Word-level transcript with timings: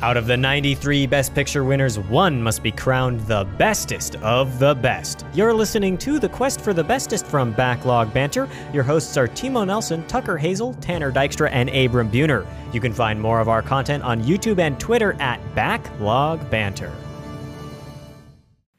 Out 0.00 0.16
of 0.16 0.28
the 0.28 0.36
93 0.36 1.08
Best 1.08 1.34
Picture 1.34 1.64
winners, 1.64 1.98
one 1.98 2.40
must 2.40 2.62
be 2.62 2.70
crowned 2.70 3.18
the 3.22 3.42
bestest 3.58 4.14
of 4.16 4.60
the 4.60 4.76
best. 4.76 5.26
You're 5.34 5.52
listening 5.52 5.98
to 5.98 6.20
The 6.20 6.28
Quest 6.28 6.60
for 6.60 6.72
the 6.72 6.84
Bestest 6.84 7.26
from 7.26 7.50
Backlog 7.50 8.14
Banter. 8.14 8.48
Your 8.72 8.84
hosts 8.84 9.16
are 9.16 9.26
Timo 9.26 9.66
Nelson, 9.66 10.06
Tucker 10.06 10.36
Hazel, 10.36 10.74
Tanner 10.74 11.10
Dykstra, 11.10 11.50
and 11.50 11.68
Abram 11.70 12.12
Buhner. 12.12 12.46
You 12.72 12.80
can 12.80 12.92
find 12.92 13.20
more 13.20 13.40
of 13.40 13.48
our 13.48 13.60
content 13.60 14.04
on 14.04 14.22
YouTube 14.22 14.60
and 14.60 14.78
Twitter 14.78 15.14
at 15.14 15.40
Backlog 15.56 16.48
Banter. 16.48 16.92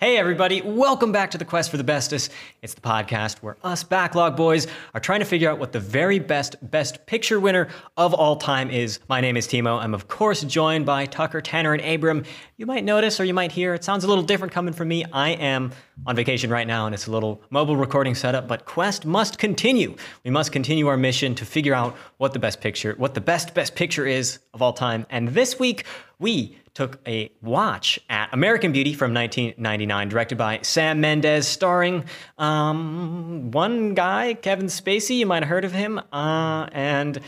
Hey, 0.02 0.16
everybody, 0.16 0.62
welcome 0.62 1.12
back 1.12 1.32
to 1.32 1.38
the 1.38 1.44
Quest 1.44 1.70
for 1.70 1.76
the 1.76 1.84
Bestest. 1.84 2.32
It's 2.62 2.74
the 2.74 2.80
podcast 2.80 3.40
where 3.40 3.58
us 3.66 3.84
backlog 3.84 4.38
boys 4.38 4.66
are 4.94 5.02
trying 5.02 5.20
to 5.20 5.26
figure 5.26 5.52
out 5.52 5.60
what 5.60 5.74
the 5.74 5.82
very 5.82 6.20
best 6.20 6.56
Best 6.62 7.06
Picture 7.06 7.38
winner 7.38 7.68
of 7.98 8.14
all 8.14 8.38
time 8.38 8.72
is. 8.72 9.02
My 9.10 9.20
name 9.20 9.36
is 9.36 9.46
Timo. 9.46 9.78
I'm, 9.78 9.94
of 9.94 10.08
course, 10.08 10.42
joined 10.44 10.86
by 10.86 11.06
Tucker, 11.06 11.42
Tanner, 11.42 11.74
and 11.74 11.84
Abram. 11.84 12.24
You 12.56 12.66
might 12.66 12.86
notice 12.86 13.20
or 13.20 13.26
you 13.26 13.34
might 13.34 13.52
hear 13.52 13.74
it 13.74 13.84
sounds 13.84 14.06
a 14.06 14.08
little 14.08 14.24
different 14.24 14.54
coming 14.54 14.74
from 14.74 14.88
me. 14.88 15.04
I 15.12 15.32
am 15.32 15.74
on 16.08 16.16
vacation 16.16 16.50
right 16.50 16.66
now 16.66 16.86
and 16.86 16.96
it's 16.96 17.08
a 17.08 17.12
little 17.12 17.42
mobile 17.50 17.76
recording 17.76 18.16
setup, 18.16 18.48
but 18.48 18.64
Quest 18.64 19.06
must 19.06 19.38
continue. 19.38 19.98
We 20.24 20.32
must 20.32 20.54
continue 20.54 20.88
our 20.88 20.96
mission 20.96 21.36
to 21.36 21.46
figure 21.46 21.74
out 21.74 21.98
what 22.20 22.32
the 22.32 22.40
best 22.40 22.62
picture, 22.62 22.94
what 22.98 23.16
the 23.16 23.22
best 23.22 23.54
Best 23.54 23.76
Picture 23.76 24.06
is 24.06 24.40
of 24.54 24.62
all 24.62 24.72
time. 24.72 25.06
And 25.10 25.28
this 25.28 25.60
week, 25.60 25.84
we 26.20 26.58
took 26.74 27.00
a 27.08 27.32
watch 27.42 28.00
at 28.10 28.30
American 28.34 28.72
Beauty 28.72 28.94
from 28.94 29.14
1999, 29.14 30.10
directed 30.10 30.38
by 30.38 30.60
Sam 30.62 31.02
Mendes, 31.02 31.48
starring 31.48 32.06
um, 32.38 33.52
one 33.52 33.94
guy, 33.94 34.34
Kevin 34.36 34.68
Spacey. 34.68 35.18
You 35.18 35.26
might 35.26 35.44
have 35.44 35.50
heard 35.50 35.66
of 35.66 35.72
him. 35.72 36.00
Uh, 36.12 36.68
and, 36.72 37.20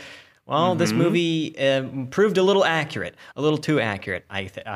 well, 0.46 0.70
mm-hmm. 0.70 0.78
this 0.78 0.92
movie 0.92 1.58
uh, 1.58 1.84
proved 2.10 2.38
a 2.38 2.42
little 2.42 2.64
accurate, 2.64 3.14
a 3.36 3.42
little 3.42 3.58
too 3.58 3.80
accurate, 3.80 4.24
I 4.30 4.48
think. 4.48 4.66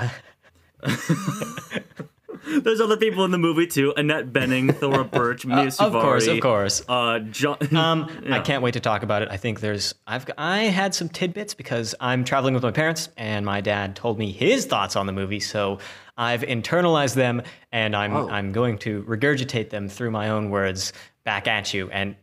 There's 2.47 2.81
other 2.81 2.97
people 2.97 3.25
in 3.25 3.31
the 3.31 3.39
movie 3.39 3.67
too: 3.67 3.93
Annette 3.97 4.33
Bening, 4.33 4.75
Thora 4.75 5.05
Birch, 5.19 5.45
Mia 5.45 5.67
uh, 5.67 5.73
Of 5.79 5.93
course, 5.93 6.27
of 6.27 6.41
course. 6.41 6.83
Uh, 6.89 7.21
John. 7.21 7.57
Um. 7.77 8.09
I 8.31 8.41
can't 8.41 8.63
wait 8.63 8.73
to 8.73 8.81
talk 8.81 9.03
about 9.03 9.23
it. 9.23 9.29
I 9.31 9.37
think 9.37 9.61
there's. 9.61 9.95
I've 10.07 10.29
I 10.39 10.65
had 10.65 10.95
some 10.95 11.09
tidbits 11.09 11.55
because 11.55 11.95
I'm 12.01 12.25
traveling 12.25 12.55
with 12.55 12.63
my 12.63 12.71
parents, 12.71 13.09
and 13.17 13.45
my 13.45 13.61
dad 13.61 13.97
told 13.97 14.19
me 14.19 14.33
his 14.33 14.67
thoughts 14.67 14.97
on 14.97 15.07
the 15.07 15.13
movie. 15.13 15.41
So 15.41 15.79
I've 16.17 16.43
internalized 16.43 17.15
them, 17.15 17.43
and 17.73 17.95
I'm 17.95 18.15
oh. 18.15 18.29
I'm 18.29 18.53
going 18.53 18.79
to 18.79 19.03
regurgitate 19.05 19.71
them 19.71 19.89
through 19.89 20.11
my 20.11 20.31
own 20.31 20.51
words 20.51 20.93
back 21.25 21.47
at 21.47 21.75
you. 21.75 21.91
And 21.91 22.17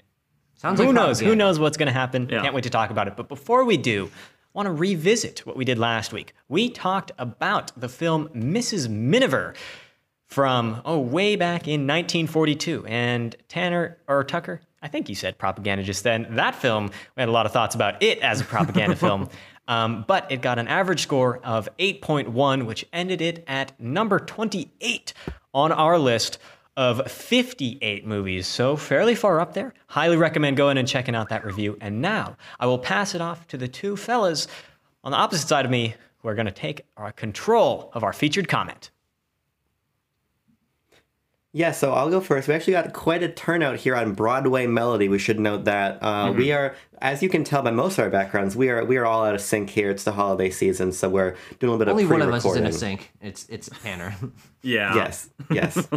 Sounds 0.55 0.79
who 0.79 0.87
like 0.87 0.95
knows? 0.95 1.19
Who 1.19 1.35
knows 1.35 1.59
what's 1.59 1.77
going 1.77 1.87
to 1.87 1.93
happen? 1.93 2.29
Yeah. 2.29 2.41
Can't 2.41 2.55
wait 2.55 2.63
to 2.63 2.69
talk 2.69 2.89
about 2.89 3.07
it. 3.07 3.17
But 3.17 3.27
before 3.27 3.65
we 3.65 3.77
do, 3.77 4.09
want 4.53 4.67
to 4.67 4.71
revisit 4.71 5.45
what 5.45 5.55
we 5.57 5.65
did 5.65 5.77
last 5.77 6.13
week. 6.13 6.33
We 6.47 6.69
talked 6.69 7.11
about 7.17 7.71
the 7.79 7.89
film 7.89 8.29
Mrs. 8.29 8.87
Miniver 8.89 9.55
from 10.33 10.81
oh 10.83 10.99
way 10.99 11.35
back 11.35 11.67
in 11.67 11.81
1942 11.81 12.85
and 12.87 13.35
Tanner 13.47 13.97
or 14.07 14.23
Tucker 14.23 14.61
I 14.83 14.89
think 14.89 15.07
you 15.07 15.15
said 15.15 15.37
propaganda 15.37 15.83
just 15.83 16.03
then. 16.03 16.27
That 16.31 16.55
film 16.55 16.87
we 17.15 17.21
had 17.21 17.29
a 17.29 17.31
lot 17.31 17.45
of 17.45 17.53
thoughts 17.53 17.73
about 17.73 18.03
it 18.03 18.19
as 18.19 18.41
a 18.41 18.43
propaganda 18.43 18.95
film. 18.95 19.29
Um, 19.65 20.03
but 20.05 20.29
it 20.29 20.41
got 20.41 20.59
an 20.59 20.67
average 20.67 21.03
score 21.03 21.37
of 21.37 21.69
8.1 21.79 22.65
which 22.65 22.85
ended 22.91 23.21
it 23.21 23.45
at 23.47 23.79
number 23.79 24.19
28 24.19 25.13
on 25.53 25.71
our 25.71 25.97
list 25.97 26.37
of 26.75 27.09
58 27.09 28.05
movies. 28.05 28.45
So 28.45 28.75
fairly 28.75 29.15
far 29.15 29.39
up 29.39 29.53
there. 29.53 29.73
Highly 29.87 30.17
recommend 30.17 30.57
going 30.57 30.77
and 30.77 30.85
checking 30.85 31.15
out 31.15 31.29
that 31.29 31.45
review. 31.45 31.77
And 31.79 32.01
now 32.01 32.35
I 32.59 32.65
will 32.65 32.77
pass 32.77 33.15
it 33.15 33.21
off 33.21 33.47
to 33.47 33.57
the 33.57 33.69
two 33.69 33.95
fellas 33.95 34.49
on 35.01 35.13
the 35.13 35.17
opposite 35.17 35.47
side 35.47 35.63
of 35.63 35.71
me 35.71 35.95
who 36.17 36.27
are 36.27 36.35
going 36.35 36.45
to 36.45 36.51
take 36.51 36.81
our 36.97 37.13
control 37.13 37.89
of 37.93 38.03
our 38.03 38.11
featured 38.11 38.49
comment 38.49 38.91
yeah, 41.55 41.71
so 41.71 41.93
I'll 41.93 42.09
go 42.09 42.19
first. 42.19 42.47
We 42.47 42.55
actually 42.55 42.73
got 42.73 42.93
quite 42.93 43.21
a 43.21 43.29
turnout 43.29 43.77
here 43.77 43.95
on 43.95 44.13
Broadway 44.15 44.65
Melody. 44.65 45.07
We 45.07 45.19
should 45.19 45.39
note 45.39 45.65
that 45.65 45.99
uh, 46.01 46.29
mm-hmm. 46.29 46.37
we 46.39 46.51
are, 46.51 46.75
as 46.97 47.21
you 47.21 47.29
can 47.29 47.43
tell 47.43 47.61
by 47.61 47.69
most 47.69 47.99
of 47.99 48.05
our 48.05 48.09
backgrounds, 48.09 48.55
we 48.55 48.69
are 48.69 48.83
we 48.83 48.97
are 48.97 49.05
all 49.05 49.23
out 49.23 49.35
of 49.35 49.41
sync 49.41 49.69
here. 49.69 49.91
It's 49.91 50.03
the 50.03 50.13
holiday 50.13 50.49
season, 50.49 50.91
so 50.91 51.09
we're 51.09 51.35
doing 51.59 51.71
a 51.71 51.77
little 51.77 51.77
bit 51.77 51.89
Only 51.89 52.03
of 52.05 52.09
pre-recording. 52.09 52.29
one 52.31 52.39
of 52.39 52.45
us 52.45 52.51
is 52.51 52.57
in 52.57 52.65
a 52.65 52.71
sync. 52.71 53.11
It's 53.21 53.45
it's 53.49 53.69
Tanner. 53.83 54.15
yeah. 54.63 54.95
Yes. 54.95 55.29
Yes. 55.51 55.87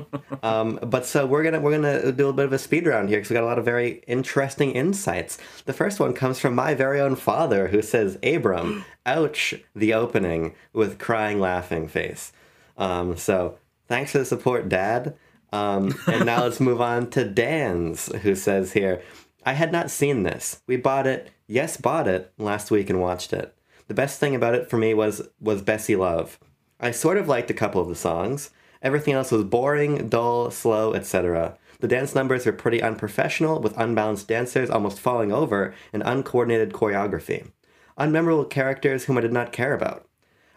um, 0.43 0.79
but 0.83 1.07
so 1.07 1.25
we're 1.25 1.43
gonna 1.43 1.61
we're 1.61 1.73
gonna 1.73 2.01
do 2.03 2.09
a 2.09 2.11
little 2.13 2.33
bit 2.35 2.45
of 2.45 2.53
a 2.53 2.59
speed 2.59 2.87
round 2.87 3.09
here 3.09 3.17
because 3.17 3.31
we 3.31 3.35
got 3.35 3.43
a 3.43 3.47
lot 3.47 3.59
of 3.59 3.65
very 3.65 4.03
interesting 4.07 4.73
insights. 4.73 5.39
The 5.65 5.73
first 5.73 5.99
one 5.99 6.13
comes 6.13 6.39
from 6.39 6.55
my 6.55 6.75
very 6.75 7.01
own 7.01 7.17
father, 7.17 7.69
who 7.69 7.81
says, 7.81 8.19
"Abram, 8.23 8.85
ouch, 9.07 9.55
the 9.75 9.95
opening 9.95 10.55
with 10.75 10.99
crying, 10.99 11.41
laughing 11.41 11.89
face." 11.89 12.35
Um, 12.77 13.17
so 13.17 13.57
thanks 13.89 14.13
for 14.13 14.19
the 14.19 14.27
support, 14.27 14.69
Dad. 14.69 15.17
Um, 15.53 15.95
and 16.07 16.27
now 16.27 16.43
let's 16.43 16.61
move 16.61 16.81
on 16.81 17.11
to 17.11 17.25
Dan's, 17.25 18.13
who 18.23 18.35
says 18.35 18.73
here, 18.73 19.03
I 19.45 19.53
had 19.53 19.73
not 19.73 19.91
seen 19.91 20.23
this. 20.23 20.63
We 20.67 20.77
bought 20.77 21.07
it, 21.07 21.31
yes, 21.47 21.77
bought 21.77 22.09
it 22.09 22.33
last 22.37 22.71
week 22.71 22.91
and 22.91 23.01
watched 23.01 23.33
it. 23.33 23.57
The 23.89 23.95
best 23.95 24.19
thing 24.19 24.35
about 24.35 24.55
it 24.55 24.69
for 24.69 24.77
me 24.77 24.95
was 24.95 25.29
was 25.41 25.63
Bessie 25.63 25.95
Love. 25.97 26.39
I 26.81 26.91
sort 26.91 27.17
of 27.17 27.29
liked 27.29 27.51
a 27.51 27.55
couple 27.55 27.81
of 27.81 27.89
the 27.89 27.95
songs. 27.95 28.51
Everything 28.83 29.15
else 29.15 29.31
was 29.31 29.45
boring, 29.45 30.09
dull, 30.09 30.51
slow, 30.51 30.93
etc. 30.93 31.57
The 31.81 31.89
dance 31.89 32.15
numbers 32.15 32.45
were 32.45 32.53
pretty 32.53 32.83
unprofessional, 32.83 33.61
with 33.61 33.77
unbalanced 33.79 34.29
dancers 34.29 34.71
almost 34.71 35.01
falling 35.01 35.33
over 35.33 35.75
and 35.93 36.03
uncoordinated 36.05 36.73
choreography. 36.73 37.51
Unmemorable 37.99 38.51
characters 38.51 39.05
whom 39.05 39.19
I 39.19 39.23
did 39.23 39.33
not 39.33 39.53
care 39.53 39.75
about. 39.75 40.09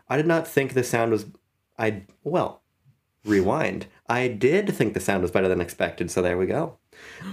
I 0.09 0.17
did 0.17 0.27
not 0.27 0.47
think 0.47 0.73
the 0.73 0.83
sound 0.83 1.11
was 1.11 1.27
I 1.77 2.03
well, 2.23 2.61
rewind. 3.23 3.85
I 4.09 4.27
did 4.27 4.73
think 4.73 4.93
the 4.95 4.99
sound 4.99 5.21
was 5.21 5.31
better 5.31 5.47
than 5.47 5.61
expected, 5.61 6.09
so 6.09 6.21
there 6.21 6.37
we 6.37 6.47
go. 6.47 6.77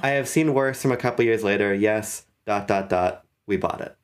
I 0.03 0.11
have 0.11 0.29
seen 0.29 0.53
worse 0.55 0.83
from 0.83 0.93
a 0.93 0.97
couple 0.97 1.25
years 1.25 1.43
later. 1.43 1.73
Yes, 1.75 2.27
dot 2.45 2.69
dot 2.69 2.89
dot. 2.89 3.25
We 3.47 3.57
bought 3.57 3.81
it. 3.81 3.97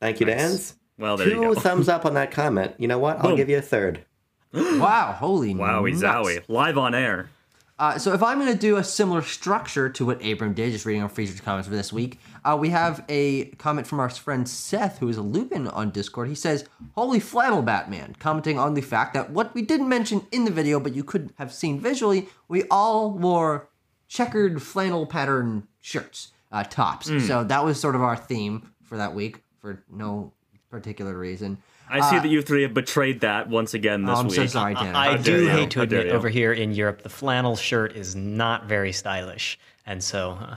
Thank 0.00 0.20
you, 0.20 0.26
nice. 0.26 0.36
Dan's. 0.36 0.76
Well, 0.98 1.16
there 1.16 1.28
Two 1.28 1.36
you 1.36 1.54
go. 1.54 1.54
thumbs 1.60 1.88
up 1.88 2.04
on 2.04 2.14
that 2.14 2.30
comment. 2.32 2.74
You 2.78 2.88
know 2.88 2.98
what? 2.98 3.24
I'll 3.24 3.36
give 3.36 3.48
you 3.48 3.58
a 3.58 3.62
third. 3.62 4.04
wow! 4.52 5.14
Holy 5.16 5.54
wowie 5.54 5.92
nuts. 5.92 6.02
zowie! 6.02 6.42
Live 6.48 6.76
on 6.76 6.94
air. 6.94 7.30
Uh, 7.78 7.96
so 7.96 8.12
if 8.12 8.22
I'm 8.22 8.40
going 8.40 8.52
to 8.52 8.58
do 8.58 8.76
a 8.76 8.84
similar 8.84 9.22
structure 9.22 9.88
to 9.88 10.04
what 10.04 10.24
Abram 10.24 10.52
did, 10.52 10.72
just 10.72 10.84
reading 10.84 11.02
our 11.02 11.08
featured 11.08 11.42
comments 11.44 11.68
for 11.68 11.74
this 11.74 11.92
week, 11.92 12.18
uh, 12.44 12.56
we 12.58 12.70
have 12.70 13.04
a 13.08 13.46
comment 13.56 13.86
from 13.86 14.00
our 14.00 14.10
friend 14.10 14.48
Seth, 14.48 14.98
who 14.98 15.08
is 15.08 15.16
a 15.16 15.22
Lupin 15.22 15.68
on 15.68 15.90
Discord. 15.90 16.28
He 16.28 16.34
says, 16.34 16.64
"Holy 16.96 17.20
flannel, 17.20 17.62
Batman!" 17.62 18.16
Commenting 18.18 18.58
on 18.58 18.74
the 18.74 18.80
fact 18.80 19.14
that 19.14 19.30
what 19.30 19.54
we 19.54 19.62
didn't 19.62 19.88
mention 19.88 20.26
in 20.32 20.44
the 20.44 20.50
video, 20.50 20.80
but 20.80 20.94
you 20.94 21.04
could 21.04 21.32
have 21.36 21.52
seen 21.52 21.78
visually, 21.78 22.28
we 22.48 22.64
all 22.68 23.12
wore 23.12 23.68
checkered 24.08 24.60
flannel 24.60 25.06
pattern 25.06 25.68
shirts, 25.80 26.32
uh, 26.50 26.64
tops. 26.64 27.08
Mm. 27.08 27.26
So 27.26 27.44
that 27.44 27.64
was 27.64 27.78
sort 27.78 27.94
of 27.94 28.02
our 28.02 28.16
theme 28.16 28.72
for 28.82 28.96
that 28.96 29.14
week, 29.14 29.44
for 29.60 29.84
no 29.88 30.32
particular 30.70 31.16
reason. 31.16 31.58
I 31.90 32.10
see 32.10 32.16
uh, 32.16 32.22
that 32.22 32.28
you 32.28 32.42
three 32.42 32.62
have 32.62 32.74
betrayed 32.74 33.20
that 33.20 33.48
once 33.48 33.74
again 33.74 34.04
this 34.04 34.16
oh, 34.16 34.20
I'm 34.20 34.26
week. 34.26 34.36
so 34.36 34.46
sorry, 34.46 34.74
Dan. 34.74 34.94
I, 34.94 35.12
I 35.12 35.16
do 35.16 35.44
you. 35.44 35.48
hate 35.48 35.70
to 35.72 35.82
admit, 35.82 36.08
over 36.08 36.28
here 36.28 36.52
in 36.52 36.72
Europe, 36.72 37.02
the 37.02 37.08
flannel 37.08 37.56
shirt 37.56 37.96
is 37.96 38.14
not 38.14 38.66
very 38.66 38.92
stylish, 38.92 39.58
and 39.86 40.02
so. 40.02 40.38
Uh... 40.40 40.56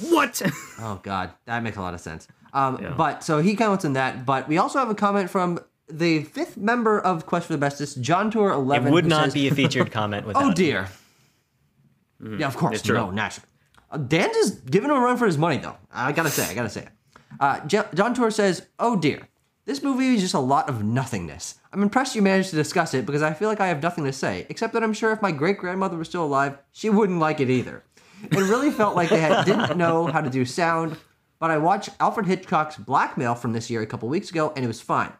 What? 0.00 0.42
oh 0.80 1.00
God, 1.02 1.32
that 1.46 1.62
makes 1.62 1.76
a 1.76 1.80
lot 1.80 1.94
of 1.94 2.00
sense. 2.00 2.28
Um, 2.52 2.78
yeah. 2.80 2.94
But 2.96 3.24
so 3.24 3.40
he 3.40 3.56
comments 3.56 3.84
on 3.84 3.94
that. 3.94 4.24
But 4.24 4.48
we 4.48 4.58
also 4.58 4.78
have 4.78 4.90
a 4.90 4.94
comment 4.94 5.30
from 5.30 5.60
the 5.88 6.24
fifth 6.24 6.56
member 6.56 6.98
of 7.00 7.26
Quest 7.26 7.46
for 7.46 7.52
the 7.52 7.58
Bestest, 7.58 8.00
John 8.00 8.30
Tour 8.30 8.50
Eleven. 8.50 8.88
It 8.88 8.92
would 8.92 9.06
not 9.06 9.26
says, 9.26 9.34
be 9.34 9.48
a 9.48 9.54
featured 9.54 9.90
comment 9.90 10.26
without. 10.26 10.44
oh 10.44 10.52
dear. 10.52 10.88
Mm-hmm. 12.22 12.40
Yeah, 12.40 12.46
of 12.46 12.56
course. 12.56 12.84
No, 12.86 13.10
naturally. 13.10 13.48
Uh, 13.90 13.98
Dan 13.98 14.30
just 14.32 14.66
giving 14.66 14.90
him 14.90 14.96
a 14.96 15.00
run 15.00 15.16
for 15.16 15.26
his 15.26 15.36
money, 15.36 15.58
though. 15.58 15.76
I 15.92 16.12
gotta 16.12 16.30
say, 16.30 16.48
I 16.48 16.54
gotta 16.54 16.70
say 16.70 16.82
it. 16.82 16.88
Uh, 17.40 17.60
John 17.66 18.14
Tour 18.14 18.30
says, 18.30 18.66
"Oh 18.78 18.96
dear." 18.96 19.28
This 19.66 19.82
movie 19.82 20.14
is 20.14 20.20
just 20.20 20.34
a 20.34 20.40
lot 20.40 20.68
of 20.68 20.84
nothingness. 20.84 21.58
I'm 21.72 21.82
impressed 21.82 22.14
you 22.14 22.20
managed 22.20 22.50
to 22.50 22.56
discuss 22.56 22.92
it 22.92 23.06
because 23.06 23.22
I 23.22 23.32
feel 23.32 23.48
like 23.48 23.60
I 23.60 23.68
have 23.68 23.82
nothing 23.82 24.04
to 24.04 24.12
say, 24.12 24.44
except 24.50 24.74
that 24.74 24.82
I'm 24.82 24.92
sure 24.92 25.10
if 25.10 25.22
my 25.22 25.32
great 25.32 25.56
grandmother 25.56 25.96
was 25.96 26.08
still 26.08 26.24
alive, 26.24 26.58
she 26.70 26.90
wouldn't 26.90 27.18
like 27.18 27.40
it 27.40 27.48
either. 27.48 27.82
It 28.24 28.36
really 28.36 28.70
felt 28.70 28.94
like 28.94 29.08
they 29.08 29.20
had, 29.20 29.44
didn't 29.44 29.78
know 29.78 30.06
how 30.06 30.20
to 30.20 30.28
do 30.28 30.44
sound, 30.44 30.98
but 31.38 31.50
I 31.50 31.56
watched 31.56 31.90
Alfred 31.98 32.26
Hitchcock's 32.26 32.76
Blackmail 32.76 33.34
from 33.34 33.54
this 33.54 33.70
year 33.70 33.80
a 33.80 33.86
couple 33.86 34.06
weeks 34.08 34.30
ago, 34.30 34.52
and 34.54 34.64
it 34.64 34.68
was 34.68 34.82
fine. 34.82 35.12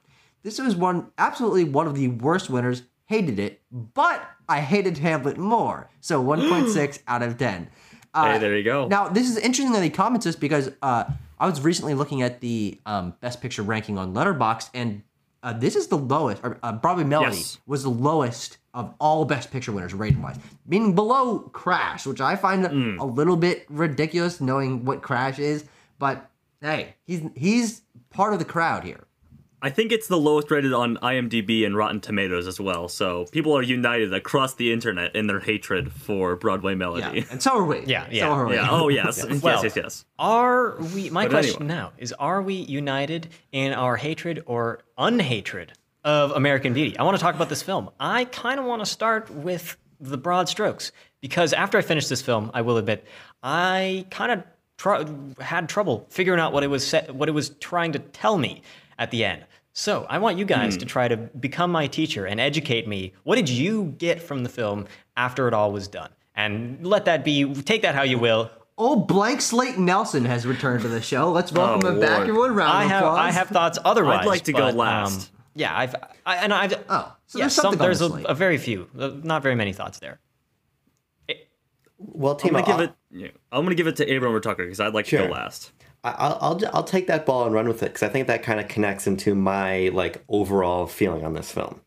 This 0.42 0.58
was 0.58 0.76
one 0.76 1.10
absolutely 1.16 1.64
one 1.64 1.86
of 1.86 1.94
the 1.94 2.08
worst 2.08 2.50
winners. 2.50 2.82
Hated 3.06 3.38
it, 3.38 3.62
but 3.70 4.26
I 4.48 4.60
hated 4.60 4.98
Hamlet 4.98 5.36
more. 5.38 5.90
So 6.00 6.22
1.6 6.22 7.00
out 7.08 7.22
of 7.22 7.36
10. 7.38 7.68
Uh, 8.12 8.32
hey, 8.32 8.38
there 8.38 8.56
you 8.56 8.62
go. 8.62 8.88
Now, 8.88 9.08
this 9.08 9.28
is 9.28 9.36
interesting 9.36 9.72
that 9.72 9.82
he 9.82 9.90
comments 9.90 10.24
this 10.24 10.36
because 10.36 10.70
uh, 10.80 11.04
I 11.38 11.46
was 11.46 11.60
recently 11.60 11.94
looking 11.94 12.22
at 12.22 12.40
the 12.40 12.80
um, 12.86 13.14
Best 13.20 13.40
Picture 13.40 13.62
ranking 13.62 13.98
on 13.98 14.14
Letterboxd, 14.14 14.70
and 14.74 15.02
uh, 15.42 15.52
this 15.52 15.76
is 15.76 15.88
the 15.88 15.98
lowest. 15.98 16.42
Or, 16.44 16.58
uh, 16.62 16.72
Broadway 16.72 17.04
Melody 17.04 17.36
yes. 17.36 17.58
was 17.66 17.82
the 17.82 17.90
lowest 17.90 18.58
of 18.72 18.94
all 18.98 19.24
Best 19.24 19.50
Picture 19.50 19.72
winners 19.72 19.94
rating 19.94 20.22
wise, 20.22 20.38
meaning 20.66 20.94
below 20.94 21.40
Crash, 21.52 22.06
which 22.06 22.20
I 22.20 22.36
find 22.36 22.64
mm. 22.64 22.98
a 22.98 23.04
little 23.04 23.36
bit 23.36 23.66
ridiculous 23.68 24.40
knowing 24.40 24.84
what 24.84 25.02
Crash 25.02 25.38
is. 25.38 25.64
But 25.98 26.30
hey, 26.60 26.94
he's 27.04 27.22
he's 27.36 27.82
part 28.10 28.32
of 28.32 28.38
the 28.38 28.44
crowd 28.44 28.84
here. 28.84 29.06
I 29.64 29.70
think 29.70 29.92
it's 29.92 30.08
the 30.08 30.18
lowest 30.18 30.50
rated 30.50 30.74
on 30.74 30.98
IMDb 30.98 31.64
and 31.64 31.74
Rotten 31.74 31.98
Tomatoes 31.98 32.46
as 32.46 32.60
well. 32.60 32.86
So 32.86 33.24
people 33.32 33.56
are 33.56 33.62
united 33.62 34.12
across 34.12 34.56
the 34.56 34.70
internet 34.70 35.16
in 35.16 35.26
their 35.26 35.40
hatred 35.40 35.90
for 35.90 36.36
Broadway 36.36 36.74
Melody. 36.74 37.20
Yeah, 37.20 37.24
and 37.30 37.42
so 37.42 37.56
are 37.56 37.64
we. 37.64 37.80
Yeah, 37.86 38.06
yeah. 38.10 38.26
So 38.26 38.32
are 38.32 38.46
we. 38.46 38.56
Yeah. 38.56 38.68
Oh 38.70 38.88
yes. 38.90 39.24
Well, 39.42 39.64
yes. 39.64 39.64
Yes. 39.64 39.76
Yes. 39.76 40.04
Are 40.18 40.76
we? 40.94 41.08
My 41.08 41.24
But 41.24 41.30
question 41.30 41.62
anyway. 41.62 41.74
now 41.80 41.92
is: 41.96 42.12
Are 42.12 42.42
we 42.42 42.54
united 42.54 43.28
in 43.52 43.72
our 43.72 43.96
hatred 43.96 44.42
or 44.44 44.80
unhatred 44.98 45.72
of 46.04 46.32
American 46.32 46.74
Beauty? 46.74 46.98
I 46.98 47.02
want 47.02 47.16
to 47.16 47.22
talk 47.22 47.34
about 47.34 47.48
this 47.48 47.62
film. 47.62 47.88
I 47.98 48.26
kind 48.26 48.60
of 48.60 48.66
want 48.66 48.82
to 48.82 48.86
start 48.86 49.30
with 49.30 49.78
the 49.98 50.18
broad 50.18 50.46
strokes 50.50 50.92
because 51.22 51.54
after 51.54 51.78
I 51.78 51.80
finished 51.80 52.10
this 52.10 52.20
film, 52.20 52.50
I 52.52 52.60
will 52.60 52.76
admit, 52.76 53.06
I 53.42 54.04
kind 54.10 54.30
of 54.32 54.42
tr- 54.76 55.42
had 55.42 55.70
trouble 55.70 56.06
figuring 56.10 56.38
out 56.38 56.52
what 56.52 56.64
it 56.64 56.68
was 56.68 56.86
set, 56.86 57.14
what 57.14 57.30
it 57.30 57.32
was 57.32 57.48
trying 57.60 57.92
to 57.92 57.98
tell 57.98 58.36
me 58.36 58.60
at 58.98 59.10
the 59.10 59.24
end. 59.24 59.44
So 59.76 60.06
I 60.08 60.18
want 60.18 60.38
you 60.38 60.44
guys 60.44 60.76
to 60.78 60.86
try 60.86 61.08
to 61.08 61.16
become 61.16 61.72
my 61.72 61.88
teacher 61.88 62.26
and 62.26 62.40
educate 62.40 62.86
me. 62.86 63.12
What 63.24 63.34
did 63.34 63.48
you 63.48 63.94
get 63.98 64.22
from 64.22 64.44
the 64.44 64.48
film 64.48 64.86
after 65.16 65.48
it 65.48 65.54
all 65.54 65.72
was 65.72 65.88
done? 65.88 66.10
And 66.36 66.86
let 66.86 67.04
that 67.06 67.24
be. 67.24 67.52
Take 67.54 67.82
that 67.82 67.94
how 67.96 68.02
you 68.02 68.18
will. 68.18 68.50
Old 68.78 69.08
blank 69.08 69.40
slate 69.40 69.76
Nelson 69.76 70.24
has 70.26 70.46
returned 70.46 70.82
to 70.82 70.88
the 70.88 71.02
show. 71.02 71.30
Let's 71.32 71.50
welcome 71.52 71.86
Oh, 71.86 71.90
him 71.90 72.00
back. 72.00 72.10
Lord. 72.18 72.28
Everyone, 72.28 72.54
round 72.54 72.70
I 72.72 72.84
of 72.84 72.90
have 72.90 73.02
applause. 73.02 73.18
I 73.18 73.30
have 73.32 73.48
thoughts 73.48 73.78
otherwise. 73.84 74.20
I'd 74.20 74.26
like 74.26 74.44
to 74.44 74.52
go 74.52 74.68
last. 74.70 75.30
Um, 75.32 75.38
yeah, 75.56 75.76
I've 75.76 75.94
I, 76.24 76.36
and 76.36 76.52
I've 76.54 76.72
Oh, 76.88 77.16
so 77.26 77.38
yeah, 77.38 77.44
there's 77.44 77.52
some, 77.54 77.62
something 77.64 77.80
on 77.80 77.84
there's 77.86 77.98
the 77.98 78.06
a, 78.06 78.10
slate. 78.10 78.26
a 78.28 78.34
very 78.34 78.58
few, 78.58 78.88
uh, 78.98 79.10
not 79.22 79.42
very 79.42 79.54
many 79.56 79.72
thoughts 79.72 79.98
there. 79.98 80.20
Well, 81.98 82.38
I'm 82.44 82.50
gonna 82.50 82.66
give 82.66 82.74
I'll, 82.76 82.80
it. 82.82 82.92
yeah, 83.10 83.28
I'm 83.52 83.64
gonna 83.64 83.74
give 83.76 83.86
it 83.86 83.96
to 83.96 84.16
Abram 84.16 84.34
or 84.34 84.40
Tucker 84.40 84.64
because 84.64 84.80
I'd 84.80 84.94
like 84.94 85.06
to 85.06 85.18
go 85.18 85.24
last. 85.26 85.72
I'll, 86.04 86.38
I'll 86.40 86.60
I'll 86.74 86.84
take 86.84 87.06
that 87.06 87.24
ball 87.26 87.46
and 87.46 87.54
run 87.54 87.66
with 87.66 87.82
it 87.82 87.86
because 87.86 88.02
I 88.02 88.08
think 88.08 88.26
that 88.26 88.42
kind 88.42 88.60
of 88.60 88.68
connects 88.68 89.06
into 89.06 89.34
my 89.34 89.88
like 89.88 90.22
overall 90.28 90.86
feeling 90.86 91.24
on 91.24 91.32
this 91.32 91.50
film. 91.50 91.80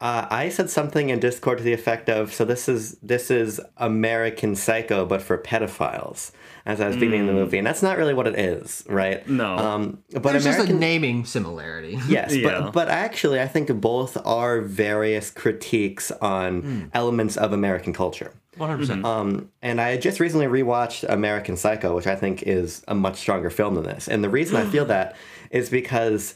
Uh, 0.00 0.26
I 0.30 0.48
said 0.50 0.68
something 0.70 1.08
in 1.08 1.18
Discord 1.18 1.58
to 1.58 1.64
the 1.64 1.72
effect 1.72 2.08
of, 2.08 2.32
"So 2.34 2.44
this 2.44 2.68
is 2.68 2.98
this 3.02 3.30
is 3.30 3.60
American 3.78 4.54
Psycho, 4.54 5.06
but 5.06 5.22
for 5.22 5.38
pedophiles." 5.38 6.32
As 6.66 6.80
I 6.80 6.88
was 6.88 6.96
beginning 6.96 7.28
the 7.28 7.32
movie, 7.32 7.58
and 7.58 7.66
that's 7.66 7.80
not 7.80 7.96
really 7.96 8.12
what 8.12 8.26
it 8.26 8.36
is, 8.36 8.82
right? 8.88 9.24
No. 9.28 9.56
Um, 9.56 9.98
but 10.12 10.32
There's 10.32 10.42
just 10.42 10.68
a 10.68 10.72
naming 10.74 11.24
similarity. 11.24 11.96
Yes, 12.08 12.34
Yeah. 12.34 12.60
but 12.62 12.72
but 12.72 12.88
actually, 12.88 13.40
I 13.40 13.46
think 13.46 13.72
both 13.80 14.18
are 14.26 14.60
various 14.62 15.30
critiques 15.30 16.10
on 16.20 16.90
elements 16.92 17.36
of 17.36 17.52
American 17.52 17.92
culture. 17.92 18.32
100%. 18.58 19.04
Um, 19.04 19.50
and 19.62 19.80
I 19.80 19.96
just 19.96 20.18
recently 20.18 20.46
rewatched 20.46 21.04
American 21.08 21.56
Psycho, 21.56 21.94
which 21.94 22.06
I 22.08 22.16
think 22.16 22.42
is 22.42 22.82
a 22.88 22.94
much 22.94 23.16
stronger 23.16 23.50
film 23.50 23.74
than 23.76 23.84
this. 23.84 24.08
And 24.08 24.24
the 24.24 24.30
reason 24.30 24.56
I 24.56 24.64
feel 24.64 24.84
that 24.96 25.14
is 25.50 25.70
because 25.70 26.34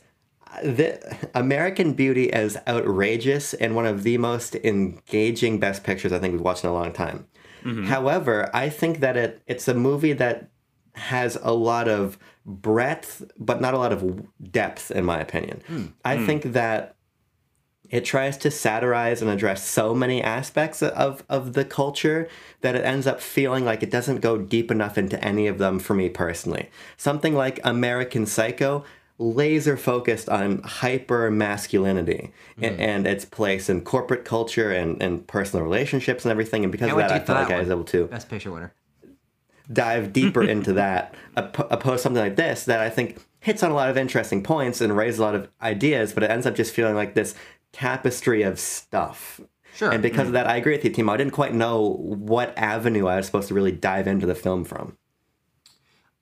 the 0.62 1.29
American 1.35 1.93
Beauty 1.93 2.25
is 2.26 2.58
outrageous 2.67 3.55
and 3.55 3.75
one 3.75 3.87
of 3.87 4.02
the 4.02 4.19
most 4.19 4.56
engaging 4.56 5.58
best 5.58 5.85
pictures 5.85 6.12
I 6.12 6.19
think 6.19 6.32
we've 6.32 6.41
watched 6.41 6.64
in 6.64 6.70
a 6.70 6.75
long 6.75 6.93
time. 6.93 7.26
Mm-hmm. 7.62 7.85
However, 7.85 8.50
I 8.55 8.69
think 8.69 9.00
that 9.00 9.17
it 9.17 9.43
it's 9.47 9.69
a 9.69 9.75
movie 9.75 10.14
that 10.14 10.50
has 10.94 11.38
a 11.43 11.52
lot 11.52 11.88
of 11.88 12.19
breadth, 12.44 13.25
but 13.38 13.61
not 13.61 13.75
a 13.75 13.79
lot 13.79 13.93
of 13.93 14.26
depth, 14.50 14.91
in 14.91 15.05
my 15.05 15.20
opinion. 15.20 15.62
Hmm. 15.67 15.87
I 16.05 16.17
hmm. 16.17 16.26
think 16.26 16.43
that 16.53 16.96
it 17.91 18.05
tries 18.05 18.37
to 18.38 18.50
satirize 18.50 19.20
and 19.20 19.31
address 19.31 19.69
so 19.69 19.94
many 19.94 20.23
aspects 20.23 20.81
of, 20.81 21.25
of 21.29 21.55
the 21.55 21.64
culture 21.64 22.29
that 22.61 22.76
it 22.76 22.85
ends 22.85 23.06
up 23.06 23.20
feeling 23.20 23.64
like 23.64 23.82
it 23.82 23.91
doesn't 23.91 24.20
go 24.20 24.38
deep 24.38 24.70
enough 24.70 24.96
into 24.96 25.23
any 25.25 25.49
of 25.49 25.58
them 25.58 25.81
for 25.81 25.94
me 25.94 26.08
personally. 26.08 26.70
Something 26.96 27.35
like 27.35 27.58
American 27.64 28.26
Psycho, 28.26 28.85
laser 29.20 29.76
focused 29.76 30.31
on 30.31 30.62
hyper 30.62 31.31
masculinity 31.31 32.32
and, 32.61 32.76
hmm. 32.76 32.81
and 32.81 33.06
its 33.06 33.26
place 33.26 33.69
in 33.69 33.82
corporate 33.82 34.25
culture 34.25 34.72
and, 34.72 35.00
and 35.02 35.26
personal 35.26 35.62
relationships 35.62 36.25
and 36.25 36.32
everything. 36.32 36.64
And 36.64 36.72
because 36.72 36.88
Can't 36.88 37.00
of 37.00 37.08
that, 37.08 37.22
I 37.22 37.25
felt 37.25 37.38
like 37.38 37.50
I 37.50 37.61
was 37.61 37.69
able 37.69 37.84
to 37.84 38.06
Best 38.06 38.31
picture 38.31 38.50
winner. 38.50 38.72
dive 39.70 40.14
deeper 40.14 40.43
into 40.55 40.72
that 40.72 41.14
op- 41.37 41.70
opposed 41.70 42.02
something 42.02 42.22
like 42.22 42.37
this 42.37 42.64
that 42.64 42.81
I 42.81 42.88
think 42.88 43.20
hits 43.40 43.62
on 43.62 43.70
a 43.70 43.75
lot 43.75 43.90
of 43.90 43.99
interesting 43.99 44.43
points 44.43 44.81
and 44.81 44.96
raises 44.96 45.20
a 45.20 45.22
lot 45.22 45.34
of 45.34 45.49
ideas, 45.61 46.14
but 46.14 46.22
it 46.22 46.31
ends 46.31 46.46
up 46.46 46.55
just 46.55 46.75
feeling 46.75 46.94
like 46.94 47.14
this 47.14 47.34
tapestry 47.72 48.43
of 48.43 48.58
stuff. 48.58 49.38
Sure. 49.75 49.93
And 49.93 50.02
because 50.02 50.22
hmm. 50.22 50.28
of 50.28 50.32
that, 50.32 50.46
I 50.46 50.56
agree 50.56 50.72
with 50.72 50.84
you, 50.84 50.90
Timo. 50.90 51.12
I 51.12 51.19
didn't 51.19 51.32
quite 51.34 51.55
know 51.55 51.99
what 52.00 52.56
avenue 52.56 53.06
I 53.06 53.17
was 53.17 53.26
supposed 53.26 53.49
to 53.49 53.55
really 53.55 53.72
dive 53.72 54.06
into 54.06 54.26
the 54.26 54.34
film 54.34 54.64
from. 54.64 54.96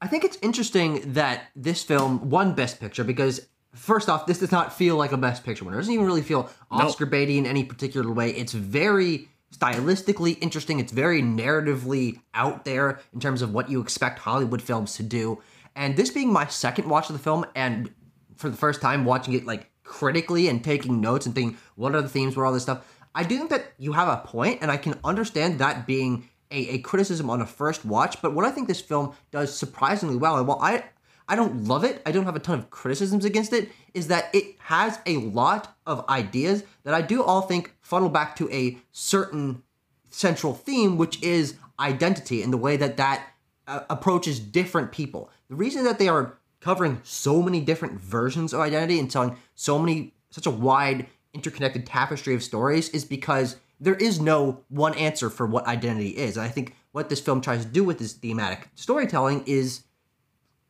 I 0.01 0.07
think 0.07 0.25
it's 0.25 0.39
interesting 0.43 1.15
that 1.15 1.45
this 1.57 1.83
film 1.83 2.31
won 2.31 2.55
Best 2.55 2.79
Picture 2.79 3.05
because, 3.05 3.49
first 3.75 4.09
off, 4.09 4.27
this 4.27 4.39
does 4.39 4.53
not 4.53 4.73
feel 4.73 4.97
like 4.97 5.13
a 5.13 5.17
Best 5.17 5.45
Picture 5.45 5.65
winner. 5.65 5.77
It 5.77 5.81
doesn't 5.81 5.95
even 5.95 6.07
really 6.07 6.23
feel 6.23 6.49
Oscar 6.71 7.07
baity 7.07 7.37
in 7.37 7.47
any 7.47 7.65
particular 7.65 8.13
way. 8.13 8.31
It's 8.31 8.53
very 8.53 9.29
stylistically 9.53 10.39
interesting. 10.41 10.79
It's 10.79 10.93
very 10.93 11.23
narratively 11.23 12.21
out 12.35 12.65
there 12.65 13.01
in 13.13 13.19
terms 13.19 13.43
of 13.43 13.53
what 13.53 13.71
you 13.71 13.81
expect 13.81 14.21
Hollywood 14.21 14.63
films 14.63 14.95
to 14.97 15.03
do. 15.03 15.43
And 15.75 15.97
this 15.97 16.11
being 16.11 16.33
my 16.33 16.47
second 16.47 16.89
watch 16.89 17.09
of 17.09 17.15
the 17.15 17.23
film, 17.23 17.45
and 17.57 17.93
for 18.37 18.51
the 18.51 18.57
first 18.57 18.81
time 18.81 19.05
watching 19.05 19.35
it 19.35 19.47
like 19.47 19.71
critically 19.83 20.49
and 20.49 20.63
taking 20.63 21.01
notes 21.01 21.27
and 21.27 21.35
thinking, 21.35 21.59
what 21.75 21.95
are 21.95 22.03
the 22.03 22.09
themes, 22.09 22.37
what 22.37 22.43
are 22.45 22.47
all 22.47 22.53
this 22.53 22.63
stuff? 22.63 22.85
I 23.15 23.25
do 23.25 23.37
think 23.37 23.51
that 23.51 23.73
you 23.79 23.93
have 23.93 24.07
a 24.07 24.19
point, 24.25 24.59
and 24.61 24.71
I 24.71 24.77
can 24.77 24.99
understand 25.03 25.59
that 25.59 25.87
being 25.87 26.29
a, 26.51 26.69
a 26.71 26.79
criticism 26.79 27.31
on 27.31 27.41
a 27.41 27.47
first 27.47 27.85
watch. 27.85 28.21
But 28.23 28.35
what 28.35 28.45
I 28.45 28.51
think 28.51 28.69
this 28.69 28.81
film 28.81 29.15
does 29.31 29.57
surprisingly 29.57 30.17
well, 30.17 30.37
and 30.37 30.47
while 30.47 30.61
I 30.61 30.85
I 31.31 31.37
don't 31.37 31.65
love 31.65 31.85
it, 31.85 32.01
I 32.07 32.13
don't 32.13 32.25
have 32.25 32.37
a 32.37 32.41
ton 32.41 32.59
of 32.59 32.71
criticisms 32.71 33.25
against 33.27 33.53
it, 33.53 33.71
is 33.93 34.09
that 34.09 34.35
it 34.35 34.57
has 34.61 34.99
a 35.05 35.19
lot 35.19 35.77
of 35.87 36.09
ideas 36.09 36.65
that 36.85 36.95
I 36.95 37.03
do 37.03 37.23
all 37.23 37.43
think 37.43 37.75
funnel 37.83 38.09
back 38.09 38.35
to 38.37 38.51
a 38.51 38.79
certain 38.93 39.63
central 40.09 40.55
theme, 40.55 40.97
which 40.97 41.23
is 41.23 41.57
identity 41.79 42.43
and 42.43 42.53
the 42.53 42.57
way 42.57 42.77
that 42.79 42.97
that 42.97 43.27
uh, 43.67 43.81
approaches 43.91 44.41
different 44.41 44.91
people. 44.91 45.31
The 45.49 45.55
reason 45.55 45.85
that 45.85 45.99
they 45.99 46.09
are 46.09 46.39
covering 46.61 47.01
so 47.05 47.43
many 47.43 47.61
different 47.61 48.01
versions 48.01 48.53
of 48.53 48.61
identity 48.61 48.99
and 48.99 49.11
telling 49.11 49.37
so 49.55 49.79
many, 49.79 50.15
such 50.31 50.47
a 50.47 50.51
wide, 50.51 51.07
interconnected 51.35 51.87
tapestry 51.87 52.35
of 52.35 52.43
stories 52.43 52.89
is 52.89 53.05
because 53.05 53.57
there 53.81 53.95
is 53.95 54.21
no 54.21 54.65
one 54.69 54.95
answer 54.95 55.31
for 55.31 55.47
what 55.47 55.67
identity 55.67 56.11
is. 56.11 56.37
And 56.37 56.45
I 56.45 56.49
think 56.49 56.75
what 56.93 57.09
this 57.09 57.21
film 57.21 57.41
tries 57.41 57.65
to 57.65 57.71
do 57.71 57.85
with 57.85 57.99
this 57.99 58.13
thematic 58.13 58.69
storytelling 58.75 59.45
is 59.47 59.85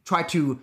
try 0.04 0.22
to 0.24 0.60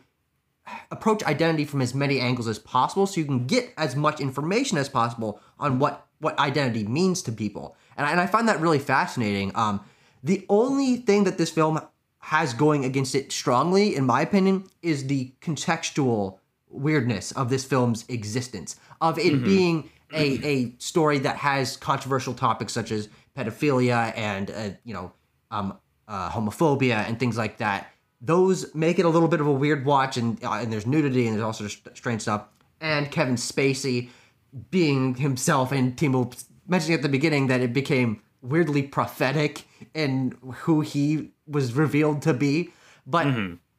approach 0.91 1.23
identity 1.23 1.65
from 1.65 1.81
as 1.81 1.93
many 1.93 2.19
angles 2.19 2.47
as 2.47 2.59
possible 2.59 3.05
so 3.05 3.19
you 3.19 3.25
can 3.25 3.45
get 3.45 3.73
as 3.77 3.95
much 3.95 4.19
information 4.19 4.77
as 4.77 4.89
possible 4.89 5.39
on 5.59 5.79
what 5.79 6.07
what 6.19 6.39
identity 6.39 6.83
means 6.85 7.21
to 7.21 7.31
people. 7.31 7.75
And 7.97 8.07
I, 8.07 8.11
and 8.11 8.21
I 8.21 8.25
find 8.25 8.47
that 8.47 8.61
really 8.61 8.79
fascinating. 8.79 9.51
Um, 9.53 9.81
the 10.23 10.45
only 10.49 10.95
thing 10.95 11.25
that 11.25 11.37
this 11.37 11.51
film 11.51 11.79
has 12.19 12.53
going 12.53 12.85
against 12.85 13.13
it 13.13 13.31
strongly 13.31 13.95
in 13.95 14.05
my 14.05 14.21
opinion 14.21 14.63
is 14.81 15.05
the 15.05 15.33
contextual 15.41 16.39
weirdness 16.69 17.31
of 17.33 17.49
this 17.49 17.63
film's 17.63 18.05
existence 18.09 18.77
of 19.01 19.19
it 19.19 19.43
being 19.43 19.89
a, 20.13 20.45
a 20.45 20.73
story 20.77 21.19
that 21.19 21.37
has 21.37 21.77
controversial 21.77 22.33
topics 22.33 22.73
such 22.73 22.91
as 22.91 23.09
pedophilia 23.37 24.13
and 24.15 24.51
uh, 24.51 24.69
you 24.83 24.93
know 24.93 25.11
um, 25.51 25.77
uh, 26.07 26.29
homophobia 26.29 27.07
and 27.07 27.19
things 27.19 27.37
like 27.37 27.57
that. 27.57 27.87
Those 28.21 28.73
make 28.73 28.97
it 28.99 29.05
a 29.05 29.09
little 29.09 29.27
bit 29.27 29.41
of 29.41 29.47
a 29.47 29.51
weird 29.51 29.85
watch 29.85 30.17
and 30.17 30.43
uh, 30.43 30.53
and 30.53 30.71
there's 30.71 30.85
nudity 30.85 31.27
and 31.27 31.35
there's 31.35 31.45
also 31.45 31.67
st- 31.67 31.95
strange 31.97 32.21
stuff. 32.21 32.45
And 32.81 33.09
Kevin 33.09 33.35
Spacey 33.35 34.09
being 34.71 35.15
himself 35.15 35.71
and 35.71 35.95
Timo 35.95 36.31
mentioning 36.67 36.95
at 36.95 37.01
the 37.01 37.09
beginning 37.09 37.47
that 37.47 37.61
it 37.61 37.73
became 37.73 38.21
weirdly 38.41 38.83
prophetic 38.83 39.65
in 39.93 40.37
who 40.59 40.81
he 40.81 41.31
was 41.47 41.73
revealed 41.73 42.21
to 42.23 42.33
be. 42.33 42.71
But 43.05 43.27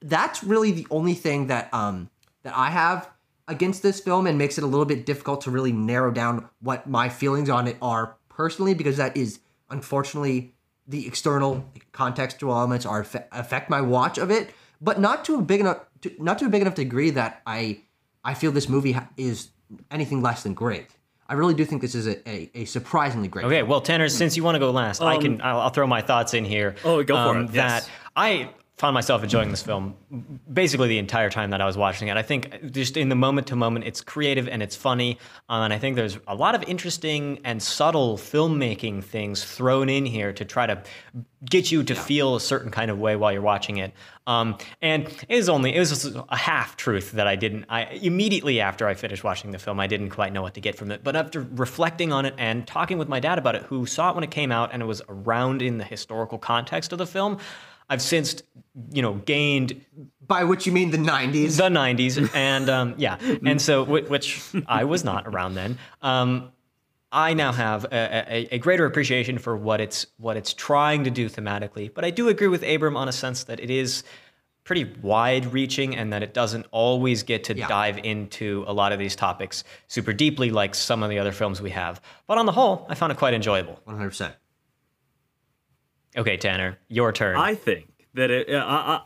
that's 0.00 0.44
really 0.44 0.72
the 0.72 0.86
only 0.90 1.14
thing 1.14 1.46
that 1.48 1.72
um 1.72 2.10
that 2.42 2.56
I 2.56 2.70
have 2.70 3.10
against 3.48 3.82
this 3.82 4.00
film 4.00 4.26
and 4.26 4.36
makes 4.38 4.58
it 4.58 4.64
a 4.64 4.66
little 4.66 4.84
bit 4.84 5.06
difficult 5.06 5.40
to 5.42 5.50
really 5.50 5.72
narrow 5.72 6.10
down 6.10 6.48
what 6.60 6.88
my 6.88 7.08
feelings 7.08 7.48
on 7.48 7.68
it 7.68 7.76
are 7.80 8.16
personally 8.28 8.74
because 8.74 8.96
that 8.96 9.16
is 9.16 9.40
unfortunately 9.70 10.52
the 10.86 11.06
external 11.06 11.68
contextual 11.92 12.50
elements 12.50 12.86
are 12.86 13.06
affect 13.32 13.70
my 13.70 13.80
watch 13.80 14.18
of 14.18 14.30
it, 14.30 14.50
but 14.80 15.00
not 15.00 15.24
to 15.24 15.36
a 15.36 15.42
big 15.42 15.60
enough 15.60 15.80
to, 16.02 16.12
not 16.18 16.38
to 16.38 16.46
a 16.46 16.48
big 16.48 16.62
enough 16.62 16.74
degree 16.74 17.10
that 17.10 17.42
I 17.46 17.82
I 18.24 18.34
feel 18.34 18.52
this 18.52 18.68
movie 18.68 18.96
is 19.16 19.50
anything 19.90 20.22
less 20.22 20.42
than 20.42 20.54
great. 20.54 20.88
I 21.28 21.34
really 21.34 21.54
do 21.54 21.64
think 21.64 21.82
this 21.82 21.96
is 21.96 22.06
a, 22.06 22.28
a, 22.28 22.50
a 22.54 22.64
surprisingly 22.66 23.26
great. 23.26 23.46
Okay, 23.46 23.64
well, 23.64 23.80
Tanner, 23.80 24.08
since 24.08 24.36
you 24.36 24.44
want 24.44 24.54
to 24.54 24.60
go 24.60 24.70
last, 24.70 25.02
I 25.02 25.18
can. 25.18 25.40
I'll, 25.40 25.60
I'll 25.60 25.70
throw 25.70 25.86
my 25.86 26.00
thoughts 26.00 26.34
in 26.34 26.44
here. 26.44 26.76
Oh, 26.84 27.02
go 27.02 27.14
for 27.14 27.36
um, 27.36 27.44
it, 27.46 27.54
yes. 27.54 27.86
That 27.86 27.90
I 28.14 28.50
found 28.76 28.92
myself 28.92 29.22
enjoying 29.22 29.50
this 29.50 29.62
film 29.62 29.96
basically 30.52 30.88
the 30.88 30.98
entire 30.98 31.30
time 31.30 31.50
that 31.50 31.62
I 31.62 31.66
was 31.66 31.78
watching 31.78 32.08
it. 32.08 32.16
I 32.18 32.22
think 32.22 32.72
just 32.72 32.98
in 32.98 33.08
the 33.08 33.14
moment 33.14 33.46
to 33.46 33.56
moment, 33.56 33.86
it's 33.86 34.02
creative 34.02 34.48
and 34.48 34.62
it's 34.62 34.76
funny. 34.76 35.18
Um, 35.48 35.62
and 35.62 35.72
I 35.72 35.78
think 35.78 35.96
there's 35.96 36.18
a 36.26 36.34
lot 36.34 36.54
of 36.54 36.62
interesting 36.64 37.40
and 37.42 37.62
subtle 37.62 38.18
filmmaking 38.18 39.02
things 39.02 39.44
thrown 39.44 39.88
in 39.88 40.04
here 40.04 40.32
to 40.34 40.44
try 40.44 40.66
to 40.66 40.82
get 41.48 41.72
you 41.72 41.84
to 41.84 41.94
yeah. 41.94 42.00
feel 42.00 42.36
a 42.36 42.40
certain 42.40 42.70
kind 42.70 42.90
of 42.90 42.98
way 42.98 43.16
while 43.16 43.32
you're 43.32 43.40
watching 43.40 43.78
it. 43.78 43.94
Um, 44.26 44.58
and 44.82 45.06
it 45.28 45.36
was 45.36 45.48
only 45.48 45.74
it 45.74 45.78
was 45.78 46.14
a 46.28 46.36
half 46.36 46.76
truth 46.76 47.12
that 47.12 47.26
I 47.26 47.36
didn't. 47.36 47.64
I 47.70 47.84
immediately 47.84 48.60
after 48.60 48.86
I 48.86 48.94
finished 48.94 49.24
watching 49.24 49.52
the 49.52 49.58
film, 49.58 49.80
I 49.80 49.86
didn't 49.86 50.10
quite 50.10 50.34
know 50.34 50.42
what 50.42 50.52
to 50.54 50.60
get 50.60 50.76
from 50.76 50.90
it. 50.90 51.02
But 51.02 51.16
after 51.16 51.46
reflecting 51.52 52.12
on 52.12 52.26
it 52.26 52.34
and 52.36 52.66
talking 52.66 52.98
with 52.98 53.08
my 53.08 53.20
dad 53.20 53.38
about 53.38 53.54
it, 53.54 53.62
who 53.62 53.86
saw 53.86 54.10
it 54.10 54.14
when 54.16 54.24
it 54.24 54.30
came 54.30 54.52
out 54.52 54.70
and 54.72 54.82
it 54.82 54.86
was 54.86 55.00
around 55.08 55.62
in 55.62 55.78
the 55.78 55.84
historical 55.84 56.38
context 56.38 56.92
of 56.92 56.98
the 56.98 57.06
film. 57.06 57.38
I've 57.88 58.02
since, 58.02 58.42
you 58.90 59.02
know, 59.02 59.14
gained 59.14 59.80
by 60.26 60.44
which 60.44 60.66
you 60.66 60.72
mean 60.72 60.90
the 60.90 60.98
'90s, 60.98 61.56
the 61.56 61.64
'90s, 61.64 62.34
and 62.34 62.68
um, 62.68 62.94
yeah, 62.98 63.18
and 63.44 63.60
so 63.60 63.84
which 63.84 64.42
I 64.66 64.84
was 64.84 65.04
not 65.04 65.26
around 65.26 65.54
then. 65.54 65.78
Um, 66.02 66.52
I 67.12 67.34
now 67.34 67.52
have 67.52 67.84
a, 67.84 68.24
a, 68.28 68.48
a, 68.56 68.58
greater 68.58 68.84
appreciation 68.84 69.38
for 69.38 69.56
what 69.56 69.80
it's 69.80 70.06
what 70.18 70.36
it's 70.36 70.52
trying 70.52 71.04
to 71.04 71.10
do 71.10 71.30
thematically. 71.30 71.92
But 71.92 72.04
I 72.04 72.10
do 72.10 72.28
agree 72.28 72.48
with 72.48 72.62
Abram 72.64 72.96
on 72.96 73.08
a 73.08 73.12
sense 73.12 73.44
that 73.44 73.60
it 73.60 73.70
is 73.70 74.02
pretty 74.64 74.84
wide 75.00 75.52
reaching 75.52 75.96
and 75.96 76.12
that 76.12 76.24
it 76.24 76.34
doesn't 76.34 76.66
always 76.72 77.22
get 77.22 77.44
to 77.44 77.56
yeah. 77.56 77.68
dive 77.68 77.98
into 77.98 78.64
a 78.66 78.72
lot 78.72 78.92
of 78.92 78.98
these 78.98 79.14
topics 79.14 79.62
super 79.86 80.12
deeply 80.12 80.50
like 80.50 80.74
some 80.74 81.04
of 81.04 81.08
the 81.08 81.18
other 81.20 81.30
films 81.30 81.62
we 81.62 81.70
have. 81.70 82.00
But 82.26 82.36
on 82.38 82.46
the 82.46 82.52
whole, 82.52 82.84
I 82.90 82.96
found 82.96 83.12
it 83.12 83.18
quite 83.18 83.32
enjoyable. 83.32 83.80
100%. 83.86 84.34
Okay, 86.16 86.36
Tanner, 86.36 86.78
your 86.88 87.12
turn. 87.12 87.36
I 87.36 87.54
think 87.54 87.88
that 88.14 88.30
it. 88.30 88.50
Uh, 88.50 88.64
I, 88.66 89.00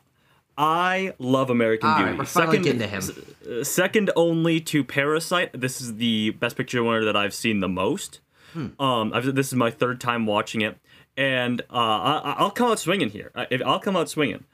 I 0.57 1.14
love 1.19 1.50
American 1.50 1.88
All 1.88 1.97
Beauty. 1.97 2.11
Right, 2.11 2.19
we're 2.19 2.25
second, 2.26 2.67
into 2.67 2.87
him. 2.87 3.02
Uh, 3.50 3.64
second 3.64 4.11
only 4.14 4.61
to 4.61 4.85
Parasite. 4.85 5.59
This 5.59 5.81
is 5.81 5.97
the 5.97 6.31
Best 6.31 6.57
Picture 6.57 6.85
winner 6.85 7.05
that 7.05 7.17
I've 7.17 7.35
seen 7.35 7.61
the 7.61 7.69
most. 7.69 8.21
Hmm. 8.52 8.81
Um, 8.81 9.12
I've, 9.12 9.35
this 9.35 9.49
is 9.49 9.55
my 9.55 9.71
third 9.71 10.00
time 10.00 10.26
watching 10.26 10.61
it, 10.61 10.76
and 11.17 11.62
uh, 11.62 12.35
I, 12.37 12.43
will 12.43 12.50
come 12.50 12.71
out 12.71 12.79
swinging 12.79 13.11
here. 13.11 13.33
I'll 13.35 13.81
come 13.81 13.97
out 13.97 14.09
swinging. 14.09 14.45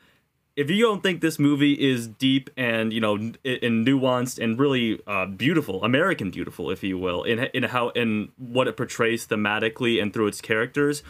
If 0.54 0.70
you 0.70 0.82
don't 0.82 1.02
think 1.02 1.20
this 1.20 1.38
movie 1.38 1.74
is 1.74 2.06
deep 2.06 2.48
and 2.56 2.90
you 2.90 3.00
know 3.00 3.16
and 3.16 3.86
nuanced 3.86 4.38
and 4.42 4.58
really 4.58 5.00
uh, 5.06 5.26
beautiful, 5.26 5.84
American 5.84 6.30
beautiful, 6.30 6.70
if 6.70 6.82
you 6.82 6.98
will, 6.98 7.24
in 7.24 7.40
in 7.52 7.64
how 7.64 7.90
in 7.90 8.30
what 8.38 8.68
it 8.68 8.76
portrays 8.76 9.26
thematically 9.26 10.00
and 10.00 10.14
through 10.14 10.28
its 10.28 10.40
characters, 10.40 11.02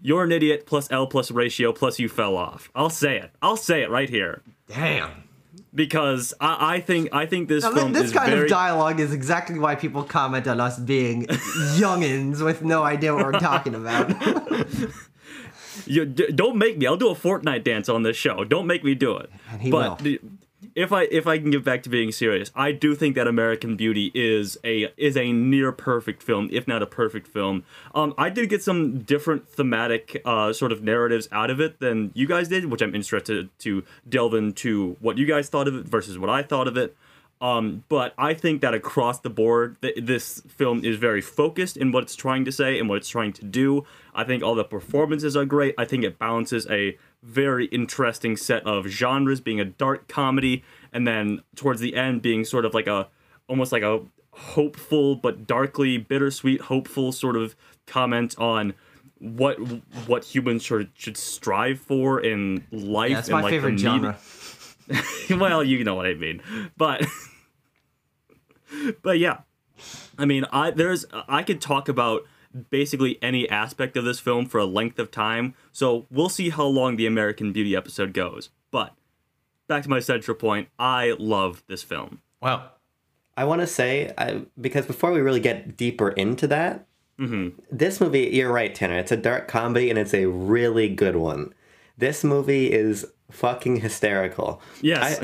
you're 0.00 0.24
an 0.24 0.32
idiot 0.32 0.66
plus 0.66 0.90
L 0.90 1.06
plus 1.06 1.30
ratio 1.30 1.72
plus 1.72 1.98
you 1.98 2.08
fell 2.08 2.36
off. 2.36 2.70
I'll 2.74 2.90
say 2.90 3.18
it. 3.18 3.30
I'll 3.42 3.56
say 3.56 3.82
it 3.82 3.90
right 3.90 4.08
here. 4.08 4.42
Damn. 4.66 5.24
Because 5.74 6.34
I, 6.40 6.76
I 6.76 6.80
think 6.80 7.10
I 7.12 7.26
think 7.26 7.48
this 7.48 7.62
now, 7.64 7.72
film 7.72 7.92
this 7.92 8.04
is 8.04 8.12
kind 8.12 8.30
very... 8.30 8.44
of 8.44 8.48
dialogue 8.48 9.00
is 9.00 9.12
exactly 9.12 9.58
why 9.58 9.74
people 9.74 10.02
comment 10.02 10.46
on 10.48 10.60
us 10.60 10.78
being 10.78 11.26
youngins 11.26 12.44
with 12.44 12.62
no 12.62 12.82
idea 12.82 13.14
what 13.14 13.26
we're 13.26 13.32
talking 13.32 13.74
about. 13.74 14.08
you 15.86 16.06
d- 16.06 16.32
don't 16.34 16.56
make 16.56 16.78
me. 16.78 16.86
I'll 16.86 16.96
do 16.96 17.10
a 17.10 17.14
Fortnite 17.14 17.64
dance 17.64 17.88
on 17.88 18.02
this 18.02 18.16
show. 18.16 18.44
Don't 18.44 18.66
make 18.66 18.82
me 18.82 18.94
do 18.94 19.16
it. 19.16 19.30
And 19.50 19.60
he 19.60 19.70
but 19.70 20.02
will 20.02 20.18
if 20.78 20.92
I 20.92 21.08
if 21.10 21.26
I 21.26 21.38
can 21.38 21.50
get 21.50 21.64
back 21.64 21.82
to 21.82 21.88
being 21.88 22.12
serious, 22.12 22.52
I 22.54 22.70
do 22.70 22.94
think 22.94 23.16
that 23.16 23.26
American 23.26 23.74
Beauty 23.74 24.12
is 24.14 24.56
a 24.62 24.92
is 24.96 25.16
a 25.16 25.32
near 25.32 25.72
perfect 25.72 26.22
film, 26.22 26.48
if 26.52 26.68
not 26.68 26.84
a 26.84 26.86
perfect 26.86 27.26
film. 27.26 27.64
Um, 27.96 28.14
I 28.16 28.30
did 28.30 28.48
get 28.48 28.62
some 28.62 29.00
different 29.00 29.48
thematic 29.48 30.22
uh, 30.24 30.52
sort 30.52 30.70
of 30.70 30.80
narratives 30.80 31.28
out 31.32 31.50
of 31.50 31.60
it 31.60 31.80
than 31.80 32.12
you 32.14 32.28
guys 32.28 32.46
did, 32.46 32.66
which 32.66 32.80
I'm 32.80 32.94
interested 32.94 33.50
to 33.58 33.82
delve 34.08 34.34
into 34.34 34.96
what 35.00 35.18
you 35.18 35.26
guys 35.26 35.48
thought 35.48 35.66
of 35.66 35.74
it 35.74 35.84
versus 35.84 36.16
what 36.16 36.30
I 36.30 36.44
thought 36.44 36.68
of 36.68 36.76
it. 36.76 36.96
Um, 37.40 37.84
but 37.88 38.14
I 38.16 38.34
think 38.34 38.62
that 38.62 38.74
across 38.74 39.20
the 39.20 39.30
board, 39.30 39.76
th- 39.82 39.98
this 40.00 40.42
film 40.48 40.84
is 40.84 40.96
very 40.96 41.20
focused 41.20 41.76
in 41.76 41.90
what 41.90 42.04
it's 42.04 42.16
trying 42.16 42.44
to 42.44 42.52
say 42.52 42.78
and 42.78 42.88
what 42.88 42.98
it's 42.98 43.08
trying 43.08 43.32
to 43.34 43.44
do. 43.44 43.84
I 44.14 44.24
think 44.24 44.42
all 44.42 44.54
the 44.54 44.64
performances 44.64 45.36
are 45.36 45.44
great. 45.44 45.74
I 45.78 45.84
think 45.84 46.04
it 46.04 46.18
balances 46.18 46.66
a 46.68 46.98
very 47.22 47.66
interesting 47.66 48.36
set 48.36 48.64
of 48.66 48.86
genres, 48.86 49.40
being 49.40 49.60
a 49.60 49.64
dark 49.64 50.08
comedy, 50.08 50.62
and 50.92 51.06
then 51.06 51.42
towards 51.56 51.80
the 51.80 51.94
end 51.96 52.22
being 52.22 52.44
sort 52.44 52.64
of 52.64 52.74
like 52.74 52.86
a 52.86 53.08
almost 53.48 53.72
like 53.72 53.82
a 53.82 54.00
hopeful 54.32 55.16
but 55.16 55.46
darkly 55.46 55.98
bittersweet, 55.98 56.62
hopeful 56.62 57.12
sort 57.12 57.36
of 57.36 57.56
comment 57.86 58.36
on 58.38 58.74
what 59.18 59.56
what 60.06 60.24
humans 60.24 60.62
should 60.62 60.90
should 60.94 61.16
strive 61.16 61.80
for 61.80 62.20
in 62.20 62.64
life. 62.70 63.10
Yeah, 63.10 63.16
that's 63.16 63.28
and 63.28 63.36
my 63.36 63.42
like 63.42 63.50
favorite 63.50 63.78
genre. 63.78 64.18
well, 65.30 65.64
you 65.64 65.84
know 65.84 65.94
what 65.94 66.06
I 66.06 66.14
mean, 66.14 66.40
but 66.76 67.04
but 69.02 69.18
yeah, 69.18 69.38
I 70.16 70.24
mean, 70.24 70.44
I 70.52 70.70
there's 70.70 71.04
I 71.12 71.42
could 71.42 71.60
talk 71.60 71.88
about 71.88 72.22
basically 72.70 73.18
any 73.22 73.48
aspect 73.48 73.96
of 73.96 74.04
this 74.04 74.20
film 74.20 74.46
for 74.46 74.58
a 74.58 74.66
length 74.66 74.98
of 74.98 75.10
time. 75.10 75.54
So 75.72 76.06
we'll 76.10 76.28
see 76.28 76.50
how 76.50 76.66
long 76.66 76.96
the 76.96 77.06
American 77.06 77.52
Beauty 77.52 77.76
episode 77.76 78.12
goes. 78.12 78.50
But 78.70 78.94
back 79.66 79.82
to 79.84 79.90
my 79.90 80.00
central 80.00 80.36
point, 80.36 80.68
I 80.78 81.14
love 81.18 81.62
this 81.66 81.82
film. 81.82 82.20
Wow. 82.40 82.70
I 83.36 83.44
want 83.44 83.60
to 83.60 83.66
say, 83.66 84.12
I, 84.18 84.42
because 84.60 84.86
before 84.86 85.12
we 85.12 85.20
really 85.20 85.40
get 85.40 85.76
deeper 85.76 86.08
into 86.10 86.46
that, 86.48 86.86
mm-hmm. 87.18 87.60
this 87.70 88.00
movie, 88.00 88.30
you're 88.32 88.52
right, 88.52 88.74
Tanner. 88.74 88.98
It's 88.98 89.12
a 89.12 89.16
dark 89.16 89.46
comedy 89.46 89.90
and 89.90 89.98
it's 89.98 90.14
a 90.14 90.26
really 90.26 90.88
good 90.88 91.16
one. 91.16 91.54
This 91.96 92.24
movie 92.24 92.72
is 92.72 93.06
fucking 93.30 93.80
hysterical. 93.80 94.60
Yes. 94.80 95.20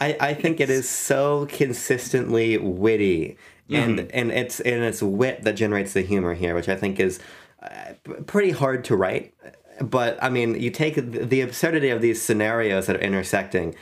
I, 0.00 0.06
I, 0.10 0.16
I 0.28 0.34
think 0.34 0.60
it 0.60 0.70
is 0.70 0.88
so 0.88 1.46
consistently 1.46 2.58
witty 2.58 3.36
and 3.70 3.98
mm-hmm. 3.98 4.08
and 4.12 4.32
it's 4.32 4.60
and 4.60 4.82
it's 4.82 5.02
wit 5.02 5.42
that 5.42 5.54
generates 5.54 5.92
the 5.92 6.02
humor 6.02 6.34
here, 6.34 6.54
which 6.54 6.68
I 6.68 6.76
think 6.76 6.98
is 7.00 7.20
uh, 7.62 7.92
pretty 8.26 8.50
hard 8.50 8.84
to 8.84 8.96
write. 8.96 9.34
But 9.80 10.18
I 10.22 10.28
mean, 10.28 10.60
you 10.60 10.70
take 10.70 10.96
the 10.96 11.40
absurdity 11.40 11.90
of 11.90 12.00
these 12.00 12.20
scenarios 12.20 12.86
that 12.86 12.96
are 12.96 13.00
intersecting. 13.00 13.74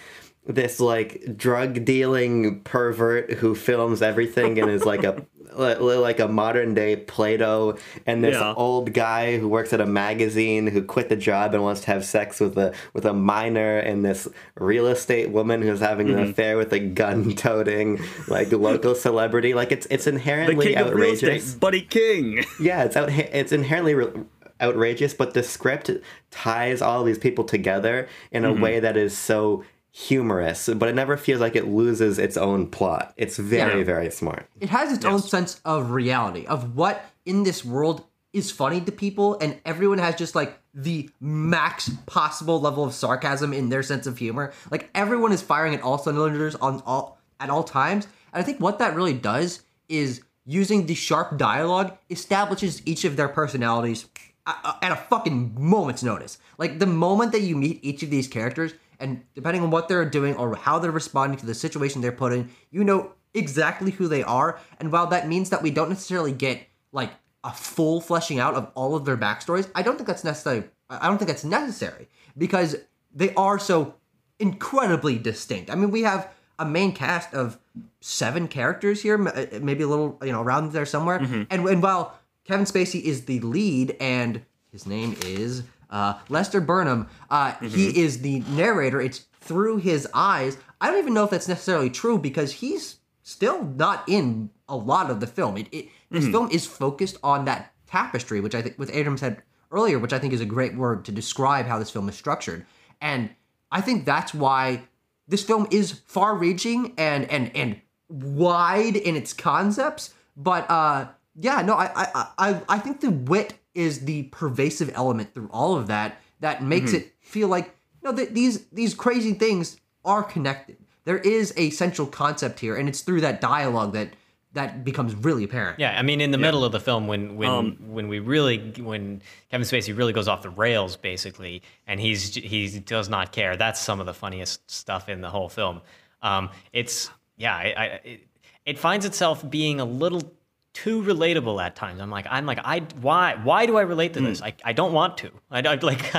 This 0.47 0.81
like 0.81 1.37
drug 1.37 1.85
dealing 1.85 2.61
pervert 2.61 3.33
who 3.35 3.55
films 3.55 4.01
everything 4.03 4.59
and 4.61 4.71
is 4.71 4.85
like 4.85 5.05
a 5.05 5.27
like 5.57 6.21
a 6.21 6.29
modern 6.29 6.75
day 6.75 6.97
Plato, 6.97 7.77
and 8.05 8.23
this 8.23 8.35
yeah. 8.35 8.55
old 8.57 8.93
guy 8.93 9.39
who 9.39 9.49
works 9.49 9.73
at 9.73 9.81
a 9.81 9.87
magazine 9.87 10.67
who 10.67 10.83
quit 10.83 11.09
the 11.09 11.17
job 11.17 11.55
and 11.55 11.63
wants 11.63 11.83
to 11.83 11.87
have 11.89 12.05
sex 12.05 12.41
with 12.41 12.57
a 12.59 12.75
with 12.93 13.05
a 13.05 13.13
minor, 13.13 13.79
and 13.79 14.05
this 14.05 14.29
real 14.57 14.87
estate 14.87 15.31
woman 15.31 15.63
who's 15.63 15.81
having 15.81 16.09
mm-hmm. 16.09 16.19
an 16.19 16.31
affair 16.31 16.57
with 16.57 16.73
a 16.73 16.79
gun 16.79 17.35
toting 17.35 18.01
like 18.29 18.53
local 18.53 18.95
celebrity. 18.95 19.55
Like 19.55 19.73
it's 19.73 19.87
it's 19.91 20.07
inherently 20.07 20.77
outrageous. 20.77 21.55
Buddy 21.55 21.83
King. 21.83 22.45
Yeah, 22.61 22.85
it's 22.85 22.97
out. 22.97 23.11
It's 23.11 23.53
inherently. 23.53 23.95
Re- 23.95 24.25
outrageous, 24.59 25.13
but 25.13 25.35
the 25.35 25.43
script 25.43 25.91
ties 26.31 26.81
all 26.81 27.05
these 27.05 27.19
people 27.19 27.45
together 27.45 28.09
in 28.31 28.43
a 28.43 28.49
mm-hmm. 28.49 28.63
way 28.63 28.81
that 28.81 28.97
is 28.97 29.15
so 29.15 29.63
humorous, 29.97 30.69
but 30.69 30.91
it 30.91 30.95
never 30.95 31.17
feels 31.17 31.41
like 31.41 31.57
it 31.57 31.67
loses 31.67 32.19
its 32.19 32.37
own 32.37 32.67
plot. 32.67 33.15
It's 33.17 33.39
very, 33.39 33.79
yeah. 33.79 33.85
very 33.85 34.11
smart. 34.11 34.47
It 34.61 34.69
has 34.69 34.93
its 34.93 35.05
yes. 35.05 35.13
own 35.13 35.23
sense 35.23 35.59
of 35.65 35.91
reality, 35.91 36.45
of 36.45 36.77
what 36.77 37.03
in 37.25 37.45
this 37.45 37.65
world 37.65 38.05
is 38.35 38.51
funny 38.51 38.83
to 38.83 38.93
people, 38.93 39.39
and 39.41 39.59
everyone 39.65 39.97
has 39.97 40.15
just 40.15 40.35
like 40.35 40.61
the 40.75 41.09
max 41.19 41.89
possible 42.05 42.61
level 42.61 42.85
of 42.85 42.93
sarcasm 42.93 43.55
in 43.55 43.71
their 43.71 43.83
sense 43.83 44.07
of 44.07 44.19
humor. 44.19 44.53
Like 44.71 44.91
everyone 44.95 45.33
is 45.33 45.41
firing 45.41 45.75
at 45.75 45.81
all 45.81 45.97
cylinders 45.97 46.55
on 46.57 46.83
all 46.85 47.19
at 47.41 47.49
all 47.49 47.65
times. 47.65 48.07
And 48.35 48.43
I 48.43 48.45
think 48.45 48.61
what 48.61 48.79
that 48.81 48.95
really 48.95 49.15
does 49.15 49.63
is 49.89 50.21
using 50.45 50.85
the 50.85 50.95
sharp 50.95 51.39
dialogue 51.39 51.97
establishes 52.11 52.83
each 52.85 53.07
of 53.07 53.17
their 53.17 53.29
personalities 53.29 54.05
at 54.47 54.93
a 54.93 54.97
fucking 54.97 55.55
moment's 55.59 56.03
notice. 56.03 56.39
Like 56.59 56.81
the 56.81 56.87
moment 56.87 57.33
that 57.33 57.41
you 57.41 57.57
meet 57.57 57.81
each 57.83 58.03
of 58.03 58.11
these 58.11 58.29
characters, 58.29 58.75
and 59.01 59.23
depending 59.35 59.63
on 59.63 59.71
what 59.71 59.89
they're 59.89 60.05
doing 60.09 60.35
or 60.37 60.55
how 60.57 60.79
they're 60.79 60.91
responding 60.91 61.39
to 61.39 61.47
the 61.47 61.55
situation 61.55 62.01
they're 62.01 62.13
put 62.13 62.33
in, 62.33 62.51
you 62.71 62.85
know 62.85 63.13
exactly 63.35 63.91
who 63.93 64.09
they 64.09 64.23
are. 64.23 64.59
And 64.81 64.91
while 64.91 65.07
that 65.09 65.29
means 65.29 65.51
that 65.51 65.63
we 65.63 65.71
don't 65.71 65.89
necessarily 65.89 66.33
get 66.33 66.67
like 66.93 67.11
a 67.45 67.53
full 67.53 68.01
fleshing 68.01 68.39
out 68.39 68.55
of 68.55 68.71
all 68.75 68.97
of 68.97 69.05
their 69.05 69.17
backstories, 69.17 69.71
I 69.75 69.83
don't 69.83 69.97
think 69.97 70.09
that's 70.09 70.25
necessary. 70.25 70.65
I 70.89 71.09
don't 71.09 71.19
think 71.19 71.29
that's 71.29 71.45
necessary 71.45 72.09
because 72.37 72.77
they 73.15 73.35
are 73.35 73.59
so 73.59 73.95
incredibly 74.39 75.19
distinct. 75.19 75.71
I 75.71 75.75
mean, 75.75 75.91
we 75.91 76.03
have 76.03 76.33
a 76.59 76.65
main 76.65 76.93
cast 76.93 77.35
of 77.35 77.59
seven 78.01 78.49
characters 78.49 79.03
here, 79.03 79.19
maybe 79.19 79.83
a 79.83 79.89
little, 79.89 80.19
you 80.23 80.33
know, 80.33 80.43
around 80.43 80.73
there 80.73 80.87
somewhere. 80.87 81.19
Mm-hmm. 81.19 81.43
And, 81.51 81.67
and 81.69 81.83
while 81.83 82.19
Kevin 82.45 82.65
Spacey 82.65 83.03
is 83.03 83.25
the 83.25 83.41
lead 83.41 83.97
and 84.01 84.43
his 84.73 84.87
name 84.87 85.17
is 85.25 85.65
uh, 85.91 86.19
Lester 86.29 86.61
Burnham. 86.61 87.09
Uh, 87.31 87.53
mm-hmm. 87.53 87.69
He 87.69 88.01
is 88.01 88.21
the 88.21 88.41
narrator. 88.49 89.01
It's 89.01 89.27
through 89.41 89.79
his 89.79 90.09
eyes. 90.13 90.59
I 90.81 90.91
don't 90.91 90.99
even 90.99 91.15
know 91.15 91.25
if 91.25 91.31
that's 91.31 91.49
necessarily 91.49 91.91
true 91.91 92.19
because 92.19 92.53
he's 92.53 92.97
still 93.23 93.65
not 93.65 94.05
in 94.09 94.51
a 94.69 94.77
lot 94.77 95.11
of 95.11 95.21
the 95.21 95.27
film. 95.27 95.57
It, 95.57 95.69
it 95.73 95.89
this 96.11 96.25
mm-hmm. 96.25 96.33
film 96.33 96.49
is 96.51 96.67
focused 96.67 97.19
on 97.23 97.45
that 97.45 97.73
tapestry, 97.87 98.41
which 98.41 98.55
I 98.55 98.63
think, 98.63 98.79
with 98.79 98.95
Abram 98.95 99.17
said 99.17 99.43
earlier, 99.71 99.99
which 99.99 100.13
I 100.13 100.19
think 100.19 100.33
is 100.33 100.41
a 100.41 100.47
great 100.47 100.77
word 100.77 101.05
to 101.07 101.13
describe 101.13 101.67
how 101.67 101.79
this 101.79 101.91
film 101.91 102.09
is 102.09 102.17
structured. 102.17 102.67
And 103.01 103.31
I 103.71 103.81
think 103.81 104.05
that's 104.05 104.33
why 104.33 104.83
this 105.29 105.43
film 105.43 105.67
is 105.71 105.93
far-reaching 106.07 106.95
and 106.97 107.31
and 107.31 107.51
and 107.57 107.81
wide 108.09 108.97
in 108.97 109.17
its 109.17 109.33
concepts. 109.33 110.15
But 110.37 110.71
uh, 110.71 111.09
yeah, 111.39 111.63
no, 111.63 111.75
I 111.75 111.91
I 111.95 112.29
I 112.39 112.63
I 112.69 112.79
think 112.79 113.01
the 113.01 113.11
wit 113.11 113.55
is 113.77 114.05
the 114.05 114.25
pervasive 114.25 114.91
element 114.95 115.35
through 115.35 115.49
all 115.53 115.77
of 115.77 115.87
that 115.87 116.21
that 116.41 116.63
makes 116.63 116.91
Mm-hmm. 116.93 117.01
it 117.03 117.13
feel 117.21 117.49
like 117.49 117.75
no, 118.03 118.13
th- 118.15 118.31
these 118.31 118.67
these 118.67 118.95
crazy 118.95 119.35
things 119.35 119.77
are 120.05 120.23
connected. 120.23 120.77
There 121.05 121.19
is 121.19 121.53
a 121.57 121.71
central 121.71 122.07
concept 122.07 122.61
here, 122.61 122.77
and 122.77 122.89
it's 122.89 123.01
through 123.03 123.21
that 123.23 123.41
dialogue 123.41 123.93
that 123.93 124.11
that 124.53 124.85
becomes 124.85 125.15
really 125.15 125.45
apparent. 125.45 125.79
Yeah, 125.79 125.99
I 125.99 126.03
mean, 126.03 126.21
in 126.21 126.31
the 126.31 126.39
middle 126.39 126.65
of 126.65 126.73
the 126.73 126.81
film, 126.81 127.07
when 127.07 127.37
when 127.37 127.49
Um, 127.51 127.77
when 127.89 128.09
we 128.09 128.21
really 128.21 128.73
when 128.79 129.21
Kevin 129.51 129.67
Spacey 129.67 129.97
really 129.97 130.13
goes 130.13 130.29
off 130.29 130.43
the 130.43 130.51
rails, 130.51 130.97
basically, 130.97 131.63
and 131.87 132.01
he's 132.01 132.35
he 132.35 132.79
does 132.81 133.09
not 133.09 133.33
care. 133.33 133.57
That's 133.57 133.81
some 133.81 134.01
of 134.01 134.07
the 134.07 134.15
funniest 134.15 134.71
stuff 134.71 135.09
in 135.09 135.21
the 135.21 135.31
whole 135.31 135.49
film. 135.49 135.83
Um, 136.23 136.51
it's 136.73 137.11
yeah, 137.37 137.55
I, 137.55 137.75
I, 137.77 137.85
it, 138.05 138.27
it 138.65 138.79
finds 138.79 139.05
itself 139.05 139.49
being 139.49 139.79
a 139.81 139.85
little 139.85 140.33
too 140.77 141.03
relatable 141.03 141.63
at 141.63 141.75
times. 141.75 142.03
I'm 142.03 142.11
like, 142.11 142.27
I'm 142.29 142.45
like, 142.45 142.59
I 142.63 142.81
why 143.01 143.37
why 143.43 143.65
do 143.65 143.79
I 143.79 143.83
relate 143.83 144.13
to 144.15 144.21
this? 144.21 144.43
I, 144.43 144.53
I 144.63 144.75
don't 144.75 144.93
want 144.93 145.17
to. 145.19 145.31
I, 145.51 145.61
I 145.61 145.75
like. 145.77 146.13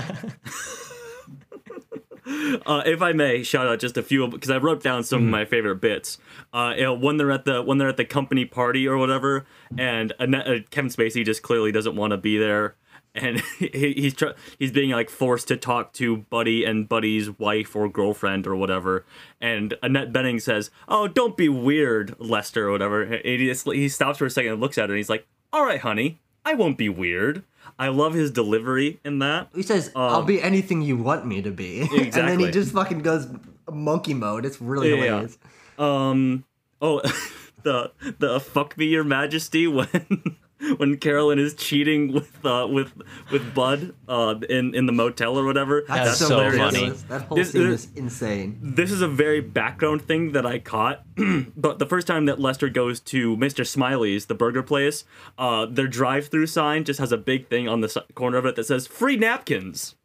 Uh, 2.66 2.84
if 2.86 3.02
I 3.02 3.14
may, 3.14 3.42
shout 3.42 3.68
out 3.68 3.80
just 3.80 3.96
a 3.96 4.04
few 4.04 4.28
because 4.28 4.50
I 4.50 4.58
wrote 4.58 4.84
down 4.84 5.06
some 5.06 5.24
of 5.24 5.30
my 5.30 5.46
favorite 5.46 5.80
bits. 5.80 6.18
Uh, 6.52 6.74
you 6.76 6.84
know, 6.84 6.94
when 6.94 7.16
they're 7.16 7.32
at 7.32 7.46
the 7.46 7.64
when 7.64 7.78
they're 7.78 7.88
at 7.88 7.96
the 7.96 8.04
company 8.04 8.44
party 8.44 8.86
or 8.86 8.98
whatever, 8.98 9.46
and 9.78 10.12
Annette, 10.20 10.48
uh, 10.48 10.60
Kevin 10.70 10.90
Spacey 10.90 11.24
just 11.24 11.42
clearly 11.42 11.72
doesn't 11.72 11.96
want 11.96 12.12
to 12.12 12.18
be 12.18 12.38
there, 12.38 12.76
and 13.18 13.40
he, 13.60 13.94
he's 13.98 14.14
tr- 14.14 14.36
he's 14.60 14.72
being 14.72 14.92
like 14.92 15.10
forced 15.10 15.48
to 15.50 15.58
talk 15.58 15.94
to 15.94 16.18
Buddy 16.18 16.64
and 16.64 16.88
Buddy's 16.88 17.30
wife 17.40 17.76
or 17.76 17.90
girlfriend 17.90 18.48
or 18.48 18.56
whatever, 18.56 19.06
and 19.42 19.74
Annette 19.84 20.14
Bening 20.14 20.42
says, 20.42 20.70
"Oh, 20.88 21.08
don't 21.08 21.36
be 21.36 21.50
weird, 21.50 22.16
Lester," 22.20 22.68
or 22.68 22.72
whatever. 22.72 23.02
And 23.04 23.24
he, 23.26 23.48
just, 23.48 23.66
he 23.72 23.90
stops 23.90 24.18
for 24.20 24.26
a 24.26 24.30
second 24.30 24.54
and 24.54 24.62
looks 24.62 24.78
at 24.78 24.90
her, 24.90 24.94
and 24.96 24.98
he's 25.00 25.10
like, 25.10 25.26
"All 25.52 25.66
right, 25.66 25.80
honey, 25.80 26.20
I 26.46 26.54
won't 26.54 26.78
be 26.78 26.90
weird." 26.90 27.44
I 27.78 27.90
love 27.90 28.14
his 28.14 28.32
delivery 28.32 29.00
in 29.04 29.20
that. 29.20 29.50
He 29.54 29.62
says, 29.62 29.92
"I'll 29.96 30.24
be 30.24 30.42
anything 30.42 30.82
you 30.82 30.96
want 30.98 31.26
me 31.26 31.42
to 31.42 31.52
be," 31.52 31.82
and 31.92 32.12
then 32.14 32.40
he 32.40 32.46
Um, 32.46 32.52
just 32.54 32.72
fucking 32.74 33.00
goes 33.00 33.28
monkey 33.72 34.14
mode. 34.14 34.46
It's 34.46 34.62
really 34.62 34.90
Yeah. 34.92 34.96
hilarious. 34.96 35.38
Um. 35.78 36.46
Oh, 36.82 37.02
the 37.64 37.92
the 38.20 38.40
fuck 38.40 38.78
me, 38.78 38.86
your 38.86 39.04
Majesty 39.04 39.68
when 39.68 40.38
when 40.78 40.98
Carolyn 40.98 41.38
is 41.40 41.54
cheating 41.54 42.12
with 42.14 42.44
uh 42.46 42.68
with 42.70 42.92
with 43.32 43.54
Bud 43.54 43.94
uh 44.08 44.36
in 44.50 44.74
in 44.74 44.86
the 44.88 44.92
motel 44.92 45.38
or 45.38 45.46
whatever. 45.46 45.84
That's, 45.88 46.08
That's 46.10 46.20
so, 46.20 46.28
so 46.30 46.46
ridiculous. 46.46 46.74
funny. 46.76 46.90
That 47.10 47.22
whole 47.28 47.38
This- 47.38 47.52
scene 47.52 47.70
this- 47.70 47.86
is 47.86 47.92
insane. 47.96 48.60
This 48.62 48.92
is 48.92 49.02
a 49.02 49.08
very 49.08 49.40
background 49.42 50.02
thing 50.02 50.32
that 50.32 50.46
I 50.46 50.60
caught, 50.60 51.04
but 51.58 51.80
the 51.80 51.86
first 51.86 52.08
time 52.08 52.26
that 52.26 52.40
Lester 52.40 52.70
goes 52.70 53.00
to 53.02 53.38
Mr. 53.38 53.66
Smiley's, 53.68 54.26
the 54.26 54.36
burger 54.36 54.64
place, 54.64 55.04
uh, 55.38 55.66
their 55.68 55.88
drive-through 55.88 56.48
sign 56.48 56.84
just 56.84 57.00
has 57.00 57.12
a 57.12 57.18
big 57.18 57.48
thing 57.48 57.68
on 57.68 57.82
the 57.82 58.04
corner 58.16 58.38
of 58.38 58.46
it 58.46 58.56
that 58.56 58.66
says 58.66 58.88
"free 58.88 59.16
napkins." 59.18 59.96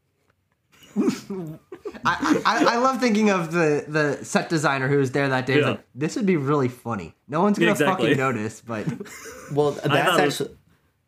I, 2.05 2.43
I, 2.47 2.65
I 2.75 2.77
love 2.79 3.01
thinking 3.01 3.31
of 3.31 3.53
the, 3.53 3.85
the 3.89 4.25
set 4.25 4.49
designer 4.49 4.89
who 4.89 4.99
was 4.99 5.13
there 5.13 5.29
that 5.29 5.47
day. 5.47 5.61
Yeah. 5.61 5.71
like, 5.71 5.81
this 5.95 6.17
would 6.17 6.27
be 6.27 6.37
really 6.37 6.69
funny. 6.69 7.15
No 7.29 7.43
one's 7.43 7.59
gonna 7.59 7.73
Exactly. 7.73 8.07
fucking 8.15 8.19
notice, 8.19 8.61
but 8.61 8.87
Well, 9.53 9.73
that's 9.73 9.87
thought 9.87 10.21
was- 10.25 10.41
actually. 10.41 10.57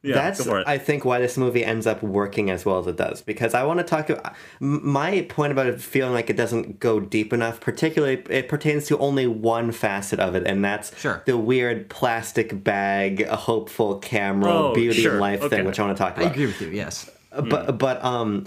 Yeah, 0.07 0.17
That's, 0.17 0.41
go 0.41 0.45
for 0.45 0.61
it. 0.61 0.69
I 0.69 0.77
think, 0.77 1.07
why 1.07 1.19
this 1.19 1.39
movie 1.39 1.65
ends 1.65 1.87
up 1.87 2.03
working 2.03 2.51
as 2.51 2.67
well 2.67 2.79
as 2.79 2.87
it 2.87 2.97
does. 2.99 3.23
Because 3.23 3.55
I 3.55 3.63
want 3.65 3.79
to 3.79 3.85
talk. 3.85 4.11
m- 4.11 4.87
My 4.87 5.23
point 5.31 5.51
about 5.51 5.67
it 5.67 5.81
feeling 5.81 6.13
like 6.13 6.29
it 6.29 6.37
doesn't 6.37 6.79
go 6.79 7.01
deep 7.01 7.33
enough, 7.33 7.59
particularly, 7.59 8.23
it 8.29 8.47
pertains 8.51 8.85
to 8.89 8.99
only 8.99 9.27
one 9.27 9.73
facet 9.73 10.21
of 10.21 10.35
it, 10.35 10.47
and 10.47 10.63
that's 10.63 10.95
Sure. 11.01 11.23
the 11.25 11.39
weird 11.39 11.89
plastic 11.89 12.63
bag, 12.63 13.27
hopeful 13.29 13.97
camera, 13.99 14.53
Oh, 14.53 14.75
beauty 14.75 15.01
sure. 15.01 15.13
and 15.13 15.21
life 15.23 15.41
Okay. 15.41 15.57
thing, 15.57 15.65
which 15.65 15.81
I 15.81 15.87
want 15.87 15.97
to 15.97 16.03
talk 16.05 16.19
about. 16.19 16.27
I 16.29 16.31
agree 16.33 16.45
with 16.49 16.61
you. 16.61 16.69
Yes. 16.69 17.09
But 17.31 17.79
but 17.79 18.05
um, 18.05 18.45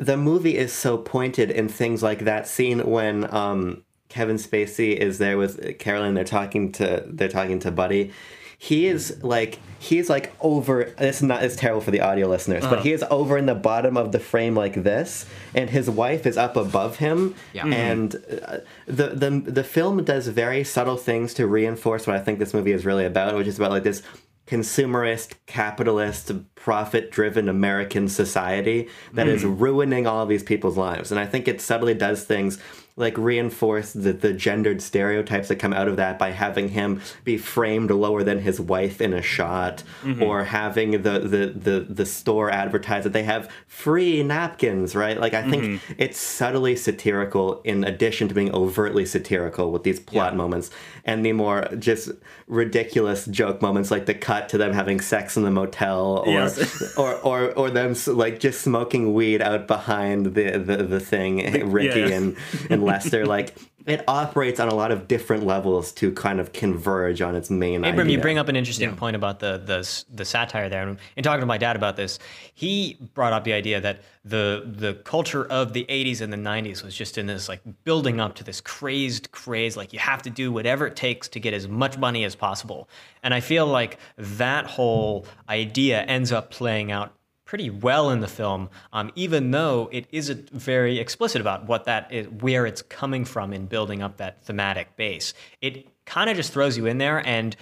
the 0.00 0.16
movie 0.16 0.56
is 0.56 0.72
so 0.72 0.96
pointed 0.96 1.50
in 1.50 1.68
things 1.68 2.02
like 2.02 2.20
that 2.20 2.48
scene 2.48 2.80
when 2.90 3.32
um 3.32 3.84
Kevin 4.08 4.36
Spacey 4.36 4.96
is 4.96 5.18
there 5.18 5.38
with 5.38 5.78
Carolyn. 5.78 6.14
They're 6.14 6.24
talking 6.24 6.72
to 6.72 7.04
they're 7.06 7.28
talking 7.28 7.60
to 7.60 7.70
Buddy. 7.70 8.12
He 8.58 8.86
is 8.86 9.22
like 9.22 9.58
he's 9.78 10.10
like 10.10 10.34
over. 10.40 10.92
This 10.98 11.18
is 11.18 11.22
not 11.22 11.42
it's 11.42 11.56
terrible 11.56 11.80
for 11.80 11.92
the 11.92 12.00
audio 12.00 12.28
listeners, 12.28 12.64
but 12.64 12.80
he 12.80 12.92
is 12.92 13.02
over 13.10 13.38
in 13.38 13.46
the 13.46 13.54
bottom 13.54 13.96
of 13.96 14.12
the 14.12 14.18
frame 14.18 14.54
like 14.54 14.82
this, 14.82 15.24
and 15.54 15.70
his 15.70 15.88
wife 15.88 16.26
is 16.26 16.36
up 16.36 16.56
above 16.56 16.96
him. 16.96 17.34
Yeah. 17.54 17.66
And 17.66 18.14
uh, 18.16 18.58
the 18.86 19.08
the 19.08 19.30
the 19.30 19.64
film 19.64 20.04
does 20.04 20.26
very 20.28 20.64
subtle 20.64 20.98
things 20.98 21.32
to 21.34 21.46
reinforce 21.46 22.06
what 22.06 22.16
I 22.16 22.20
think 22.20 22.38
this 22.38 22.52
movie 22.52 22.72
is 22.72 22.84
really 22.84 23.06
about, 23.06 23.34
which 23.34 23.46
is 23.46 23.58
about 23.58 23.70
like 23.70 23.84
this 23.84 24.02
consumerist, 24.50 25.34
capitalist, 25.46 26.32
profit 26.56 27.12
driven 27.12 27.48
American 27.48 28.08
society 28.08 28.88
that 29.12 29.28
is 29.28 29.42
hmm. 29.42 29.56
ruining 29.56 30.08
all 30.08 30.24
of 30.24 30.28
these 30.28 30.42
people's 30.42 30.76
lives. 30.76 31.12
And 31.12 31.20
I 31.20 31.26
think 31.26 31.46
it 31.46 31.60
subtly 31.60 31.94
does 31.94 32.24
things 32.24 32.58
like 33.00 33.16
reinforce 33.18 33.92
the, 33.92 34.12
the 34.12 34.32
gendered 34.32 34.82
stereotypes 34.82 35.48
that 35.48 35.56
come 35.56 35.72
out 35.72 35.88
of 35.88 35.96
that 35.96 36.18
by 36.18 36.30
having 36.30 36.68
him 36.68 37.00
be 37.24 37.36
framed 37.36 37.90
lower 37.90 38.22
than 38.22 38.40
his 38.40 38.60
wife 38.60 39.00
in 39.00 39.12
a 39.12 39.22
shot 39.22 39.82
mm-hmm. 40.02 40.22
or 40.22 40.44
having 40.44 41.02
the, 41.02 41.18
the, 41.20 41.52
the, 41.54 41.86
the 41.88 42.06
store 42.06 42.50
advertise 42.50 43.04
that 43.04 43.12
they 43.12 43.22
have 43.22 43.50
free 43.66 44.22
napkins, 44.22 44.94
right? 44.94 45.18
Like 45.18 45.34
I 45.34 45.48
think 45.48 45.64
mm-hmm. 45.64 45.92
it's 45.98 46.18
subtly 46.18 46.76
satirical 46.76 47.60
in 47.62 47.84
addition 47.84 48.28
to 48.28 48.34
being 48.34 48.54
overtly 48.54 49.06
satirical 49.06 49.70
with 49.72 49.82
these 49.82 50.00
plot 50.00 50.36
moments 50.36 50.70
and 51.04 51.24
the 51.24 51.32
more 51.32 51.68
just 51.78 52.10
ridiculous 52.46 53.26
joke 53.26 53.62
moments 53.62 53.90
like 53.90 54.06
the 54.06 54.14
cut 54.14 54.48
to 54.48 54.58
them 54.58 54.72
having 54.72 55.00
sex 55.00 55.36
in 55.36 55.42
the 55.42 55.50
motel 55.50 56.24
or 56.26 56.30
Yes. 56.30 56.94
or, 56.96 57.14
or 57.16 57.52
or 57.52 57.70
them 57.70 57.94
like 58.06 58.40
just 58.40 58.62
smoking 58.62 59.14
weed 59.14 59.40
out 59.42 59.66
behind 59.66 60.34
the 60.34 60.58
the, 60.58 60.78
the 60.78 61.00
thing 61.00 61.70
Ricky 61.70 62.00
yeah. 62.00 62.08
and 62.08 62.36
and 62.68 62.82
Lester 62.90 63.26
like 63.26 63.56
it 63.86 64.04
operates 64.06 64.60
on 64.60 64.68
a 64.68 64.74
lot 64.74 64.92
of 64.92 65.08
different 65.08 65.44
levels 65.44 65.90
to 65.92 66.12
kind 66.12 66.38
of 66.38 66.52
converge 66.52 67.22
on 67.22 67.34
its 67.34 67.50
main 67.50 67.84
Abram, 67.84 68.06
idea. 68.06 68.16
you 68.16 68.22
bring 68.22 68.38
up 68.38 68.48
an 68.48 68.56
interesting 68.56 68.94
point 68.94 69.16
about 69.16 69.40
the 69.40 69.58
the 69.64 70.04
the 70.14 70.24
satire 70.24 70.68
there. 70.68 70.86
And 70.86 70.98
in 71.16 71.24
talking 71.24 71.40
to 71.40 71.46
my 71.46 71.58
dad 71.58 71.76
about 71.76 71.96
this, 71.96 72.18
he 72.54 72.98
brought 73.14 73.32
up 73.32 73.44
the 73.44 73.52
idea 73.52 73.80
that 73.80 74.02
the 74.24 74.64
the 74.66 74.94
culture 74.94 75.46
of 75.46 75.72
the 75.72 75.86
80s 75.88 76.20
and 76.20 76.32
the 76.32 76.36
90s 76.36 76.82
was 76.82 76.94
just 76.94 77.16
in 77.16 77.26
this 77.26 77.48
like 77.48 77.62
building 77.84 78.20
up 78.20 78.34
to 78.36 78.44
this 78.44 78.60
crazed 78.60 79.32
craze 79.32 79.76
like 79.76 79.92
you 79.92 79.98
have 79.98 80.22
to 80.22 80.30
do 80.30 80.52
whatever 80.52 80.86
it 80.86 80.94
takes 80.94 81.28
to 81.28 81.40
get 81.40 81.54
as 81.54 81.66
much 81.66 81.96
money 81.96 82.24
as 82.24 82.34
possible. 82.34 82.88
And 83.22 83.32
I 83.32 83.40
feel 83.40 83.66
like 83.66 83.98
that 84.18 84.66
whole 84.66 85.26
idea 85.48 86.02
ends 86.02 86.32
up 86.32 86.50
playing 86.50 86.92
out 86.92 87.14
pretty 87.50 87.68
well 87.68 88.10
in 88.10 88.20
the 88.20 88.28
film, 88.28 88.70
um, 88.92 89.10
even 89.16 89.50
though 89.50 89.88
it 89.90 90.06
isn't 90.12 90.48
very 90.50 91.00
explicit 91.00 91.40
about 91.40 91.66
what 91.66 91.84
that 91.84 92.06
is, 92.12 92.28
where 92.28 92.64
it's 92.64 92.80
coming 92.80 93.24
from 93.24 93.52
in 93.52 93.66
building 93.66 94.02
up 94.02 94.18
that 94.18 94.40
thematic 94.44 94.94
base. 94.94 95.34
It 95.60 95.88
kind 96.04 96.30
of 96.30 96.36
just 96.36 96.52
throws 96.52 96.76
you 96.76 96.86
in 96.86 96.98
there, 96.98 97.26
and 97.26 97.56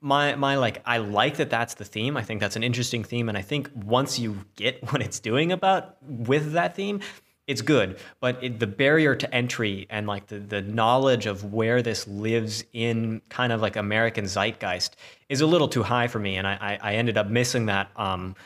my 0.00 0.36
my 0.36 0.56
like 0.56 0.80
I 0.86 0.96
like 0.96 1.36
that 1.36 1.50
that's 1.50 1.74
the 1.74 1.84
theme. 1.84 2.16
I 2.16 2.22
think 2.22 2.40
that's 2.40 2.56
an 2.56 2.62
interesting 2.62 3.04
theme, 3.04 3.28
and 3.28 3.36
I 3.36 3.42
think 3.42 3.70
once 3.74 4.18
you 4.18 4.38
get 4.56 4.82
what 4.90 5.02
it's 5.02 5.20
doing 5.20 5.52
about 5.52 5.98
with 6.02 6.52
that 6.52 6.74
theme. 6.74 7.00
It's 7.46 7.62
good, 7.62 7.98
but 8.20 8.38
it, 8.44 8.60
the 8.60 8.68
barrier 8.68 9.16
to 9.16 9.34
entry 9.34 9.88
and 9.90 10.06
like 10.06 10.28
the, 10.28 10.38
the 10.38 10.62
knowledge 10.62 11.26
of 11.26 11.52
where 11.52 11.82
this 11.82 12.06
lives 12.06 12.62
in 12.72 13.22
kind 13.28 13.52
of 13.52 13.60
like 13.60 13.74
American 13.74 14.26
zeitgeist 14.26 14.94
is 15.28 15.40
a 15.40 15.48
little 15.48 15.66
too 15.66 15.82
high 15.82 16.06
for 16.06 16.20
me, 16.20 16.36
and 16.36 16.46
I, 16.46 16.78
I, 16.80 16.94
ended 16.94 17.18
up 17.18 17.26
missing 17.26 17.66
that 17.66 17.90
um, 17.96 18.36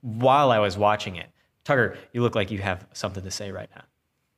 while 0.00 0.50
I 0.50 0.58
was 0.58 0.76
watching 0.76 1.16
it. 1.16 1.26
Tucker, 1.64 1.96
you 2.12 2.22
look 2.22 2.34
like 2.34 2.50
you 2.50 2.58
have 2.58 2.86
something 2.92 3.22
to 3.22 3.30
say 3.30 3.50
right 3.50 3.68
now. 3.74 3.82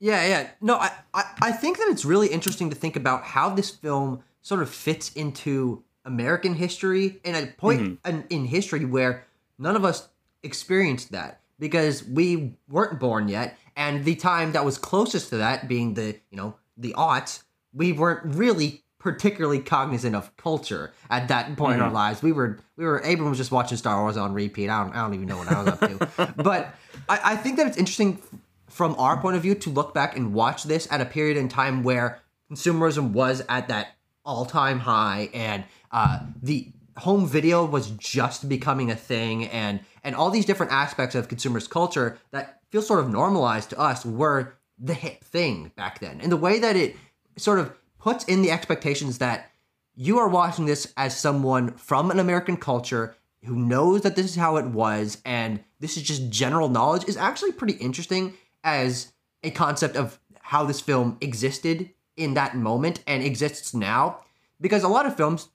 Yeah, 0.00 0.26
yeah. 0.26 0.48
No, 0.60 0.76
I, 0.76 0.90
I, 1.14 1.24
I 1.40 1.52
think 1.52 1.78
that 1.78 1.88
it's 1.88 2.04
really 2.04 2.28
interesting 2.28 2.70
to 2.70 2.76
think 2.76 2.96
about 2.96 3.22
how 3.22 3.50
this 3.50 3.70
film 3.70 4.22
sort 4.42 4.60
of 4.60 4.68
fits 4.68 5.12
into 5.12 5.84
American 6.04 6.54
history 6.54 7.20
and 7.24 7.36
a 7.36 7.52
point 7.52 7.80
mm-hmm. 7.80 8.08
in, 8.08 8.24
in 8.28 8.44
history 8.46 8.84
where 8.84 9.24
none 9.58 9.76
of 9.76 9.84
us 9.84 10.08
experienced 10.42 11.12
that 11.12 11.40
because 11.58 12.04
we 12.04 12.56
weren't 12.68 12.98
born 12.98 13.28
yet, 13.28 13.56
and 13.76 14.04
the 14.04 14.16
time 14.16 14.52
that 14.52 14.64
was 14.64 14.76
closest 14.76 15.28
to 15.30 15.36
that 15.36 15.68
being 15.68 15.94
the 15.94 16.16
you 16.30 16.36
know 16.36 16.56
the 16.76 16.92
aughts, 16.94 17.44
we 17.72 17.92
weren't 17.92 18.34
really 18.34 18.82
particularly 19.02 19.58
cognizant 19.58 20.14
of 20.14 20.34
culture 20.36 20.92
at 21.10 21.28
that 21.28 21.56
point 21.56 21.74
in 21.74 21.80
our 21.80 21.90
lives. 21.90 22.22
We 22.22 22.32
were 22.32 22.58
we 22.76 22.84
were 22.84 22.98
Abram 22.98 23.28
was 23.28 23.38
just 23.38 23.50
watching 23.50 23.76
Star 23.76 24.00
Wars 24.00 24.16
on 24.16 24.32
repeat. 24.32 24.68
I 24.70 24.84
don't 24.84 24.94
I 24.94 25.02
don't 25.02 25.14
even 25.14 25.26
know 25.26 25.38
what 25.38 25.48
I 25.48 25.62
was 25.62 25.68
up 25.68 25.80
to, 25.80 26.34
but 26.42 26.74
I, 27.08 27.20
I 27.24 27.36
think 27.36 27.56
that 27.56 27.66
it's 27.66 27.76
interesting 27.76 28.22
from 28.68 28.94
our 28.98 29.20
point 29.20 29.36
of 29.36 29.42
view 29.42 29.54
to 29.54 29.70
look 29.70 29.92
back 29.92 30.16
and 30.16 30.32
watch 30.32 30.64
this 30.64 30.88
at 30.90 31.00
a 31.00 31.04
period 31.04 31.36
in 31.36 31.48
time 31.48 31.82
where 31.82 32.20
consumerism 32.50 33.10
was 33.12 33.42
at 33.48 33.68
that 33.68 33.96
all-time 34.24 34.78
high 34.78 35.28
and 35.34 35.64
uh, 35.90 36.20
the 36.42 36.68
home 36.96 37.26
video 37.26 37.64
was 37.64 37.90
just 37.90 38.48
becoming 38.48 38.90
a 38.90 38.96
thing 38.96 39.46
and 39.46 39.80
and 40.04 40.14
all 40.14 40.30
these 40.30 40.44
different 40.44 40.72
aspects 40.72 41.14
of 41.14 41.28
consumers 41.28 41.66
culture 41.66 42.18
that 42.30 42.60
feel 42.70 42.82
sort 42.82 43.00
of 43.00 43.10
normalized 43.10 43.70
to 43.70 43.78
us 43.78 44.04
were 44.06 44.54
the 44.78 44.94
hip 44.94 45.22
thing 45.24 45.70
back 45.76 46.00
then. 46.00 46.20
And 46.20 46.32
the 46.32 46.36
way 46.36 46.58
that 46.58 46.76
it 46.76 46.96
sort 47.36 47.58
of 47.58 47.72
puts 48.02 48.24
in 48.24 48.42
the 48.42 48.50
expectations 48.50 49.18
that 49.18 49.52
you 49.94 50.18
are 50.18 50.28
watching 50.28 50.66
this 50.66 50.92
as 50.96 51.16
someone 51.16 51.72
from 51.74 52.10
an 52.10 52.18
American 52.18 52.56
culture 52.56 53.14
who 53.44 53.54
knows 53.54 54.02
that 54.02 54.16
this 54.16 54.26
is 54.26 54.34
how 54.34 54.56
it 54.56 54.66
was 54.66 55.18
and 55.24 55.62
this 55.78 55.96
is 55.96 56.02
just 56.02 56.28
general 56.28 56.68
knowledge 56.68 57.04
is 57.06 57.16
actually 57.16 57.52
pretty 57.52 57.74
interesting 57.74 58.34
as 58.64 59.12
a 59.44 59.50
concept 59.52 59.94
of 59.94 60.18
how 60.40 60.64
this 60.64 60.80
film 60.80 61.16
existed 61.20 61.90
in 62.16 62.34
that 62.34 62.56
moment 62.56 63.02
and 63.06 63.22
exists 63.22 63.72
now. 63.72 64.18
Because 64.60 64.82
a 64.82 64.88
lot 64.88 65.06
of 65.06 65.16
films 65.16 65.48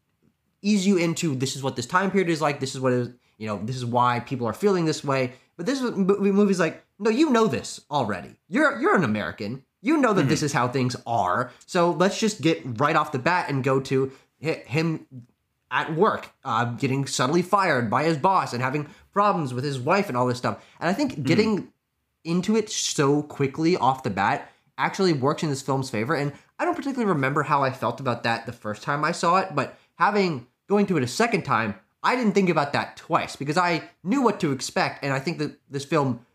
ease 0.62 0.88
you 0.88 0.96
into 0.98 1.36
this 1.36 1.56
is 1.56 1.64
what 1.64 1.76
this 1.76 1.86
time 1.86 2.12
period 2.12 2.30
is 2.30 2.42
like 2.42 2.62
this 2.62 2.76
is 2.76 2.82
what 2.82 2.94
is 2.94 3.10
you 3.38 3.48
know 3.48 3.60
this 3.64 3.76
is 3.76 3.86
why 3.86 4.22
people 4.22 4.48
are 4.48 4.54
feeling 4.54 4.86
this 4.86 5.04
way. 5.04 5.34
But 5.58 5.66
this 5.66 5.82
movie 5.82 6.32
movie's 6.32 6.60
like 6.60 6.86
no 6.98 7.10
you 7.10 7.30
know 7.30 7.48
this 7.48 7.82
already. 7.92 8.38
You're 8.48 8.80
you're 8.80 8.96
an 8.96 9.04
american 9.04 9.64
you 9.82 9.98
know 9.98 10.14
that 10.14 10.22
mm-hmm. 10.22 10.30
this 10.30 10.44
is 10.44 10.54
how 10.54 10.68
things 10.68 10.96
are 11.06 11.52
so 11.66 11.92
let's 11.92 12.20
just 12.20 12.42
get 12.42 12.62
right 12.80 12.96
off 12.96 13.12
the 13.12 13.20
bat 13.20 13.50
and 13.50 13.64
go 13.64 13.80
to 13.80 14.12
him 14.40 15.06
at 15.70 15.94
work 15.96 16.32
uh, 16.46 16.66
getting 16.66 17.06
suddenly 17.06 17.42
fired 17.42 17.90
by 17.90 18.04
his 18.04 18.18
boss 18.18 18.54
and 18.54 18.62
having 18.62 18.88
problems 19.12 19.54
with 19.54 19.64
his 19.64 19.80
wife 19.80 20.08
and 20.08 20.18
all 20.18 20.28
this 20.28 20.38
stuff 20.38 20.64
and 20.80 20.90
i 20.90 20.94
think 20.94 21.14
mm-hmm. 21.14 21.24
getting 21.24 21.72
into 22.24 22.56
it 22.56 22.70
so 22.70 23.22
quickly 23.24 23.76
off 23.78 24.04
the 24.04 24.10
bat 24.10 24.52
actually 24.78 25.14
works 25.14 25.44
in 25.44 25.50
this 25.50 25.62
film's 25.62 25.90
favor 25.90 26.14
and 26.14 26.32
I 26.60 26.66
don't 26.66 26.76
particularly 26.76 27.12
remember 27.12 27.44
how 27.44 27.64
I 27.64 27.72
felt 27.72 28.00
about 28.00 28.24
that 28.24 28.46
the 28.46 28.52
first 28.52 28.82
time 28.82 29.04
I 29.04 29.12
saw 29.12 29.38
it, 29.38 29.54
but 29.54 29.78
having 29.96 30.48
going 30.68 30.88
to 30.88 30.98
it 30.98 31.04
a 31.04 31.08
second 31.08 31.44
time, 31.44 31.76
I 32.02 32.16
didn't 32.16 32.34
think 32.34 32.50
about 32.50 32.74
that 32.74 32.98
twice 32.98 33.36
because 33.36 33.58
I 33.58 33.84
knew 34.04 34.22
what 34.22 34.40
to 34.40 34.52
expect, 34.52 35.04
and 35.04 35.14
I 35.14 35.20
think 35.20 35.40
that 35.40 35.60
this 35.70 35.86
film 35.86 36.26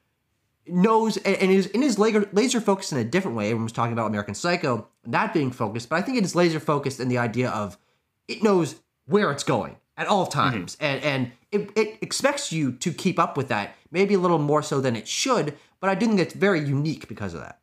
knows 0.67 1.17
and 1.19 1.51
is 1.51 1.67
in 1.67 1.83
his 1.83 1.99
laser, 1.99 2.29
laser 2.33 2.61
focused 2.61 2.93
in 2.93 2.99
a 2.99 3.05
different 3.05 3.37
way. 3.37 3.47
Everyone 3.47 3.65
was 3.65 3.73
talking 3.73 3.93
about 3.93 4.07
American 4.07 4.35
Psycho 4.35 4.89
not 5.05 5.35
being 5.35 5.51
focused, 5.51 5.89
but 5.89 5.97
I 5.97 6.03
think 6.03 6.19
it 6.19 6.25
is 6.25 6.35
laser 6.35 6.61
focused 6.61 7.01
in 7.01 7.09
the 7.09 7.19
idea 7.19 7.51
of 7.51 7.77
it 8.29 8.43
knows 8.43 8.77
where 9.07 9.31
it's 9.31 9.45
going 9.45 9.77
at 9.97 10.07
all 10.07 10.27
times, 10.27 10.77
mm-hmm. 10.77 10.85
and 10.85 11.03
and 11.03 11.33
it, 11.51 11.71
it 11.77 11.99
expects 12.01 12.53
you 12.53 12.73
to 12.73 12.93
keep 12.93 13.19
up 13.19 13.37
with 13.37 13.49
that, 13.49 13.75
maybe 13.91 14.15
a 14.15 14.19
little 14.19 14.39
more 14.39 14.63
so 14.63 14.81
than 14.81 14.97
it 14.97 15.07
should. 15.07 15.57
But 15.81 15.91
I 15.91 15.95
do 15.95 16.07
think 16.07 16.21
it's 16.21 16.35
very 16.35 16.61
unique 16.61 17.09
because 17.09 17.35
of 17.35 17.41
that. 17.41 17.59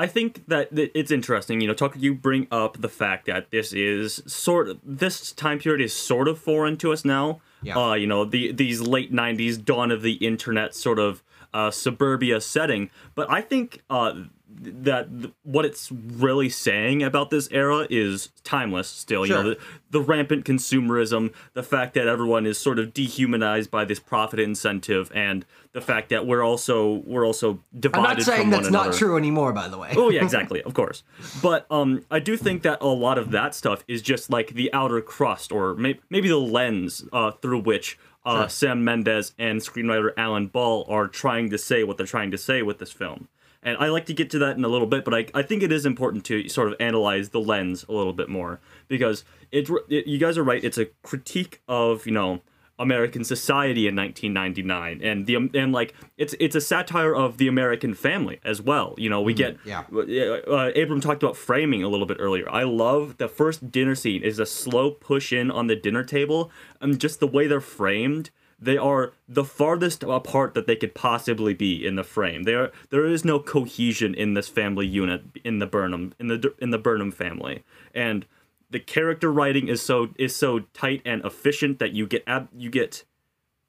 I 0.00 0.06
think 0.06 0.46
that 0.46 0.68
it's 0.72 1.10
interesting. 1.10 1.60
You 1.60 1.66
know, 1.66 1.74
Tucker, 1.74 1.98
you 1.98 2.14
bring 2.14 2.46
up 2.52 2.80
the 2.80 2.88
fact 2.88 3.26
that 3.26 3.50
this 3.50 3.72
is 3.72 4.22
sort 4.26 4.68
of 4.68 4.78
this 4.84 5.32
time 5.32 5.58
period 5.58 5.84
is 5.84 5.92
sort 5.92 6.28
of 6.28 6.38
foreign 6.38 6.76
to 6.78 6.92
us 6.92 7.04
now. 7.04 7.40
Yeah. 7.62 7.76
Uh, 7.76 7.94
you 7.94 8.06
know, 8.06 8.24
the 8.24 8.52
these 8.52 8.80
late 8.80 9.12
'90s 9.12 9.62
dawn 9.62 9.90
of 9.90 10.02
the 10.02 10.14
internet 10.14 10.76
sort 10.76 11.00
of 11.00 11.24
uh, 11.54 11.70
suburbia 11.70 12.40
setting. 12.40 12.90
But 13.14 13.30
I 13.30 13.40
think 13.40 13.82
uh, 13.90 14.14
that 14.50 15.10
th- 15.20 15.32
what 15.42 15.64
it's 15.64 15.92
really 15.92 16.48
saying 16.48 17.02
about 17.02 17.30
this 17.30 17.48
era 17.50 17.86
is 17.90 18.30
timeless 18.44 18.88
still 18.88 19.24
sure. 19.24 19.36
you 19.36 19.42
know 19.42 19.50
the, 19.50 19.58
the, 19.90 20.00
rampant 20.00 20.44
consumerism 20.44 21.32
the 21.52 21.62
fact 21.62 21.92
that 21.94 22.06
everyone 22.06 22.46
is 22.46 22.56
sort 22.56 22.78
of 22.78 22.94
dehumanized 22.94 23.70
by 23.70 23.84
this 23.84 24.00
profit 24.00 24.40
incentive 24.40 25.12
and 25.14 25.44
the 25.72 25.80
fact 25.80 26.08
that 26.08 26.26
we're 26.26 26.42
also 26.42 27.02
we're 27.06 27.26
also 27.26 27.60
divided 27.78 28.08
I'm 28.08 28.16
not 28.16 28.22
saying 28.22 28.50
that's 28.50 28.70
not 28.70 28.94
true 28.94 29.18
anymore 29.18 29.52
by 29.52 29.68
the 29.68 29.76
way 29.76 29.92
oh 29.96 30.08
yeah 30.08 30.22
exactly 30.24 30.62
of 30.62 30.72
course 30.72 31.02
but 31.42 31.66
um 31.70 32.04
I 32.10 32.18
do 32.18 32.36
think 32.36 32.62
that 32.62 32.78
a 32.80 32.86
lot 32.86 33.18
of 33.18 33.30
that 33.32 33.54
stuff 33.54 33.84
is 33.86 34.00
just 34.00 34.30
like 34.30 34.54
the 34.54 34.72
outer 34.72 35.02
crust 35.02 35.52
or 35.52 35.74
may- 35.74 36.00
maybe 36.08 36.28
the 36.28 36.38
lens 36.38 37.04
uh, 37.12 37.32
through 37.32 37.60
which 37.60 37.98
uh, 38.28 38.40
sure. 38.42 38.48
Sam 38.48 38.84
Mendes 38.84 39.32
and 39.38 39.60
screenwriter 39.60 40.12
Alan 40.16 40.46
Ball 40.46 40.84
are 40.88 41.08
trying 41.08 41.50
to 41.50 41.58
say 41.58 41.84
what 41.84 41.96
they're 41.96 42.06
trying 42.06 42.30
to 42.30 42.38
say 42.38 42.62
with 42.62 42.78
this 42.78 42.92
film 42.92 43.28
and 43.62 43.76
I 43.78 43.88
like 43.88 44.06
to 44.06 44.14
get 44.14 44.30
to 44.30 44.38
that 44.40 44.56
in 44.56 44.64
a 44.64 44.68
little 44.68 44.86
bit, 44.86 45.04
but 45.04 45.14
I, 45.14 45.26
I 45.34 45.42
think 45.42 45.62
it 45.62 45.72
is 45.72 45.84
important 45.84 46.24
to 46.26 46.48
sort 46.48 46.68
of 46.68 46.74
analyze 46.78 47.30
the 47.30 47.40
lens 47.40 47.84
a 47.88 47.92
little 47.92 48.12
bit 48.12 48.28
more 48.28 48.60
because 48.86 49.24
it, 49.50 49.68
it 49.88 50.06
you 50.06 50.18
guys 50.18 50.38
are 50.38 50.44
right. 50.44 50.62
It's 50.62 50.78
a 50.78 50.86
critique 51.02 51.60
of 51.66 52.06
you 52.06 52.12
know 52.12 52.40
American 52.78 53.24
society 53.24 53.88
in 53.88 53.96
1999, 53.96 55.00
and 55.02 55.26
the 55.26 55.58
and 55.58 55.72
like 55.72 55.94
it's 56.16 56.34
it's 56.38 56.54
a 56.54 56.60
satire 56.60 57.14
of 57.14 57.38
the 57.38 57.48
American 57.48 57.94
family 57.94 58.40
as 58.44 58.62
well. 58.62 58.94
You 58.96 59.10
know, 59.10 59.20
we 59.20 59.34
mm-hmm. 59.34 59.64
get 59.64 60.08
yeah. 60.08 60.38
Uh, 60.46 60.70
Abram 60.76 61.00
talked 61.00 61.22
about 61.22 61.36
framing 61.36 61.82
a 61.82 61.88
little 61.88 62.06
bit 62.06 62.18
earlier. 62.20 62.48
I 62.50 62.62
love 62.62 63.18
the 63.18 63.28
first 63.28 63.70
dinner 63.70 63.94
scene 63.94 64.22
is 64.22 64.38
a 64.38 64.46
slow 64.46 64.90
push 64.90 65.32
in 65.32 65.50
on 65.50 65.66
the 65.66 65.76
dinner 65.76 66.04
table, 66.04 66.50
and 66.80 67.00
just 67.00 67.20
the 67.20 67.26
way 67.26 67.46
they're 67.46 67.60
framed 67.60 68.30
they 68.60 68.76
are 68.76 69.12
the 69.28 69.44
farthest 69.44 70.02
apart 70.02 70.54
that 70.54 70.66
they 70.66 70.74
could 70.74 70.94
possibly 70.94 71.54
be 71.54 71.86
in 71.86 71.94
the 71.94 72.02
frame. 72.02 72.42
There 72.42 72.72
there 72.90 73.06
is 73.06 73.24
no 73.24 73.38
cohesion 73.38 74.14
in 74.14 74.34
this 74.34 74.48
family 74.48 74.86
unit 74.86 75.22
in 75.44 75.60
the 75.60 75.66
Burnham 75.66 76.14
in 76.18 76.28
the 76.28 76.54
in 76.58 76.70
the 76.70 76.78
Burnham 76.78 77.12
family. 77.12 77.62
And 77.94 78.26
the 78.70 78.80
character 78.80 79.32
writing 79.32 79.68
is 79.68 79.82
so 79.82 80.08
is 80.18 80.34
so 80.34 80.60
tight 80.72 81.02
and 81.04 81.24
efficient 81.24 81.78
that 81.78 81.92
you 81.92 82.06
get 82.06 82.24
ab, 82.26 82.48
you 82.54 82.70
get 82.70 83.04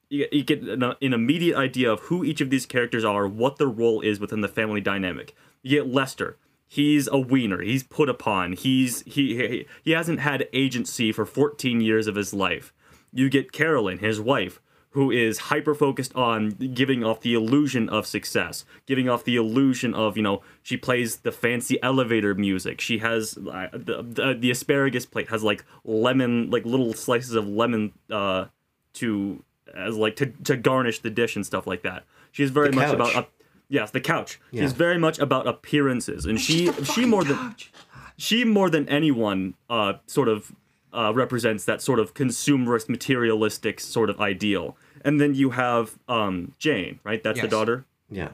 you 0.09 0.19
get, 0.19 0.33
you 0.33 0.43
get 0.43 0.61
an, 0.63 0.83
an 0.83 1.13
immediate 1.13 1.57
idea 1.57 1.91
of 1.91 2.01
who 2.01 2.23
each 2.23 2.41
of 2.41 2.49
these 2.49 2.65
characters 2.65 3.05
are, 3.05 3.27
what 3.27 3.57
their 3.57 3.67
role 3.67 4.01
is 4.01 4.19
within 4.19 4.41
the 4.41 4.47
family 4.47 4.81
dynamic. 4.81 5.35
You 5.61 5.81
get 5.81 5.93
Lester, 5.93 6.37
he's 6.67 7.07
a 7.07 7.19
wiener. 7.19 7.61
He's 7.61 7.83
put 7.83 8.09
upon. 8.09 8.53
He's 8.53 9.01
he, 9.01 9.35
he 9.35 9.67
he 9.83 9.91
hasn't 9.91 10.19
had 10.19 10.47
agency 10.53 11.11
for 11.11 11.25
14 11.25 11.81
years 11.81 12.07
of 12.07 12.15
his 12.15 12.33
life. 12.33 12.73
You 13.11 13.29
get 13.29 13.51
carolyn 13.51 13.99
his 13.99 14.19
wife 14.19 14.61
who 14.91 15.11
is 15.11 15.37
hyper 15.37 15.75
focused 15.75 16.15
on 16.15 16.49
giving 16.49 17.03
off 17.03 17.21
the 17.21 17.35
illusion 17.35 17.87
of 17.89 18.07
success, 18.07 18.65
giving 18.87 19.07
off 19.07 19.23
the 19.23 19.35
illusion 19.35 19.93
of, 19.93 20.17
you 20.17 20.23
know, 20.23 20.41
she 20.63 20.75
plays 20.77 21.17
the 21.17 21.31
fancy 21.31 21.81
elevator 21.83 22.33
music. 22.33 22.81
She 22.81 22.97
has 22.97 23.37
uh, 23.37 23.67
the, 23.71 24.01
the, 24.01 24.37
the 24.39 24.51
asparagus 24.51 25.05
plate 25.05 25.29
has 25.29 25.43
like 25.43 25.63
lemon, 25.83 26.49
like 26.49 26.65
little 26.65 26.93
slices 26.93 27.35
of 27.35 27.47
lemon 27.47 27.93
uh, 28.09 28.45
to 28.93 29.43
as 29.75 29.95
like 29.95 30.15
to, 30.15 30.27
to 30.43 30.57
garnish 30.57 30.99
the 30.99 31.11
dish 31.11 31.35
and 31.35 31.45
stuff 31.45 31.67
like 31.67 31.83
that. 31.83 32.05
She's 32.31 32.49
very 32.49 32.71
much 32.71 32.91
about 32.91 33.15
uh, 33.15 33.23
yes, 33.69 33.91
the 33.91 34.01
couch. 34.01 34.39
Yeah. 34.51 34.63
She's 34.63 34.73
very 34.73 34.97
much 34.97 35.19
about 35.19 35.47
appearances, 35.47 36.25
and 36.25 36.39
she 36.39 36.71
she 36.83 37.05
more 37.05 37.23
couch. 37.23 37.71
than 37.71 38.15
she 38.17 38.43
more 38.43 38.69
than 38.69 38.89
anyone 38.89 39.53
uh, 39.69 39.93
sort 40.07 40.27
of 40.27 40.51
uh, 40.93 41.11
represents 41.13 41.65
that 41.65 41.81
sort 41.81 41.99
of 41.99 42.13
consumerist, 42.13 42.89
materialistic 42.89 43.79
sort 43.79 44.09
of 44.09 44.19
ideal. 44.19 44.77
And 45.01 45.19
then 45.19 45.33
you 45.33 45.51
have 45.51 45.97
um, 46.07 46.53
Jane, 46.59 46.99
right? 47.03 47.23
That's 47.23 47.37
yes. 47.37 47.45
the 47.45 47.49
daughter. 47.49 47.85
Yeah. 48.09 48.29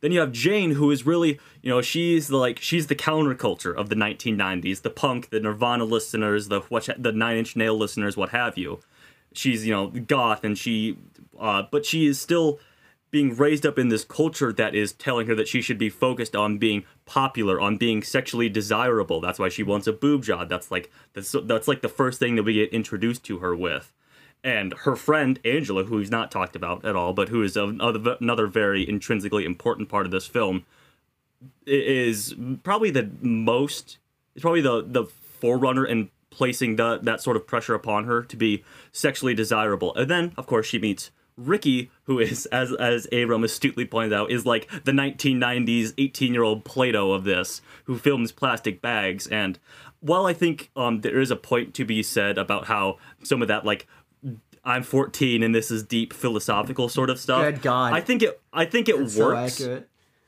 Then 0.00 0.12
you 0.12 0.20
have 0.20 0.30
Jane, 0.30 0.72
who 0.72 0.90
is 0.90 1.04
really, 1.04 1.40
you 1.62 1.70
know, 1.70 1.82
she's 1.82 2.28
the 2.28 2.36
like 2.36 2.60
she's 2.60 2.86
the 2.86 2.94
counterculture 2.94 3.74
of 3.74 3.88
the 3.88 3.96
1990s, 3.96 4.82
the 4.82 4.90
punk, 4.90 5.30
the 5.30 5.40
Nirvana 5.40 5.84
listeners, 5.84 6.48
the 6.48 6.60
what, 6.60 6.88
the 6.96 7.12
Nine 7.12 7.36
Inch 7.36 7.56
Nail 7.56 7.76
listeners, 7.76 8.16
what 8.16 8.30
have 8.30 8.56
you. 8.56 8.80
She's 9.32 9.66
you 9.66 9.72
know 9.72 9.88
goth, 9.88 10.44
and 10.44 10.56
she, 10.56 10.98
uh, 11.38 11.64
but 11.70 11.84
she 11.84 12.06
is 12.06 12.20
still 12.20 12.60
being 13.10 13.34
raised 13.34 13.64
up 13.64 13.78
in 13.78 13.88
this 13.88 14.04
culture 14.04 14.52
that 14.52 14.74
is 14.74 14.92
telling 14.92 15.26
her 15.26 15.34
that 15.34 15.48
she 15.48 15.62
should 15.62 15.78
be 15.78 15.88
focused 15.88 16.36
on 16.36 16.58
being 16.58 16.84
popular, 17.06 17.60
on 17.60 17.76
being 17.76 18.02
sexually 18.02 18.48
desirable. 18.48 19.20
That's 19.20 19.38
why 19.38 19.48
she 19.48 19.62
wants 19.62 19.86
a 19.86 19.92
boob 19.92 20.24
job. 20.24 20.48
That's 20.48 20.70
like 20.70 20.90
that's 21.14 21.34
that's 21.44 21.68
like 21.68 21.80
the 21.80 21.88
first 21.88 22.18
thing 22.18 22.36
that 22.36 22.42
we 22.42 22.54
get 22.54 22.72
introduced 22.72 23.24
to 23.24 23.38
her 23.38 23.56
with. 23.56 23.92
And 24.44 24.72
her 24.84 24.94
friend 24.94 25.40
Angela, 25.44 25.84
who 25.84 25.96
we've 25.96 26.10
not 26.10 26.30
talked 26.30 26.54
about 26.54 26.84
at 26.84 26.94
all, 26.94 27.12
but 27.12 27.28
who 27.28 27.42
is 27.42 27.56
another 27.56 28.16
another 28.20 28.46
very 28.46 28.88
intrinsically 28.88 29.44
important 29.44 29.88
part 29.88 30.06
of 30.06 30.12
this 30.12 30.26
film, 30.26 30.64
is 31.66 32.34
probably 32.62 32.90
the 32.90 33.10
most. 33.20 33.98
It's 34.34 34.42
probably 34.42 34.60
the 34.60 34.84
the 34.86 35.04
forerunner 35.04 35.86
in 35.86 36.10
placing 36.30 36.76
the 36.76 36.98
that 37.02 37.22
sort 37.22 37.36
of 37.36 37.46
pressure 37.46 37.74
upon 37.74 38.04
her 38.04 38.22
to 38.22 38.36
be 38.36 38.64
sexually 38.92 39.34
desirable. 39.34 39.94
And 39.94 40.10
then, 40.10 40.32
of 40.36 40.46
course, 40.46 40.66
she 40.66 40.78
meets 40.78 41.10
Ricky, 41.38 41.90
who 42.04 42.18
is, 42.18 42.46
as 42.46 42.72
as 42.74 43.06
Abram 43.12 43.44
astutely 43.44 43.86
pointed 43.86 44.12
out, 44.12 44.30
is 44.30 44.44
like 44.44 44.68
the 44.84 44.92
1990s 44.92 45.94
18 45.96 46.34
year 46.34 46.42
old 46.42 46.64
Plato 46.64 47.12
of 47.12 47.24
this, 47.24 47.62
who 47.84 47.96
films 47.96 48.32
plastic 48.32 48.82
bags. 48.82 49.26
And 49.28 49.58
while 50.00 50.26
I 50.26 50.32
think 50.32 50.70
um, 50.76 51.00
there 51.00 51.20
is 51.20 51.30
a 51.30 51.36
point 51.36 51.74
to 51.74 51.84
be 51.84 52.02
said 52.02 52.36
about 52.36 52.66
how 52.66 52.98
some 53.22 53.40
of 53.40 53.48
that 53.48 53.64
like 53.64 53.86
I'm 54.64 54.82
14 54.82 55.42
and 55.42 55.54
this 55.54 55.70
is 55.70 55.82
deep 55.82 56.12
philosophical 56.12 56.88
sort 56.88 57.08
of 57.08 57.18
stuff. 57.18 57.42
Good 57.42 57.62
God. 57.62 57.94
I 57.94 58.00
think 58.00 58.22
it. 58.22 58.40
I 58.52 58.64
think 58.64 58.88
it 58.88 58.98
works. 58.98 59.54
So 59.54 59.84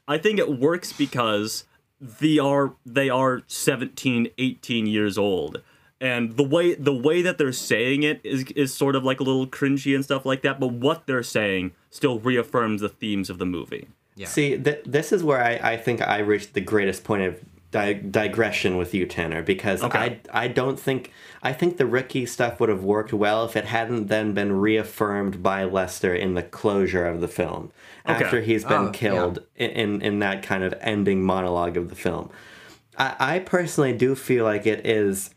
I 0.07 0.17
think 0.19 0.39
it 0.39 0.59
works 0.59 0.93
because 0.93 1.65
they 2.01 2.39
are 2.39 2.75
they 2.87 3.11
are 3.11 3.43
17, 3.49 4.29
18 4.39 4.87
years 4.87 5.19
old 5.19 5.61
and 6.01 6.37
the 6.37 6.43
way 6.43 6.75
the 6.75 6.95
way 6.95 7.23
that 7.23 7.39
they're 7.39 7.53
saying 7.53 8.03
it 8.03 8.21
is 8.25 8.45
is 8.57 8.73
sort 8.75 8.97
of 8.97 9.05
like 9.05 9.21
a 9.21 9.23
little 9.23 9.47
cringy 9.47 9.95
and 9.95 10.05
stuff 10.05 10.25
like 10.25 10.43
that 10.43 10.59
but 10.61 10.69
what 10.73 11.07
they're 11.07 11.23
saying 11.23 11.73
still 11.91 12.19
reaffirms 12.19 12.81
the 12.81 12.89
themes 12.89 13.29
of 13.31 13.39
the 13.39 13.47
movie 13.47 13.87
yeah. 14.17 14.27
see 14.27 14.57
th- 14.59 14.83
this 14.87 15.13
is 15.13 15.23
where 15.23 15.43
I, 15.43 15.73
I 15.73 15.77
think 15.77 16.01
i 16.01 16.19
reached 16.19 16.55
the 16.55 16.61
greatest 16.61 17.05
point 17.05 17.23
of 17.23 17.41
di- 17.71 17.93
digression 17.95 18.77
with 18.77 18.95
you, 18.95 19.07
Tanner, 19.07 19.43
because 19.43 19.83
Okay. 19.85 20.21
I 20.33 20.45
I 20.45 20.49
don't 20.49 20.79
think 20.79 21.13
I 21.43 21.53
think 21.53 21.77
the 21.77 21.87
Ricky 21.87 22.27
stuff 22.27 22.59
would 22.59 22.69
have 22.69 22.83
worked 22.83 23.13
well 23.13 23.45
if 23.45 23.55
it 23.57 23.65
hadn't 23.67 24.09
then 24.09 24.33
been 24.35 24.53
reaffirmed 24.61 25.41
by 25.43 25.63
Lester 25.65 26.13
in 26.15 26.35
the 26.35 26.43
closure 26.43 27.07
of 27.07 27.21
the 27.21 27.29
film 27.29 27.71
Okay. 28.09 28.25
after 28.25 28.41
he's 28.41 28.65
been 28.65 28.89
Oh, 28.89 28.91
killed 28.91 29.39
in, 29.57 29.71
in 29.71 30.03
in 30.03 30.19
that 30.19 30.43
kind 30.43 30.65
of 30.65 30.75
ending 30.81 31.23
monologue 31.23 31.77
of 31.77 31.91
the 31.91 31.95
film. 31.95 32.31
I, 32.99 33.15
I 33.37 33.39
personally 33.39 33.93
do 33.93 34.15
feel 34.17 34.45
like 34.45 34.67
it 34.67 34.85
is 34.85 35.31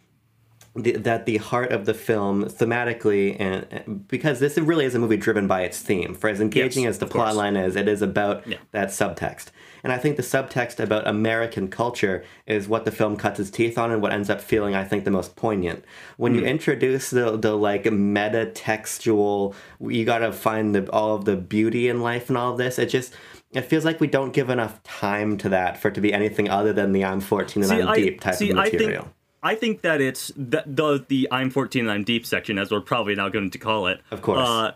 the, 0.76 0.94
that 0.94 1.26
the 1.28 1.38
heart 1.38 1.72
of 1.72 1.86
the 1.86 1.94
film 1.94 2.46
thematically 2.46 3.36
and 3.40 4.08
because 4.08 4.40
this 4.40 4.58
really 4.58 4.86
is 4.86 4.96
a 4.96 5.00
movie 5.00 5.18
driven 5.18 5.46
by 5.48 5.62
its 5.62 5.80
theme. 5.80 6.16
For 6.16 6.30
as 6.30 6.42
engaging 6.42 6.84
Yes, 6.86 6.92
as 6.96 6.98
the 7.00 7.06
plot 7.08 7.36
line 7.36 7.56
is 7.56 7.76
it 7.76 7.88
is 7.88 8.02
about 8.02 8.48
Yeah. 8.48 8.58
that 8.72 8.88
subtext. 8.90 9.48
And 9.84 9.92
i 9.94 9.98
think 9.98 10.16
the 10.18 10.24
subtext 10.24 10.80
about 10.80 11.06
american 11.08 11.68
culture 11.68 12.24
is 12.48 12.68
what 12.68 12.86
the 12.86 12.92
film 12.92 13.18
cuts 13.18 13.40
its 13.40 13.52
teeth 13.52 13.78
on 13.78 13.92
and 13.92 14.02
what 14.02 14.12
ends 14.14 14.30
up 14.30 14.42
feeling 14.42 14.74
i 14.76 14.84
think 14.84 15.04
the 15.04 15.12
most 15.12 15.36
poignant. 15.36 15.84
When 16.18 16.34
Hmm. 16.34 16.40
you 16.40 16.46
introduce 16.46 17.10
the, 17.12 17.38
the 17.38 17.56
like 17.56 17.92
meta 17.92 18.46
textual 18.48 19.54
you 19.80 20.06
gotta 20.06 20.32
find 20.32 20.74
the 20.74 20.90
all 20.92 21.16
of 21.16 21.26
the 21.26 21.36
beauty 21.36 21.88
in 21.88 22.02
life 22.02 22.30
and 22.30 22.38
all 22.38 22.54
of 22.54 22.58
this 22.58 22.80
it 22.80 22.88
just 22.88 23.14
it 23.52 23.62
feels 23.62 23.86
like 23.86 24.00
we 24.00 24.08
don't 24.08 24.34
give 24.34 24.50
enough 24.50 24.82
time 24.84 25.38
to 25.38 25.50
that 25.50 25.78
for 25.78 25.90
it 25.90 25.94
to 25.96 26.02
be 26.02 26.12
anything 26.14 26.50
other 26.50 26.74
than 26.74 26.94
the 26.94 27.04
i'm 27.06 27.20
14 27.22 27.62
and 27.64 27.72
i'm 27.72 27.88
I, 27.90 27.96
deep 27.96 28.22
type 28.22 28.36
see, 28.36 28.50
of 28.50 28.56
material 28.56 29.02
I 29.02 29.04
think, 29.04 29.14
I 29.44 29.56
think 29.56 29.82
that 29.82 30.02
it's 30.02 30.32
the, 30.38 30.64
the 30.66 31.06
the 31.08 31.28
I'm 31.32 31.50
14 31.50 31.82
and 31.82 31.92
I'm 31.92 32.04
deep 32.04 32.26
section, 32.26 32.58
as 32.58 32.72
we're 32.72 32.82
probably 32.82 33.14
now 33.16 33.30
going 33.30 33.52
to 33.52 33.58
call 33.58 33.88
it. 33.88 34.00
Of 34.10 34.22
course. 34.22 34.48
Uh, 34.48 34.72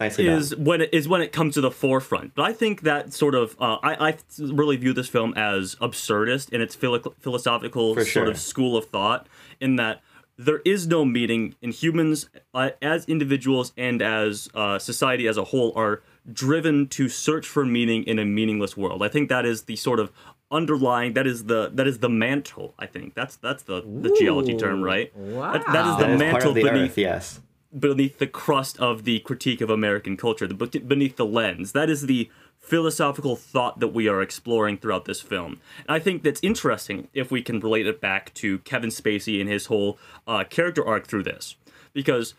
Nicely 0.00 0.24
done. 0.24 0.38
is 0.38 0.54
when 0.56 0.80
it 0.82 0.90
is 0.92 1.08
when 1.08 1.22
it 1.22 1.32
comes 1.32 1.54
to 1.54 1.60
the 1.60 1.70
forefront. 1.70 2.34
But 2.34 2.42
I 2.42 2.52
think 2.52 2.82
that 2.82 3.12
sort 3.12 3.34
of 3.34 3.56
uh, 3.60 3.78
I 3.82 4.08
I 4.10 4.16
really 4.38 4.76
view 4.76 4.92
this 4.92 5.08
film 5.08 5.32
as 5.34 5.76
absurdist 5.76 6.52
in 6.52 6.60
its 6.60 6.74
philo- 6.74 7.14
philosophical 7.20 7.96
sort 8.04 8.28
of 8.28 8.38
school 8.38 8.76
of 8.76 8.86
thought. 8.86 9.26
In 9.60 9.76
that 9.76 10.02
there 10.36 10.60
is 10.64 10.86
no 10.86 11.04
meaning, 11.04 11.54
in 11.62 11.70
humans 11.70 12.28
uh, 12.52 12.70
as 12.82 13.04
individuals 13.06 13.72
and 13.76 14.02
as 14.02 14.48
uh, 14.54 14.78
society 14.78 15.28
as 15.28 15.36
a 15.36 15.44
whole 15.44 15.72
are 15.76 16.02
driven 16.32 16.88
to 16.88 17.08
search 17.08 17.46
for 17.46 17.64
meaning 17.64 18.02
in 18.04 18.18
a 18.18 18.24
meaningless 18.24 18.76
world. 18.76 19.02
I 19.02 19.08
think 19.08 19.28
that 19.28 19.44
is 19.44 19.64
the 19.64 19.76
sort 19.76 20.00
of 20.00 20.10
underlying 20.54 21.14
that 21.14 21.26
is 21.26 21.44
the 21.44 21.70
that 21.74 21.86
is 21.86 21.98
the 21.98 22.08
mantle 22.08 22.72
i 22.78 22.86
think 22.86 23.14
that's 23.14 23.36
that's 23.36 23.64
the 23.64 23.80
the 23.82 24.14
geology 24.18 24.56
term 24.56 24.82
right 24.82 25.12
that, 25.14 25.64
that 25.72 25.86
is 25.86 25.96
the 25.98 26.04
That 26.04 26.10
is 26.12 26.20
part 26.20 26.32
mantle 26.32 26.52
the 26.52 26.62
beneath 26.62 26.90
earth, 26.92 26.98
yes. 26.98 27.40
beneath 27.78 28.18
the 28.18 28.26
crust 28.26 28.78
of 28.78 29.04
the 29.04 29.20
critique 29.20 29.60
of 29.60 29.70
American 29.70 30.16
culture, 30.16 30.46
the 30.46 30.54
beneath 30.54 31.16
the 31.16 31.26
lens. 31.26 31.72
That 31.72 31.90
is 31.90 32.02
the 32.06 32.30
philosophical 32.58 33.36
thought 33.36 33.80
that 33.80 33.88
we 33.88 34.08
are 34.08 34.22
exploring 34.22 34.78
throughout 34.78 35.04
this 35.04 35.20
film. 35.20 35.60
And 35.86 35.94
I 35.94 35.98
think 35.98 36.22
that's 36.22 36.40
interesting 36.42 37.08
if 37.12 37.30
we 37.30 37.42
can 37.42 37.60
relate 37.60 37.86
it 37.86 38.00
back 38.00 38.32
to 38.34 38.58
Kevin 38.60 38.90
Spacey 38.90 39.40
and 39.40 39.50
his 39.50 39.66
whole 39.66 39.98
uh, 40.26 40.44
character 40.44 40.86
arc 40.86 41.06
through 41.06 41.24
this, 41.24 41.56
because. 41.92 42.34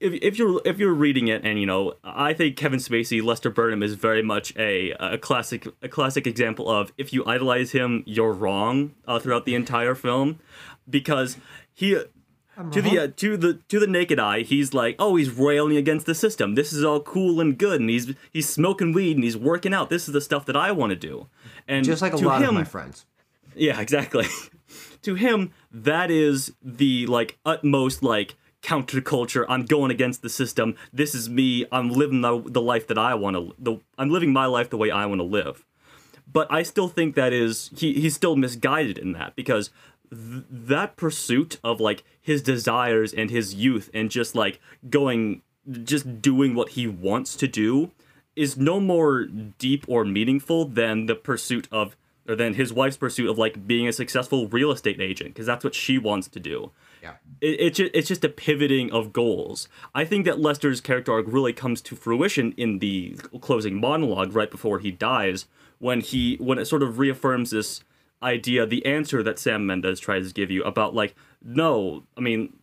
If, 0.00 0.12
if 0.22 0.38
you're 0.38 0.60
if 0.64 0.78
you're 0.78 0.94
reading 0.94 1.26
it 1.28 1.44
and 1.44 1.58
you 1.58 1.66
know 1.66 1.94
I 2.04 2.32
think 2.32 2.56
Kevin 2.56 2.78
Spacey 2.78 3.22
Lester 3.22 3.50
Burnham 3.50 3.82
is 3.82 3.94
very 3.94 4.22
much 4.22 4.54
a 4.56 4.92
a 4.92 5.18
classic 5.18 5.66
a 5.82 5.88
classic 5.88 6.26
example 6.26 6.70
of 6.70 6.92
if 6.96 7.12
you 7.12 7.24
idolize 7.26 7.72
him 7.72 8.04
you're 8.06 8.32
wrong 8.32 8.94
uh, 9.08 9.18
throughout 9.18 9.44
the 9.44 9.54
entire 9.56 9.96
film 9.96 10.38
because 10.88 11.36
he 11.74 11.98
to 12.72 12.82
the 12.82 12.98
uh, 12.98 13.08
to 13.16 13.36
the 13.36 13.54
to 13.68 13.78
the 13.78 13.86
naked 13.86 14.18
eye, 14.18 14.40
he's 14.40 14.74
like, 14.74 14.96
oh, 14.98 15.14
he's 15.14 15.30
railing 15.30 15.76
against 15.76 16.06
the 16.06 16.14
system. 16.14 16.56
This 16.56 16.72
is 16.72 16.82
all 16.82 17.00
cool 17.00 17.40
and 17.40 17.56
good, 17.56 17.80
and 17.80 17.88
he's 17.88 18.12
he's 18.32 18.48
smoking 18.48 18.92
weed 18.92 19.16
and 19.16 19.22
he's 19.22 19.36
working 19.36 19.72
out. 19.72 19.90
This 19.90 20.08
is 20.08 20.12
the 20.12 20.20
stuff 20.20 20.44
that 20.46 20.56
I 20.56 20.72
want 20.72 20.90
to 20.90 20.96
do. 20.96 21.28
And 21.68 21.84
Just 21.84 22.02
like 22.02 22.14
a 22.14 22.16
to 22.16 22.26
lot 22.26 22.42
him, 22.42 22.48
of 22.48 22.54
my 22.54 22.64
friends. 22.64 23.06
yeah, 23.54 23.80
exactly. 23.80 24.26
to 25.02 25.14
him, 25.14 25.52
that 25.70 26.10
is 26.10 26.52
the 26.60 27.06
like 27.06 27.38
utmost 27.46 28.02
like 28.02 28.34
counterculture. 28.62 29.44
I'm 29.48 29.64
going 29.64 29.90
against 29.90 30.22
the 30.22 30.28
system. 30.28 30.76
This 30.92 31.14
is 31.14 31.28
me. 31.28 31.66
I'm 31.70 31.90
living 31.90 32.20
the, 32.20 32.42
the 32.44 32.62
life 32.62 32.86
that 32.88 32.98
I 32.98 33.14
want 33.14 33.36
to. 33.36 33.54
The 33.58 33.80
I'm 33.96 34.10
living 34.10 34.32
my 34.32 34.46
life 34.46 34.70
the 34.70 34.76
way 34.76 34.90
I 34.90 35.06
want 35.06 35.20
to 35.20 35.24
live. 35.24 35.64
But 36.30 36.50
I 36.52 36.62
still 36.62 36.88
think 36.88 37.14
that 37.14 37.32
is 37.32 37.70
he 37.76 37.94
he's 37.94 38.14
still 38.14 38.36
misguided 38.36 38.98
in 38.98 39.12
that 39.12 39.34
because 39.36 39.70
th- 40.10 40.44
that 40.50 40.96
pursuit 40.96 41.58
of 41.64 41.80
like 41.80 42.04
his 42.20 42.42
desires 42.42 43.14
and 43.14 43.30
his 43.30 43.54
youth 43.54 43.90
and 43.94 44.10
just 44.10 44.34
like 44.34 44.60
going 44.90 45.42
just 45.82 46.20
doing 46.20 46.54
what 46.54 46.70
he 46.70 46.86
wants 46.86 47.36
to 47.36 47.48
do 47.48 47.90
is 48.36 48.56
no 48.56 48.78
more 48.80 49.24
deep 49.24 49.84
or 49.88 50.04
meaningful 50.04 50.64
than 50.64 51.06
the 51.06 51.14
pursuit 51.14 51.68
of 51.72 51.96
or 52.28 52.36
than 52.36 52.54
his 52.54 52.72
wife's 52.72 52.96
pursuit 52.96 53.30
of 53.30 53.38
like 53.38 53.66
being 53.66 53.88
a 53.88 53.92
successful 53.92 54.48
real 54.48 54.70
estate 54.70 55.00
agent 55.00 55.30
because 55.30 55.46
that's 55.46 55.64
what 55.64 55.74
she 55.74 55.98
wants 55.98 56.28
to 56.28 56.38
do 56.38 56.70
It, 57.40 57.60
it 57.60 57.74
ju- 57.74 57.90
it's 57.94 58.08
just 58.08 58.24
a 58.24 58.28
pivoting 58.28 58.90
of 58.92 59.12
goals. 59.12 59.68
I 59.94 60.04
think 60.04 60.24
that 60.24 60.40
Lester's 60.40 60.80
character 60.80 61.12
arc 61.12 61.26
really 61.28 61.52
comes 61.52 61.80
to 61.82 61.96
fruition 61.96 62.52
in 62.56 62.80
the 62.80 63.16
closing 63.40 63.80
monologue 63.80 64.34
right 64.34 64.50
before 64.50 64.78
he 64.80 64.90
dies, 64.90 65.46
when 65.78 66.00
he 66.00 66.36
when 66.40 66.58
it 66.58 66.66
sort 66.66 66.82
of 66.82 66.98
reaffirms 66.98 67.50
this 67.50 67.82
idea, 68.22 68.66
the 68.66 68.84
answer 68.84 69.22
that 69.22 69.38
Sam 69.38 69.66
Mendes 69.66 70.00
tries 70.00 70.28
to 70.28 70.34
give 70.34 70.50
you 70.50 70.62
about 70.64 70.94
like, 70.94 71.14
no, 71.42 72.04
I 72.16 72.20
mean, 72.20 72.54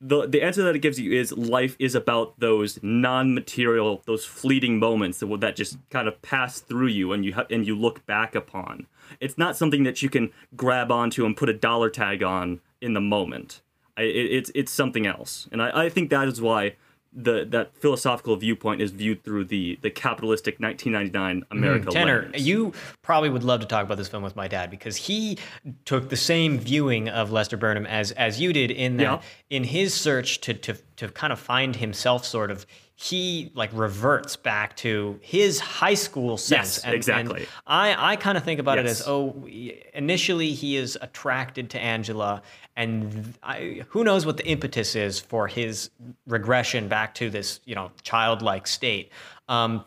the 0.00 0.26
the 0.26 0.42
answer 0.42 0.62
that 0.64 0.74
it 0.74 0.80
gives 0.80 0.98
you 0.98 1.12
is 1.12 1.30
life 1.32 1.76
is 1.78 1.94
about 1.94 2.40
those 2.40 2.78
non-material, 2.82 4.02
those 4.06 4.24
fleeting 4.24 4.78
moments 4.78 5.20
that 5.20 5.40
that 5.40 5.56
just 5.56 5.78
kind 5.90 6.08
of 6.08 6.20
pass 6.22 6.60
through 6.60 6.88
you 6.88 7.12
and 7.12 7.24
you 7.24 7.34
ha- 7.34 7.46
and 7.50 7.66
you 7.66 7.76
look 7.76 8.04
back 8.06 8.34
upon. 8.34 8.86
It's 9.20 9.36
not 9.36 9.56
something 9.56 9.84
that 9.84 10.02
you 10.02 10.08
can 10.08 10.32
grab 10.56 10.90
onto 10.90 11.26
and 11.26 11.36
put 11.36 11.48
a 11.48 11.54
dollar 11.54 11.90
tag 11.90 12.22
on 12.22 12.60
in 12.80 12.94
the 12.94 13.00
moment. 13.00 13.60
I, 13.96 14.02
it, 14.02 14.26
it's 14.32 14.50
it's 14.54 14.72
something 14.72 15.06
else, 15.06 15.48
and 15.52 15.62
I, 15.62 15.86
I 15.86 15.88
think 15.88 16.10
that 16.10 16.28
is 16.28 16.40
why 16.40 16.76
the 17.12 17.44
that 17.50 17.76
philosophical 17.76 18.36
viewpoint 18.36 18.80
is 18.80 18.92
viewed 18.92 19.24
through 19.24 19.44
the 19.44 19.78
the 19.82 19.90
capitalistic 19.90 20.60
1999 20.60 21.40
mm-hmm. 21.40 21.58
America. 21.58 21.90
Tanner, 21.90 22.28
lens. 22.32 22.46
you 22.46 22.72
probably 23.02 23.30
would 23.30 23.42
love 23.42 23.60
to 23.60 23.66
talk 23.66 23.84
about 23.84 23.98
this 23.98 24.08
film 24.08 24.22
with 24.22 24.36
my 24.36 24.46
dad 24.46 24.70
because 24.70 24.96
he 24.96 25.36
took 25.84 26.08
the 26.08 26.16
same 26.16 26.58
viewing 26.58 27.08
of 27.08 27.32
Lester 27.32 27.56
Burnham 27.56 27.86
as 27.86 28.12
as 28.12 28.40
you 28.40 28.52
did 28.52 28.70
in 28.70 28.96
that 28.98 29.02
Yeah. 29.02 29.20
in 29.50 29.64
his 29.64 29.92
search 29.92 30.40
to 30.42 30.54
to 30.54 30.74
to 31.00 31.08
kind 31.08 31.32
of 31.32 31.38
find 31.40 31.74
himself 31.76 32.26
sort 32.26 32.50
of 32.50 32.66
he 32.94 33.50
like 33.54 33.70
reverts 33.72 34.36
back 34.36 34.76
to 34.76 35.18
his 35.22 35.58
high 35.58 35.94
school 35.94 36.36
sense 36.36 36.76
Yes, 36.76 36.84
and, 36.84 36.94
exactly. 36.94 37.40
and 37.40 37.48
I 37.66 38.12
I 38.12 38.16
kind 38.16 38.36
of 38.36 38.44
think 38.44 38.60
about 38.60 38.78
it 38.78 38.84
as 38.84 39.02
oh 39.06 39.46
initially 39.94 40.52
he 40.52 40.76
is 40.76 40.98
attracted 41.00 41.70
to 41.70 41.78
Angela 41.80 42.42
and 42.76 43.32
I, 43.42 43.82
who 43.88 44.04
knows 44.04 44.26
what 44.26 44.36
the 44.36 44.46
impetus 44.46 44.94
is 44.94 45.18
for 45.18 45.48
his 45.48 45.90
regression 46.26 46.88
back 46.88 47.14
to 47.14 47.30
this 47.30 47.60
you 47.64 47.74
know 47.74 47.90
childlike 48.02 48.66
state 48.66 49.10
um, 49.48 49.84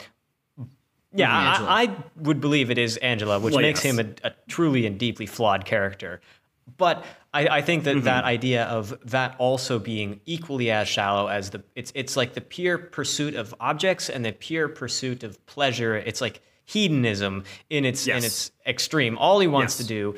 yeah, 1.16 1.32
I, 1.32 1.84
I 1.84 1.96
would 2.18 2.42
believe 2.42 2.72
it 2.72 2.80
is 2.80 2.98
Angela, 2.98 3.40
which 3.40 3.54
Well, 3.54 3.62
makes 3.62 3.86
yes. 3.86 3.94
him 3.94 4.16
a, 4.24 4.30
a 4.30 4.32
truly 4.48 4.88
and 4.88 4.98
deeply 4.98 5.28
flawed 5.28 5.64
character. 5.64 6.22
But 6.78 7.06
I, 7.34 7.48
I 7.48 7.62
think 7.62 7.84
that 7.84 7.96
mm-hmm. 7.98 8.06
that 8.06 8.24
idea 8.24 8.66
of 8.66 8.98
that 9.10 9.36
also 9.38 9.80
being 9.80 10.22
equally 10.26 10.72
as 10.72 10.88
shallow 10.88 11.28
as 11.28 11.50
the 11.50 11.64
it's 11.76 11.92
it's 11.96 12.16
like 12.16 12.34
the 12.34 12.42
pure 12.42 12.78
pursuit 12.78 13.36
of 13.36 13.54
objects 13.60 14.10
and 14.10 14.24
the 14.24 14.32
pure 14.32 14.70
pursuit 14.70 15.24
of 15.24 15.44
pleasure. 15.46 15.96
It's 15.96 16.22
like 16.22 16.42
hedonism 16.66 17.44
in 17.70 17.86
its 17.86 18.08
in 18.08 18.24
its 18.24 18.52
extreme. 18.66 19.18
All 19.18 19.40
he 19.40 19.48
wants 19.48 19.80
Yes. 19.80 19.88
to 19.88 19.94
do 19.94 20.16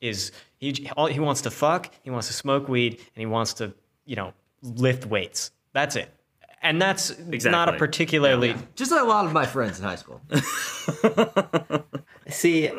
is 0.00 0.32
he 0.58 0.88
all 0.96 1.06
he 1.06 1.20
wants 1.20 1.42
to 1.42 1.50
fuck, 1.50 1.90
he 2.02 2.10
wants 2.10 2.28
to 2.28 2.32
smoke 2.32 2.68
weed, 2.68 2.94
and 2.94 3.20
he 3.20 3.26
wants 3.26 3.54
to 3.54 3.74
you 4.04 4.16
know 4.16 4.32
lift 4.62 5.06
weights. 5.06 5.50
That's 5.72 5.96
it. 5.96 6.12
And 6.60 6.82
that's 6.82 7.10
not 7.10 7.24
a 7.28 7.34
Exactly. 7.34 7.78
particularly 7.78 8.56
Just 8.74 8.90
like 8.90 9.00
a 9.00 9.04
lot 9.04 9.24
of 9.26 9.32
my 9.32 9.46
friends 9.46 9.78
in 9.78 9.84
high 9.84 9.94
school. 9.94 10.20
See, 12.28 12.70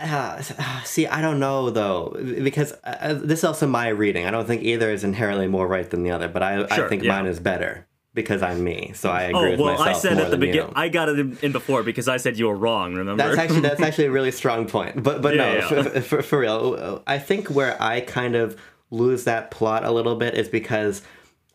uh, 0.00 0.40
see, 0.84 1.06
I 1.06 1.20
don't 1.20 1.40
know 1.40 1.70
though, 1.70 2.16
because 2.42 2.72
uh, 2.84 3.14
this 3.14 3.40
is 3.40 3.44
also 3.44 3.66
my 3.66 3.88
reading. 3.88 4.26
I 4.26 4.30
don't 4.30 4.46
think 4.46 4.62
either 4.62 4.90
is 4.90 5.04
inherently 5.04 5.48
more 5.48 5.66
right 5.66 5.88
than 5.88 6.02
the 6.02 6.10
other, 6.10 6.28
but 6.28 6.42
I, 6.42 6.64
I 6.64 6.88
think 6.88 7.02
yeah. 7.02 7.12
mine 7.12 7.26
is 7.26 7.40
better 7.40 7.86
because 8.14 8.42
I'm 8.42 8.62
me. 8.62 8.92
So 8.94 9.10
I 9.10 9.22
agree 9.22 9.38
Oh 9.38 9.50
with 9.50 9.60
well, 9.60 9.78
myself 9.78 9.88
I 9.88 9.98
said 9.98 10.18
at 10.18 10.30
the 10.30 10.36
beginning. 10.36 10.72
I 10.74 10.88
got 10.88 11.08
it 11.08 11.18
in, 11.18 11.36
in 11.42 11.52
before 11.52 11.82
because 11.82 12.08
I 12.08 12.16
said 12.16 12.38
you 12.38 12.46
were 12.46 12.56
wrong. 12.56 12.94
Remember? 12.94 13.22
That's 13.22 13.38
actually 13.38 13.60
that's 13.60 13.80
actually 13.82 14.06
a 14.06 14.12
really 14.12 14.30
strong 14.30 14.66
point. 14.66 15.02
But 15.02 15.20
but 15.20 15.34
Yeah, 15.34 15.44
no, 15.44 15.54
yeah. 15.54 15.82
For, 15.82 16.00
for, 16.00 16.22
for 16.22 16.38
real, 16.38 17.02
I 17.06 17.18
think 17.18 17.48
where 17.48 17.80
I 17.82 18.00
kind 18.00 18.36
of 18.36 18.58
lose 18.90 19.24
that 19.24 19.50
plot 19.50 19.84
a 19.84 19.90
little 19.90 20.14
bit 20.14 20.34
is 20.34 20.48
because 20.48 21.02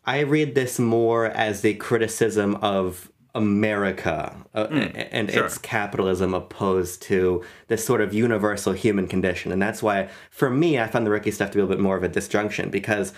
I 0.04 0.20
read 0.20 0.54
this 0.54 0.78
more 0.78 1.26
as 1.26 1.62
the 1.62 1.74
criticism 1.74 2.56
of 2.56 3.10
America 3.34 4.34
uh, 4.54 4.66
and 4.70 5.28
Hmm, 5.30 5.34
sure. 5.34 5.46
its 5.46 5.58
capitalism 5.58 6.34
opposed 6.34 7.02
to 7.02 7.44
this 7.68 7.84
sort 7.84 8.00
of 8.00 8.12
universal 8.14 8.72
human 8.72 9.06
condition. 9.06 9.52
And 9.52 9.60
that's 9.62 9.82
why, 9.82 10.08
for 10.30 10.50
me, 10.50 10.78
I 10.78 10.86
found 10.86 11.06
the 11.06 11.10
Ricky 11.10 11.30
stuff 11.30 11.50
to 11.50 11.56
be 11.56 11.60
a 11.60 11.64
little 11.64 11.76
bit 11.76 11.82
more 11.82 11.96
of 11.96 12.02
a 12.02 12.08
disjunction 12.08 12.70
because 12.70 13.12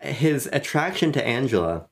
his 0.00 0.48
attraction 0.52 1.12
to 1.12 1.24
Angela 1.26 1.86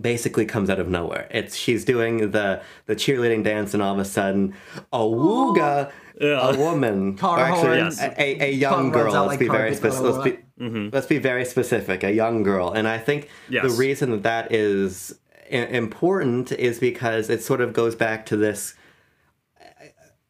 basically 0.00 0.44
comes 0.44 0.68
out 0.68 0.78
of 0.78 0.88
nowhere. 0.88 1.26
It's 1.30 1.56
she's 1.56 1.84
doing 1.84 2.30
the 2.32 2.60
the 2.86 2.94
cheerleading 2.96 3.44
dance, 3.44 3.72
and 3.74 3.82
all 3.82 3.94
of 3.94 3.98
a 4.00 4.04
sudden, 4.04 4.54
a 4.92 4.98
wooga, 4.98 5.90
Yeah. 6.20 6.50
a 6.50 6.56
woman, 6.58 7.16
Car 7.16 7.38
or 7.38 7.42
actually 7.42 7.80
horns. 7.80 8.00
a, 8.00 8.20
a, 8.22 8.48
a 8.48 8.52
young 8.52 8.72
Tongue 8.72 8.90
girl. 8.92 9.12
Let's 9.12 9.26
like 9.28 9.38
be 9.38 9.48
very 9.48 9.74
specific. 9.74 10.04
Let's 10.04 10.24
be 10.24 10.88
let's 10.92 11.06
be 11.06 11.18
very 11.18 11.44
specific. 11.44 12.04
A 12.04 12.12
young 12.12 12.42
girl, 12.42 12.70
and 12.72 12.86
I 12.88 12.98
think 12.98 13.28
Yes. 13.48 13.62
the 13.64 13.70
reason 13.70 14.10
that 14.10 14.22
that 14.24 14.52
is 14.52 15.18
i- 15.25 15.25
important 15.50 16.52
is 16.52 16.78
because 16.78 17.30
it 17.30 17.42
sort 17.42 17.60
of 17.60 17.72
goes 17.72 17.94
back 17.94 18.26
to 18.26 18.36
this 18.36 18.74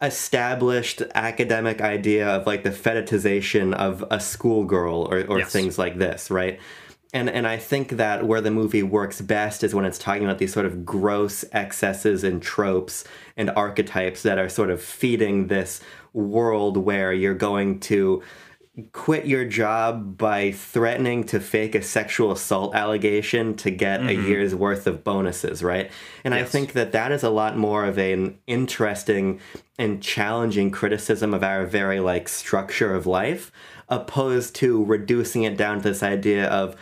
established 0.02 1.02
academic 1.14 1.81
idea 1.81 2.29
of 2.29 2.46
like 2.46 2.62
the 2.62 2.70
fetishization 2.70 3.74
of 3.74 4.05
a 4.11 4.20
schoolgirl 4.20 5.09
or, 5.11 5.24
or 5.26 5.38
Yes. 5.38 5.52
things 5.52 5.79
like 5.79 5.96
this, 5.96 6.31
right? 6.31 6.61
And 7.14 7.31
and 7.31 7.46
I 7.46 7.57
think 7.57 7.90
that 7.92 8.26
where 8.26 8.42
the 8.42 8.50
movie 8.50 8.83
works 8.83 9.22
best 9.22 9.64
is 9.64 9.74
when 9.74 9.87
it's 9.87 9.98
talking 9.98 10.24
about 10.24 10.38
these 10.38 10.52
sort 10.52 10.66
of 10.66 10.85
gross 10.85 11.44
excesses 11.52 12.24
and 12.24 12.42
tropes 12.42 13.05
and 13.38 13.48
archetypes 13.50 14.22
that 14.22 14.38
are 14.38 14.50
sort 14.50 14.70
of 14.70 14.83
feeding 14.83 15.46
this 15.46 15.81
world 16.12 16.76
where 16.76 17.12
you're 17.12 17.35
going 17.35 17.81
to 17.81 18.22
quit 18.92 19.24
your 19.24 19.44
job 19.46 20.18
by 20.18 20.52
threatening 20.52 21.24
to 21.24 21.40
fake 21.40 21.74
a 21.74 21.82
sexual 21.82 22.30
assault 22.30 22.74
allegation 22.74 23.54
to 23.54 23.70
get 23.70 24.00
a 24.00 24.04
mm-hmm. 24.04 24.28
year's 24.28 24.54
worth 24.54 24.86
of 24.86 25.02
bonuses, 25.02 25.62
right? 25.62 25.90
And 26.24 26.34
I 26.34 26.44
think 26.44 26.72
that 26.74 26.92
that 26.92 27.10
is 27.10 27.22
a 27.22 27.30
lot 27.30 27.56
more 27.56 27.86
of 27.86 27.96
an 27.96 28.38
interesting 28.46 29.40
and 29.78 30.02
challenging 30.02 30.70
criticism 30.70 31.32
of 31.32 31.42
our 31.42 31.64
very 31.64 32.00
like 32.00 32.28
structure 32.28 32.94
of 32.94 33.06
life 33.06 33.50
opposed 33.88 34.54
to 34.56 34.84
reducing 34.84 35.44
it 35.44 35.56
down 35.56 35.78
to 35.78 35.88
this 35.88 36.02
idea 36.02 36.46
of 36.48 36.76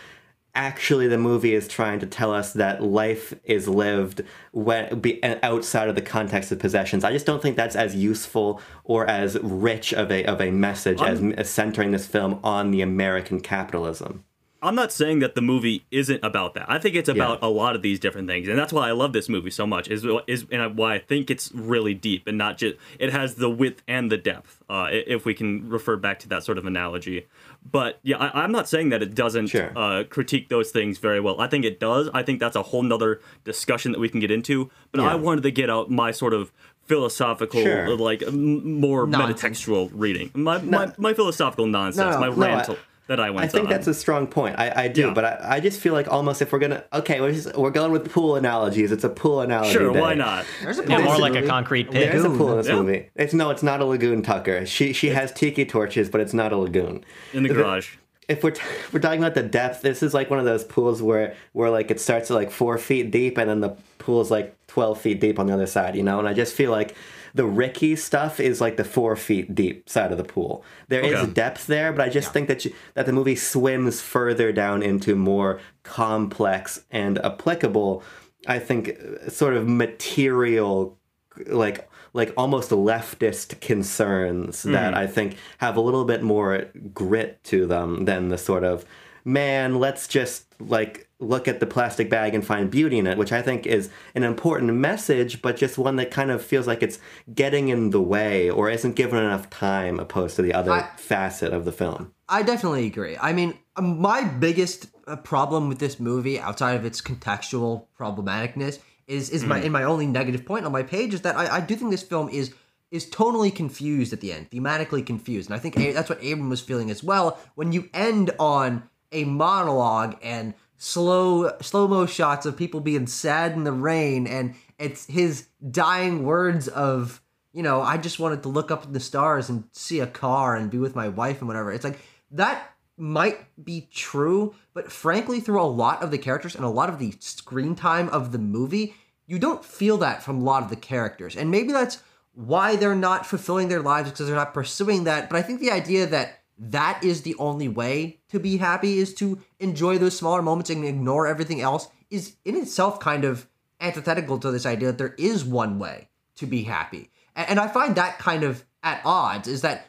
actually 0.55 1.09
the 1.09 1.19
movie 1.19 1.55
is 1.55 1.69
trying 1.69 1.99
to 2.01 2.07
tell 2.07 2.33
us 2.33 2.53
that 2.53 2.83
life 2.83 3.35
is 3.45 3.69
lived 3.69 4.23
when 4.53 5.01
be, 5.01 5.23
outside 5.43 5.89
of 5.89 5.95
the 5.95 6.03
context 6.03 6.53
of 6.53 6.59
possessions. 6.59 7.05
I 7.05 7.13
just 7.13 7.27
don't 7.27 7.43
think 7.43 7.57
that's 7.57 7.77
as 7.77 7.95
useful 7.95 8.61
or 8.85 9.07
as 9.07 9.39
rich 9.41 9.93
of 9.93 10.11
a 10.11 10.25
of 10.25 10.41
a 10.41 10.51
message 10.51 11.01
as, 11.03 11.21
as 11.37 11.51
centering 11.51 11.91
this 11.91 12.07
film 12.07 12.41
on 12.45 12.71
the 12.71 12.83
American 12.83 13.41
capitalism. 13.41 14.25
I'm 14.65 14.75
not 14.75 14.93
saying 14.93 15.19
that 15.19 15.35
the 15.35 15.43
movie 15.43 15.85
isn't 15.91 16.25
about 16.25 16.55
that. 16.55 16.65
I 16.71 16.79
think 16.79 16.95
it's 16.95 17.11
about 17.11 17.41
a 17.43 17.49
lot 17.49 17.77
of 17.77 17.83
these 17.83 18.01
different 18.01 18.29
things, 18.29 18.49
and 18.49 18.59
that's 18.59 18.73
why 18.73 18.89
I 18.89 18.93
love 18.93 19.13
this 19.13 19.29
movie 19.29 19.51
so 19.51 19.67
much. 19.67 19.89
Is 19.89 20.07
is 20.27 20.47
and 20.51 20.79
why 20.79 20.95
I 20.95 20.99
think 21.01 21.31
it's 21.31 21.53
really 21.53 21.93
deep 21.93 22.27
and 22.27 22.39
not 22.39 22.57
just 22.57 22.77
it 22.99 23.13
has 23.13 23.35
the 23.35 23.51
width 23.51 23.83
and 23.87 24.11
the 24.11 24.17
depth. 24.17 24.63
Uh, 24.71 24.89
if 24.91 25.27
we 25.27 25.35
can 25.35 25.69
refer 25.69 25.97
back 25.97 26.19
to 26.21 26.29
that 26.31 26.45
sort 26.45 26.57
of 26.57 26.65
analogy, 26.65 27.27
but 27.71 27.99
yeah, 28.03 28.17
I, 28.19 28.43
I'm 28.45 28.53
not 28.53 28.69
saying 28.69 28.91
that 28.91 29.03
it 29.03 29.15
doesn't 29.15 29.49
Sure. 29.49 29.73
uh, 29.77 30.05
critique 30.05 30.49
those 30.49 30.71
things 30.71 30.99
very 30.99 31.21
well. 31.21 31.41
I 31.41 31.47
think 31.49 31.65
it 31.65 31.81
does. 31.81 32.09
I 32.15 32.23
think 32.23 32.41
that's 32.41 32.57
a 32.57 32.63
whole 32.63 32.83
nother 32.83 33.21
discussion 33.45 33.93
that 33.93 33.99
we 33.99 34.09
can 34.09 34.21
get 34.21 34.31
into. 34.31 34.71
But 34.93 35.01
I 35.01 35.15
wanted 35.15 35.43
to 35.45 35.51
get 35.51 35.71
out 35.71 35.91
my 35.91 36.11
sort 36.11 36.35
of 36.35 36.53
philosophical, 36.87 37.63
Sure. 37.63 37.97
like 37.97 38.23
m- 38.23 38.81
more 38.81 39.07
Nonsense. 39.07 39.41
metatextual 39.63 39.91
reading, 39.95 40.31
my, 40.35 40.59
my 40.61 40.93
my 40.99 41.15
philosophical 41.15 41.67
nonsense, 41.67 42.15
No, 42.15 42.21
my 42.21 42.29
no, 42.29 42.35
rant 42.35 42.69
I- 42.71 42.77
that 43.07 43.21
I 43.21 43.31
went 43.31 43.45
I 43.45 43.49
think 43.49 43.65
on. 43.65 43.71
that's 43.71 43.87
a 43.87 43.95
strong 43.95 44.27
point. 44.27 44.59
I, 44.59 44.85
I 44.85 44.89
do, 44.89 45.09
Yeah. 45.09 45.13
but 45.15 45.25
I, 45.25 45.57
I 45.57 45.61
just 45.61 45.79
feel 45.81 45.93
like 45.93 46.09
almost 46.11 46.41
if 46.43 46.53
we're 46.53 46.59
gonna 46.59 46.85
okay, 46.93 47.21
we're 47.21 47.33
just, 47.33 47.55
we're 47.57 47.71
going 47.71 47.93
with 47.93 48.11
pool 48.13 48.37
analogies. 48.37 48.93
It's 48.93 49.05
a 49.05 49.09
pool 49.11 49.41
analogy. 49.41 49.73
sure, 49.73 49.93
day. 49.93 50.01
why 50.01 50.15
not? 50.15 50.47
There's 50.63 50.79
a 50.79 50.83
Yeah, 50.83 50.99
more 50.99 51.07
policy 51.17 51.23
like 51.23 51.35
a 51.45 51.47
concrete 51.47 51.91
pit. 51.91 52.11
There's 52.11 52.25
a 52.25 52.31
pool 52.31 52.53
in 52.53 52.57
this 52.59 52.69
Yeah. 52.69 52.77
movie. 52.77 53.11
It's 53.15 53.35
no, 53.35 53.51
it's 53.51 53.63
not 53.63 53.81
a 53.81 53.85
lagoon, 53.85 54.23
Tucker. 54.23 54.65
She 54.67 54.93
she 54.93 55.09
has 55.09 55.33
tiki 55.33 55.65
torches, 55.67 56.09
but 56.09 56.21
it's 56.21 56.33
not 56.35 56.53
a 56.53 56.57
lagoon. 56.57 57.05
In 57.33 57.43
the 57.43 57.51
garage. 57.51 57.97
if 58.29 58.43
we're, 58.43 58.53
t- 58.53 58.63
if 58.81 58.93
we're 58.95 59.01
talking 59.01 59.19
about 59.21 59.35
the 59.35 59.43
depth, 59.43 59.83
this 59.83 60.03
is 60.03 60.15
like 60.15 60.31
one 60.31 60.39
of 60.39 60.45
those 60.47 60.65
pools 60.65 61.03
where 61.03 61.35
where 61.53 61.71
like 61.71 61.91
it 61.91 62.01
starts 62.01 62.31
at 62.31 62.35
like 62.35 62.51
four 62.51 62.79
feet 62.79 63.11
deep, 63.11 63.37
and 63.37 63.51
then 63.51 63.61
the 63.61 63.77
pool 63.99 64.21
is 64.23 64.31
like 64.31 64.57
twelve 64.67 64.99
feet 65.01 65.21
deep 65.21 65.39
on 65.39 65.47
the 65.47 65.53
other 65.53 65.67
side. 65.67 65.95
You 65.95 66.03
know, 66.03 66.19
and 66.19 66.27
I 66.27 66.33
just 66.33 66.55
feel 66.55 66.71
like 66.71 66.95
the 67.35 67.45
Ricky 67.45 67.97
stuff 67.97 68.39
is 68.39 68.61
like 68.61 68.77
the 68.77 68.85
four 68.85 69.17
feet 69.17 69.55
deep 69.55 69.89
side 69.89 70.13
of 70.13 70.19
the 70.19 70.25
pool. 70.25 70.65
There 70.89 71.03
is 71.03 71.15
Okay. 71.15 71.33
depth 71.33 71.67
there, 71.67 71.93
but 71.93 72.07
I 72.07 72.09
just 72.09 72.33
think 72.33 72.47
that 72.47 72.65
you, 72.65 72.73
that 72.95 73.07
the 73.07 73.13
movie 73.13 73.35
swims 73.35 74.01
further 74.01 74.53
down 74.53 74.83
into 74.83 75.17
more 75.17 75.61
complex 75.83 76.85
and 76.93 77.19
applicable. 77.25 78.05
I 78.47 78.61
think 78.61 78.97
sort 79.29 79.55
of 79.55 79.67
material 79.67 80.99
like 81.47 81.89
like 82.13 82.33
almost 82.37 82.71
leftist 82.71 83.61
concerns 83.61 84.63
hmm. 84.63 84.73
that 84.73 84.95
I 84.95 85.09
think 85.09 85.37
have 85.59 85.77
a 85.77 85.81
little 85.81 86.05
bit 86.05 86.23
more 86.23 86.67
grit 86.93 87.43
to 87.45 87.67
them 87.67 88.05
than 88.05 88.29
the 88.29 88.39
sort 88.39 88.63
of 88.63 88.85
man, 89.25 89.81
let's 89.81 90.07
just 90.07 90.47
like 90.61 91.09
look 91.25 91.49
at 91.49 91.61
the 91.61 91.67
plastic 91.67 92.09
bag 92.11 92.35
and 92.35 92.47
find 92.47 92.71
beauty 92.71 92.99
in 92.99 93.07
it, 93.07 93.19
which 93.19 93.33
I 93.33 93.43
think 93.43 93.67
is 93.67 93.91
an 94.15 94.23
important 94.23 94.73
message, 94.75 95.43
but 95.43 95.57
just 95.57 95.79
one 95.79 95.97
that 95.97 96.11
kind 96.11 96.31
of 96.31 96.43
feels 96.43 96.67
like 96.67 96.83
it's 96.83 96.99
getting 97.35 97.69
in 97.69 97.91
the 97.91 98.01
way 98.01 98.51
or 98.51 98.71
isn't 98.71 98.95
given 98.95 99.19
enough 99.19 99.51
time 99.51 99.99
opposed 99.99 100.37
to 100.37 100.43
the 100.43 100.55
other 100.55 100.73
I- 100.73 100.89
facet 100.97 101.53
of 101.53 101.65
the 101.65 101.73
film. 101.73 102.13
I 102.29 102.43
definitely 102.43 102.87
agree. 102.87 103.17
I 103.21 103.33
mean, 103.33 103.59
um, 103.77 104.01
my 104.01 104.25
biggest 104.25 104.87
uh, 105.07 105.17
problem 105.17 105.69
with 105.69 105.79
this 105.79 106.01
movie, 106.01 106.41
outside 106.41 106.75
of 106.75 106.85
its 106.85 107.01
contextual 107.01 107.87
problematicness, 107.99 108.79
is 109.07 109.29
is 109.29 109.45
my 109.45 109.61
in 109.61 109.71
my 109.71 109.83
only 109.83 110.07
negative 110.07 110.47
point 110.47 110.65
on 110.65 110.73
my 110.73 110.83
page 110.83 111.13
is 111.13 111.21
that 111.21 111.37
I, 111.37 111.57
I 111.57 111.61
do 111.61 111.77
think 111.77 111.91
this 111.91 112.03
film 112.03 112.31
is 112.31 112.55
is 112.91 113.07
tonally 113.11 113.55
confused 113.55 114.13
at 114.13 114.21
the 114.21 114.33
end, 114.33 114.51
thematically 114.51 115.05
confused, 115.05 115.51
and 115.51 115.55
I 115.55 115.59
think 115.59 115.75
that's 115.75 116.09
what 116.09 116.19
Abram 116.19 116.49
was 116.49 116.61
feeling 116.61 116.91
as 116.91 117.03
well 117.03 117.39
when 117.55 117.73
you 117.73 117.91
end 117.93 118.31
on 118.39 118.89
a 119.13 119.25
monologue 119.25 120.17
and 120.23 120.55
slow 120.85 121.57
slow 121.61 121.89
mo 121.89 122.05
shots 122.05 122.45
of 122.45 122.57
people 122.57 122.81
being 122.81 123.07
sad 123.07 123.53
in 123.53 123.65
the 123.65 123.73
rain, 123.73 124.27
and 124.27 124.55
it's 124.79 125.07
his 125.07 125.49
dying 125.71 126.25
words 126.25 126.69
of 126.69 127.23
you 127.55 127.63
know, 127.63 127.81
I 127.81 127.99
just 127.99 128.19
wanted 128.19 128.43
to 128.43 128.49
look 128.49 128.73
up 128.73 128.83
at 128.83 128.93
the 128.93 128.99
stars 128.99 129.49
and 129.49 129.63
see 129.71 130.01
a 130.01 130.09
car 130.09 130.57
and 130.57 130.71
be 130.71 130.79
with 130.79 130.97
my 130.97 131.09
wife 131.09 131.39
and 131.39 131.47
whatever. 131.47 131.73
It's 131.73 131.85
like 131.85 132.01
that 132.33 132.73
might 132.97 133.47
be 133.65 133.89
true, 133.93 134.55
but 134.75 134.91
frankly, 134.91 135.41
through 135.41 135.63
a 135.63 135.65
lot 135.65 136.03
of 136.03 136.11
the 136.11 136.19
characters 136.19 136.57
and 136.57 136.65
a 136.65 136.69
lot 136.69 136.89
of 136.89 136.99
the 136.99 137.15
screen 137.21 137.77
time 137.77 138.09
of 138.09 138.33
the 138.33 138.39
movie, 138.39 138.95
you 139.27 139.39
don't 139.39 139.65
feel 139.65 139.97
that 139.99 140.23
from 140.23 140.41
a 140.41 140.45
lot 140.45 140.65
of 140.65 140.69
the 140.69 140.77
characters. 140.77 141.37
And 141.37 141.51
maybe 141.51 141.73
that's 141.73 142.03
why 142.35 142.75
they're 142.75 142.97
not 142.97 143.25
fulfilling 143.25 143.69
their 143.69 143.83
lives 143.83 144.11
because 144.11 144.27
they're 144.27 144.37
not 144.37 144.53
pursuing 144.53 145.05
that. 145.05 145.31
But 145.31 145.37
I 145.37 145.43
think 145.43 145.61
the 145.61 145.71
idea 145.71 146.07
that 146.07 146.41
that 146.59 147.03
is 147.03 147.23
the 147.23 147.35
only 147.37 147.69
way 147.69 148.21
to 148.29 148.39
be 148.39 148.59
happy 148.59 148.99
is 148.99 149.15
to 149.15 149.41
enjoy 149.59 149.99
those 149.99 150.17
smaller 150.17 150.43
moments 150.43 150.71
and 150.71 150.85
ignore 150.85 151.27
everything 151.27 151.61
else 151.61 151.89
is 152.11 152.37
in 152.45 152.57
itself 152.57 153.01
kind 153.01 153.25
of 153.25 153.49
antithetical 153.81 154.39
to 154.39 154.51
this 154.51 154.67
idea 154.67 154.89
that 154.89 154.99
there 154.99 155.15
is 155.19 155.45
one 155.45 155.79
way 155.79 156.09
to 156.37 156.47
be 156.47 156.63
happy. 156.63 157.11
And 157.35 157.59
I 157.59 157.67
find 157.69 157.97
that 157.97 158.19
kind 158.19 158.45
of 158.45 158.65
at 158.83 159.01
odds 159.05 159.49
is 159.49 159.63
that 159.63 159.89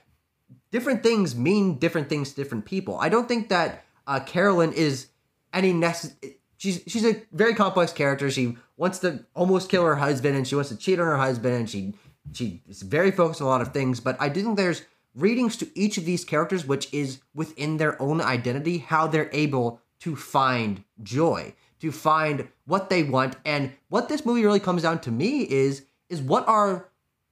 different 0.72 1.04
things 1.04 1.36
mean 1.36 1.78
different 1.78 2.10
things 2.10 2.32
to 2.32 2.36
different 2.36 2.66
people. 2.66 2.98
I 3.00 3.10
don't 3.10 3.28
think 3.28 3.50
that 3.50 3.84
uh, 4.08 4.20
Carolyn 4.22 4.74
is 4.74 5.08
any 5.54 5.74
necessary. 5.74 6.38
She's 6.58 6.82
she's 6.88 7.06
a 7.06 7.22
very 7.32 7.54
complex 7.54 7.92
character. 7.92 8.32
She 8.32 8.58
wants 8.78 9.00
to 9.00 9.26
almost 9.36 9.70
kill 9.70 9.84
her 9.84 9.96
husband, 9.96 10.36
and 10.36 10.48
she 10.48 10.56
wants 10.56 10.70
to 10.70 10.78
cheat 10.78 11.00
on 11.00 11.06
her 11.06 11.18
husband, 11.18 11.56
and 11.56 11.70
she 11.70 11.94
she 12.34 12.64
is 12.68 12.82
very 12.82 13.12
focused 13.12 13.42
on 13.42 13.48
a 13.48 13.50
lot 13.50 13.62
of 13.62 13.74
things. 13.74 14.00
But 14.00 14.20
I 14.20 14.30
do 14.30 14.42
think 14.42 14.58
there's 14.58 14.84
readings 15.16 15.56
to 15.58 15.80
each 15.80 15.98
of 15.98 16.06
these 16.06 16.26
characters, 16.26 16.66
which 16.66 16.94
is 16.94 17.22
within 17.34 17.78
their 17.78 18.00
own 18.02 18.22
identity, 18.22 18.80
how 18.80 19.08
they're 19.08 19.30
able 19.32 19.82
to 20.00 20.16
find 20.16 20.84
joy, 21.02 21.54
to 21.80 21.92
find 21.92 22.48
what 22.66 22.90
they 22.90 23.02
want, 23.04 23.38
and 23.46 23.72
what 23.88 24.10
this 24.10 24.26
movie 24.26 24.44
really 24.44 24.60
comes 24.60 24.84
down 24.84 25.00
to 25.00 25.12
me 25.12 25.42
is 25.44 25.86
is 26.10 26.22
what 26.22 26.48
are 26.48 26.90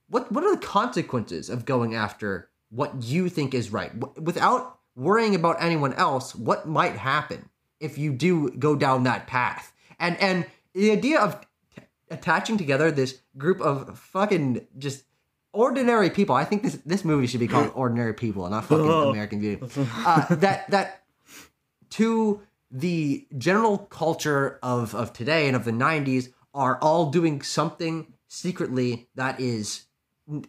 what 0.08 0.32
what 0.32 0.44
are 0.44 0.56
the 0.56 0.66
consequences 0.66 1.50
of 1.50 1.66
going 1.66 1.94
after 1.94 2.50
what 2.70 3.04
you 3.04 3.30
think 3.30 3.54
is 3.54 3.72
right? 3.72 3.92
Without 4.18 4.80
worrying 4.96 5.36
about 5.36 5.62
anyone 5.62 5.94
else 5.94 6.36
what 6.36 6.68
might 6.68 6.96
happen 6.96 7.50
if 7.80 7.98
you 7.98 8.14
do 8.14 8.50
go 8.52 8.76
down 8.76 9.04
that 9.04 9.28
path? 9.28 9.74
And 10.00 10.18
and 10.20 10.46
the 10.74 10.92
idea 10.92 11.20
of 11.20 11.40
t- 11.76 11.84
attaching 12.10 12.58
together 12.58 12.90
this 12.90 13.20
group 13.38 13.62
of 13.62 13.98
fucking 14.00 14.66
just 14.78 15.04
ordinary 15.54 16.10
people. 16.10 16.36
I 16.36 16.44
think 16.44 16.64
this 16.64 16.76
this 16.86 17.06
movie 17.06 17.28
should 17.28 17.40
be 17.40 17.48
called 17.48 17.72
ordinary 17.76 18.14
people 18.14 18.46
and 18.46 18.52
not 18.52 18.66
fucking 18.66 18.86
american 18.86 19.40
beauty. 19.40 19.62
Uh, 19.78 20.36
that 20.36 20.70
that 20.72 21.04
to 21.92 22.42
the 22.70 23.26
general 23.38 23.78
culture 23.78 24.60
of 24.62 24.94
of 24.96 25.14
today 25.14 25.48
and 25.48 25.56
of 25.56 25.64
the 25.64 25.72
90s 25.72 26.34
are 26.54 26.78
all 26.82 27.12
doing 27.12 27.42
something 27.42 28.14
secretly 28.28 29.08
that 29.16 29.40
is 29.40 29.86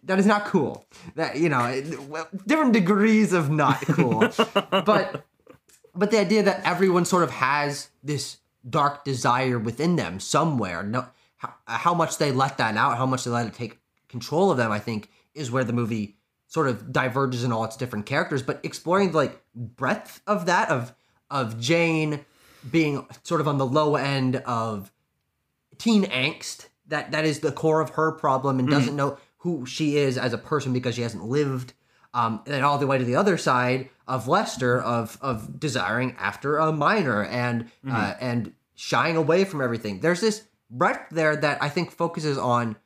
that 0.05 0.19
is 0.19 0.27
not 0.27 0.47
cool. 0.47 0.87
That 1.17 1.37
you 1.37 1.49
know 1.49 1.83
well, 2.09 2.29
different 2.47 2.73
degrees 2.73 3.33
of 3.33 3.51
not 3.51 3.81
cool. 3.83 4.29
But 4.71 5.25
but 5.95 6.11
the 6.11 6.19
idea 6.19 6.43
that 6.43 6.63
everyone 6.65 7.05
sort 7.05 7.23
of 7.23 7.31
has 7.31 7.89
this 8.03 8.39
dark 8.69 9.05
desire 9.05 9.59
within 9.59 9.97
them 9.97 10.21
somewhere. 10.21 10.83
No 10.83 11.07
how, 11.37 11.55
how 11.67 11.95
much 11.95 12.19
they 12.19 12.33
let 12.33 12.59
that 12.59 12.77
out 12.77 12.97
how 12.97 13.07
much 13.07 13.25
they 13.25 13.31
let 13.31 13.47
it 13.47 13.55
take 13.55 13.79
control 14.15 14.47
of 14.53 14.57
them 14.57 14.71
i 14.79 14.79
think 14.89 15.09
is 15.35 15.51
where 15.51 15.65
the 15.65 15.73
movie 15.81 16.07
sort 16.47 16.69
of 16.69 16.93
diverges 17.01 17.43
in 17.45 17.51
all 17.53 17.65
its 17.69 17.77
different 17.77 18.07
characters 18.07 18.43
but 18.49 18.57
exploring 18.63 19.11
the 19.11 19.17
like 19.23 19.35
breadth 19.55 20.21
of 20.27 20.47
that 20.47 20.69
of 20.71 20.83
of 21.31 21.47
jane 21.69 22.13
being 22.77 22.95
sort 23.23 23.41
of 23.43 23.49
on 23.49 23.59
the 23.59 23.67
low 23.79 23.91
end 23.97 24.37
of 24.61 24.91
teen 25.79 26.05
angst 26.05 26.69
that 26.87 27.11
that 27.13 27.25
is 27.25 27.41
the 27.41 27.53
core 27.53 27.81
of 27.81 27.91
her 27.99 28.13
problem 28.13 28.59
and 28.59 28.69
Mm-hmm. 28.69 28.79
doesn't 28.79 28.97
know 28.97 29.19
who 29.39 29.67
she 29.67 29.97
is 29.97 30.17
as 30.17 30.33
a 30.33 30.39
person 30.39 30.73
because 30.73 30.95
she 30.95 31.03
hasn't 31.03 31.25
lived. 31.25 31.73
Um, 32.15 32.41
and 32.47 32.55
then 32.55 32.65
all 32.65 32.79
the 32.79 32.87
way 32.87 32.97
to 32.99 33.05
the 33.05 33.17
other 33.17 33.37
side 33.37 33.91
of 34.07 34.29
Lester 34.29 34.81
of 34.81 35.19
of 35.21 35.59
desiring 35.61 36.15
after 36.19 36.57
a 36.59 36.73
minor 36.73 37.25
and 37.25 37.65
uh, 37.87 37.91
Mm-hmm. 37.91 38.25
and 38.25 38.53
shying 38.77 39.17
away 39.17 39.45
from 39.45 39.61
everything. 39.61 40.01
There's 40.01 40.21
this 40.21 40.45
breadth 40.71 41.11
there 41.11 41.37
that 41.37 41.63
I 41.63 41.69
think 41.69 41.91
focuses 41.93 42.39
on 42.39 42.77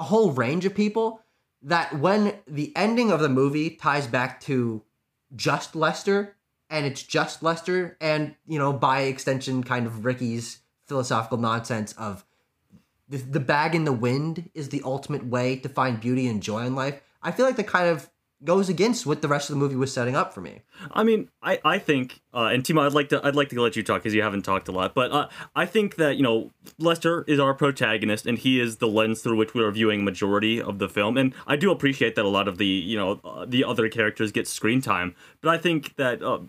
a 0.00 0.04
whole 0.04 0.32
range 0.32 0.64
of 0.64 0.74
people. 0.74 1.20
That 1.62 1.98
when 1.98 2.34
the 2.46 2.74
ending 2.74 3.12
of 3.12 3.20
the 3.20 3.28
movie 3.28 3.70
ties 3.70 4.06
back 4.06 4.40
to 4.42 4.82
just 5.36 5.76
Lester 5.76 6.36
and 6.70 6.86
it's 6.86 7.02
just 7.02 7.42
Lester 7.42 7.98
and 8.00 8.34
you 8.46 8.58
know 8.58 8.72
by 8.72 9.02
extension 9.02 9.62
kind 9.62 9.86
of 9.86 10.06
Ricky's 10.06 10.60
philosophical 10.86 11.36
nonsense 11.36 11.92
of 11.92 12.24
the, 13.08 13.18
the 13.18 13.40
bag 13.40 13.74
in 13.74 13.84
the 13.84 13.92
wind 13.92 14.48
is 14.54 14.70
the 14.70 14.82
ultimate 14.84 15.26
way 15.26 15.56
to 15.56 15.68
find 15.68 16.00
beauty 16.00 16.28
and 16.28 16.42
joy 16.42 16.64
in 16.64 16.74
life. 16.74 17.00
I 17.22 17.32
feel 17.32 17.44
like 17.44 17.56
that 17.56 17.66
kind 17.66 17.88
of 17.88 18.08
goes 18.42 18.68
against 18.68 19.06
what 19.06 19.22
the 19.22 19.28
rest 19.28 19.50
of 19.50 19.56
the 19.56 19.60
movie 19.60 19.76
was 19.76 19.92
setting 19.92 20.16
up 20.16 20.32
for 20.32 20.40
me. 20.40 20.62
I 20.92 21.02
mean, 21.02 21.28
I, 21.42 21.60
I 21.64 21.78
think, 21.78 22.20
uh, 22.32 22.46
and 22.52 22.64
Timo, 22.64 22.86
I'd 22.86 22.94
like 22.94 23.10
to 23.10 23.20
I'd 23.24 23.34
like 23.34 23.50
to 23.50 23.60
let 23.60 23.76
you 23.76 23.82
talk 23.82 24.02
because 24.02 24.14
you 24.14 24.22
haven't 24.22 24.42
talked 24.42 24.68
a 24.68 24.72
lot. 24.72 24.94
But 24.94 25.12
uh, 25.12 25.28
I 25.54 25.66
think 25.66 25.96
that 25.96 26.16
you 26.16 26.22
know 26.22 26.50
Lester 26.78 27.24
is 27.28 27.38
our 27.38 27.54
protagonist, 27.54 28.26
and 28.26 28.38
he 28.38 28.60
is 28.60 28.78
the 28.78 28.88
lens 28.88 29.20
through 29.22 29.36
which 29.36 29.54
we 29.54 29.62
are 29.62 29.70
viewing 29.70 30.04
majority 30.04 30.60
of 30.60 30.78
the 30.78 30.88
film. 30.88 31.16
And 31.16 31.34
I 31.46 31.56
do 31.56 31.70
appreciate 31.70 32.14
that 32.14 32.24
a 32.24 32.28
lot 32.28 32.48
of 32.48 32.58
the 32.58 32.66
you 32.66 32.96
know 32.96 33.20
uh, 33.24 33.44
the 33.46 33.64
other 33.64 33.88
characters 33.88 34.32
get 34.32 34.48
screen 34.48 34.80
time. 34.80 35.14
But 35.40 35.50
I 35.50 35.58
think 35.58 35.96
that 35.96 36.22
uh, 36.22 36.40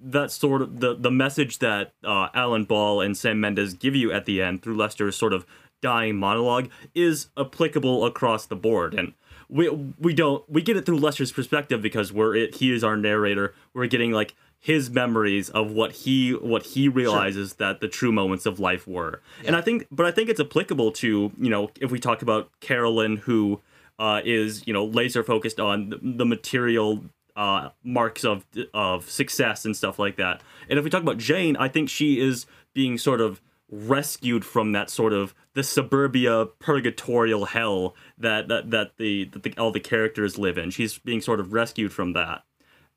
that 0.00 0.30
sort 0.32 0.62
of 0.62 0.80
the 0.80 0.94
the 0.94 1.10
message 1.10 1.58
that 1.60 1.92
uh, 2.04 2.28
Alan 2.34 2.64
Ball 2.64 3.00
and 3.00 3.16
Sam 3.16 3.40
Mendes 3.40 3.74
give 3.74 3.94
you 3.94 4.12
at 4.12 4.24
the 4.24 4.42
end 4.42 4.62
through 4.62 4.76
Lester's 4.76 5.16
sort 5.16 5.32
of 5.32 5.46
dying 5.82 6.16
monologue 6.16 6.68
is 6.94 7.28
applicable 7.36 8.04
across 8.06 8.46
the 8.46 8.56
board 8.56 8.94
and 8.94 9.12
we 9.48 9.68
we 9.68 10.14
don't 10.14 10.48
we 10.48 10.62
get 10.62 10.76
it 10.76 10.86
through 10.86 10.98
Lester's 10.98 11.32
perspective 11.32 11.80
because 11.80 12.12
we're 12.12 12.34
it, 12.34 12.56
he 12.56 12.72
is 12.72 12.82
our 12.82 12.96
narrator. 12.96 13.54
We're 13.74 13.86
getting 13.86 14.12
like 14.12 14.34
his 14.58 14.90
memories 14.90 15.48
of 15.50 15.70
what 15.70 15.92
he 15.92 16.32
what 16.32 16.64
he 16.64 16.88
realizes 16.88 17.54
that 17.54 17.80
the 17.80 17.88
true 17.88 18.12
moments 18.12 18.46
of 18.46 18.58
life 18.58 18.86
were. 18.86 19.22
And 19.44 19.54
I 19.54 19.60
think 19.60 19.86
but 19.90 20.06
I 20.06 20.10
think 20.10 20.28
it's 20.28 20.40
applicable 20.40 20.92
to 20.92 21.32
you 21.38 21.50
know 21.50 21.70
if 21.80 21.90
we 21.90 21.98
talk 21.98 22.22
about 22.22 22.50
Carolyn 22.60 23.18
who 23.18 23.60
uh, 23.98 24.20
is 24.24 24.66
you 24.66 24.72
know 24.72 24.84
laser 24.84 25.22
focused 25.22 25.60
on 25.60 25.90
the, 25.90 26.00
the 26.02 26.26
material 26.26 27.04
uh, 27.36 27.70
marks 27.84 28.24
of 28.24 28.44
of 28.74 29.08
success 29.08 29.64
and 29.64 29.76
stuff 29.76 29.98
like 29.98 30.16
that. 30.16 30.42
And 30.68 30.78
if 30.78 30.84
we 30.84 30.90
talk 30.90 31.02
about 31.02 31.18
Jane, 31.18 31.56
I 31.56 31.68
think 31.68 31.88
she 31.88 32.18
is 32.20 32.46
being 32.74 32.98
sort 32.98 33.20
of 33.20 33.40
rescued 33.70 34.44
from 34.44 34.72
that 34.72 34.90
sort 34.90 35.12
of 35.12 35.34
the 35.54 35.62
suburbia 35.62 36.46
purgatorial 36.58 37.46
hell 37.46 37.94
that 38.16 38.48
that, 38.48 38.70
that 38.70 38.96
the 38.96 39.24
that 39.24 39.42
the, 39.42 39.54
all 39.58 39.72
the 39.72 39.80
characters 39.80 40.38
live 40.38 40.58
in. 40.58 40.70
She's 40.70 40.98
being 40.98 41.20
sort 41.20 41.40
of 41.40 41.52
rescued 41.52 41.92
from 41.92 42.12
that, 42.12 42.44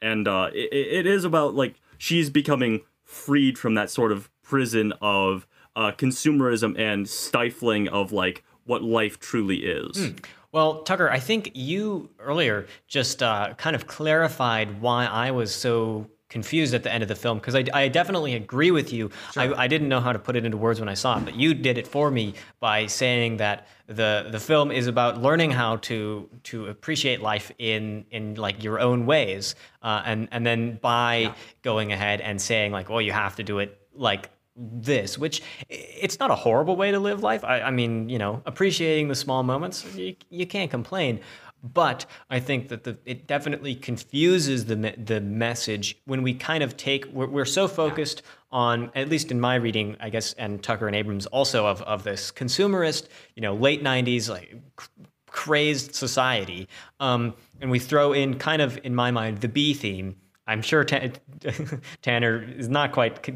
and 0.01 0.27
uh, 0.27 0.49
it, 0.53 0.69
it 0.71 1.05
is 1.05 1.23
about 1.25 1.55
like 1.55 1.75
she's 1.97 2.29
becoming 2.29 2.81
freed 3.03 3.57
from 3.57 3.73
that 3.73 3.89
sort 3.89 4.11
of 4.11 4.29
prison 4.43 4.93
of 5.01 5.47
uh, 5.75 5.91
consumerism 5.91 6.77
and 6.77 7.07
stifling 7.07 7.87
of 7.87 8.11
like 8.11 8.43
what 8.65 8.83
life 8.83 9.19
truly 9.19 9.65
is. 9.65 10.13
Well, 10.51 10.81
Tucker, 10.81 11.09
I 11.09 11.19
think 11.19 11.51
you 11.53 12.09
earlier 12.19 12.67
just 12.87 13.21
uh, 13.21 13.53
kind 13.57 13.75
of 13.75 13.87
clarified 13.87 14.81
why 14.81 15.05
I 15.05 15.31
was 15.31 15.53
so 15.53 16.07
confused 16.29 16.73
at 16.73 16.83
the 16.83 16.93
end 16.93 17.01
of 17.03 17.09
the 17.09 17.15
film 17.15 17.39
because 17.39 17.55
I, 17.55 17.65
I 17.73 17.87
definitely 17.87 18.35
agree 18.35 18.71
with 18.71 18.93
you. 18.93 19.09
I, 19.35 19.51
I 19.53 19.67
didn't 19.67 19.89
know 19.89 19.99
how 19.99 20.13
to 20.13 20.19
put 20.19 20.35
it 20.35 20.45
into 20.45 20.57
words 20.57 20.79
when 20.79 20.87
I 20.87 20.93
saw 20.93 21.17
it, 21.17 21.25
but 21.25 21.35
you 21.35 21.53
did 21.53 21.77
it 21.77 21.87
for 21.87 22.11
me 22.11 22.35
by 22.59 22.85
saying 22.85 23.37
that 23.37 23.67
the 23.87 24.27
the 24.31 24.39
film 24.39 24.71
is 24.71 24.87
about 24.87 25.21
learning 25.21 25.51
how 25.51 25.77
to 25.77 26.29
to 26.43 26.67
appreciate 26.67 27.21
life 27.21 27.51
in 27.57 28.05
in 28.11 28.35
like 28.35 28.63
your 28.63 28.79
own 28.79 29.05
ways, 29.05 29.55
uh, 29.81 30.03
and 30.05 30.27
and 30.31 30.45
then 30.45 30.77
by 30.81 31.33
going 31.63 31.91
ahead 31.91 32.21
and 32.21 32.39
saying 32.41 32.71
like, 32.71 32.89
well, 32.89 33.01
you 33.01 33.11
have 33.11 33.35
to 33.37 33.43
do 33.43 33.59
it 33.59 33.81
like 33.93 34.29
this, 34.55 35.17
which 35.17 35.41
it's 35.69 36.19
not 36.19 36.31
a 36.31 36.35
horrible 36.35 36.75
way 36.75 36.91
to 36.91 36.99
live 36.99 37.23
life. 37.23 37.43
I, 37.43 37.61
I 37.61 37.71
mean, 37.71 38.09
you 38.09 38.19
know, 38.19 38.41
appreciating 38.45 39.07
the 39.07 39.15
small 39.15 39.41
moments, 39.41 39.85
you, 39.95 40.15
you 40.29 40.45
can't 40.45 40.69
complain. 40.69 41.21
But 41.61 42.05
I 42.29 42.39
think 42.39 42.69
that 42.69 42.83
the 42.83 42.97
it 43.05 43.27
definitely 43.27 43.75
confuses 43.75 44.65
the 44.65 44.75
the 44.75 45.19
message 45.19 45.97
when 46.05 46.23
we 46.23 46.33
kind 46.33 46.63
of 46.63 46.77
take 46.77 47.05
we're, 47.07 47.27
we're 47.27 47.45
so 47.45 47.67
focused 47.67 48.21
on 48.51 48.91
at 48.95 49.09
least 49.09 49.31
in 49.31 49.39
my 49.39 49.55
reading, 49.55 49.97
I 49.99 50.09
guess, 50.09 50.33
and 50.33 50.63
Tucker 50.63 50.87
and 50.87 50.95
Abrams 50.95 51.25
also 51.27 51.65
of 51.65 51.81
of 51.81 52.03
this 52.03 52.31
consumerist, 52.31 53.07
you 53.35 53.41
know, 53.41 53.53
late 53.53 53.83
'90s 53.83 54.29
like 54.29 54.55
cr- 54.75 54.87
crazed 55.27 55.95
society, 55.95 56.67
um, 56.99 57.35
and 57.61 57.69
we 57.69 57.79
throw 57.79 58.13
in 58.13 58.37
kind 58.39 58.61
of 58.61 58.79
in 58.83 58.95
my 58.95 59.11
mind 59.11 59.41
the 59.41 59.49
B 59.49 59.73
theme. 59.73 60.15
I'm 60.47 60.61
sure 60.61 60.83
Ta- 60.83 61.09
Tanner 62.01 62.41
is 62.41 62.69
not 62.69 62.91
quite 62.91 63.29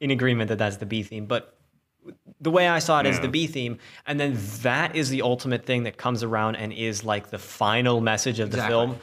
in 0.00 0.10
agreement 0.10 0.48
that 0.48 0.58
that's 0.58 0.76
the 0.76 0.86
B 0.86 1.02
theme, 1.02 1.26
but 1.26 1.59
the 2.40 2.50
way 2.50 2.68
I 2.68 2.78
saw 2.78 3.00
it 3.00 3.06
is 3.06 3.20
the 3.20 3.28
B 3.28 3.46
theme, 3.46 3.78
and 4.06 4.18
then 4.18 4.36
that 4.62 4.96
is 4.96 5.10
the 5.10 5.22
ultimate 5.22 5.66
thing 5.66 5.82
that 5.84 5.96
comes 5.98 6.22
around 6.22 6.56
and 6.56 6.72
is 6.72 7.04
like 7.04 7.30
the 7.30 7.38
final 7.38 8.00
message 8.00 8.40
of 8.40 8.50
the 8.50 8.56
Exactly. 8.58 8.72
film. 8.74 8.98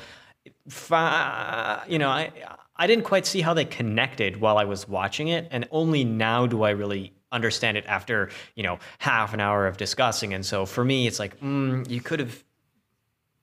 Fa- 0.68 1.84
you 1.88 2.00
know, 2.00 2.10
I 2.10 2.32
I 2.76 2.88
didn't 2.88 3.06
quite 3.06 3.26
see 3.26 3.41
how 3.41 3.54
they 3.54 3.66
connected 3.66 4.39
while 4.41 4.58
I 4.58 4.64
was 4.66 4.88
watching 4.88 5.28
it, 5.30 5.48
and 5.52 5.68
only 5.72 6.04
now 6.04 6.45
do 6.48 6.64
I 6.64 6.72
really 6.72 7.14
understand 7.32 7.78
it 7.78 7.86
after 7.88 8.30
you 8.56 8.64
know 8.64 8.80
half 9.00 9.34
an 9.34 9.39
hour 9.39 9.68
of 9.68 9.78
discussing. 9.78 10.34
And 10.34 10.45
so 10.45 10.66
for 10.66 10.84
me, 10.84 11.08
it's 11.08 11.20
like 11.20 11.39
mm, 11.39 11.88
you 11.89 12.02
could 12.02 12.20
have 12.20 12.43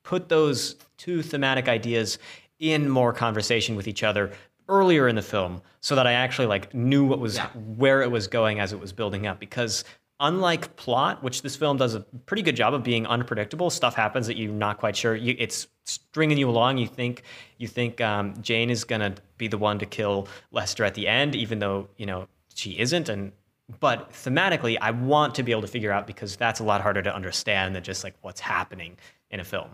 put 0.02 0.28
those 0.28 0.76
two 0.96 1.22
thematic 1.22 1.68
ideas 1.68 2.18
in 2.58 2.88
more 2.88 3.12
conversation 3.12 3.74
with 3.76 3.88
each 3.88 4.02
other 4.02 4.32
earlier 4.68 5.08
in 5.08 5.16
the 5.16 5.22
film 5.22 5.60
so 5.80 5.94
that 5.94 6.06
I 6.06 6.12
actually 6.12 6.46
like 6.46 6.72
knew 6.74 7.04
what 7.04 7.18
was 7.20 7.36
Yeah. 7.36 7.48
where 7.76 8.02
it 8.02 8.10
was 8.10 8.26
going 8.26 8.60
as 8.60 8.72
it 8.72 8.80
was 8.80 8.92
building 8.92 9.26
up. 9.26 9.38
Because 9.40 9.84
unlike 10.20 10.74
plot 10.76 11.22
which 11.24 11.42
this 11.42 11.56
film 11.56 11.76
does 11.76 11.94
a 11.94 12.00
pretty 12.26 12.42
good 12.42 12.54
job 12.54 12.72
of 12.72 12.82
being 12.84 13.04
unpredictable 13.06 13.68
stuff 13.68 13.94
happens 13.94 14.26
that 14.28 14.36
you're 14.36 14.52
not 14.52 14.78
quite 14.78 14.96
sure. 14.96 15.14
You, 15.14 15.34
it's 15.38 15.66
stringing 15.84 16.38
you 16.38 16.48
along. 16.48 16.78
You 16.78 16.86
think 16.86 17.22
you 17.58 17.68
think 17.68 18.00
um, 18.00 18.34
Jane 18.40 18.70
is 18.70 18.84
going 18.84 19.00
to 19.00 19.14
be 19.38 19.48
the 19.48 19.58
one 19.58 19.78
to 19.80 19.86
kill 19.86 20.28
Lester 20.52 20.84
at 20.84 20.94
the 20.94 21.08
end 21.08 21.34
even 21.34 21.58
though 21.58 21.88
you 21.96 22.06
know 22.06 22.28
she 22.54 22.78
isn't. 22.78 23.08
And 23.08 23.32
but 23.80 24.12
thematically 24.12 24.78
I 24.80 24.92
want 24.92 25.34
to 25.36 25.42
be 25.42 25.50
able 25.52 25.62
to 25.62 25.68
figure 25.68 25.90
out 25.90 26.06
because 26.06 26.36
that's 26.36 26.60
a 26.60 26.64
lot 26.64 26.80
harder 26.80 27.02
to 27.02 27.14
understand 27.14 27.74
than 27.74 27.82
just 27.82 28.04
like 28.04 28.14
what's 28.22 28.40
happening 28.40 28.96
in 29.30 29.40
a 29.40 29.44
film 29.44 29.70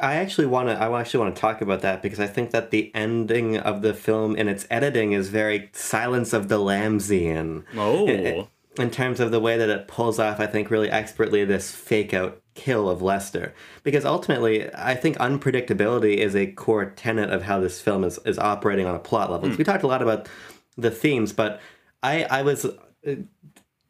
I 0.00 0.14
actually 0.14 0.46
want 0.46 0.68
to. 0.68 0.74
I 0.74 1.00
actually 1.00 1.20
want 1.20 1.34
to 1.34 1.40
talk 1.40 1.60
about 1.60 1.80
that 1.82 2.02
because 2.02 2.20
I 2.20 2.26
think 2.26 2.50
that 2.52 2.70
the 2.70 2.90
ending 2.94 3.58
of 3.58 3.82
the 3.82 3.94
film 3.94 4.36
and 4.36 4.48
its 4.48 4.66
editing 4.70 5.12
is 5.12 5.28
very 5.28 5.70
Silence 5.72 6.32
of 6.32 6.48
the 6.48 6.58
Lambsian. 6.58 7.64
Oh. 7.76 8.08
in, 8.08 8.46
in 8.78 8.90
terms 8.90 9.20
of 9.20 9.30
the 9.30 9.40
way 9.40 9.58
that 9.58 9.68
it 9.68 9.88
pulls 9.88 10.18
off, 10.18 10.40
I 10.40 10.46
think 10.46 10.70
really 10.70 10.90
expertly 10.90 11.44
this 11.44 11.74
fake 11.74 12.14
out 12.14 12.40
kill 12.54 12.88
of 12.88 13.02
Lester. 13.02 13.54
Because 13.82 14.04
ultimately, 14.04 14.72
I 14.74 14.94
think 14.94 15.18
unpredictability 15.18 16.16
is 16.16 16.34
a 16.34 16.46
core 16.46 16.86
tenet 16.86 17.30
of 17.30 17.42
how 17.42 17.60
this 17.60 17.80
film 17.80 18.04
is, 18.04 18.18
is 18.24 18.38
operating 18.38 18.86
on 18.86 18.94
a 18.94 18.98
plot 18.98 19.30
level. 19.30 19.50
Hmm. 19.50 19.56
We 19.56 19.64
talked 19.64 19.84
a 19.84 19.88
lot 19.88 20.02
about 20.02 20.28
the 20.76 20.90
themes, 20.90 21.32
but 21.32 21.60
I 22.02 22.24
I 22.24 22.42
was. 22.42 22.66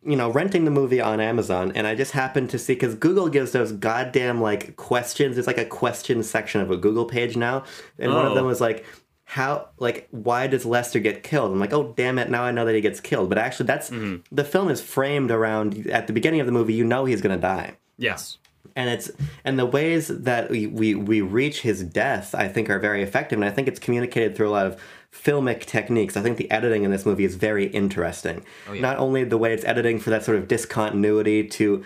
You 0.05 0.16
know, 0.16 0.30
renting 0.30 0.64
the 0.64 0.70
movie 0.70 1.00
on 1.00 1.20
Amazon, 1.20 1.72
and 1.74 1.86
I 1.86 1.94
just 1.94 2.12
happened 2.12 2.50
to 2.50 2.59
see 2.59 2.74
because 2.74 2.94
Google 2.94 3.28
gives 3.28 3.53
those 3.53 3.72
goddamn 3.72 4.40
like 4.40 4.76
questions. 4.76 5.38
It's 5.38 5.46
like 5.46 5.59
a 5.59 5.64
question 5.64 6.22
section 6.22 6.61
of 6.61 6.70
a 6.70 6.76
Google 6.76 7.05
page 7.05 7.36
now, 7.36 7.64
and 7.98 8.12
one 8.12 8.26
of 8.26 8.32
Oh. 8.32 8.34
them 8.34 8.46
was 8.46 8.61
like, 8.61 8.84
"How 9.24 9.68
like 9.78 10.09
why 10.11 10.46
does 10.48 10.66
Lester 10.66 10.98
get 10.98 11.22
killed?" 11.22 11.53
I'm 11.53 11.61
like, 11.61 11.72
"Oh 11.72 11.92
damn 11.96 12.18
it! 12.18 12.30
Now 12.30 12.42
I 12.42 12.50
know 12.50 12.64
that 12.64 12.74
he 12.74 12.80
gets 12.80 13.00
killed." 13.00 13.28
But 13.28 13.38
actually, 13.38 13.66
that's 13.66 13.90
mm-hmm. 13.90 14.22
the 14.34 14.44
film 14.44 14.68
is 14.68 14.80
framed 14.80 15.30
around 15.30 15.86
at 15.88 16.07
the 16.09 16.12
beginning 16.12 16.40
of 16.40 16.46
the 16.46 16.53
movie. 16.53 16.74
You 16.74 16.84
know 16.84 17.05
he's 17.05 17.20
gonna 17.20 17.36
die 17.38 17.76
Yes. 17.96 18.38
and 18.74 18.90
it's 18.90 19.11
and 19.44 19.59
the 19.59 19.66
ways 19.66 20.09
that 20.09 20.50
we, 20.50 20.66
we 20.66 20.94
we 20.94 21.20
reach 21.20 21.61
his 21.61 21.82
death 21.84 22.34
i 22.34 22.48
think 22.48 22.70
are 22.70 22.78
very 22.78 23.03
effective 23.03 23.36
and 23.38 23.44
i 23.44 23.50
think 23.50 23.68
it's 23.68 23.78
communicated 23.78 24.34
through 24.34 24.48
a 24.48 24.50
lot 24.59 24.66
of 24.66 24.80
filmic 25.12 25.66
techniques. 25.66 26.16
I 26.16 26.22
think 26.22 26.38
the 26.38 26.50
editing 26.50 26.84
in 26.84 26.90
this 26.90 27.04
movie 27.04 27.24
is 27.24 27.34
very 27.34 27.66
interesting. 27.66 28.44
Not 28.80 28.98
only 28.98 29.24
the 29.24 29.38
way 29.38 29.52
it's 29.52 29.64
editing 29.64 29.98
for 30.00 30.10
that 30.10 30.24
sort 30.24 30.38
of 30.38 30.48
discontinuity 30.48 31.46
to 31.48 31.84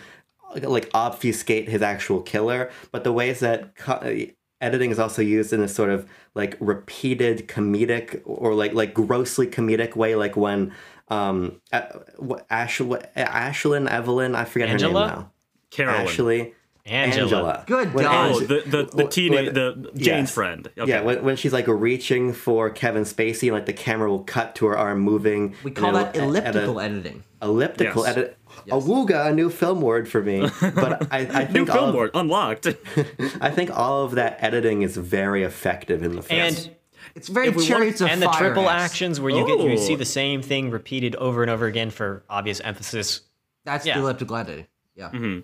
like 0.62 0.88
obfuscate 0.94 1.68
his 1.68 1.82
actual 1.82 2.22
killer 2.22 2.70
but 2.92 3.04
the 3.04 3.12
ways 3.12 3.40
that 3.40 3.74
co- 3.76 4.26
editing 4.60 4.90
is 4.90 4.98
also 4.98 5.20
used 5.20 5.52
in 5.52 5.60
this 5.60 5.74
sort 5.74 5.90
of 5.90 6.08
like 6.34 6.56
repeated 6.60 7.46
comedic 7.48 8.22
or 8.24 8.54
like 8.54 8.72
like 8.72 8.94
grossly 8.94 9.46
comedic 9.46 9.96
way 9.96 10.14
like 10.14 10.36
when 10.36 10.72
um 11.08 11.60
A- 11.72 12.00
Ash, 12.48 12.78
Ashlyn 12.80 13.90
Evelyn 13.90 14.34
I 14.34 14.44
forget 14.44 14.68
her 14.70 14.78
name 14.78 14.92
now. 14.94 15.32
Carolyn. 15.70 16.00
Ashley 16.02 16.54
Angela. 16.87 17.64
Good 17.66 17.93
When 17.95 18.05
God. 18.05 18.30
Oh, 18.32 18.41
the 18.41 18.62
the 18.66 18.82
the 18.97 19.05
teenage 19.09 19.53
the 19.55 19.91
Jane's 19.95 20.07
yes. 20.07 20.34
friend. 20.34 20.68
Okay. 20.78 20.89
Yeah, 20.91 21.01
when, 21.03 21.22
when 21.24 21.37
she's 21.37 21.53
like 21.53 21.66
reaching 21.68 22.32
for 22.32 22.70
Kevin 22.70 23.03
Spacey, 23.03 23.51
like 23.53 23.66
the 23.66 23.72
camera 23.72 24.09
will 24.11 24.24
cut 24.24 24.55
to 24.57 24.66
her 24.66 24.78
arm 24.78 25.01
moving. 25.01 25.55
we 25.64 25.70
call 25.70 25.89
it'll- 25.97 26.01
that 26.05 26.16
at 26.16 26.22
a- 26.22 26.24
elliptical 26.24 26.80
editing. 26.80 27.22
elliptical 27.43 28.05
Yes. 28.05 28.16
edit. 28.16 28.39
Awooga, 28.68 29.26
a 29.26 29.34
new 29.34 29.51
film 29.51 29.80
word 29.80 30.09
for 30.09 30.22
me. 30.22 30.49
But 30.61 31.12
I, 31.12 31.18
I 31.43 31.45
think 31.45 31.68
all 31.70 31.76
film 31.76 31.89
of, 31.91 31.95
board 31.95 32.11
unlocked. 32.14 32.66
I 33.41 33.51
think 33.51 33.70
all 33.76 34.05
of 34.05 34.12
that 34.12 34.39
editing 34.43 34.82
is 34.82 34.97
very 34.97 35.43
effective 35.43 36.03
in 36.03 36.16
the 36.16 36.22
film. 36.22 36.41
And 36.41 36.70
It's 37.14 37.28
very 37.28 37.49
If 37.49 37.57
want- 37.57 37.68
chariots 37.68 38.01
of 38.01 38.09
and 38.09 38.22
the 38.22 38.28
triple 38.28 38.68
esque. 38.68 38.84
actions 38.93 39.20
where 39.20 39.30
you 39.30 39.47
get 39.47 39.59
you 39.61 39.72
Oh. 39.72 39.76
see 39.76 39.95
the 39.95 40.05
same 40.07 40.41
thing 40.43 40.70
repeated 40.70 41.14
over 41.16 41.43
and 41.43 41.51
over 41.51 41.66
again 41.66 41.91
for 41.91 42.24
obvious 42.30 42.61
emphasis. 42.61 43.20
That's 43.64 43.84
Yeah. 43.87 43.95
the 43.95 44.01
elliptical 44.05 44.37
editing. 44.37 44.66
Yeah. 44.95 45.11
Mm-hmm. 45.11 45.41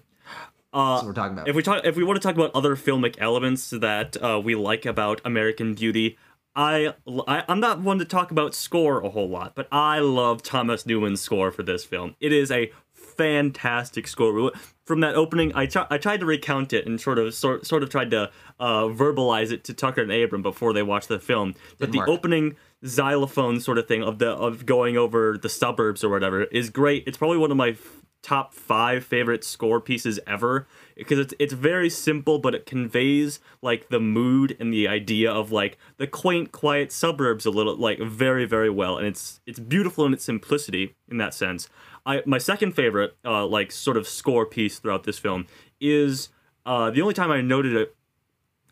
What 0.72 1.06
we're 1.06 1.12
talking 1.12 1.34
about. 1.34 1.48
if 1.48 1.56
we 1.56 1.62
talk, 1.62 1.84
if 1.84 1.96
we 1.96 2.04
want 2.04 2.20
to 2.20 2.26
talk 2.26 2.34
about 2.34 2.50
other 2.54 2.76
filmic 2.76 3.16
elements 3.18 3.70
that 3.70 4.16
uh, 4.22 4.40
we 4.42 4.54
like 4.54 4.86
about 4.86 5.20
American 5.24 5.74
Beauty, 5.74 6.16
I, 6.54 6.94
I 7.28 7.44
I'm 7.48 7.60
not 7.60 7.80
one 7.80 7.98
to 7.98 8.04
talk 8.04 8.30
about 8.30 8.54
score 8.54 9.00
a 9.02 9.10
whole 9.10 9.28
lot, 9.28 9.54
but 9.54 9.68
I 9.70 9.98
love 9.98 10.42
Thomas 10.42 10.86
Newman's 10.86 11.20
score 11.20 11.50
for 11.50 11.62
this 11.62 11.84
film. 11.84 12.16
It 12.20 12.32
is 12.32 12.50
a 12.50 12.72
fantastic 12.92 14.06
score. 14.06 14.52
From 14.84 15.00
that 15.00 15.14
opening, 15.14 15.52
I 15.54 15.66
try, 15.66 15.86
I 15.90 15.98
tried 15.98 16.20
to 16.20 16.26
recount 16.26 16.72
it 16.72 16.86
and 16.86 17.00
sort 17.00 17.18
of 17.18 17.34
sort, 17.34 17.66
sort 17.66 17.82
of 17.82 17.90
tried 17.90 18.10
to 18.10 18.30
uh, 18.58 18.84
verbalize 18.84 19.52
it 19.52 19.64
to 19.64 19.74
Tucker 19.74 20.02
and 20.02 20.12
Abram 20.12 20.42
before 20.42 20.72
they 20.72 20.82
watched 20.82 21.08
the 21.08 21.18
film. 21.18 21.54
But 21.78 21.92
the 21.92 21.98
work. 21.98 22.08
opening 22.08 22.56
xylophone 22.84 23.60
sort 23.60 23.78
of 23.78 23.86
thing 23.86 24.02
of 24.02 24.18
the 24.18 24.30
of 24.30 24.66
going 24.66 24.96
over 24.96 25.38
the 25.40 25.48
suburbs 25.48 26.02
or 26.02 26.08
whatever 26.08 26.44
is 26.44 26.68
great. 26.68 27.04
It's 27.06 27.16
probably 27.16 27.38
one 27.38 27.50
of 27.50 27.56
my 27.56 27.76
top 28.22 28.54
five 28.54 29.04
favorite 29.04 29.44
score 29.44 29.80
pieces 29.80 30.20
ever 30.26 30.66
because 30.96 31.18
it's 31.18 31.34
it's 31.38 31.52
very 31.52 31.90
simple, 31.90 32.38
but 32.38 32.54
it 32.54 32.66
conveys 32.66 33.40
like 33.60 33.88
the 33.88 34.00
mood 34.00 34.56
and 34.60 34.72
the 34.72 34.86
idea 34.88 35.30
of 35.30 35.50
like 35.50 35.76
the 35.96 36.06
quaint, 36.06 36.52
quiet 36.52 36.92
suburbs 36.92 37.44
a 37.44 37.50
little 37.50 37.76
like 37.76 37.98
very 37.98 38.44
very 38.44 38.70
well, 38.70 38.96
and 38.96 39.06
it's 39.06 39.40
it's 39.46 39.58
beautiful 39.58 40.06
in 40.06 40.12
its 40.12 40.24
simplicity 40.24 40.94
in 41.10 41.18
that 41.18 41.34
sense. 41.34 41.68
I 42.06 42.22
my 42.24 42.38
second 42.38 42.72
favorite 42.72 43.16
uh, 43.24 43.46
like 43.46 43.72
sort 43.72 43.96
of 43.96 44.06
score 44.06 44.46
piece 44.46 44.78
throughout 44.78 45.04
this 45.04 45.18
film 45.18 45.46
is 45.80 46.28
uh, 46.64 46.90
the 46.90 47.02
only 47.02 47.14
time 47.14 47.30
I 47.30 47.40
noted 47.40 47.74
it 47.74 47.96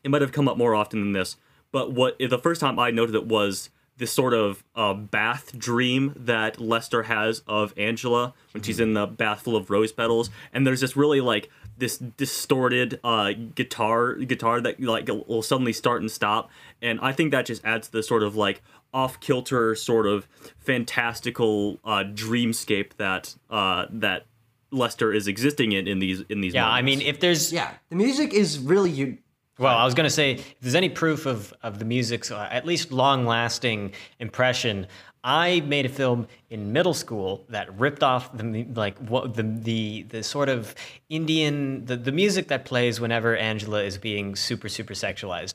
it 0.03 0.11
might 0.11 0.22
have 0.22 0.32
come 0.32 0.48
up 0.48 0.57
more 0.57 0.74
often 0.74 1.01
than 1.01 1.12
this, 1.12 1.36
but 1.72 1.92
what 1.92 2.16
the 2.18 2.38
first 2.38 2.61
time 2.61 2.78
I 2.78 2.90
noted 2.90 3.14
it 3.14 3.26
was 3.26 3.70
this 4.01 4.12
sort 4.12 4.34
of 4.34 4.64
uh, 4.74 4.94
bath 4.94 5.57
dream 5.57 6.14
that 6.16 6.59
Lester 6.59 7.05
has 7.05 7.42
of 7.46 7.72
Angela 7.76 8.34
when 8.53 8.62
she's 8.62 8.80
in 8.80 8.94
the 8.94 9.07
bath 9.07 9.42
full 9.42 9.55
of 9.55 9.70
rose 9.70 9.92
petals, 9.92 10.30
and 10.53 10.66
there's 10.66 10.80
this 10.80 10.96
really 10.96 11.20
like 11.20 11.51
this 11.76 11.98
distorted 11.98 12.98
uh, 13.05 13.32
guitar 13.55 14.14
guitar 14.14 14.61
that 14.61 14.80
like 14.80 15.09
will 15.09 15.42
suddenly 15.42 15.72
start 15.72 16.01
and 16.01 16.11
stop, 16.11 16.51
and 16.82 16.98
I 17.01 17.12
think 17.12 17.30
that 17.30 17.46
just 17.46 17.64
adds 17.64 17.88
to 17.88 17.92
the 17.92 18.03
sort 18.03 18.22
of 18.22 18.34
like 18.34 18.62
off 18.92 19.20
kilter 19.20 19.74
sort 19.74 20.07
of 20.07 20.26
fantastical 20.59 21.78
uh, 21.84 22.03
dreamscape 22.05 22.94
that 22.96 23.36
uh, 23.51 23.86
that 23.90 24.26
Lester 24.70 25.12
is 25.12 25.28
existing 25.28 25.72
in 25.72 25.86
in 25.86 25.98
these 25.98 26.22
in 26.28 26.40
these 26.40 26.55
Yeah, 26.55 26.68
I 26.68 26.82
mean, 26.82 27.03
if 27.03 27.20
there's 27.20 27.53
yeah, 27.53 27.74
the 27.90 27.96
music 27.96 28.32
is 28.32 28.59
really 28.59 28.90
you. 28.90 29.18
Well, 29.61 29.76
I 29.76 29.84
was 29.84 29.94
going 29.94 30.06
to 30.06 30.11
say, 30.11 30.32
if 30.32 30.61
there's 30.61 30.74
any 30.74 30.88
proof 30.88 31.26
of, 31.26 31.52
of 31.62 31.78
the 31.78 31.84
music's 31.84 32.30
uh, 32.30 32.48
at 32.50 32.64
least 32.66 32.90
long 32.92 33.26
lasting 33.26 33.92
impression, 34.18 34.86
I 35.22 35.61
made 35.61 35.84
a 35.84 35.90
film 35.90 36.26
in 36.48 36.72
middle 36.72 36.94
school 36.94 37.44
that 37.50 37.78
ripped 37.78 38.02
off 38.02 38.34
the 38.36 38.64
like 38.74 38.96
what 38.98 39.34
the 39.34 39.42
the 39.42 40.02
the 40.08 40.22
sort 40.22 40.48
of 40.48 40.74
Indian 41.11 41.84
the, 41.84 41.96
the 41.96 42.11
music 42.12 42.48
that 42.48 42.64
plays 42.64 43.00
whenever 43.00 43.36
Angela 43.36 43.82
is 43.82 43.98
being 43.98 44.34
super 44.34 44.68
super 44.70 44.94
sexualized. 44.94 45.54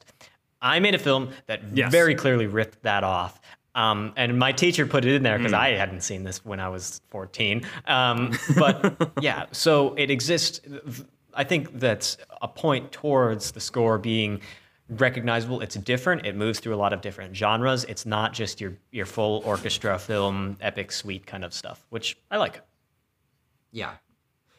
I 0.61 0.79
made 0.79 0.93
a 0.95 0.99
film 0.99 1.29
that 1.47 1.61
Yes. 1.73 1.91
very 1.91 2.13
clearly 2.15 2.45
ripped 2.47 2.83
that 2.83 3.03
off. 3.03 3.39
Um, 3.73 4.13
and 4.15 4.39
my 4.39 4.51
teacher 4.53 4.85
put 4.85 5.03
it 5.03 5.13
in 5.15 5.23
there 5.23 5.37
because 5.37 5.51
I 5.51 5.71
hadn't 5.71 6.01
seen 6.01 6.23
this 6.23 6.45
when 6.45 6.61
I 6.61 6.69
was 6.69 7.01
14. 7.09 7.61
Um, 7.87 8.31
but 8.57 9.11
yeah, 9.21 9.47
so 9.51 9.93
it 9.95 10.09
exists. 10.09 10.61
I 11.35 11.43
think 11.43 11.79
that's 11.79 12.17
a 12.41 12.47
point 12.47 12.91
towards 12.91 13.51
the 13.51 13.59
score 13.59 13.97
being 13.97 14.41
recognizable. 14.89 15.61
It's 15.61 15.75
different. 15.75 16.25
It 16.25 16.35
moves 16.35 16.59
through 16.59 16.75
a 16.75 16.77
lot 16.77 16.93
of 16.93 17.01
different 17.01 17.35
genres. 17.35 17.83
It's 17.85 18.05
not 18.05 18.33
just 18.33 18.61
your 18.61 18.77
your 18.91 19.05
full 19.05 19.41
orchestra 19.45 19.99
film, 19.99 20.57
epic 20.61 20.91
suite 20.91 21.25
kind 21.25 21.43
of 21.43 21.53
stuff, 21.53 21.85
which 21.89 22.17
I 22.31 22.37
like. 22.37 22.61
Yeah. 23.71 23.95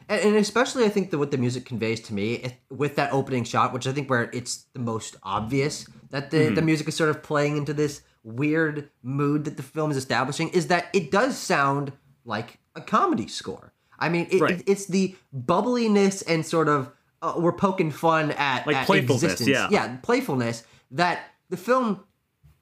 And, 0.08 0.20
and 0.20 0.36
especially, 0.36 0.84
I 0.84 0.88
think 0.88 1.10
that 1.10 1.18
what 1.18 1.30
the 1.30 1.38
music 1.38 1.64
conveys 1.64 2.00
to 2.02 2.14
me 2.14 2.34
it, 2.34 2.54
with 2.70 2.96
that 2.96 3.12
opening 3.12 3.44
shot, 3.44 3.72
which 3.72 3.86
I 3.86 3.92
think 3.92 4.10
where 4.10 4.30
it's 4.32 4.66
the 4.72 4.78
most 4.78 5.16
obvious 5.22 5.86
that 6.10 6.30
the, 6.30 6.38
mm-hmm. 6.38 6.54
the 6.54 6.62
music 6.62 6.88
is 6.88 6.96
sort 6.96 7.10
of 7.10 7.22
playing 7.22 7.56
into 7.56 7.72
this 7.74 8.02
weird 8.22 8.90
mood 9.02 9.44
that 9.44 9.56
the 9.56 9.62
film 9.62 9.90
is 9.90 9.96
establishing, 9.96 10.48
is 10.50 10.66
that 10.68 10.86
it 10.92 11.10
does 11.10 11.36
sound 11.38 11.92
like 12.24 12.58
a 12.74 12.80
comedy 12.80 13.26
score. 13.26 13.72
I 13.98 14.08
mean, 14.08 14.26
it, 14.30 14.40
Right. 14.40 14.60
it- 14.60 14.64
it's 14.66 14.86
the 14.86 15.14
bubbliness 15.32 16.22
and 16.22 16.44
sort 16.44 16.68
of 16.68 16.90
uh, 17.22 17.32
we're 17.38 17.52
poking 17.52 17.90
fun 17.90 18.30
at, 18.32 18.66
Like 18.66 18.76
at 18.76 18.86
playfulness, 18.86 19.22
existence. 19.22 19.48
yeah. 19.48 19.68
yeah, 19.70 19.96
playfulness 20.02 20.64
that 20.90 21.20
the 21.48 21.56
film 21.56 22.00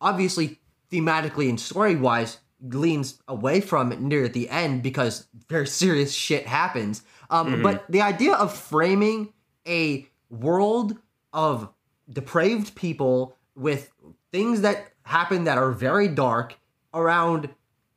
obviously 0.00 0.60
thematically 0.92 1.48
and 1.48 1.58
story 1.60 1.96
wise 1.96 2.38
leans 2.62 3.18
away 3.28 3.60
from 3.60 3.90
it 3.92 4.00
near 4.00 4.28
the 4.28 4.48
end 4.48 4.82
because 4.82 5.26
very 5.48 5.66
serious 5.66 6.12
shit 6.12 6.46
happens. 6.46 7.02
Um, 7.30 7.62
But 7.62 7.84
the 7.90 8.00
idea 8.00 8.32
of 8.34 8.54
framing 8.56 9.32
a 9.66 10.08
world 10.30 10.96
of 11.32 11.68
depraved 12.10 12.74
people 12.76 13.36
with 13.56 13.90
things 14.32 14.60
that 14.60 14.92
happen 15.02 15.44
that 15.44 15.58
are 15.58 15.72
very 15.72 16.06
dark 16.08 16.56
around 16.94 17.48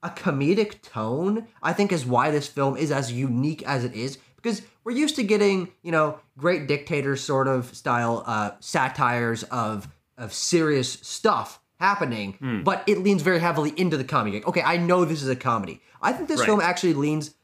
a 0.03 0.09
comedic 0.09 0.81
tone, 0.81 1.47
I 1.61 1.73
think 1.73 1.91
is 1.91 2.05
why 2.05 2.31
this 2.31 2.47
film 2.47 2.77
is 2.77 2.91
as 2.91 3.11
unique 3.11 3.63
as 3.63 3.83
it 3.83 3.93
is. 3.93 4.17
Because 4.35 4.61
we're 4.83 4.91
used 4.93 5.15
to 5.15 5.23
getting, 5.23 5.69
you 5.81 5.91
know, 5.91 6.19
great 6.37 6.67
dictator 6.67 7.15
sort 7.15 7.47
of 7.47 7.75
style 7.75 8.23
uh, 8.25 8.51
satires 8.59 9.43
of 9.43 9.87
of 10.17 10.33
serious 10.33 10.93
stuff 10.93 11.59
happening, 11.79 12.61
but 12.63 12.83
it 12.87 12.99
leans 12.99 13.21
very 13.21 13.39
heavily 13.39 13.71
into 13.77 13.97
the 13.97 14.03
comedy. 14.03 14.37
Like, 14.37 14.47
okay, 14.47 14.63
I 14.63 14.77
know 14.77 15.05
this 15.05 15.21
is 15.21 15.29
a 15.29 15.35
comedy. 15.35 15.79
I 16.01 16.11
think 16.11 16.27
this 16.27 16.39
Right. 16.39 16.47
film 16.47 16.59
actually 16.61 16.95
leans 16.95 17.35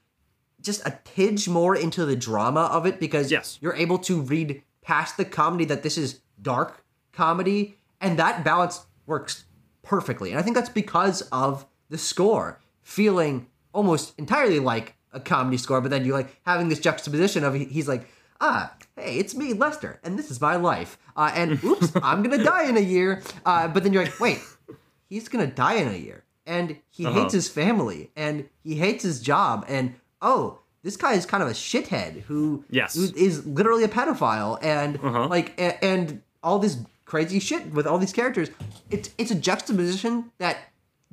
just 0.59 0.81
a 0.87 0.97
tidge 1.05 1.47
more 1.47 1.75
into 1.75 2.03
the 2.05 2.15
drama 2.15 2.61
of 2.61 2.87
it 2.87 2.99
because 2.99 3.29
Yes. 3.29 3.59
you're 3.61 3.75
able 3.75 3.99
to 3.99 4.21
read 4.21 4.63
past 4.81 5.17
the 5.17 5.25
comedy 5.25 5.65
that 5.65 5.83
this 5.83 5.97
is 5.99 6.21
dark 6.41 6.83
comedy, 7.11 7.77
and 8.01 8.17
that 8.17 8.43
balance 8.43 8.85
works 9.05 9.45
perfectly. 9.83 10.31
And 10.31 10.39
I 10.39 10.41
think 10.41 10.55
that's 10.55 10.69
because 10.69 11.21
of 11.31 11.67
the 11.89 11.97
score 11.97 12.59
feeling 12.81 13.47
almost 13.73 14.13
entirely 14.17 14.59
like 14.59 14.95
a 15.11 15.19
comedy 15.19 15.57
score, 15.57 15.81
but 15.81 15.91
then 15.91 16.05
you 16.05 16.13
like 16.13 16.35
having 16.45 16.69
this 16.69 16.79
juxtaposition 16.79 17.43
of 17.43 17.53
he's 17.53 17.87
like, 17.87 18.07
ah, 18.41 18.73
hey, 18.97 19.17
it's 19.17 19.35
me, 19.35 19.53
Lester, 19.53 19.99
and 20.03 20.17
this 20.17 20.29
is 20.31 20.41
my 20.41 20.55
life. 20.55 20.97
Uh, 21.15 21.31
and 21.33 21.63
oops, 21.63 21.91
I'm 22.01 22.23
gonna 22.23 22.43
die 22.43 22.67
in 22.67 22.77
a 22.77 22.81
year. 22.81 23.21
Uh, 23.45 23.67
but 23.67 23.83
then 23.83 23.93
you're 23.93 24.03
like, 24.03 24.19
wait, 24.19 24.39
he's 25.09 25.27
gonna 25.29 25.47
die 25.47 25.75
in 25.75 25.87
a 25.87 25.97
year, 25.97 26.23
and 26.45 26.77
he 26.89 27.05
Uh-huh. 27.05 27.21
hates 27.21 27.33
his 27.33 27.47
family, 27.49 28.11
and 28.15 28.49
he 28.63 28.75
hates 28.75 29.03
his 29.03 29.19
job, 29.21 29.65
and 29.67 29.95
oh, 30.21 30.59
this 30.83 30.97
guy 30.97 31.13
is 31.13 31.25
kind 31.25 31.41
of 31.43 31.49
a 31.49 31.53
shithead 31.53 32.21
who 32.23 32.65
Yes. 32.69 32.95
who 32.95 33.03
is 33.15 33.45
literally 33.45 33.83
a 33.83 33.87
pedophile, 33.87 34.57
and 34.61 34.97
Uh-huh. 34.97 35.27
like 35.27 35.53
a- 35.59 35.83
and 35.83 36.21
all 36.41 36.59
this 36.59 36.77
crazy 37.05 37.39
shit 37.39 37.71
with 37.71 37.85
all 37.87 37.97
these 37.99 38.11
characters. 38.13 38.49
It's 38.89 39.09
it's 39.17 39.31
a 39.31 39.35
juxtaposition 39.35 40.31
that 40.39 40.57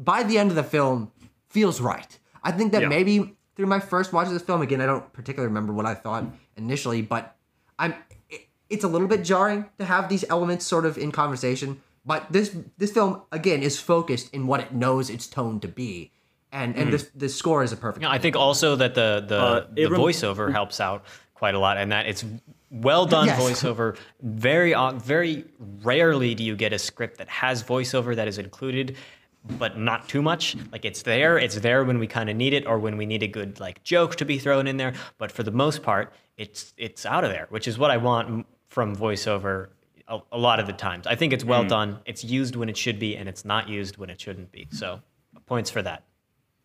by 0.04 0.22
the 0.22 0.38
end 0.38 0.50
of 0.50 0.56
the 0.56 0.62
film 0.64 1.12
feels 1.48 1.80
right. 1.80 2.18
I 2.42 2.52
think 2.52 2.72
that 2.72 2.82
Yeah. 2.82 2.88
maybe 2.88 3.36
through 3.54 3.66
my 3.66 3.80
first 3.80 4.12
watch 4.12 4.26
of 4.26 4.32
this 4.32 4.42
film 4.42 4.62
again, 4.62 4.80
I 4.80 4.86
don't 4.86 5.12
particularly 5.12 5.48
remember 5.48 5.72
what 5.72 5.84
I 5.86 5.94
thought 5.94 6.24
initially, 6.56 7.02
but 7.02 7.36
I'm 7.78 7.94
it- 8.30 8.48
it's 8.70 8.84
a 8.84 8.88
little 8.88 9.08
bit 9.08 9.22
jarring 9.24 9.66
to 9.78 9.84
have 9.84 10.08
these 10.08 10.24
elements 10.30 10.64
sort 10.64 10.86
of 10.86 10.96
in 10.96 11.12
conversation. 11.12 11.80
But 12.06 12.26
this 12.32 12.56
this 12.78 12.90
film 12.92 13.22
again 13.30 13.62
is 13.62 13.78
focused 13.78 14.32
in 14.32 14.46
what 14.46 14.60
it 14.60 14.72
knows 14.72 15.10
its 15.10 15.26
tone 15.26 15.60
to 15.60 15.68
be, 15.68 16.10
and 16.50 16.74
and 16.76 16.90
this 16.92 17.10
the 17.14 17.28
score 17.28 17.62
is 17.62 17.72
a 17.72 17.76
perfect. 17.76 18.02
Yeah, 18.02 18.10
I 18.10 18.18
think 18.18 18.36
also 18.36 18.74
that 18.76 18.94
the 18.94 19.22
the, 19.26 19.38
Uh, 19.38 19.66
the 19.70 19.82
Abram- 19.84 20.00
voiceover 20.00 20.50
helps 20.50 20.80
out 20.80 21.04
quite 21.34 21.54
a 21.54 21.58
lot, 21.58 21.76
and 21.76 21.92
that 21.92 22.06
it's 22.06 22.24
well 22.70 23.04
done 23.04 23.26
Yes. 23.26 23.38
voiceover. 23.42 23.96
Very 24.22 24.72
uh, 24.74 24.92
very 24.92 25.44
rarely 25.82 26.34
do 26.34 26.42
you 26.42 26.56
get 26.56 26.72
a 26.72 26.78
script 26.78 27.18
that 27.18 27.28
has 27.28 27.62
voiceover 27.62 28.16
that 28.16 28.28
is 28.28 28.38
included, 28.38 28.96
but 29.44 29.78
not 29.78 30.08
too 30.08 30.22
much. 30.22 30.56
Like 30.72 30.84
it's 30.84 31.02
there, 31.02 31.38
it's 31.38 31.56
there 31.56 31.84
when 31.84 31.98
we 31.98 32.06
kind 32.06 32.28
of 32.30 32.36
need 32.36 32.52
it, 32.52 32.66
or 32.66 32.78
when 32.78 32.96
we 32.96 33.06
need 33.06 33.22
a 33.22 33.28
good 33.28 33.60
like 33.60 33.82
joke 33.82 34.16
to 34.16 34.24
be 34.24 34.38
thrown 34.38 34.66
in 34.66 34.76
there. 34.76 34.94
But 35.18 35.32
for 35.32 35.42
the 35.42 35.50
most 35.50 35.82
part, 35.82 36.12
it's 36.36 36.74
it's 36.76 37.06
out 37.06 37.24
of 37.24 37.30
there, 37.30 37.46
which 37.50 37.66
is 37.66 37.78
what 37.78 37.90
I 37.90 37.96
want 37.96 38.46
from 38.68 38.96
voiceover. 38.96 39.68
A, 40.08 40.18
a 40.32 40.38
lot 40.38 40.58
of 40.58 40.66
the 40.66 40.72
times, 40.72 41.06
I 41.06 41.14
think 41.14 41.32
it's 41.32 41.44
well 41.44 41.64
done. 41.64 42.00
It's 42.04 42.24
used 42.24 42.56
when 42.56 42.68
it 42.68 42.76
should 42.76 42.98
be, 42.98 43.16
and 43.16 43.28
it's 43.28 43.44
not 43.44 43.68
used 43.68 43.96
when 43.96 44.10
it 44.10 44.20
shouldn't 44.20 44.50
be. 44.50 44.66
So, 44.72 45.00
points 45.46 45.70
for 45.70 45.82
that. 45.82 46.02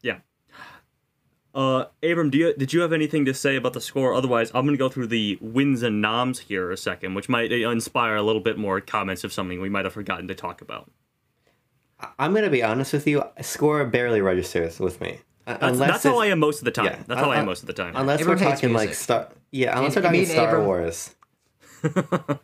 Yeah. 0.02 0.18
Uh, 1.54 1.86
Abram, 2.04 2.32
do 2.32 2.40
you 2.40 2.54
did 2.56 2.74
you 2.74 2.82
have 2.82 2.92
anything 2.92 3.24
to 3.26 3.36
say 3.36 3.56
about 3.56 3.74
the 3.74 3.82
score? 3.82 4.16
Otherwise, 4.16 4.52
I'm 4.56 4.66
gonna 4.66 4.78
go 4.78 4.90
through 4.90 5.08
the 5.08 5.38
wins 5.40 5.84
and 5.84 6.02
noms 6.02 6.40
here 6.40 6.72
a 6.72 6.76
second, 6.76 7.14
which 7.14 7.30
might 7.30 7.52
uh, 7.52 7.70
inspire 7.70 8.16
a 8.16 8.24
little 8.24 8.42
bit 8.42 8.58
more 8.58 8.82
comments 8.82 9.24
of 9.24 9.32
something 9.32 9.62
we 9.62 9.70
might 9.70 9.86
have 9.86 9.94
forgotten 9.94 10.28
to 10.28 10.36
talk 10.36 10.62
about. 10.62 10.92
I'm 12.20 12.34
gonna 12.34 12.50
be 12.50 12.64
honest 12.64 12.94
with 12.94 13.08
you. 13.08 13.24
Score 13.42 13.86
barely 13.86 14.22
registers 14.22 14.80
with 14.80 15.02
me. 15.02 15.20
That's, 15.46 15.62
Unless 15.62 15.90
that's 15.90 16.04
how 16.04 16.20
I 16.20 16.28
am 16.28 16.40
most 16.40 16.60
of 16.60 16.66
the 16.66 16.72
time. 16.72 16.86
Yeah, 16.86 17.04
that's 17.06 17.20
how 17.20 17.32
I 17.32 17.38
am 17.38 17.46
most 17.46 17.62
of 17.62 17.68
the 17.68 17.74
time. 17.74 17.94
Unless 17.96 18.22
Abram 18.22 18.40
we're 18.40 18.44
talking 18.44 18.74
like 18.74 18.94
Star, 18.96 19.30
yeah. 19.52 19.78
Unless 19.78 19.96
we're 19.96 20.02
talking 20.02 20.26
Star 20.26 20.48
Abram... 20.50 20.66
Wars. 20.66 21.16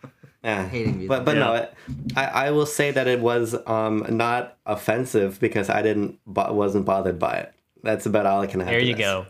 yeah, 0.43 0.67
hating 0.67 1.07
But 1.07 1.25
but 1.25 1.35
yeah. 1.35 1.43
no, 1.43 1.53
it, 1.55 1.73
I 2.15 2.25
I 2.25 2.51
will 2.51 2.67
say 2.67 2.91
that 2.91 3.07
it 3.07 3.19
was 3.19 3.55
um 3.65 4.05
not 4.09 4.57
offensive 4.67 5.39
because 5.39 5.69
I 5.69 5.81
didn't 5.81 6.19
wasn't 6.25 6.85
bothered 6.85 7.17
by 7.17 7.37
it. 7.37 7.53
That's 7.81 8.05
about 8.05 8.27
all 8.27 8.41
I 8.41 8.47
can 8.47 8.59
have. 8.59 8.69
There 8.69 8.79
you 8.79 8.95
this. 8.95 9.03
go. 9.03 9.25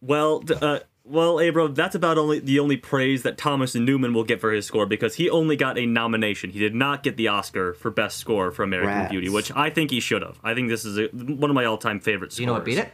Well, 0.00 0.42
uh, 0.60 0.80
well, 1.04 1.38
Abram, 1.38 1.74
that's 1.74 1.94
about 1.94 2.16
only 2.16 2.38
the 2.38 2.58
only 2.58 2.78
praise 2.78 3.22
that 3.24 3.36
Thomas 3.36 3.74
Newman 3.74 4.14
will 4.14 4.24
get 4.24 4.40
for 4.40 4.52
his 4.52 4.66
score 4.66 4.86
because 4.86 5.16
he 5.16 5.28
only 5.28 5.54
got 5.54 5.78
a 5.78 5.84
nomination. 5.84 6.50
He 6.50 6.58
did 6.58 6.74
not 6.74 7.02
get 7.02 7.18
the 7.18 7.28
Oscar 7.28 7.74
for 7.74 7.90
best 7.90 8.16
score 8.16 8.50
for 8.50 8.62
American 8.62 8.94
Rats. 8.94 9.10
Beauty, 9.10 9.28
which 9.28 9.52
I 9.54 9.68
think 9.68 9.90
he 9.90 10.00
should 10.00 10.22
have. 10.22 10.38
I 10.42 10.54
think 10.54 10.70
this 10.70 10.84
is 10.84 10.98
a, 10.98 11.08
one 11.08 11.50
of 11.50 11.54
my 11.54 11.66
all-time 11.66 12.00
favorite 12.00 12.32
scores. 12.32 12.40
You 12.40 12.46
know 12.46 12.54
what 12.54 12.64
beat 12.64 12.78
it? 12.78 12.92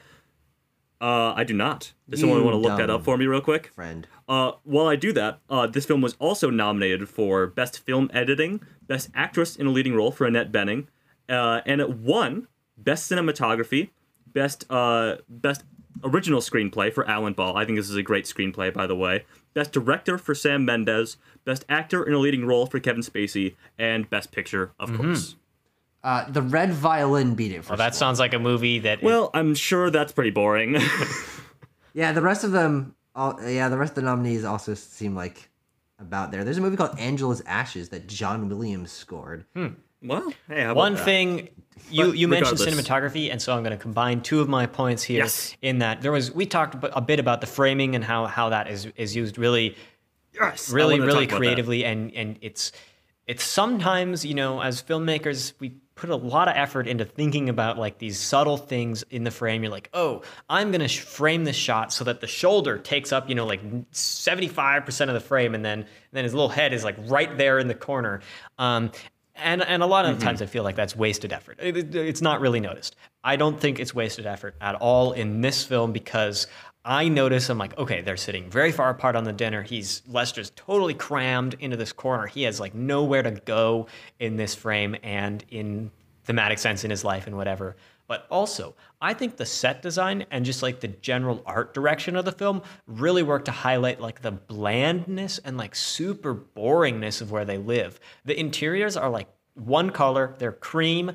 Uh, 1.01 1.33
I 1.35 1.45
do 1.45 1.55
not. 1.55 1.93
Does 2.09 2.21
you 2.21 2.27
someone 2.27 2.45
want 2.45 2.55
to 2.55 2.59
look 2.59 2.77
that 2.77 2.91
up 2.91 3.05
for 3.05 3.17
me 3.17 3.27
real 3.27 3.41
quick? 3.41 3.71
Friend. 3.75 4.07
Uh, 4.29 4.53
while 4.65 4.87
I 4.87 4.97
do 4.97 5.13
that, 5.15 5.39
uh, 5.49 5.67
this 5.67 5.87
film 5.87 6.03
was 6.03 6.15
also 6.19 6.51
nominated 6.51 7.09
for 7.09 7.47
Best 7.47 7.79
Film 7.79 8.11
Editing, 8.13 8.61
Best 8.87 9.09
Actress 9.15 9.57
in 9.57 9.67
a 9.67 9.71
Leading 9.71 9.95
Role 9.95 10.11
for 10.11 10.27
Annette 10.27 10.53
Bening, 10.53 10.89
uh, 11.29 11.63
and 11.65 11.81
it 11.81 11.91
won 11.91 12.49
Best 12.77 13.11
Cinematography, 13.11 13.91
Best 14.27 14.67
uh, 14.69 15.17
Best 15.29 15.63
Original 16.05 16.41
Screenplay 16.41 16.93
for 16.93 17.09
Alan 17.09 17.33
Ball. 17.33 17.57
I 17.57 17.65
think 17.65 17.79
this 17.79 17.91
is 17.91 17.97
a 17.97 18.03
great 18.03 18.25
screenplay, 18.25 18.73
by 18.73 18.87
the 18.87 18.97
way. 18.97 19.25
Best 19.55 19.73
Director 19.73 20.19
for 20.19 20.35
Sam 20.35 20.65
Mendes, 20.65 21.17
Best 21.45 21.65
Actor 21.69 22.05
in 22.05 22.15
a 22.15 22.19
Leading 22.19 22.47
Role 22.47 22.67
for 22.67 22.81
Kevin 22.81 23.03
Spacey, 23.03 23.57
and 23.79 24.09
Best 24.09 24.33
Picture, 24.33 24.73
of 24.79 24.91
mm-hmm. 24.91 25.03
course. 25.03 25.37
Uh, 26.03 26.31
the 26.31 26.43
Red 26.43 26.73
Violin 26.73 27.35
beat 27.35 27.53
it. 27.53 27.65
For 27.65 27.71
well, 27.71 27.79
that 27.79 27.95
sounds 27.95 28.19
like 28.19 28.33
a 28.33 28.39
movie 28.39 28.79
that. 28.81 29.03
Well, 29.03 29.27
it... 29.27 29.31
I'm 29.35 29.55
sure 29.55 29.91
that's 29.91 30.13
pretty 30.13 30.31
boring. 30.31 30.79
yeah, 31.93 32.13
the 32.13 32.23
rest 32.23 32.45
of 32.45 32.53
them. 32.53 32.95
All, 33.15 33.39
yeah, 33.47 33.69
the 33.69 33.77
rest 33.77 33.91
of 33.93 33.97
the 33.97 34.03
nominees 34.03 34.45
also 34.45 34.75
seem 34.75 35.15
like 35.15 35.51
about 35.99 36.31
there. 36.31 36.43
There's 36.43 36.59
a 36.59 36.63
movie 36.63 36.77
called 36.77 36.99
Angela's 36.99 37.43
Ashes 37.45 37.91
that 37.91 38.07
John 38.07 38.49
Williams 38.49 38.93
scored. 38.93 39.45
Hmm. 39.55 39.69
Well, 40.03 40.33
hey, 40.49 40.73
one 40.73 40.95
that? 40.95 41.05
thing 41.05 41.49
you 41.91 42.13
you 42.13 42.29
mentioned 42.29 42.59
cinematography, 42.59 43.31
and 43.31 43.41
so 43.41 43.55
I'm 43.55 43.63
going 43.63 43.77
to 43.77 43.83
combine 43.83 44.23
two 44.23 44.41
of 44.41 44.49
my 44.49 44.67
points 44.67 45.03
here. 45.03 45.25
Yes. 45.25 45.57
In 45.63 45.79
that 45.79 46.03
there 46.03 46.13
was 46.13 46.33
we 46.33 46.47
talked 46.47 46.77
a 46.83 47.01
bit 47.01 47.19
about 47.19 47.41
the 47.41 47.47
framing 47.47 47.95
and 47.95 48.05
how 48.05 48.27
how 48.27 48.51
that 48.51 48.69
is 48.69 48.87
is 48.97 49.15
used 49.15 49.39
really, 49.39 49.77
yes, 50.35 50.71
really 50.71 51.01
really 51.01 51.27
creatively, 51.27 51.85
and 51.85 52.13
and 52.15 52.39
it's 52.41 52.73
it's 53.27 53.45
sometimes 53.45 54.25
you 54.25 54.35
know 54.35 54.61
as 54.61 54.83
filmmakers 54.83 55.53
we 55.61 55.75
put 55.95 56.09
a 56.09 56.17
lot 56.17 56.49
of 56.49 56.57
effort 56.57 56.87
into 56.87 57.05
thinking 57.05 57.51
about 57.51 57.77
like 57.77 57.99
these 57.99 58.19
subtle 58.19 58.57
things 58.57 59.03
in 59.11 59.23
the 59.23 59.31
frame. 59.31 59.63
You're 59.63 59.71
like, 59.71 59.91
oh, 59.93 60.23
I'm 60.49 60.73
gonna 60.73 60.89
sh- 60.89 61.01
frame 61.01 61.45
this 61.45 61.57
shot 61.57 61.93
so 61.93 62.05
that 62.05 62.23
the 62.23 62.27
shoulder 62.27 62.79
takes 62.79 63.13
up, 63.13 63.29
you 63.29 63.35
know, 63.35 63.45
like 63.45 63.63
75% 63.93 65.09
of 65.09 65.15
the 65.15 65.21
frame, 65.21 65.55
and 65.55 65.63
then 65.63 65.81
and 65.81 65.87
then 66.13 66.25
his 66.25 66.33
little 66.33 66.49
head 66.49 66.73
is 66.73 66.85
like 66.85 66.97
right 67.01 67.37
there 67.37 67.59
in 67.59 67.69
the 67.69 67.75
corner. 67.75 68.23
Um, 68.59 68.93
and 69.43 69.63
and 69.63 69.83
a 69.83 69.87
lot 69.87 70.05
of 70.05 70.17
mm-hmm. 70.17 70.25
times 70.25 70.43
I 70.43 70.47
feel 70.47 70.65
like 70.65 70.77
that's 70.77 70.97
wasted 70.97 71.33
effort. 71.33 71.59
It, 71.61 71.95
it's 71.95 72.23
not 72.23 72.41
really 72.41 72.61
noticed. 72.61 72.97
I 73.23 73.37
don't 73.37 73.59
think 73.59 73.79
it's 73.79 73.95
wasted 73.95 74.27
effort 74.27 74.55
at 74.61 74.77
all 74.77 75.13
in 75.13 75.41
this 75.41 75.65
film 75.65 75.93
because 75.93 76.47
I 76.85 77.09
notice 77.09 77.51
I'm 77.51 77.59
like, 77.59 77.77
okay, 77.77 78.01
they're 78.01 78.17
sitting 78.17 78.49
very 78.49 78.73
far 78.73 78.89
apart 78.89 79.15
on 79.15 79.25
the 79.25 79.33
dinner. 79.33 79.63
He's 79.63 80.03
Lester's 80.09 80.51
totally 80.57 80.95
crammed 80.95 81.55
into 81.61 81.77
this 81.77 81.93
corner. 81.93 82.27
He 82.27 82.45
has 82.45 82.59
like 82.59 82.75
nowhere 82.75 83.23
to 83.23 83.33
go 83.33 83.87
in 84.19 84.37
this 84.37 84.55
frame 84.55 84.97
and 85.03 85.45
in 85.51 85.91
thematic 86.25 86.59
sense 86.59 86.85
in 86.85 86.91
his 86.91 87.05
life 87.05 87.27
and 87.27 87.37
whatever. 87.37 87.77
But 88.11 88.27
also, 88.29 88.75
I 89.01 89.15
think 89.15 89.37
the 89.37 89.47
set 89.47 89.83
design 89.83 90.27
and 90.33 90.45
just 90.45 90.65
like 90.65 90.81
the 90.81 90.89
general 90.89 91.45
art 91.47 91.73
direction 91.73 92.17
of 92.17 92.25
the 92.25 92.33
film 92.33 92.63
really 92.89 93.23
work 93.23 93.45
to 93.45 93.53
highlight 93.53 94.01
like 94.01 94.21
the 94.21 94.33
blandness 94.33 95.39
and 95.39 95.57
like 95.57 95.77
super 95.77 96.35
boringness 96.35 97.21
of 97.21 97.31
where 97.31 97.45
they 97.45 97.57
live. 97.57 98.01
The 98.25 98.37
interiors 98.37 98.97
are 98.97 99.09
like 99.09 99.29
one 99.55 99.91
color, 99.91 100.35
they're 100.41 100.51
cream. 100.51 101.13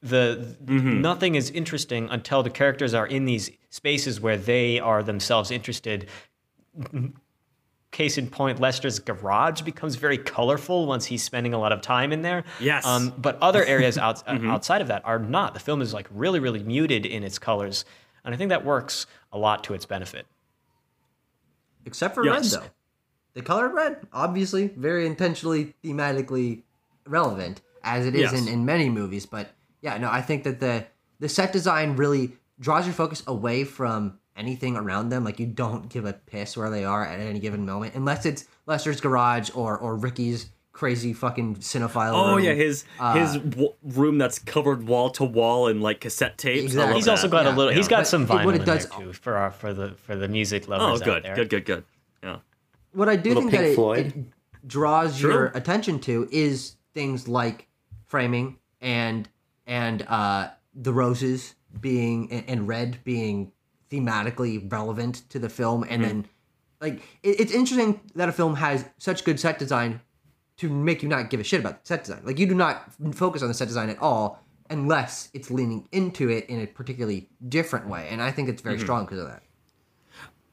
The 0.00 0.56
mm-hmm. 0.64 1.02
nothing 1.02 1.34
is 1.34 1.50
interesting 1.50 2.08
until 2.08 2.42
the 2.42 2.48
characters 2.48 2.94
are 2.94 3.06
in 3.06 3.26
these 3.26 3.50
spaces 3.68 4.18
where 4.18 4.38
they 4.38 4.80
are 4.80 5.02
themselves 5.02 5.50
interested 5.50 6.08
case 7.90 8.18
in 8.18 8.28
point, 8.28 8.60
Lester's 8.60 8.98
garage 8.98 9.62
becomes 9.62 9.96
very 9.96 10.18
colorful 10.18 10.86
once 10.86 11.06
he's 11.06 11.22
spending 11.22 11.54
a 11.54 11.58
lot 11.58 11.72
of 11.72 11.80
time 11.80 12.12
in 12.12 12.22
there. 12.22 12.44
Yes. 12.60 12.84
Um, 12.84 13.14
but 13.16 13.38
other 13.40 13.64
areas 13.64 13.98
out, 13.98 14.24
mm-hmm. 14.26 14.50
outside 14.50 14.80
of 14.80 14.88
that 14.88 15.04
are 15.04 15.18
not. 15.18 15.54
The 15.54 15.60
film 15.60 15.80
is 15.80 15.94
like 15.94 16.06
really, 16.10 16.40
really 16.40 16.62
muted 16.62 17.06
in 17.06 17.24
its 17.24 17.38
colors, 17.38 17.84
and 18.24 18.34
I 18.34 18.38
think 18.38 18.50
that 18.50 18.64
works 18.64 19.06
a 19.32 19.38
lot 19.38 19.64
to 19.64 19.74
its 19.74 19.86
benefit. 19.86 20.26
Except 21.84 22.14
for 22.14 22.24
yes. 22.24 22.52
red, 22.52 22.62
though. 22.62 22.68
The 23.34 23.42
color 23.42 23.68
red, 23.68 24.06
obviously, 24.12 24.68
very 24.68 25.06
intentionally, 25.06 25.74
thematically 25.84 26.62
relevant, 27.06 27.62
as 27.84 28.06
it 28.06 28.14
is 28.14 28.32
yes. 28.32 28.32
in, 28.32 28.48
in 28.48 28.64
many 28.64 28.88
movies. 28.88 29.26
But 29.26 29.50
yeah, 29.80 29.96
no, 29.98 30.10
I 30.10 30.20
think 30.20 30.44
that 30.44 30.60
the 30.60 30.86
the 31.20 31.28
set 31.28 31.52
design 31.52 31.96
really 31.96 32.32
draws 32.60 32.86
your 32.86 32.94
focus 32.94 33.22
away 33.26 33.64
from 33.64 34.18
anything 34.38 34.76
around 34.76 35.10
them. 35.10 35.24
Like 35.24 35.38
you 35.38 35.46
don't 35.46 35.88
give 35.88 36.06
a 36.06 36.14
piss 36.14 36.56
where 36.56 36.70
they 36.70 36.84
are 36.84 37.04
at 37.04 37.20
any 37.20 37.40
given 37.40 37.66
moment, 37.66 37.94
unless 37.94 38.24
it's 38.24 38.46
Lester's 38.66 39.00
garage 39.00 39.50
or 39.54 39.76
or 39.76 39.96
Ricky's 39.96 40.50
crazy 40.78 41.12
fucking 41.12 41.56
cinephile. 41.56 42.12
Oh 42.12 42.36
room. 42.36 42.44
yeah, 42.44 42.52
his 42.52 42.84
uh, 43.00 43.14
his 43.14 43.36
w- 43.36 43.74
room 43.82 44.16
that's 44.16 44.38
covered 44.38 44.86
wall 44.86 45.10
to 45.10 45.24
wall 45.24 45.66
in 45.66 45.80
like 45.80 46.00
cassette 46.00 46.38
tapes. 46.38 46.62
Exactly. 46.62 46.94
He's 46.94 47.06
that. 47.06 47.10
also 47.12 47.28
got 47.28 47.44
yeah. 47.44 47.54
a 47.54 47.56
little. 47.56 47.74
He's 47.74 47.88
got 47.88 47.98
but 47.98 48.06
some 48.06 48.26
vinyl 48.26 48.44
what 48.44 48.54
it 48.54 48.64
does, 48.64 48.84
in 48.84 48.90
there 48.90 49.00
too 49.00 49.12
for 49.12 49.36
our, 49.36 49.50
for 49.50 49.74
the 49.74 49.90
for 49.90 50.14
the 50.14 50.28
music 50.28 50.68
lovers. 50.68 51.02
Oh, 51.02 51.04
good, 51.04 51.24
good, 51.34 51.50
good, 51.50 51.64
good. 51.64 51.84
Yeah. 52.22 52.38
What 52.92 53.08
I 53.08 53.16
do 53.16 53.34
think 53.34 53.50
that 53.50 53.64
it, 53.64 54.06
it, 54.06 54.14
draws 54.66 55.18
True. 55.18 55.32
your 55.32 55.46
attention 55.46 55.98
to 56.00 56.28
is 56.30 56.76
things 56.94 57.26
like 57.26 57.66
framing 58.06 58.58
and 58.80 59.28
and 59.66 60.02
uh, 60.02 60.50
the 60.74 60.92
roses 60.92 61.56
being 61.80 62.30
and 62.30 62.68
red 62.68 62.98
being 63.04 63.52
thematically 63.90 64.70
relevant 64.70 65.28
to 65.30 65.38
the 65.38 65.48
film 65.48 65.82
and 65.84 66.02
mm-hmm. 66.02 66.02
then 66.02 66.28
like 66.80 67.02
it, 67.22 67.40
it's 67.40 67.52
interesting 67.52 68.00
that 68.14 68.28
a 68.28 68.32
film 68.32 68.56
has 68.56 68.84
such 68.98 69.24
good 69.24 69.40
set 69.40 69.58
design 69.58 70.00
to 70.56 70.68
make 70.68 71.02
you 71.02 71.08
not 71.08 71.30
give 71.30 71.40
a 71.40 71.44
shit 71.44 71.60
about 71.60 71.82
the 71.82 71.86
set 71.86 72.04
design 72.04 72.20
like 72.24 72.38
you 72.38 72.46
do 72.46 72.54
not 72.54 72.92
focus 73.14 73.42
on 73.42 73.48
the 73.48 73.54
set 73.54 73.68
design 73.68 73.88
at 73.88 73.98
all 73.98 74.42
unless 74.70 75.30
it's 75.32 75.50
leaning 75.50 75.88
into 75.92 76.28
it 76.28 76.44
in 76.46 76.60
a 76.60 76.66
particularly 76.66 77.28
different 77.48 77.88
way 77.88 78.08
and 78.10 78.22
i 78.22 78.30
think 78.30 78.48
it's 78.48 78.62
very 78.62 78.76
mm-hmm. 78.76 78.84
strong 78.84 79.04
because 79.04 79.20
of 79.20 79.26
that 79.26 79.42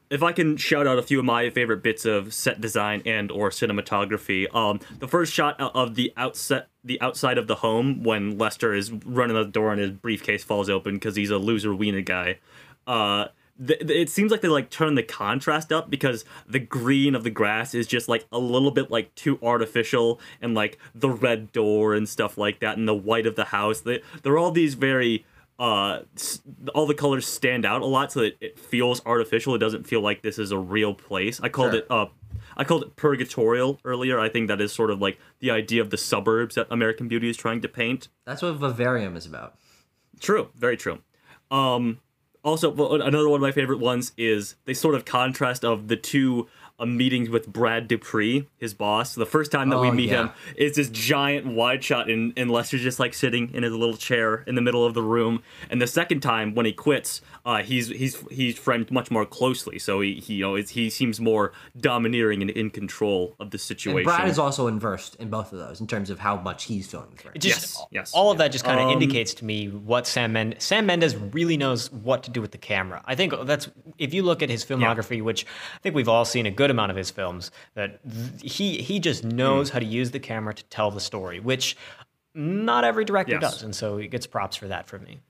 if 0.08 0.22
I 0.22 0.32
can 0.32 0.56
shout 0.56 0.86
out 0.86 0.98
a 0.98 1.02
few 1.02 1.18
of 1.18 1.24
my 1.24 1.50
favorite 1.50 1.82
bits 1.82 2.04
of 2.04 2.32
set 2.32 2.60
design 2.60 3.02
and 3.04 3.30
or 3.30 3.50
cinematography, 3.50 4.52
um, 4.54 4.80
the 4.98 5.08
first 5.08 5.32
shot 5.32 5.60
of 5.60 5.96
the 5.96 6.12
outset, 6.16 6.68
the 6.84 7.00
outside 7.00 7.38
of 7.38 7.48
the 7.48 7.56
home 7.56 8.02
when 8.04 8.38
Lester 8.38 8.72
is 8.72 8.92
running 8.92 9.34
the 9.34 9.44
door 9.44 9.72
and 9.72 9.80
his 9.80 9.90
briefcase 9.90 10.44
falls 10.44 10.70
open 10.70 10.94
because 10.94 11.16
he's 11.16 11.30
a 11.30 11.38
loser 11.38 11.74
wiener 11.74 12.02
guy 12.02 12.38
uh 12.86 13.26
th- 13.64 13.80
it 13.82 14.10
seems 14.10 14.30
like 14.30 14.40
they 14.40 14.48
like 14.48 14.70
turn 14.70 14.94
the 14.94 15.02
contrast 15.02 15.72
up 15.72 15.90
because 15.90 16.24
the 16.46 16.58
green 16.58 17.14
of 17.14 17.24
the 17.24 17.30
grass 17.30 17.74
is 17.74 17.86
just 17.86 18.08
like 18.08 18.26
a 18.32 18.38
little 18.38 18.70
bit 18.70 18.90
like 18.90 19.14
too 19.14 19.38
artificial 19.42 20.20
and 20.40 20.54
like 20.54 20.78
the 20.94 21.10
red 21.10 21.52
door 21.52 21.94
and 21.94 22.08
stuff 22.08 22.36
like 22.38 22.60
that 22.60 22.76
and 22.76 22.86
the 22.86 22.94
white 22.94 23.26
of 23.26 23.36
the 23.36 23.46
house 23.46 23.80
they 23.80 24.02
they're 24.22 24.38
all 24.38 24.50
these 24.50 24.74
very 24.74 25.24
uh 25.58 26.00
all 26.74 26.86
the 26.86 26.94
colors 26.94 27.26
stand 27.26 27.64
out 27.64 27.80
a 27.80 27.86
lot 27.86 28.12
so 28.12 28.20
that 28.20 28.36
it 28.40 28.58
feels 28.58 29.00
artificial 29.06 29.54
it 29.54 29.58
doesn't 29.58 29.86
feel 29.86 30.00
like 30.00 30.22
this 30.22 30.38
is 30.38 30.50
a 30.50 30.58
real 30.58 30.92
place 30.92 31.40
i 31.42 31.48
called 31.48 31.72
sure. 31.72 31.80
it 31.80 31.86
uh 31.90 32.06
I 32.56 32.64
called 32.64 32.82
it 32.82 32.96
purgatorial 32.96 33.78
earlier. 33.84 34.18
I 34.18 34.28
think 34.28 34.48
that 34.48 34.60
is 34.60 34.72
sort 34.72 34.90
of 34.90 35.00
like 35.00 35.18
the 35.40 35.50
idea 35.50 35.82
of 35.82 35.90
the 35.90 35.98
suburbs 35.98 36.54
that 36.54 36.66
American 36.70 37.06
Beauty 37.06 37.28
is 37.28 37.36
trying 37.36 37.60
to 37.60 37.68
paint. 37.68 38.08
That's 38.24 38.40
what 38.40 38.54
Vivarium 38.54 39.16
is 39.16 39.26
about. 39.26 39.56
True, 40.20 40.48
very 40.56 40.76
true. 40.76 41.00
Um, 41.50 42.00
also 42.46 42.72
another 43.00 43.28
one 43.28 43.38
of 43.38 43.42
my 43.42 43.50
favorite 43.50 43.80
ones 43.80 44.12
is 44.16 44.54
they 44.66 44.72
sort 44.72 44.94
of 44.94 45.04
contrast 45.04 45.64
of 45.64 45.88
the 45.88 45.96
two 45.96 46.46
a 46.78 46.86
meeting 46.86 47.30
with 47.30 47.46
Brad 47.52 47.88
Dupree, 47.88 48.46
his 48.58 48.74
boss. 48.74 49.14
The 49.14 49.24
first 49.26 49.50
time 49.50 49.70
that 49.70 49.80
we 49.80 49.88
Oh, 49.88 49.92
meet 49.92 50.10
yeah. 50.10 50.24
him 50.24 50.30
is 50.56 50.76
this 50.76 50.88
giant 50.90 51.46
wide 51.46 51.82
shot, 51.82 52.10
and, 52.10 52.32
and 52.36 52.50
Lester's 52.50 52.82
just 52.82 52.98
like 53.00 53.14
sitting 53.14 53.52
in 53.54 53.62
his 53.62 53.72
little 53.72 53.96
chair 53.96 54.44
in 54.46 54.54
the 54.56 54.60
middle 54.60 54.84
of 54.84 54.94
the 54.94 55.02
room. 55.02 55.42
And 55.70 55.80
the 55.80 55.86
second 55.86 56.20
time 56.20 56.54
when 56.54 56.66
he 56.66 56.72
quits, 56.72 57.20
uh, 57.44 57.62
he's 57.62 57.88
he's 57.88 58.22
he's 58.30 58.58
framed 58.58 58.90
much 58.90 59.10
more 59.10 59.24
closely, 59.24 59.78
so 59.78 60.00
he, 60.00 60.14
he 60.16 60.34
you 60.34 60.42
know 60.44 60.54
it's, 60.54 60.72
he 60.72 60.90
seems 60.90 61.20
more 61.20 61.52
domineering 61.80 62.42
and 62.42 62.50
in 62.50 62.70
control 62.70 63.34
of 63.38 63.50
the 63.50 63.58
situation. 63.58 63.98
And 63.98 64.04
situation. 64.06 64.18
Brad 64.24 64.28
is 64.28 64.38
also 64.38 64.66
inversed 64.66 65.14
in 65.16 65.30
both 65.30 65.52
of 65.52 65.58
those 65.58 65.80
in 65.80 65.86
terms 65.86 66.10
of 66.10 66.18
how 66.18 66.36
much 66.36 66.64
he's 66.64 66.86
feeling 66.90 67.08
the 67.10 67.16
threat. 67.16 67.36
It 67.36 67.40
just, 67.40 67.56
Yes, 67.76 67.86
yes, 67.90 68.12
all 68.12 68.30
of 68.30 68.38
that 68.38 68.52
just 68.52 68.64
kind 68.64 68.80
of 68.80 68.86
Um, 68.86 68.92
indicates 68.92 69.34
to 69.34 69.44
me 69.44 69.68
what 69.68 70.06
Sam 70.06 70.32
Mendes 70.32 70.62
Sam 70.64 70.86
Mendes 70.86 71.16
really 71.16 71.56
knows 71.56 71.90
what 71.92 72.22
to 72.24 72.30
do 72.30 72.40
with 72.40 72.50
the 72.52 72.58
camera. 72.58 73.02
I 73.06 73.14
think 73.14 73.32
that's 73.44 73.68
if 73.98 74.12
you 74.14 74.22
look 74.22 74.42
at 74.42 74.50
his 74.50 74.64
filmography, 74.64 75.22
which 75.22 75.46
I 75.74 75.78
think 75.78 75.94
we've 75.94 76.08
all 76.08 76.24
seen 76.24 76.46
a 76.46 76.50
good 76.50 76.65
amount 76.70 76.90
of 76.90 76.96
his 76.96 77.10
films, 77.10 77.50
that 77.74 78.00
th- 78.02 78.52
he 78.54 78.78
he 78.82 78.98
just 79.00 79.22
Hmm. 79.22 79.30
knows 79.30 79.70
how 79.70 79.78
to 79.78 79.84
use 79.86 80.10
the 80.10 80.20
camera 80.20 80.54
to 80.54 80.64
tell 80.64 80.90
the 80.90 81.00
story, 81.00 81.40
which 81.40 81.76
not 82.34 82.84
every 82.84 83.04
director 83.04 83.38
Yes. 83.40 83.52
does, 83.54 83.62
and 83.62 83.74
so 83.74 83.96
he 83.98 84.08
gets 84.08 84.26
props 84.26 84.56
for 84.56 84.68
that 84.68 84.86
from 84.86 85.04
me. 85.04 85.20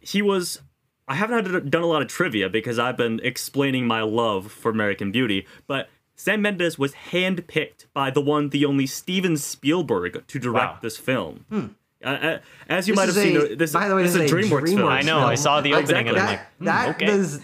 he 0.00 0.22
was 0.22 0.60
I 1.08 1.14
haven't 1.14 1.50
had- 1.50 1.70
done 1.70 1.82
a 1.82 1.86
lot 1.86 2.02
of 2.02 2.08
trivia 2.08 2.48
because 2.50 2.78
I've 2.78 2.96
been 2.96 3.18
explaining 3.24 3.86
my 3.86 4.02
love 4.02 4.52
for 4.52 4.70
American 4.70 5.10
Beauty, 5.10 5.46
but 5.66 5.88
Sam 6.14 6.42
Mendes 6.42 6.78
was 6.78 6.92
handpicked 7.12 7.86
by 7.94 8.10
the 8.10 8.20
one, 8.20 8.50
the 8.50 8.64
only 8.66 8.86
Steven 8.86 9.36
Spielberg 9.38 10.24
to 10.26 10.38
direct 10.38 10.72
Wow. 10.74 10.78
this 10.82 10.96
film. 10.98 11.46
Uh, 11.50 12.08
uh, 12.08 12.38
as 12.68 12.86
you 12.86 12.92
This 12.94 12.96
might 12.96 13.08
have 13.08 13.16
is 13.16 13.22
seen, 13.22 13.52
a- 13.52 13.56
this, 13.56 13.72
by 13.72 13.88
the 13.88 13.96
way, 13.96 14.02
this 14.02 14.14
is 14.14 14.30
a 14.30 14.34
DreamWorks, 14.34 14.68
film. 14.76 14.86
I 14.88 15.00
know, 15.02 15.20
I 15.20 15.34
saw 15.34 15.60
the 15.62 15.72
Like, 15.72 15.84
opening 15.84 16.08
and 16.08 16.18
I'm 16.18 16.26
that, 16.26 16.30
like, 16.30 16.40
hmm, 16.58 16.64
that 16.66 16.88
okay. 17.02 17.16
was 17.18 17.40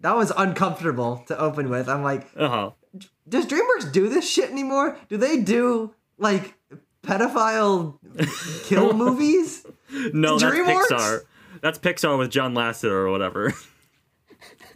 that 0.00 0.16
was 0.16 0.32
uncomfortable 0.36 1.24
to 1.28 1.38
open 1.38 1.68
with. 1.70 1.88
I'm 1.88 2.02
like, 2.02 2.26
Uh-huh. 2.36 2.70
does 3.28 3.46
DreamWorks 3.46 3.92
do 3.92 4.08
this 4.08 4.28
shit 4.28 4.50
anymore? 4.50 4.96
Do 5.08 5.16
they 5.16 5.38
do 5.40 5.94
like 6.18 6.54
pedophile 7.02 7.98
kill 8.64 8.92
movies? 9.04 9.64
No, 10.12 10.38
that's 10.38 10.54
DreamWorks? 10.54 10.86
Pixar. 10.90 11.20
That's 11.60 11.78
Pixar 11.78 12.18
with 12.18 12.30
John 12.30 12.54
Lasseter 12.54 12.90
or 12.90 13.10
whatever. 13.10 13.52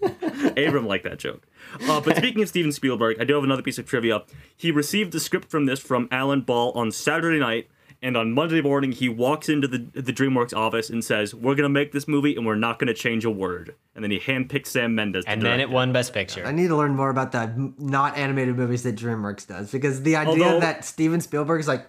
Abram 0.03 0.87
liked 0.87 1.05
that 1.05 1.18
joke. 1.18 1.47
Uh, 1.89 2.01
but 2.01 2.16
speaking 2.16 2.43
of 2.43 2.49
Steven 2.49 2.73
Spielberg, 2.73 3.20
I 3.20 3.25
do 3.25 3.35
have 3.35 3.45
another 3.45 3.62
piece 3.62 3.79
of 3.79 3.87
trivia. 3.87 4.23
He 4.57 4.70
received 4.73 5.12
the 5.12 5.20
script 5.20 5.49
from 5.51 5.66
this 5.66 5.79
from 5.81 6.09
Alan 6.11 6.41
Ball 6.41 6.73
on 6.73 6.91
Saturday 6.91 7.39
night, 7.39 7.68
and 8.03 8.16
on 8.16 8.32
Monday 8.32 8.61
morning 8.61 8.92
he 8.92 9.09
walks 9.09 9.48
into 9.48 9.68
the 9.68 9.78
the 9.78 10.12
DreamWorks 10.12 10.55
office 10.55 10.90
and 10.90 11.05
says, 11.05 11.34
"We're 11.34 11.55
gonna 11.55 11.68
make 11.68 11.92
this 11.92 12.07
movie, 12.09 12.34
and 12.36 12.44
we're 12.44 12.57
not 12.57 12.78
gonna 12.78 12.94
change 12.94 13.24
a 13.24 13.30
word." 13.30 13.74
And 13.94 14.03
then 14.03 14.11
he 14.11 14.18
handpicks 14.18 14.66
Sam 14.68 14.94
Mendes. 14.94 15.24
And 15.26 15.40
then 15.40 15.59
direct 15.59 15.70
it 15.70 15.74
won 15.74 15.92
Best 15.92 16.12
Picture. 16.12 16.44
I 16.44 16.53
need 16.53 16.68
to 16.68 16.76
learn 16.76 16.94
more 16.94 17.11
about 17.11 17.32
the 17.32 17.72
not 17.78 18.16
animated 18.18 18.57
movies 18.57 18.82
that 18.82 18.96
DreamWorks 18.96 19.46
does 19.46 19.70
because 19.70 20.03
the 20.03 20.16
idea 20.16 20.44
Although- 20.44 20.61
that 20.61 20.84
Steven 20.84 21.20
Spielberg 21.20 21.61
is 21.61 21.68
like, 21.68 21.86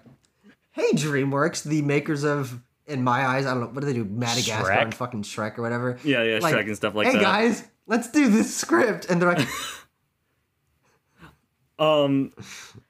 "Hey 0.70 0.92
DreamWorks, 0.92 1.64
the 1.64 1.82
makers 1.82 2.24
of 2.24 2.60
in 2.86 3.02
my 3.02 3.26
eyes, 3.26 3.46
I 3.46 3.50
don't 3.50 3.60
know 3.60 3.66
what 3.68 3.80
do 3.80 3.86
they 3.86 3.94
do, 3.94 4.04
Madagascar 4.04 4.70
Shrek? 4.70 4.82
and 4.82 4.94
fucking 4.94 5.22
Shrek 5.22 5.58
or 5.58 5.62
whatever." 5.62 5.98
Yeah, 6.04 6.22
yeah, 6.22 6.38
Shrek 6.38 6.66
and 6.66 6.76
stuff 6.76 6.94
like 6.94 7.06
hey 7.08 7.14
that." 7.14 7.22
guys, 7.22 7.64
let's 7.86 8.10
do 8.10 8.28
this 8.28 8.54
script, 8.54 9.06
and 9.10 9.20
they're 9.20 9.34
like, 9.34 9.48
um 11.78 12.30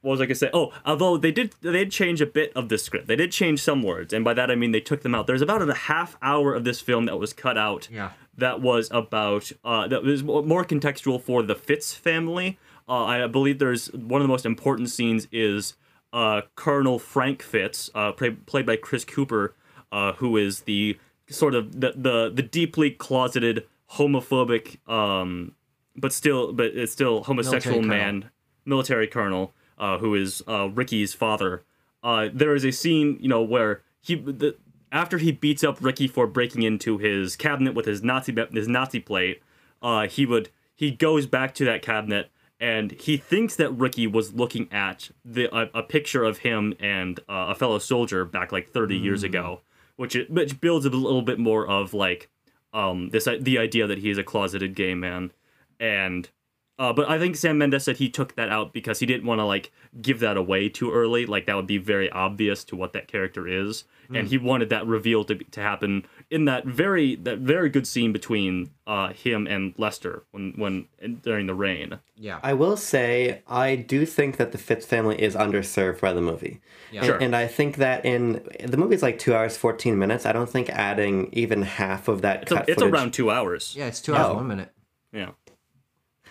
what 0.03 0.13
was 0.13 0.21
I 0.21 0.27
gonna 0.27 0.35
say? 0.35 0.51
Oh, 0.53 0.73
although 0.85 1.17
they 1.17 1.33
did 1.33 1.55
they 1.63 1.73
did 1.73 1.91
change 1.91 2.21
a 2.21 2.27
bit 2.27 2.53
of 2.55 2.69
the 2.69 2.77
script. 2.77 3.07
They 3.07 3.17
did 3.17 3.33
change 3.33 3.63
some 3.63 3.83
words, 3.83 4.13
and 4.13 4.25
by 4.25 4.35
that 4.35 4.51
I 4.51 4.55
mean 4.55 4.73
they 4.73 4.81
took 4.81 5.03
them 5.03 5.15
out. 5.15 5.27
There's 5.27 5.43
about 5.43 5.67
a 5.67 5.73
half 5.73 6.17
hour 6.21 6.55
of 6.55 6.65
this 6.65 6.81
film 6.81 7.07
that 7.07 7.17
was 7.19 7.33
cut 7.33 7.57
out. 7.57 7.89
Yeah. 7.91 8.11
That 8.37 8.61
was 8.61 8.89
about 8.91 9.51
uh 9.65 9.89
that 9.89 10.03
was 10.03 10.23
more 10.23 10.65
contextual 10.65 11.21
for 11.21 11.43
the 11.43 11.55
Fitts 11.55 11.95
family. 11.95 12.59
Uh, 12.87 13.05
I 13.05 13.27
believe 13.27 13.59
there's 13.59 13.91
one 13.93 14.21
of 14.21 14.25
the 14.25 14.33
most 14.33 14.45
important 14.45 14.91
scenes 14.91 15.27
is 15.33 15.75
uh 16.13 16.43
Colonel 16.55 16.99
Frank 16.99 17.43
Fitts, 17.43 17.91
uh 17.95 18.13
play, 18.13 18.31
played 18.31 18.67
by 18.67 18.77
Chris 18.77 19.05
Cooper, 19.05 19.55
uh 19.93 20.13
who 20.15 20.37
is 20.37 20.61
the 20.63 20.99
sort 21.31 21.55
of 21.55 21.81
the 21.81 21.95
the, 21.97 22.31
the 22.35 22.43
deeply 22.43 22.91
closeted 22.91 23.65
homophobic 23.93 24.87
um 24.91 25.53
but 25.97 26.13
still 26.13 26.53
but 26.53 26.67
it's 26.67 26.93
still 26.93 27.23
homosexual 27.25 27.81
man 27.83 28.31
military 28.65 29.07
colonel 29.07 29.53
uh, 29.79 29.99
who 29.99 30.15
is 30.15 30.43
uh, 30.49 30.69
Ricky's 30.69 31.15
father. 31.15 31.63
Uh, 32.03 32.29
there 32.33 32.55
is 32.55 32.65
a 32.65 32.71
scene, 32.71 33.17
you 33.21 33.29
know, 33.29 33.43
where 33.43 33.83
he 34.01 34.15
the, 34.15 34.57
after 34.93 35.19
he 35.19 35.33
beats 35.33 35.65
up 35.65 35.83
Ricky 35.83 36.07
for 36.07 36.27
breaking 36.27 36.63
into 36.63 36.99
his 36.99 37.37
cabinet 37.37 37.75
with 37.75 37.87
his 37.87 38.03
Nazi 38.03 38.35
his 38.53 38.69
Nazi 38.69 39.01
plate, 39.01 39.43
uh, 39.83 40.07
he 40.07 40.27
would 40.27 40.51
he 40.75 40.91
goes 40.91 41.27
back 41.27 41.55
to 41.55 41.65
that 41.65 41.83
cabinet 41.83 42.31
and 42.61 42.93
he 42.93 43.17
thinks 43.17 43.57
that 43.57 43.71
Ricky 43.73 44.07
was 44.07 44.35
looking 44.35 44.73
at 44.73 45.11
the 45.25 45.55
a, 45.55 45.71
a 45.75 45.83
picture 45.83 46.25
of 46.25 46.39
him 46.39 46.75
and 46.79 47.19
uh, 47.29 47.47
a 47.49 47.55
fellow 47.55 47.79
soldier 47.79 48.25
back 48.25 48.53
like 48.53 48.69
30 48.71 48.97
years 48.97 49.23
ago, 49.23 49.61
which 49.97 50.15
it, 50.15 50.31
which 50.31 50.61
builds 50.61 50.87
a 50.87 50.91
little 50.91 51.23
bit 51.23 51.39
more 51.39 51.67
of 51.67 51.95
like 51.95 52.29
um 52.73 53.11
this 53.11 53.29
the 53.41 53.59
idea 53.59 53.87
that 53.87 53.99
he 53.99 54.11
is 54.11 54.19
a 54.19 54.25
closeted 54.25 54.75
gay 54.75 54.95
man 54.95 55.33
and 55.81 56.31
uh, 56.79 56.93
but 56.93 57.09
I 57.09 57.19
think 57.19 57.37
Sam 57.37 57.59
Mendes 57.59 57.85
said 57.85 57.97
he 57.99 58.09
took 58.11 58.35
that 58.37 58.49
out 58.49 58.73
because 58.73 58.99
he 59.01 59.07
didn't 59.07 59.27
want 59.27 59.39
to 59.41 59.45
like 59.45 59.73
give 60.03 60.21
that 60.21 60.37
away 60.37 60.69
too 60.69 60.93
early. 60.93 61.25
Like 61.27 61.47
that 61.47 61.55
would 61.57 61.67
be 61.67 61.79
very 61.79 62.11
obvious 62.11 62.65
to 62.65 62.77
what 62.77 62.93
that 62.95 63.07
character 63.09 63.47
is, 63.47 63.85
and 64.13 64.29
he 64.29 64.39
wanted 64.39 64.71
that 64.71 64.87
reveal 64.87 65.25
to 65.25 65.35
to 65.37 65.61
happen 65.61 66.05
in 66.31 66.47
that 66.47 66.65
very 66.67 67.15
that 67.17 67.39
very 67.39 67.69
good 67.69 67.87
scene 67.87 68.13
between 68.13 68.71
uh, 68.87 69.13
him 69.13 69.47
and 69.47 69.75
Lester 69.79 70.25
when 70.33 70.53
when 70.57 70.89
during 71.23 71.47
the 71.47 71.55
rain. 71.55 72.01
"Yeah, 72.17 72.41
I 72.43 72.55
will 72.55 72.77
say 72.77 73.43
I 73.47 73.77
do 73.77 74.05
think 74.05 74.37
that 74.39 74.51
the 74.53 74.59
Fitts 74.59 74.85
family 74.87 75.21
is 75.23 75.35
underserved 75.37 76.01
by 76.01 76.13
the 76.13 76.21
movie. 76.21 76.61
And, 76.93 77.05
Sure. 77.07 77.19
and 77.19 77.35
I 77.37 77.47
think 77.49 77.77
that 77.77 78.05
in 78.05 78.43
the 78.65 78.77
movie's 78.77 79.03
like 79.03 79.19
two 79.19 79.35
hours 79.35 79.57
fourteen 79.57 79.97
minutes. 79.99 80.27
I 80.27 80.33
don't 80.33 80.49
think 80.51 80.71
adding 80.71 81.29
even 81.33 81.63
half 81.63 82.09
of 82.09 82.23
that 82.23 82.43
It's, 82.43 82.53
a, 82.53 82.57
it's 82.67 82.75
footage. 82.75 82.93
around 82.93 83.13
two 83.13 83.31
hours. 83.31 83.75
yeah, 83.77 83.87
it's 83.87 84.01
two 84.01 84.15
hours 84.15 84.29
No. 84.29 84.35
one 84.35 84.49
minute." 84.49 84.71
Yeah. 85.13 85.31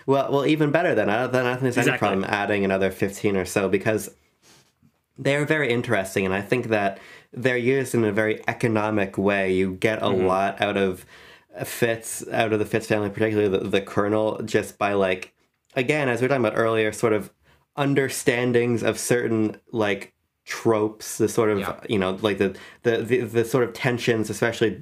Well, 0.05 0.31
well, 0.31 0.45
even 0.45 0.71
better 0.71 0.95
then. 0.95 1.09
I 1.09 1.21
don't, 1.21 1.31
then 1.31 1.45
I 1.45 1.51
don't 1.51 1.61
think 1.61 1.75
there's 1.75 1.87
any 1.87 1.97
problem 1.97 2.23
adding 2.25 2.65
another 2.65 2.91
fifteen 2.91 3.37
or 3.37 3.45
so 3.45 3.69
because 3.69 4.09
they're 5.17 5.45
very 5.45 5.71
interesting, 5.71 6.25
and 6.25 6.33
I 6.33 6.41
think 6.41 6.67
that 6.67 6.99
they're 7.31 7.57
used 7.57 7.95
in 7.95 8.03
a 8.03 8.11
very 8.11 8.41
economic 8.47 9.17
way. 9.17 9.53
You 9.53 9.73
get 9.73 9.99
a 9.99 10.07
mm-hmm. 10.07 10.25
lot 10.25 10.61
out 10.61 10.77
of 10.77 11.05
Fitts, 11.63 12.27
out 12.31 12.51
of 12.51 12.59
the 12.59 12.65
Fitts 12.65 12.87
family, 12.87 13.09
particularly 13.09 13.49
the, 13.49 13.69
the 13.69 13.81
Colonel, 13.81 14.41
just 14.43 14.77
by 14.79 14.93
like, 14.93 15.33
again, 15.75 16.09
as 16.09 16.19
we 16.19 16.25
were 16.25 16.29
talking 16.29 16.45
about 16.45 16.57
earlier, 16.57 16.91
sort 16.91 17.13
of 17.13 17.31
understandings 17.75 18.83
of 18.83 18.99
certain 18.99 19.57
like 19.71 20.13
tropes, 20.45 21.17
the 21.17 21.29
sort 21.29 21.49
of 21.49 21.59
Yeah. 21.59 21.79
you 21.87 21.99
know 21.99 22.17
like 22.21 22.37
the, 22.37 22.55
the 22.81 22.97
the 22.97 23.21
the 23.21 23.45
sort 23.45 23.63
of 23.63 23.73
tensions, 23.73 24.29
especially 24.29 24.81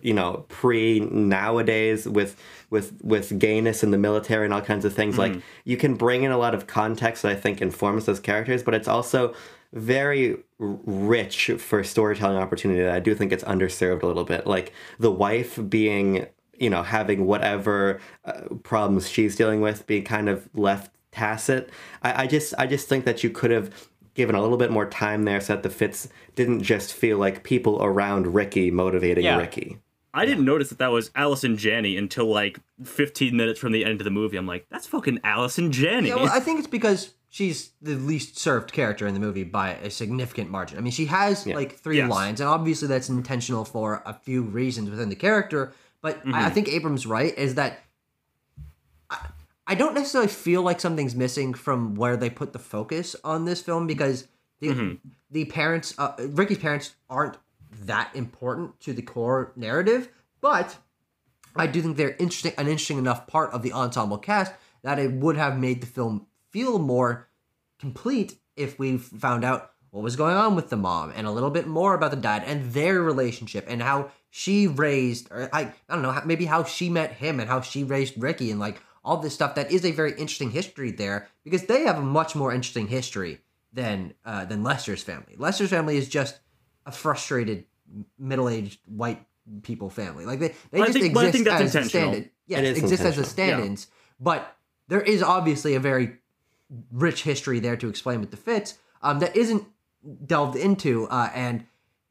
you 0.00 0.14
know 0.14 0.44
pre 0.48 1.00
nowadays 1.00 2.08
with 2.08 2.40
with 2.70 2.98
with 3.02 3.38
gayness 3.38 3.82
in 3.82 3.90
the 3.90 3.98
military 3.98 4.44
and 4.44 4.54
all 4.54 4.60
kinds 4.62 4.84
of 4.84 4.94
things 4.94 5.18
like 5.18 5.34
you 5.64 5.76
can 5.76 5.94
bring 5.94 6.22
in 6.22 6.30
a 6.30 6.38
lot 6.38 6.54
of 6.54 6.66
context 6.66 7.22
that 7.22 7.32
i 7.32 7.34
think 7.34 7.60
informs 7.60 8.06
those 8.06 8.20
characters 8.20 8.62
but 8.62 8.74
it's 8.74 8.88
also 8.88 9.34
very 9.72 10.36
rich 10.58 11.50
for 11.58 11.82
storytelling 11.84 12.36
opportunity 12.36 12.80
that 12.82 12.92
i 12.94 13.00
do 13.00 13.14
think 13.14 13.32
it's 13.32 13.44
underserved 13.44 14.02
a 14.02 14.06
little 14.06 14.24
bit. 14.24 14.46
Like 14.46 14.72
the 14.98 15.10
wife 15.10 15.58
being 15.68 16.26
you 16.58 16.70
know 16.70 16.82
having 16.82 17.26
whatever 17.26 18.00
uh, 18.24 18.42
problems 18.62 19.08
she's 19.08 19.36
dealing 19.36 19.60
with 19.60 19.86
being 19.86 20.04
kind 20.04 20.28
of 20.28 20.48
left 20.54 20.92
tacit. 21.12 21.70
I, 22.02 22.24
I 22.24 22.26
just 22.26 22.54
i 22.58 22.66
just 22.66 22.88
think 22.88 23.04
that 23.04 23.24
you 23.24 23.30
could 23.30 23.50
have 23.50 23.88
given 24.14 24.34
a 24.34 24.42
little 24.42 24.58
bit 24.58 24.70
more 24.70 24.86
time 24.86 25.24
there 25.24 25.40
so 25.40 25.54
that 25.54 25.62
the 25.62 25.70
Fitts 25.70 26.08
didn't 26.34 26.62
just 26.62 26.92
feel 26.92 27.16
like 27.18 27.44
people 27.44 27.82
around 27.82 28.34
ricky 28.34 28.70
motivating 28.70 29.24
Yeah. 29.24 29.38
ricky 29.38 29.78
I 30.12 30.26
didn't 30.26 30.44
notice 30.44 30.70
that 30.70 30.78
that 30.78 30.90
was 30.90 31.10
Allison 31.14 31.56
Janney 31.56 31.96
until 31.96 32.26
like 32.26 32.58
15 32.84 33.36
minutes 33.36 33.60
from 33.60 33.72
the 33.72 33.84
end 33.84 34.00
of 34.00 34.04
the 34.04 34.10
movie. 34.10 34.36
I'm 34.36 34.46
like, 34.46 34.66
that's 34.70 34.86
fucking 34.86 35.20
Allison 35.22 35.70
Janney. 35.72 36.08
Yeah, 36.08 36.16
well, 36.16 36.30
I 36.32 36.40
think 36.40 36.58
it's 36.58 36.66
because 36.68 37.14
she's 37.28 37.70
the 37.80 37.94
least 37.94 38.36
served 38.38 38.72
character 38.72 39.06
in 39.06 39.14
the 39.14 39.20
movie 39.20 39.44
by 39.44 39.70
a 39.74 39.88
significant 39.90 40.50
margin. 40.50 40.78
I 40.78 40.80
mean, 40.80 40.90
she 40.92 41.06
has 41.06 41.46
like 41.46 41.78
three 41.78 41.98
Yes. 41.98 42.10
lines, 42.10 42.40
and 42.40 42.48
obviously 42.50 42.88
that's 42.88 43.08
intentional 43.08 43.64
for 43.64 44.02
a 44.04 44.12
few 44.14 44.42
reasons 44.42 44.90
within 44.90 45.08
the 45.10 45.16
character. 45.16 45.72
But 46.02 46.16
I, 46.16 46.20
Mm-hmm. 46.20 46.34
I 46.34 46.50
think 46.50 46.68
Abrams' 46.68 47.06
right 47.06 47.36
is 47.38 47.54
that 47.54 47.78
I, 49.10 49.28
I 49.66 49.74
don't 49.74 49.94
necessarily 49.94 50.28
feel 50.28 50.62
like 50.62 50.80
something's 50.80 51.14
missing 51.14 51.54
from 51.54 51.94
where 51.94 52.16
they 52.16 52.30
put 52.30 52.52
the 52.52 52.58
focus 52.58 53.14
on 53.22 53.44
this 53.44 53.60
film 53.62 53.86
because 53.86 54.26
the 54.60 54.68
Mm-hmm. 54.68 55.08
the 55.30 55.44
parents, 55.46 55.94
uh, 55.98 56.12
Ricky's 56.18 56.58
parents, 56.58 56.94
aren't 57.08 57.36
that 57.80 58.10
important 58.14 58.78
to 58.80 58.92
the 58.92 59.02
core 59.02 59.52
narrative, 59.56 60.08
but 60.40 60.76
I 61.56 61.66
do 61.66 61.82
think 61.82 61.96
they're 61.96 62.16
interesting, 62.16 62.52
an 62.56 62.66
interesting 62.66 62.98
enough 62.98 63.26
part 63.26 63.50
of 63.52 63.62
the 63.62 63.72
ensemble 63.72 64.18
cast 64.18 64.52
that 64.82 64.98
it 64.98 65.12
would 65.12 65.36
have 65.36 65.58
made 65.58 65.80
the 65.80 65.86
film 65.86 66.26
feel 66.50 66.78
more 66.78 67.28
complete 67.78 68.38
if 68.56 68.78
we 68.78 68.98
found 68.98 69.44
out 69.44 69.72
what 69.90 70.02
was 70.02 70.16
going 70.16 70.36
on 70.36 70.54
with 70.54 70.70
the 70.70 70.76
mom 70.76 71.12
and 71.16 71.26
a 71.26 71.30
little 71.30 71.50
bit 71.50 71.66
more 71.66 71.94
about 71.94 72.12
the 72.12 72.16
dad 72.16 72.44
and 72.46 72.72
their 72.72 73.02
relationship 73.02 73.64
and 73.68 73.82
how 73.82 74.10
she 74.30 74.68
raised, 74.68 75.28
or 75.32 75.48
I, 75.52 75.72
I 75.88 75.94
don't 75.94 76.02
know, 76.02 76.20
maybe 76.24 76.44
how 76.44 76.62
she 76.62 76.88
met 76.88 77.12
him 77.12 77.40
and 77.40 77.48
how 77.48 77.60
she 77.60 77.82
raised 77.82 78.20
Ricky 78.22 78.50
and 78.50 78.60
like 78.60 78.80
all 79.04 79.16
this 79.16 79.34
stuff 79.34 79.56
that 79.56 79.72
is 79.72 79.84
a 79.84 79.90
very 79.90 80.12
interesting 80.12 80.50
history 80.50 80.92
there 80.92 81.28
because 81.42 81.64
they 81.64 81.82
have 81.82 81.98
a 81.98 82.02
much 82.02 82.36
more 82.36 82.52
interesting 82.52 82.86
history 82.86 83.40
than 83.72 84.14
uh, 84.24 84.44
than 84.44 84.62
Lester's 84.62 85.02
family. 85.02 85.34
Lester's 85.36 85.70
family 85.70 85.96
is 85.96 86.08
just 86.08 86.40
a 86.86 86.92
frustrated 86.92 87.64
middle-aged 88.18 88.80
white 88.86 89.24
people 89.62 89.90
family. 89.90 90.24
Like 90.26 90.38
they, 90.38 90.54
they 90.70 90.78
just 90.80 90.92
think- 90.98 91.14
but 91.14 91.24
I 91.24 91.28
exist 91.28 91.32
think 91.32 91.48
that's 91.48 91.62
as 91.62 91.74
intentional. 91.74 92.12
stand 92.14 92.30
yes, 92.46 92.58
It 92.60 92.64
is 92.66 92.78
exist 92.78 93.02
as 93.04 93.18
a 93.18 93.24
stand-ins. 93.24 93.86
But 94.20 94.56
there 94.88 95.00
is 95.00 95.22
obviously 95.22 95.74
a 95.74 95.80
very 95.80 96.18
rich 96.92 97.22
history 97.22 97.58
there 97.60 97.76
to 97.76 97.88
explain 97.88 98.20
with 98.20 98.30
the 98.30 98.36
Fitts 98.36 98.78
um, 99.02 99.18
that 99.20 99.34
isn't 99.36 99.64
delved 100.26 100.56
into. 100.56 101.06
Uh, 101.08 101.30
and 101.34 101.64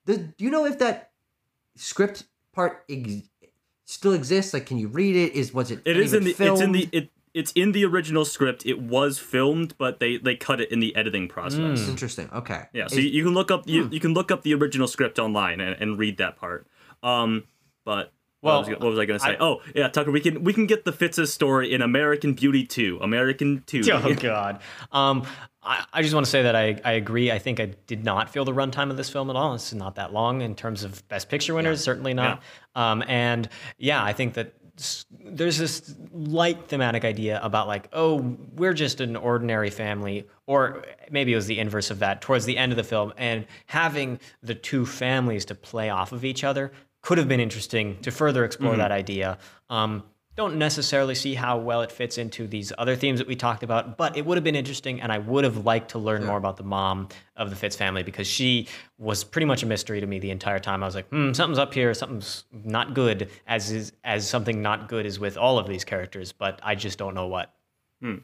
the, 0.06 0.18
do 0.18 0.44
you 0.44 0.50
know 0.50 0.66
if 0.66 0.80
that 0.80 1.12
script 1.76 2.24
part 2.52 2.84
ex- 2.90 3.30
still 3.86 4.14
exists? 4.14 4.54
Like, 4.54 4.66
can 4.66 4.78
you 4.78 4.88
read 4.88 5.16
it? 5.16 5.34
Is 5.34 5.54
was 5.54 5.72
it? 5.72 5.82
It 5.86 5.98
is 5.98 6.14
in 6.14 6.24
the 6.24 6.32
even 6.32 6.48
it's 6.54 6.62
in 6.62 6.72
the 6.72 6.90
it 6.92 7.10
it's 7.40 7.52
in 7.54 7.72
the 7.72 7.84
original 7.86 8.26
script. 8.26 8.66
It 8.66 8.80
was 8.82 9.18
filmed, 9.20 9.76
but 9.78 10.00
they 10.00 10.18
they 10.18 10.36
cut 10.36 10.60
it 10.62 10.72
in 10.72 10.80
the 10.80 10.96
editing 10.96 11.28
process. 11.28 11.88
Interesting. 11.88 12.30
Okay. 12.34 12.64
Yeah, 12.74 12.88
so 12.88 12.98
Is- 12.98 13.06
you, 13.06 13.10
you 13.12 13.24
can 13.24 13.34
look 13.34 13.50
up 13.52 13.64
you, 13.68 13.88
you 13.92 14.00
can 14.00 14.14
look 14.14 14.32
up 14.32 14.44
the 14.44 14.54
original 14.54 14.88
script 14.88 15.18
online 15.20 15.60
and, 15.62 15.76
and 15.82 15.98
read 15.98 16.18
that 16.18 16.36
part. 16.38 16.68
Um, 17.02 17.44
but 17.86 18.12
Well, 18.42 18.60
what 18.62 18.70
was, 18.70 18.80
what 18.80 18.90
was 18.92 19.00
I 19.00 19.06
going 19.06 19.20
to 19.20 19.26
say? 19.26 19.32
I- 19.32 19.38
oh, 19.40 19.62
yeah, 19.74 19.88
Tucker, 19.88 20.12
we 20.12 20.20
can 20.22 20.44
we 20.44 20.54
can 20.54 20.66
get 20.68 20.86
the 20.86 20.92
Fitts's 20.92 21.32
story 21.34 21.74
in 21.74 21.82
American 21.82 22.34
Beauty 22.34 22.66
2. 22.66 23.00
American 23.02 23.64
2. 23.68 23.82
Oh 23.92 24.14
God. 24.16 24.62
Um, 24.92 25.26
I, 25.62 25.84
I 25.92 26.02
just 26.04 26.14
want 26.14 26.26
to 26.26 26.30
say 26.32 26.44
that 26.44 26.56
I, 26.56 26.80
I 26.86 26.94
agree. 26.94 27.32
I 27.34 27.38
think 27.40 27.60
I 27.60 27.74
did 27.86 28.06
not 28.06 28.30
feel 28.30 28.46
the 28.46 28.54
runtime 28.54 28.92
of 28.92 28.98
this 28.98 29.10
film 29.10 29.30
at 29.30 29.36
all. 29.36 29.54
It's 29.56 29.74
not 29.74 29.96
that 29.96 30.14
long 30.14 30.42
in 30.42 30.56
terms 30.56 30.84
of 30.86 31.06
Best 31.10 31.28
Picture 31.30 31.54
winners. 31.54 31.84
Certainly 31.84 32.14
not. 32.14 32.42
Um, 32.76 33.04
and 33.08 33.50
yeah, 33.78 34.02
I 34.02 34.14
think 34.14 34.36
that 34.36 34.48
s- 34.48 34.59
there's 35.12 35.58
this 35.58 35.96
light 36.12 36.68
thematic 36.68 37.04
idea 37.04 37.40
about 37.44 37.68
like, 37.68 37.90
oh, 37.94 38.38
we're 38.56 38.74
just 38.74 39.02
an 39.02 39.16
ordinary 39.16 39.70
family, 39.70 40.28
or 40.46 40.84
maybe 41.12 41.34
it 41.34 41.36
was 41.36 41.48
the 41.48 41.60
inverse 41.60 41.92
of 41.92 42.00
that 42.00 42.22
towards 42.22 42.46
the 42.46 42.58
end 42.58 42.72
of 42.72 42.78
the 42.78 42.84
film, 42.84 43.14
and 43.18 43.46
having 43.66 44.20
the 44.42 44.56
two 44.56 44.86
families 44.86 45.46
to 45.46 45.56
play 45.56 45.90
off 45.90 46.12
of 46.12 46.24
each 46.24 46.44
other 46.44 46.72
could 47.02 47.18
have 47.18 47.28
been 47.28 47.40
interesting 47.40 48.00
to 48.02 48.12
further 48.12 48.44
explore 48.44 48.76
that 48.76 48.92
idea. 48.92 49.38
Um, 49.70 50.04
don't 50.40 50.58
necessarily 50.58 51.16
see 51.16 51.36
how 51.36 51.58
well 51.58 51.82
it 51.82 51.92
fits 51.92 52.18
into 52.18 52.48
these 52.48 52.72
other 52.78 52.96
themes 52.96 53.20
that 53.20 53.28
we 53.28 53.36
talked 53.36 53.62
about, 53.62 53.98
but 53.98 54.16
it 54.16 54.26
would 54.26 54.38
have 54.38 54.44
been 54.46 54.56
interesting, 54.56 55.02
and 55.02 55.12
I 55.12 55.18
would 55.18 55.44
have 55.44 55.66
liked 55.66 55.92
to 55.92 56.00
learn 56.00 56.24
more 56.26 56.38
about 56.38 56.56
the 56.56 56.64
mom 56.64 57.10
of 57.36 57.50
the 57.50 57.58
Fitts 57.58 57.76
family 57.76 58.04
because 58.04 58.26
she 58.26 58.70
was 58.98 59.26
pretty 59.26 59.46
much 59.46 59.64
a 59.64 59.66
mystery 59.66 60.00
to 60.00 60.08
me 60.08 60.18
the 60.18 60.32
entire 60.32 60.60
time. 60.60 60.82
I 60.82 60.86
was 60.86 60.96
like, 60.96 61.10
hmm, 61.10 61.34
something's 61.34 61.60
up 61.60 61.74
here, 61.74 61.94
something's 61.94 62.46
not 62.54 62.94
good, 62.94 63.30
as 63.48 63.70
is 63.70 63.92
as 64.06 64.30
something 64.30 64.62
not 64.62 64.88
good 64.88 65.06
is 65.06 65.20
with 65.20 65.36
all 65.36 65.60
of 65.60 65.68
these 65.68 65.84
characters, 65.84 66.32
but 66.32 66.58
I 66.64 66.74
just 66.76 66.98
don't 66.98 67.14
know 67.16 67.28
what. 67.28 67.54
Hmm. 68.02 68.20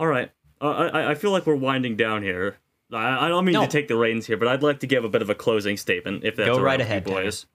All 0.00 0.08
right. 0.08 0.30
Uh, 0.60 0.90
I 0.92 1.10
I 1.12 1.14
feel 1.14 1.30
like 1.30 1.46
we're 1.46 1.54
winding 1.54 1.96
down 1.96 2.24
here. 2.24 2.56
I, 2.92 3.26
I 3.26 3.28
don't 3.28 3.44
mean 3.44 3.52
No. 3.52 3.60
to 3.62 3.68
take 3.68 3.86
the 3.86 3.96
reins 3.96 4.26
here, 4.26 4.36
but 4.36 4.48
I'd 4.48 4.62
like 4.64 4.80
to 4.80 4.86
give 4.88 5.04
a 5.04 5.08
bit 5.08 5.22
of 5.22 5.30
a 5.30 5.34
closing 5.36 5.76
statement 5.76 6.24
if 6.24 6.34
that's 6.34 6.48
Go 6.48 6.54
all 6.54 6.60
right 6.60 6.80
ahead, 6.80 7.06
Tanner. 7.06 7.22
boys. 7.22 7.46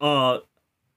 Uh 0.00 0.38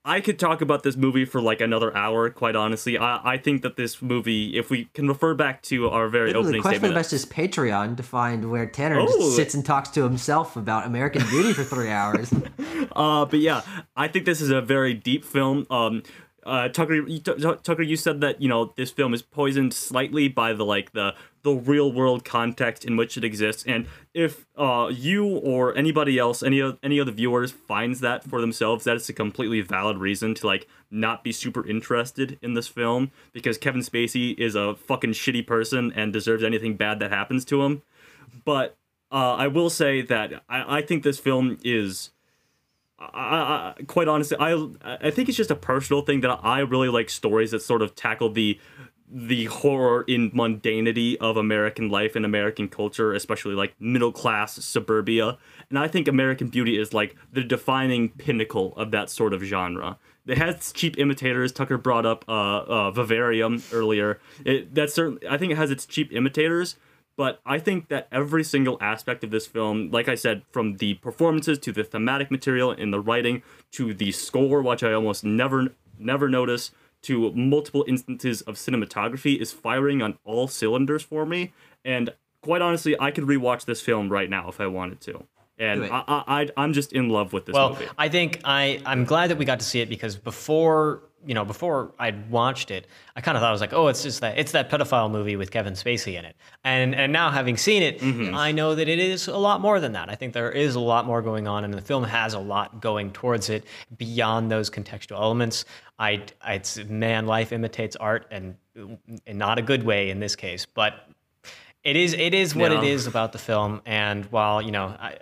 I 0.05 0.19
could 0.19 0.37
talk 0.37 0.61
about 0.61 0.83
this 0.83 0.97
movie 0.97 1.23
for 1.23 1.41
like 1.41 1.61
another 1.61 1.95
hour, 1.95 2.29
quite 2.29 2.57
honestly. 2.57 2.97
I, 2.97 3.21
I 3.33 3.37
think 3.37 3.61
that 3.61 3.77
this 3.77 4.01
movie, 4.01 4.57
if 4.57 4.69
we 4.69 4.85
can 4.93 5.07
refer 5.07 5.33
back 5.33 5.61
to 5.63 5.87
our 5.89 6.09
very 6.09 6.27
Literally, 6.27 6.47
opening 6.47 6.61
Quest 6.61 6.75
for 6.75 6.79
the 6.81 6.87
statement, 6.87 6.95
Best 6.95 7.13
is 7.13 7.25
Patreon 7.25 7.95
to 7.97 8.03
find 8.03 8.51
where 8.51 8.65
Tanner 8.65 8.99
Oh. 8.99 9.05
just 9.07 9.35
sits 9.37 9.53
and 9.53 9.65
talks 9.65 9.89
to 9.91 10.03
himself 10.03 10.57
about 10.57 10.85
American 10.85 11.25
Beauty 11.29 11.53
for 11.53 11.63
three 11.63 11.89
hours. 11.89 12.33
Uh, 12.95 13.25
but 13.25 13.39
yeah, 13.39 13.61
I 13.95 14.07
think 14.07 14.25
this 14.25 14.41
is 14.41 14.49
a 14.49 14.61
very 14.61 14.93
deep 14.93 15.23
film. 15.23 15.65
Um, 15.71 16.03
uh, 16.45 16.67
Tucker, 16.69 17.07
you, 17.07 17.19
Tucker, 17.19 17.81
you 17.81 17.95
said 17.95 18.21
that 18.21 18.41
you 18.41 18.49
know 18.49 18.73
this 18.75 18.91
film 18.91 19.13
is 19.13 19.21
poisoned 19.21 19.73
slightly 19.73 20.27
by 20.27 20.53
the 20.53 20.65
like 20.65 20.91
the 20.93 21.15
the 21.43 21.51
real 21.51 21.91
world 21.91 22.23
context 22.23 22.85
in 22.85 22.95
which 22.95 23.17
it 23.17 23.23
exists, 23.23 23.63
and 23.65 23.87
if 24.13 24.45
uh 24.57 24.89
you 24.91 25.25
or 25.25 25.75
anybody 25.75 26.17
else, 26.17 26.43
any 26.43 26.59
of 26.59 26.77
any 26.83 26.99
of 26.99 27.05
the 27.05 27.11
viewers 27.11 27.51
finds 27.51 27.99
that 28.01 28.23
for 28.23 28.41
themselves, 28.41 28.83
that 28.85 28.95
is 28.95 29.09
a 29.09 29.13
completely 29.13 29.61
valid 29.61 29.97
reason 29.97 30.33
to 30.35 30.47
like 30.47 30.67
not 30.91 31.23
be 31.23 31.31
super 31.31 31.65
interested 31.67 32.37
in 32.41 32.53
this 32.53 32.67
film 32.67 33.11
because 33.33 33.57
Kevin 33.57 33.81
Spacey 33.81 34.37
is 34.37 34.55
a 34.55 34.75
fucking 34.75 35.11
shitty 35.11 35.45
person 35.45 35.91
and 35.95 36.13
deserves 36.13 36.43
anything 36.43 36.75
bad 36.75 36.99
that 36.99 37.11
happens 37.11 37.43
to 37.45 37.63
him. 37.63 37.81
But 38.45 38.77
uh, 39.11 39.35
I 39.35 39.47
will 39.47 39.69
say 39.69 40.01
that 40.01 40.43
I, 40.49 40.77
I 40.77 40.81
think 40.81 41.03
this 41.03 41.19
film 41.19 41.57
is 41.63 42.09
I, 43.13 43.73
I, 43.79 43.83
quite 43.83 44.07
honestly, 44.07 44.37
I 44.39 44.67
I 44.83 45.11
think 45.11 45.29
it's 45.29 45.37
just 45.37 45.51
a 45.51 45.55
personal 45.55 46.01
thing 46.01 46.21
that 46.21 46.39
I 46.43 46.59
really 46.59 46.89
like 46.89 47.09
stories 47.09 47.51
that 47.51 47.61
sort 47.61 47.81
of 47.81 47.95
tackle 47.95 48.29
the 48.29 48.59
the 49.15 49.45
horror 49.45 50.03
in 50.07 50.31
mundanity 50.31 51.15
of 51.17 51.37
American 51.37 51.89
life 51.89 52.15
and 52.15 52.25
American 52.25 52.67
culture, 52.67 53.13
especially 53.13 53.53
like 53.53 53.79
middle 53.79 54.11
class 54.11 54.55
suburbia. 54.55 55.37
And 55.69 55.77
I 55.77 55.87
think 55.87 56.07
American 56.07 56.47
Beauty 56.47 56.79
is 56.79 56.93
like 56.93 57.15
the 57.31 57.43
defining 57.43 58.09
pinnacle 58.09 58.73
of 58.75 58.89
that 58.91 59.11
sort 59.11 59.33
of 59.33 59.43
genre. 59.43 59.99
It 60.25 60.37
has 60.39 60.71
cheap 60.71 60.97
imitators. 60.97 61.51
Tucker 61.51 61.77
brought 61.77 62.05
up 62.05 62.25
uh, 62.27 62.31
uh, 62.31 62.91
Vivarium 62.91 63.61
earlier. 63.71 64.19
It, 64.45 64.73
that's 64.73 64.93
certainly, 64.93 65.27
I 65.27 65.37
think 65.37 65.51
it 65.51 65.57
has 65.57 65.69
its 65.69 65.85
cheap 65.85 66.11
imitators, 66.11 66.77
but 67.15 67.39
I 67.45 67.59
think 67.59 67.89
that 67.89 68.07
every 68.11 68.43
single 68.43 68.77
aspect 68.81 69.23
of 69.23 69.31
this 69.31 69.45
film, 69.45 69.91
like 69.91 70.07
I 70.07 70.15
said, 70.15 70.43
from 70.51 70.77
the 70.77 70.95
performances 70.95 71.59
to 71.59 71.71
the 71.71 71.83
thematic 71.83 72.31
material 72.31 72.71
in 72.71 72.91
the 72.91 72.99
writing 72.99 73.43
to 73.73 73.93
the 73.93 74.11
score, 74.11 74.61
which 74.61 74.83
I 74.83 74.93
almost 74.93 75.23
never 75.23 75.69
never 75.99 76.27
notice, 76.27 76.71
to 77.03 77.31
multiple 77.33 77.85
instances 77.87 78.41
of 78.41 78.55
cinematography, 78.55 79.39
is 79.39 79.51
firing 79.51 80.01
on 80.01 80.17
all 80.23 80.47
cylinders 80.47 81.03
for 81.03 81.25
me. 81.25 81.53
And 81.85 82.13
quite 82.41 82.61
honestly, 82.61 82.95
I 82.99 83.11
could 83.11 83.25
rewatch 83.25 83.65
this 83.65 83.81
film 83.81 84.09
right 84.09 84.29
now 84.29 84.49
if 84.49 84.59
I 84.59 84.67
wanted 84.67 85.01
to. 85.01 85.25
And 85.59 85.85
I, 85.85 86.03
I, 86.07 86.23
I, 86.27 86.49
I'm 86.57 86.73
just 86.73 86.93
in 86.93 87.09
love 87.09 87.31
with 87.31 87.45
this 87.45 87.53
Well, 87.53 87.69
movie. 87.69 87.87
I 87.97 88.09
think 88.09 88.41
I 88.43 88.81
I'm 88.85 89.05
glad 89.05 89.29
that 89.29 89.37
we 89.37 89.45
got 89.45 89.59
to 89.59 89.65
see 89.65 89.81
it 89.81 89.89
because 89.89 90.15
before 90.15 91.03
you 91.25 91.33
know 91.33 91.45
before 91.45 91.91
I'd 91.99 92.29
watched 92.29 92.71
it, 92.71 92.87
I 93.15 93.21
kind 93.21 93.37
of 93.37 93.41
thought 93.41 93.49
I 93.49 93.51
was 93.51 93.61
like, 93.61 93.73
oh, 93.73 93.87
it's 93.87 94.03
just 94.03 94.21
that 94.21 94.37
it's 94.37 94.51
that 94.53 94.69
pedophile 94.69 95.09
movie 95.11 95.35
with 95.35 95.51
Kevin 95.51 95.73
Spacey 95.73 96.17
in 96.17 96.25
it, 96.25 96.35
and 96.63 96.93
and 96.95 97.11
now 97.13 97.31
having 97.31 97.57
seen 97.57 97.83
it, 97.83 97.99
Mm-hmm. 97.99 98.35
I 98.35 98.51
know 98.51 98.75
that 98.75 98.87
it 98.87 98.99
is 98.99 99.27
a 99.27 99.37
lot 99.37 99.61
more 99.61 99.79
than 99.79 99.93
that. 99.93 100.09
I 100.09 100.15
think 100.15 100.33
there 100.33 100.51
is 100.51 100.75
a 100.75 100.79
lot 100.79 101.05
more 101.05 101.21
going 101.21 101.47
on, 101.47 101.63
and 101.63 101.73
the 101.73 101.81
film 101.81 102.03
has 102.03 102.33
a 102.33 102.39
lot 102.39 102.81
going 102.81 103.11
towards 103.11 103.49
it 103.49 103.65
beyond 103.97 104.51
those 104.51 104.69
contextual 104.69 105.17
elements. 105.17 105.65
I 105.99 106.23
it's 106.47 106.77
man, 106.85 107.25
life 107.27 107.51
imitates 107.51 107.95
art, 107.95 108.27
and 108.31 108.55
in 109.25 109.37
not 109.37 109.59
a 109.59 109.61
good 109.61 109.83
way 109.83 110.09
in 110.09 110.19
this 110.19 110.35
case, 110.35 110.65
but 110.65 111.07
it 111.83 111.95
is 111.95 112.13
it 112.13 112.33
is 112.33 112.55
what 112.55 112.71
it 112.71 112.83
Yeah. 112.83 112.89
is 112.91 113.07
about 113.07 113.31
the 113.33 113.37
film 113.37 113.81
and 113.85 114.25
while 114.25 114.61
you 114.61 114.71
know 114.71 114.87
I, 114.99 115.17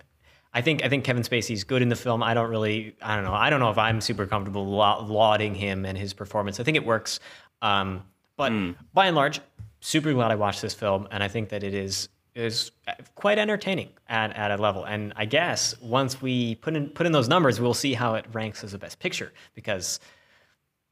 I 0.53 0.61
think 0.61 0.83
I 0.83 0.89
think 0.89 1.03
Kevin 1.03 1.23
Spacey's 1.23 1.63
good 1.63 1.81
in 1.81 1.89
the 1.89 1.95
film. 1.95 2.21
I 2.21 2.33
don't 2.33 2.49
really 2.49 2.95
I 3.01 3.15
don't 3.15 3.23
know 3.23 3.33
I 3.33 3.49
don't 3.49 3.59
know 3.59 3.69
if 3.69 3.77
I'm 3.77 4.01
super 4.01 4.25
comfortable 4.25 4.65
la- 4.65 4.99
lauding 4.99 5.55
him 5.55 5.85
and 5.85 5.97
his 5.97 6.13
performance. 6.13 6.59
I 6.59 6.63
think 6.63 6.77
it 6.77 6.85
works, 6.85 7.19
um, 7.61 8.03
but 8.35 8.51
by 8.93 9.07
and 9.07 9.15
large, 9.15 9.39
super 9.79 10.13
glad 10.13 10.31
I 10.31 10.35
watched 10.35 10.61
this 10.61 10.73
film, 10.73 11.07
and 11.11 11.23
I 11.23 11.27
think 11.27 11.49
that 11.49 11.63
it 11.63 11.73
is 11.73 12.09
is 12.33 12.71
quite 13.15 13.37
entertaining 13.37 13.89
at, 14.07 14.35
at 14.37 14.51
a 14.51 14.61
level. 14.61 14.85
And 14.85 15.11
I 15.17 15.25
guess 15.25 15.75
once 15.81 16.21
we 16.21 16.55
put 16.55 16.75
in 16.75 16.89
put 16.89 17.05
in 17.05 17.11
those 17.11 17.27
numbers, 17.27 17.59
we'll 17.59 17.73
see 17.73 17.93
how 17.93 18.15
it 18.15 18.25
ranks 18.31 18.63
as 18.63 18.73
a 18.73 18.77
best 18.77 18.99
picture 18.99 19.33
because 19.53 19.99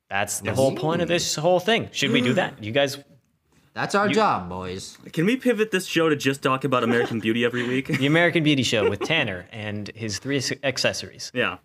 that's 0.10 0.40
the 0.40 0.54
whole 0.54 0.76
point 0.76 1.02
of 1.02 1.08
this 1.08 1.36
whole 1.36 1.60
thing. 1.60 1.90
Should 1.92 2.12
we 2.12 2.22
do 2.22 2.34
that? 2.34 2.64
You 2.64 2.72
guys 2.72 2.98
That's 3.80 3.96
our 3.96 4.10
job, 4.10 4.50
boys. 4.50 4.98
Can 5.14 5.26
we 5.26 5.38
pivot 5.38 5.72
this 5.72 5.86
show 5.86 6.10
to 6.10 6.16
just 6.18 6.42
talk 6.42 6.66
about 6.66 6.84
American 6.84 7.20
Beauty 7.26 7.46
every 7.46 7.66
week? 7.66 7.88
the 7.88 8.08
American 8.08 8.44
Beauty 8.44 8.62
Show 8.62 8.90
with 8.90 9.00
Tanner 9.00 9.48
and 9.54 9.88
his 9.96 10.20
three 10.20 10.42
accessories. 10.64 11.32
yeah. 11.34 11.60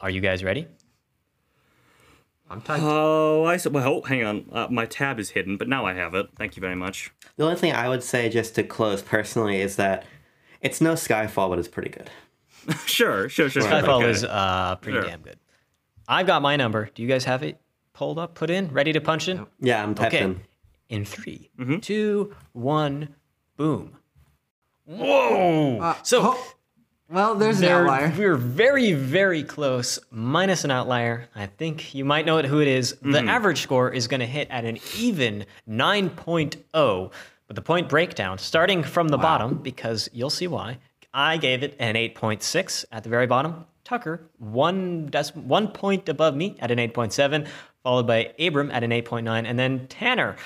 Are 0.00 0.08
you 0.08 0.22
guys 0.22 0.42
ready? 0.42 0.66
I'm 2.48 2.62
typed. 2.62 2.82
Oh, 2.82 3.44
I 3.44 3.58
said. 3.58 3.74
Well, 3.74 3.86
oh, 3.86 4.00
hang 4.00 4.24
on. 4.24 4.46
Uh, 4.50 4.68
my 4.70 4.86
tab 4.86 5.20
is 5.20 5.28
hidden, 5.28 5.58
but 5.58 5.68
now 5.68 5.84
I 5.84 5.92
have 5.92 6.14
it. 6.14 6.28
Thank 6.36 6.56
you 6.56 6.60
very 6.62 6.74
much. 6.76 7.12
The 7.36 7.44
only 7.44 7.56
thing 7.56 7.74
I 7.74 7.90
would 7.90 8.02
say, 8.02 8.30
just 8.30 8.54
to 8.54 8.62
close 8.62 9.02
personally, 9.02 9.60
is 9.60 9.76
that 9.76 10.04
it's 10.62 10.80
no 10.80 10.94
Skyfall, 10.94 11.50
but 11.50 11.58
it's 11.58 11.68
pretty 11.68 11.90
good. 11.90 12.08
Sure, 12.86 13.28
sure, 13.28 13.50
sure. 13.50 13.62
Skyfall 13.62 14.00
okay. 14.02 14.10
is 14.10 14.24
uh, 14.24 14.76
pretty 14.80 14.96
Sure. 14.98 15.06
damn 15.06 15.20
good. 15.20 15.36
I've 16.08 16.26
got 16.26 16.40
my 16.40 16.56
number. 16.56 16.88
Do 16.94 17.02
you 17.02 17.08
guys 17.08 17.24
have 17.24 17.42
it 17.42 17.60
pulled 17.92 18.18
up, 18.18 18.34
put 18.34 18.48
in, 18.50 18.68
ready 18.72 18.92
to 18.94 19.00
punch 19.00 19.28
in? 19.28 19.46
Yeah, 19.60 19.82
I'm 19.82 19.94
typing. 19.94 20.30
Okay. 20.30 20.40
In. 20.92 21.00
In 21.00 21.04
3 21.04 21.50
mm-hmm. 21.58 21.78
two, 21.78 22.34
one, 22.52 23.14
boom. 23.56 23.96
Whoa! 24.84 25.78
Uh, 25.80 25.94
so 26.02 26.20
oh, 26.22 26.52
well, 27.12 27.34
there's 27.34 27.60
an 27.60 27.68
outlier. 27.68 28.10
we're 28.16 28.36
very, 28.36 28.94
very 28.94 29.42
close, 29.42 29.98
minus 30.10 30.64
an 30.64 30.70
outlier. 30.70 31.28
I 31.34 31.44
think 31.44 31.94
you 31.94 32.06
might 32.06 32.24
know 32.24 32.38
it, 32.38 32.46
who 32.46 32.60
it 32.60 32.68
is. 32.68 32.96
The 33.02 33.18
mm-hmm. 33.18 33.28
average 33.28 33.60
score 33.60 33.90
is 33.90 34.08
going 34.08 34.20
to 34.20 34.26
hit 34.26 34.48
at 34.50 34.64
an 34.64 34.78
even 34.96 35.44
9.0, 35.68 37.12
But 37.46 37.56
the 37.56 37.60
point 37.60 37.90
breakdown 37.90 38.38
starting 38.38 38.82
from 38.82 39.08
the 39.08 39.18
bottom, 39.18 39.58
because 39.58 40.08
you'll 40.14 40.30
see 40.30 40.46
why. 40.46 40.78
I 41.12 41.36
gave 41.36 41.62
it 41.62 41.76
an 41.78 41.96
8.6 41.96 42.86
at 42.90 43.02
the 43.02 43.10
very 43.10 43.26
bottom. 43.26 43.66
Tucker, 43.84 44.22
one, 44.38 45.10
dec- 45.10 45.36
one 45.36 45.68
point 45.68 46.08
above 46.08 46.34
me 46.34 46.56
at 46.60 46.70
an 46.70 46.78
8.7. 46.78 47.46
followed 47.82 48.06
by 48.06 48.32
Abram 48.38 48.70
at 48.70 48.82
an 48.84 48.90
8.9, 48.90 49.44
and 49.44 49.58
then 49.58 49.86
Tanner 49.88 50.36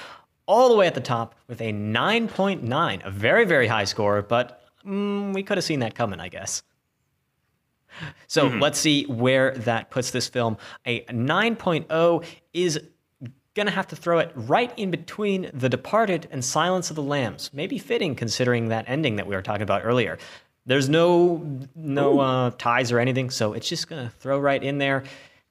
all 0.47 0.69
the 0.69 0.77
way 0.77 0.87
at 0.87 0.95
the 0.95 1.01
top 1.01 1.35
with 1.49 1.61
a 1.61 1.73
9.9, 1.73 3.05
a 3.05 3.11
very, 3.11 3.45
very 3.45 3.67
high 3.67 3.85
score, 3.85 4.23
but 4.23 4.63
mm, 4.85 5.35
we 5.35 5.43
could 5.43 5.59
have 5.59 5.65
seen 5.65 5.81
that 5.81 5.95
coming, 5.95 6.21
I 6.21 6.29
guess. 6.29 6.63
So 8.27 8.49
mm-hmm. 8.49 8.61
let's 8.61 8.79
see 8.79 9.05
where 9.05 9.53
that 9.53 9.91
puts 9.91 10.11
this 10.11 10.29
film. 10.29 10.59
A 10.87 11.01
9.0 11.05 12.25
is 12.53 12.81
going 13.55 13.67
to 13.67 13.73
have 13.73 13.87
to 13.89 13.97
throw 13.97 14.19
it 14.19 14.31
right 14.35 14.73
in 14.79 14.91
between 14.91 15.51
The 15.55 15.69
Departed 15.69 16.29
and 16.31 16.45
Silence 16.45 16.91
of 16.91 16.97
the 16.97 17.03
Lambs. 17.03 17.51
Maybe 17.53 17.79
fitting 17.79 18.15
considering 18.15 18.69
that 18.69 18.85
ending 18.87 19.17
that 19.17 19.27
we 19.27 19.35
were 19.35 19.43
talking 19.43 19.63
about 19.63 19.85
earlier. 19.85 20.19
There's 20.67 20.89
no 20.89 21.61
no 21.75 22.19
uh, 22.21 22.51
ties 22.59 22.91
or 22.93 22.99
anything, 22.99 23.31
so 23.31 23.53
it's 23.53 23.69
just 23.69 23.89
going 23.89 24.05
to 24.05 24.11
throw 24.17 24.39
right 24.39 24.63
in 24.63 24.79
there. 24.79 25.05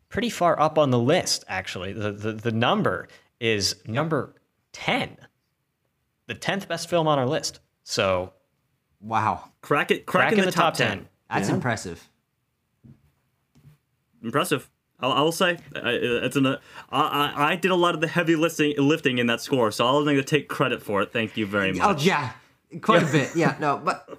Pretty 0.09 0.29
far 0.29 0.59
up 0.59 0.77
on 0.77 0.91
the 0.91 0.99
list, 0.99 1.45
actually. 1.47 1.93
The, 1.93 2.11
the, 2.11 2.33
the 2.33 2.51
number 2.51 3.07
is 3.39 3.75
number 3.87 4.35
10. 4.75 5.17
The 6.27 6.35
10th 6.35 6.67
best 6.67 6.89
film 6.89 7.07
on 7.07 7.17
our 7.17 7.25
list. 7.25 7.61
So. 7.83 8.33
Wow. 8.99 9.51
Crack 9.61 9.89
it, 9.89 10.05
crack, 10.05 10.29
crack 10.29 10.33
in, 10.33 10.39
in, 10.39 10.45
the, 10.45 10.51
top, 10.51 10.73
top 10.73 10.75
10. 10.75 10.89
10. 10.89 11.07
That's 11.29 11.49
yeah. 11.49 11.55
impressive. 11.55 12.09
Impressive. 14.21 14.69
I'll, 14.99 15.11
I'll 15.11 15.31
say 15.31 15.57
it's 15.75 16.35
an. 16.35 16.57
I, 16.89 17.33
I 17.51 17.55
did 17.55 17.71
a 17.71 17.75
lot 17.75 17.95
of 17.95 18.01
the 18.01 18.07
heavy 18.07 18.35
lifting 18.35 18.75
lifting 18.77 19.17
in 19.17 19.27
that 19.27 19.41
score, 19.41 19.71
so 19.71 19.85
I'll 19.85 20.03
going 20.03 20.15
to 20.15 20.23
take 20.23 20.47
credit 20.47 20.81
for 20.81 21.01
it. 21.01 21.11
Thank 21.11 21.37
you 21.37 21.45
very 21.45 21.71
oh, 21.71 21.87
much. 21.87 22.01
Oh 22.01 22.03
yeah, 22.03 22.31
quite 22.81 23.03
a 23.03 23.11
bit. 23.11 23.35
Yeah, 23.35 23.55
no, 23.59 23.77
but 23.83 24.17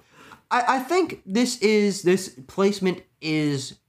I, 0.51 0.77
I 0.77 0.79
think 0.79 1.21
this 1.25 1.59
is 1.59 2.03
this 2.03 2.39
placement 2.47 3.01
is 3.21 3.79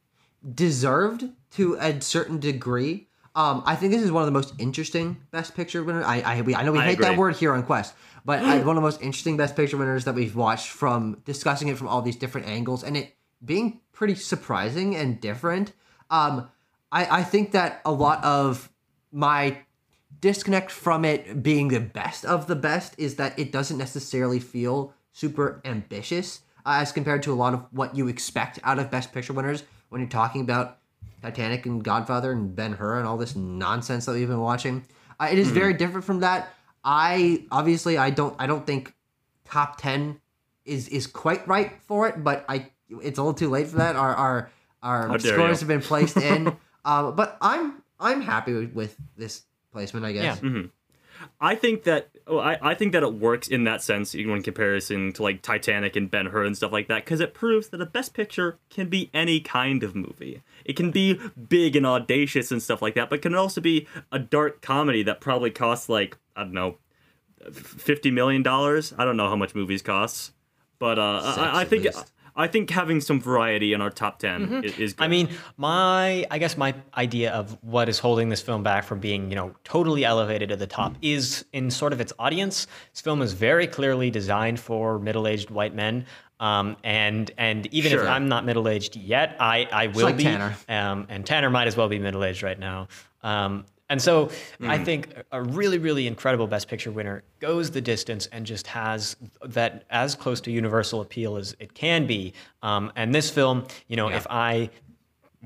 deserved 0.54 1.28
to 1.52 1.74
a 1.74 2.00
certain 2.00 2.38
degree. 2.38 3.07
Um, 3.38 3.62
I 3.64 3.76
think 3.76 3.92
this 3.92 4.02
is 4.02 4.10
one 4.10 4.22
of 4.22 4.26
the 4.26 4.32
most 4.32 4.52
interesting 4.58 5.16
Best 5.30 5.54
Picture 5.54 5.84
winners. 5.84 6.04
I 6.04 6.22
I, 6.22 6.40
we, 6.40 6.56
I 6.56 6.64
know 6.64 6.72
we 6.72 6.80
I 6.80 6.86
hate 6.86 6.94
agree. 6.94 7.06
that 7.06 7.16
word 7.16 7.36
here 7.36 7.54
on 7.54 7.62
Quest, 7.62 7.94
but 8.24 8.40
I, 8.40 8.58
one 8.64 8.70
of 8.70 8.74
the 8.74 8.80
most 8.80 9.00
interesting 9.00 9.36
Best 9.36 9.54
Picture 9.54 9.76
winners 9.76 10.04
that 10.06 10.16
we've 10.16 10.34
watched 10.34 10.70
from 10.70 11.22
discussing 11.24 11.68
it 11.68 11.78
from 11.78 11.86
all 11.86 12.02
these 12.02 12.16
different 12.16 12.48
angles 12.48 12.82
and 12.82 12.96
it 12.96 13.14
being 13.44 13.78
pretty 13.92 14.16
surprising 14.16 14.96
and 14.96 15.20
different. 15.20 15.72
Um, 16.10 16.50
I, 16.90 17.20
I 17.20 17.22
think 17.22 17.52
that 17.52 17.80
a 17.84 17.92
lot 17.92 18.24
of 18.24 18.70
my 19.12 19.58
disconnect 20.20 20.72
from 20.72 21.04
it 21.04 21.40
being 21.40 21.68
the 21.68 21.78
best 21.78 22.24
of 22.24 22.48
the 22.48 22.56
best 22.56 22.96
is 22.98 23.14
that 23.16 23.38
it 23.38 23.52
doesn't 23.52 23.78
necessarily 23.78 24.40
feel 24.40 24.94
super 25.12 25.60
ambitious 25.64 26.40
uh, 26.66 26.78
as 26.80 26.90
compared 26.90 27.22
to 27.22 27.32
a 27.32 27.36
lot 27.36 27.54
of 27.54 27.66
what 27.70 27.94
you 27.94 28.08
expect 28.08 28.58
out 28.64 28.80
of 28.80 28.90
Best 28.90 29.12
Picture 29.12 29.32
winners 29.32 29.62
when 29.90 30.00
you're 30.00 30.10
talking 30.10 30.40
about 30.40 30.78
Titanic 31.22 31.66
and 31.66 31.82
Godfather 31.82 32.32
and 32.32 32.54
Ben 32.54 32.72
Hur 32.72 32.98
and 32.98 33.06
all 33.06 33.16
this 33.16 33.36
nonsense 33.36 34.06
that 34.06 34.12
we've 34.12 34.28
been 34.28 34.40
watching. 34.40 34.84
Uh, 35.20 35.28
it 35.30 35.38
is 35.38 35.48
mm-hmm. 35.48 35.58
very 35.58 35.74
different 35.74 36.04
from 36.04 36.20
that. 36.20 36.52
I 36.84 37.44
obviously 37.50 37.98
I 37.98 38.10
don't 38.10 38.34
I 38.38 38.46
don't 38.46 38.66
think 38.66 38.94
top 39.44 39.80
ten 39.80 40.20
is 40.64 40.88
is 40.88 41.06
quite 41.06 41.46
right 41.48 41.72
for 41.82 42.08
it, 42.08 42.22
but 42.22 42.44
I 42.48 42.70
it's 43.02 43.18
a 43.18 43.22
little 43.22 43.34
too 43.34 43.50
late 43.50 43.68
for 43.68 43.78
that. 43.78 43.96
Our 43.96 44.14
our 44.14 44.50
our 44.82 45.18
scores 45.18 45.60
you. 45.60 45.66
have 45.66 45.68
been 45.68 45.82
placed 45.82 46.16
in. 46.16 46.56
Um, 46.84 47.14
but 47.16 47.36
I'm 47.40 47.82
I'm 47.98 48.20
happy 48.20 48.54
with, 48.54 48.74
with 48.74 48.96
this 49.16 49.42
placement, 49.72 50.06
I 50.06 50.12
guess. 50.12 50.40
Yeah. 50.42 50.48
Mm-hmm. 50.48 50.66
I 51.40 51.54
think 51.54 51.84
that 51.84 52.08
oh, 52.26 52.38
I, 52.38 52.58
I 52.60 52.74
think 52.74 52.92
that 52.92 53.02
it 53.02 53.14
works 53.14 53.48
in 53.48 53.64
that 53.64 53.82
sense 53.82 54.14
even 54.14 54.36
in 54.36 54.42
comparison 54.42 55.12
to 55.14 55.22
like 55.22 55.42
Titanic 55.42 55.94
and 55.94 56.10
Ben 56.10 56.26
Hur 56.26 56.44
and 56.44 56.56
stuff 56.56 56.72
like 56.72 56.88
that 56.88 57.04
because 57.04 57.20
it 57.20 57.32
proves 57.32 57.68
that 57.68 57.80
a 57.80 57.86
best 57.86 58.12
picture 58.14 58.58
can 58.70 58.88
be 58.88 59.10
any 59.14 59.40
kind 59.40 59.82
of 59.82 59.94
movie. 59.94 60.42
It 60.64 60.74
can 60.74 60.90
be 60.90 61.20
big 61.48 61.76
and 61.76 61.86
audacious 61.86 62.50
and 62.50 62.62
stuff 62.62 62.82
like 62.82 62.94
that, 62.94 63.08
but 63.08 63.22
can 63.22 63.34
also 63.34 63.60
be 63.60 63.86
a 64.10 64.18
dark 64.18 64.62
comedy 64.62 65.02
that 65.04 65.20
probably 65.20 65.50
costs 65.50 65.88
like 65.88 66.16
I 66.34 66.42
don't 66.42 66.52
know, 66.52 66.78
fifty 67.52 68.10
million 68.10 68.42
dollars. 68.42 68.92
I 68.98 69.04
don't 69.04 69.16
know 69.16 69.28
how 69.28 69.36
much 69.36 69.54
movies 69.54 69.82
cost, 69.82 70.32
but 70.78 70.98
uh, 70.98 71.20
I, 71.36 71.60
I 71.60 71.64
think 71.64 71.86
I 72.38 72.46
think 72.46 72.70
having 72.70 73.00
some 73.00 73.20
variety 73.20 73.72
in 73.72 73.80
our 73.80 73.90
top 73.90 74.20
10 74.20 74.40
mm-hmm. 74.40 74.64
is, 74.64 74.78
is, 74.78 74.92
good. 74.94 75.04
I 75.04 75.08
mean, 75.08 75.28
my 75.56 76.24
I 76.30 76.38
guess 76.38 76.56
my 76.56 76.72
idea 76.96 77.32
of 77.32 77.58
what 77.62 77.88
is 77.88 77.98
holding 77.98 78.28
this 78.28 78.40
film 78.40 78.62
back 78.62 78.84
from 78.84 79.00
being, 79.00 79.28
you 79.28 79.34
know, 79.34 79.54
totally 79.64 80.04
elevated 80.04 80.50
to 80.50 80.56
the 80.56 80.66
top 80.66 80.92
mm. 80.92 80.98
is 81.02 81.44
in 81.52 81.70
sort 81.70 81.92
of 81.92 82.00
its 82.00 82.12
audience. 82.18 82.68
This 82.92 83.00
film 83.00 83.22
is 83.22 83.32
very 83.32 83.66
clearly 83.66 84.10
designed 84.10 84.60
for 84.60 85.00
middle-aged 85.00 85.50
white 85.50 85.74
men. 85.74 86.06
Um, 86.40 86.76
and 86.84 87.28
and 87.36 87.66
even 87.74 87.90
sure. 87.90 88.04
if 88.04 88.08
I'm 88.08 88.28
not 88.28 88.44
middle 88.44 88.68
aged 88.68 88.94
yet, 88.94 89.36
I 89.40 89.68
I 89.72 89.86
will 89.88 90.04
like 90.04 90.16
be. 90.16 90.22
Tanner. 90.22 90.56
Um, 90.68 91.06
and 91.08 91.26
Tanner 91.26 91.50
might 91.50 91.66
as 91.66 91.76
well 91.76 91.88
be 91.88 91.98
middle 91.98 92.22
aged 92.22 92.44
right 92.44 92.58
now. 92.58 92.86
Um, 93.24 93.64
and 93.90 94.00
so 94.00 94.26
mm. 94.60 94.68
I 94.68 94.82
think 94.82 95.14
a 95.32 95.42
really, 95.42 95.78
really 95.78 96.06
incredible 96.06 96.46
Best 96.46 96.68
Picture 96.68 96.90
winner 96.90 97.22
goes 97.40 97.70
the 97.70 97.80
distance 97.80 98.26
and 98.32 98.44
just 98.44 98.66
has 98.66 99.16
that 99.42 99.84
as 99.90 100.14
close 100.14 100.40
to 100.42 100.50
universal 100.50 101.00
appeal 101.00 101.36
as 101.36 101.56
it 101.58 101.74
can 101.74 102.06
be. 102.06 102.34
Um, 102.62 102.92
and 102.96 103.14
this 103.14 103.30
film, 103.30 103.66
you 103.86 103.96
know, 103.96 104.10
yeah. 104.10 104.16
if 104.16 104.26
I 104.28 104.70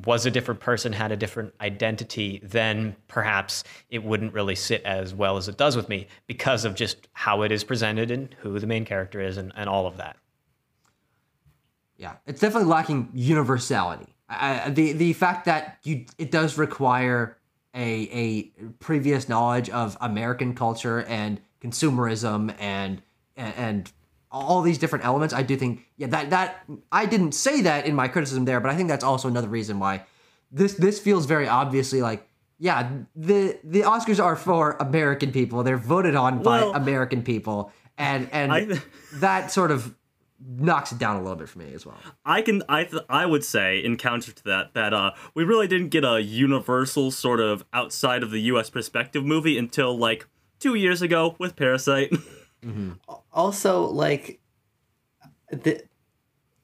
was 0.07 0.27
a 0.27 0.31
different 0.31 0.59
person, 0.59 0.93
had 0.93 1.13
a 1.13 1.17
different 1.17 1.55
identity, 1.61 2.41
then 2.43 2.97
perhaps 3.09 3.63
it 3.91 4.03
wouldn't 4.03 4.33
really 4.33 4.55
sit 4.55 4.83
as 4.85 5.15
well 5.15 5.37
as 5.37 5.49
it 5.49 5.57
does 5.57 5.77
with 5.77 5.89
me 5.89 6.09
because 6.27 6.65
of 6.65 6.75
just 6.75 7.09
how 7.13 7.43
it 7.43 7.53
is 7.53 7.63
presented 7.63 8.11
and 8.11 8.35
who 8.39 8.59
the 8.59 8.67
main 8.67 8.85
character 8.85 9.21
is 9.21 9.37
and, 9.37 9.53
and 9.55 9.69
all 9.69 9.87
of 9.87 9.99
that. 9.99 10.17
Yeah, 11.97 12.15
it's 12.27 12.41
definitely 12.41 12.69
lacking 12.69 13.11
universality. 13.13 14.17
I, 14.29 14.71
the 14.71 14.93
the 14.93 15.13
fact 15.13 15.45
that 15.45 15.79
you 15.85 16.07
it 16.19 16.31
does 16.31 16.57
require 16.57 17.37
a 17.75 18.09
a 18.13 18.43
previous 18.81 19.29
knowledge 19.29 19.71
of 19.71 19.97
American 20.01 20.55
culture 20.55 21.03
and 21.03 21.41
consumerism 21.61 22.55
and 22.59 23.03
and, 23.37 23.55
and 23.57 23.93
all 24.31 24.63
these 24.63 24.79
different 24.79 25.05
elements. 25.05 25.35
I 25.35 25.43
do 25.43 25.57
think 25.57 25.87
yeah 25.97 26.09
that 26.09 26.31
that 26.31 26.65
I 26.91 27.07
didn't 27.07 27.33
say 27.33 27.63
that 27.63 27.87
in 27.87 27.95
my 27.95 28.09
criticism 28.09 28.45
there, 28.45 28.61
but 28.61 28.71
I 28.71 28.77
think 28.77 28.89
that's 28.89 29.05
also 29.05 29.29
another 29.29 29.49
reason 29.49 29.79
why 29.79 30.05
this 30.51 30.75
this 30.75 30.99
feels 30.99 31.27
very 31.27 31.49
obviously 31.49 32.03
like 32.03 32.29
yeah 32.59 32.91
the 33.17 33.59
the 33.65 33.83
Oscars 33.83 34.23
are 34.23 34.37
for 34.37 34.77
American 34.81 35.33
people. 35.33 35.63
They're 35.63 35.77
voted 35.77 36.15
on 36.15 36.43
well, 36.43 36.73
by 36.73 36.79
American 36.79 37.23
people, 37.23 37.73
and 37.97 38.29
and 38.33 38.53
I, 38.53 38.81
that 39.15 39.51
sort 39.51 39.71
of 39.71 39.95
knocks 40.45 40.93
it 40.93 40.99
down 40.99 41.17
a 41.17 41.23
little 41.23 41.37
bit 41.37 41.49
for 41.49 41.59
me 41.59 41.73
as 41.75 41.87
well. 41.87 41.99
I 42.25 42.43
can 42.43 42.63
I 42.69 42.85
th- 42.85 43.05
I 43.09 43.27
would 43.27 43.45
say 43.45 43.79
in 43.83 43.97
counter 43.97 44.33
to 44.33 44.45
that 44.45 44.75
that 44.75 44.93
uh 44.93 45.13
we 45.35 45.45
really 45.45 45.67
didn't 45.67 45.89
get 45.89 46.05
a 46.05 46.21
universal 46.23 47.11
sort 47.11 47.41
of 47.41 47.65
outside 47.73 48.23
of 48.23 48.31
the 48.31 48.41
US 48.43 48.71
perspective 48.71 49.25
movie 49.25 49.59
until 49.59 49.97
like 49.97 50.27
2 50.61 50.75
years 50.75 51.03
ago 51.03 51.37
with 51.39 51.57
Parasite. 51.57 52.11
mm-hmm. 52.65 52.93
Also 53.33 53.83
like 53.85 54.41
the 55.51 55.83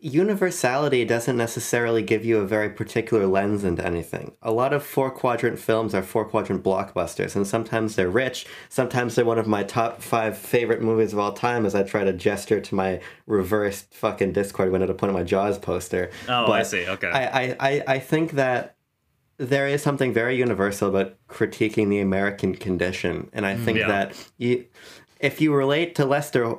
universality 0.01 1.05
doesn't 1.05 1.37
necessarily 1.37 2.03
give 2.03 2.25
you 2.25 2.39
a 2.39 2.47
very 2.47 2.71
particular 2.71 3.27
lens 3.27 3.65
into 3.65 3.85
anything. 3.85 4.33
A 4.43 4.53
lot 4.53 4.73
of 4.73 4.85
four 4.85 5.11
quadrant 5.11 5.59
films 5.59 5.95
are 5.95 6.03
four 6.03 6.25
quadrant 6.25 6.63
blockbusters, 6.63 7.35
and 7.35 7.47
sometimes 7.47 7.97
they're 7.97 8.09
rich, 8.09 8.47
sometimes 8.69 9.15
they're 9.15 9.25
one 9.25 9.39
of 9.39 9.49
my 9.49 9.65
top 9.65 10.01
five 10.01 10.39
favorite 10.39 10.83
movies 10.83 11.13
of 11.13 11.19
all 11.19 11.33
time 11.33 11.67
as 11.67 11.75
I 11.75 11.83
try 11.83 12.05
to 12.05 12.13
gesture 12.13 12.61
to 12.61 12.75
my 12.75 13.01
reversed 13.27 13.93
fucking 13.93 14.33
Discord 14.33 14.71
when 14.71 14.81
to 14.81 14.95
put 14.95 15.09
on 15.09 15.15
my 15.15 15.25
Jaws 15.25 15.59
poster. 15.59 16.11
Oh, 16.29 16.47
but 16.47 16.53
I 16.53 16.63
see. 16.63 16.87
Okay. 16.87 17.09
I, 17.09 17.57
I, 17.59 17.83
I 17.87 17.99
think 17.99 18.33
that 18.33 18.77
there 19.39 19.67
is 19.67 19.83
something 19.83 20.13
very 20.13 20.37
universal 20.37 20.89
about 20.89 21.17
critiquing 21.29 21.89
the 21.89 22.01
American 22.01 22.55
condition, 22.55 23.31
and 23.33 23.45
I 23.45 23.55
mm, 23.55 23.65
think 23.65 23.79
yeah. 23.79 23.89
that 23.89 24.31
you, 24.37 24.67
if 25.21 25.41
you 25.41 25.53
relate 25.53 25.95
to 25.97 26.05
Lester 26.05 26.57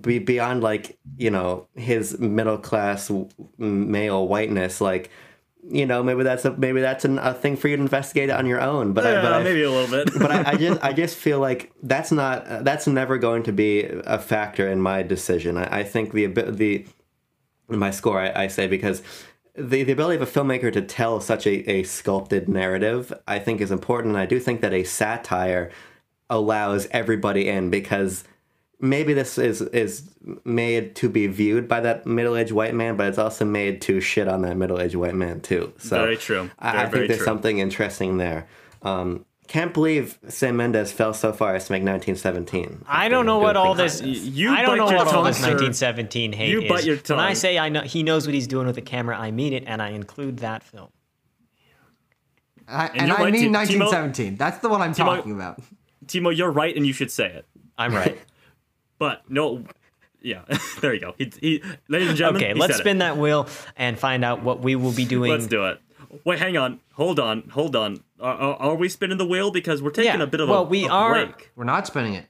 be 0.00 0.18
beyond 0.18 0.62
like 0.62 0.98
you 1.16 1.30
know 1.30 1.66
his 1.74 2.18
middle 2.18 2.58
class 2.58 3.10
male 3.58 4.26
whiteness 4.26 4.80
like 4.80 5.10
you 5.68 5.86
know 5.86 6.02
maybe 6.02 6.22
that's 6.22 6.44
a 6.44 6.56
maybe 6.56 6.80
that's 6.80 7.04
an, 7.04 7.18
a 7.18 7.34
thing 7.34 7.56
for 7.56 7.68
you 7.68 7.76
to 7.76 7.82
investigate 7.82 8.30
on 8.30 8.46
your 8.46 8.60
own 8.60 8.92
but, 8.92 9.04
yeah, 9.04 9.18
I, 9.18 9.22
but 9.22 9.42
maybe 9.42 9.62
a 9.62 9.70
little 9.70 10.04
bit. 10.04 10.12
but 10.18 10.30
I, 10.30 10.52
I, 10.52 10.56
just 10.56 10.84
i 10.84 10.92
just 10.92 11.16
feel 11.16 11.40
like 11.40 11.72
that's 11.82 12.12
not 12.12 12.64
that's 12.64 12.86
never 12.86 13.18
going 13.18 13.42
to 13.44 13.52
be 13.52 13.84
a 13.84 14.18
factor 14.18 14.68
in 14.68 14.80
my 14.80 15.02
decision. 15.02 15.56
I, 15.56 15.80
I 15.80 15.84
think 15.84 16.12
the 16.12 16.26
the 16.26 16.86
my 17.68 17.90
score 17.90 18.20
I, 18.20 18.44
I 18.44 18.46
say 18.48 18.66
because 18.66 19.02
the, 19.56 19.82
the 19.84 19.92
ability 19.92 20.22
of 20.22 20.22
a 20.22 20.30
filmmaker 20.30 20.72
to 20.72 20.82
tell 20.82 21.20
such 21.20 21.46
a, 21.46 21.68
a 21.70 21.82
sculpted 21.82 22.48
narrative 22.48 23.12
i 23.26 23.38
think 23.38 23.60
is 23.60 23.70
important. 23.70 24.14
And 24.14 24.20
i 24.20 24.26
do 24.26 24.38
think 24.38 24.60
that 24.60 24.72
a 24.72 24.84
satire 24.84 25.70
allows 26.28 26.86
everybody 26.90 27.48
in 27.48 27.70
because 27.70 28.24
maybe 28.80 29.14
this 29.14 29.38
is 29.38 29.62
is 29.62 30.10
made 30.44 30.94
to 30.96 31.08
be 31.08 31.26
viewed 31.26 31.68
by 31.68 31.80
that 31.80 32.06
middle-aged 32.06 32.52
white 32.52 32.74
man, 32.74 32.96
but 32.96 33.06
it's 33.08 33.18
also 33.18 33.44
made 33.44 33.80
to 33.82 34.00
shit 34.00 34.28
on 34.28 34.42
that 34.42 34.56
middle-aged 34.56 34.96
white 34.96 35.14
man 35.14 35.40
too. 35.40 35.72
So 35.78 35.98
very 35.98 36.16
true. 36.16 36.42
Very, 36.42 36.50
I, 36.58 36.82
I 36.84 36.88
think 36.88 37.08
there's 37.08 37.18
true. 37.18 37.24
something 37.24 37.58
interesting 37.58 38.18
there. 38.18 38.46
Um, 38.82 39.24
can't 39.48 39.72
believe 39.72 40.18
Sam 40.28 40.56
Mendes 40.56 40.90
fell 40.90 41.14
so 41.14 41.32
far 41.32 41.54
as 41.54 41.66
to 41.66 41.72
make 41.72 41.82
1917. 41.84 42.84
I 42.88 43.08
don't 43.08 43.26
know 43.26 43.38
what 43.38 43.56
all 43.56 43.74
this. 43.74 44.02
You 44.02 44.50
I 44.50 44.62
don't 44.62 44.76
know 44.76 44.86
what 44.86 45.06
all 45.06 45.22
this 45.22 45.36
1917 45.40 46.32
hate 46.32 46.50
you 46.50 46.62
is. 46.62 46.68
Bite 46.68 46.84
your 46.84 46.96
tongue. 46.96 47.18
When 47.18 47.26
I 47.26 47.32
say 47.34 47.56
I 47.58 47.68
know 47.68 47.82
he 47.82 48.02
knows 48.02 48.26
what 48.26 48.34
he's 48.34 48.48
doing 48.48 48.66
with 48.66 48.74
the 48.74 48.82
camera, 48.82 49.16
I 49.16 49.30
mean 49.30 49.52
it, 49.52 49.62
and 49.66 49.80
I 49.80 49.90
include 49.90 50.38
that 50.38 50.64
film. 50.64 50.88
I, 52.68 52.88
And 52.88 53.02
and 53.02 53.12
I 53.12 53.16
right, 53.22 53.32
mean 53.32 53.50
Timo- 53.52 53.54
1917. 53.90 54.36
That's 54.36 54.58
the 54.58 54.68
one 54.68 54.82
I'm 54.82 54.94
talking 54.94 55.32
about. 55.32 55.60
Timo, 56.06 56.36
you're 56.36 56.50
right, 56.50 56.74
and 56.76 56.84
you 56.84 56.92
should 56.92 57.12
say 57.12 57.26
it. 57.28 57.46
I'm 57.78 57.94
right. 57.94 58.18
But 58.98 59.22
no, 59.30 59.64
yeah, 60.20 60.42
there 60.80 60.94
you 60.94 61.00
go. 61.00 61.14
He, 61.18 61.32
he, 61.40 61.62
ladies 61.88 62.08
and 62.08 62.16
gentlemen, 62.16 62.42
Okay, 62.42 62.54
he 62.54 62.58
let's 62.60 62.74
said 62.74 62.80
it. 62.80 62.82
spin 62.84 62.98
that 62.98 63.16
wheel 63.16 63.46
and 63.76 63.98
find 63.98 64.24
out 64.24 64.42
what 64.42 64.60
we 64.60 64.74
will 64.76 64.92
be 64.92 65.04
doing. 65.04 65.30
Let's 65.30 65.46
do 65.46 65.66
it. 65.66 65.80
Wait, 66.24 66.38
hang 66.38 66.56
on. 66.56 66.80
Hold 66.94 67.20
on. 67.20 67.48
Hold 67.50 67.76
on. 67.76 68.02
Are, 68.20 68.34
are, 68.34 68.56
are 68.56 68.74
we 68.74 68.88
spinning 68.88 69.18
the 69.18 69.26
wheel 69.26 69.50
because 69.50 69.82
we're 69.82 69.90
taking 69.90 70.18
Yeah, 70.18 70.22
a 70.22 70.26
bit 70.26 70.40
of 70.40 70.48
well, 70.48 70.62
a, 70.62 70.64
we 70.66 70.86
a 70.86 70.90
are- 70.90 71.12
break? 71.26 71.50
We're 71.56 71.64
not 71.64 71.86
spinning 71.86 72.14
it. 72.14 72.26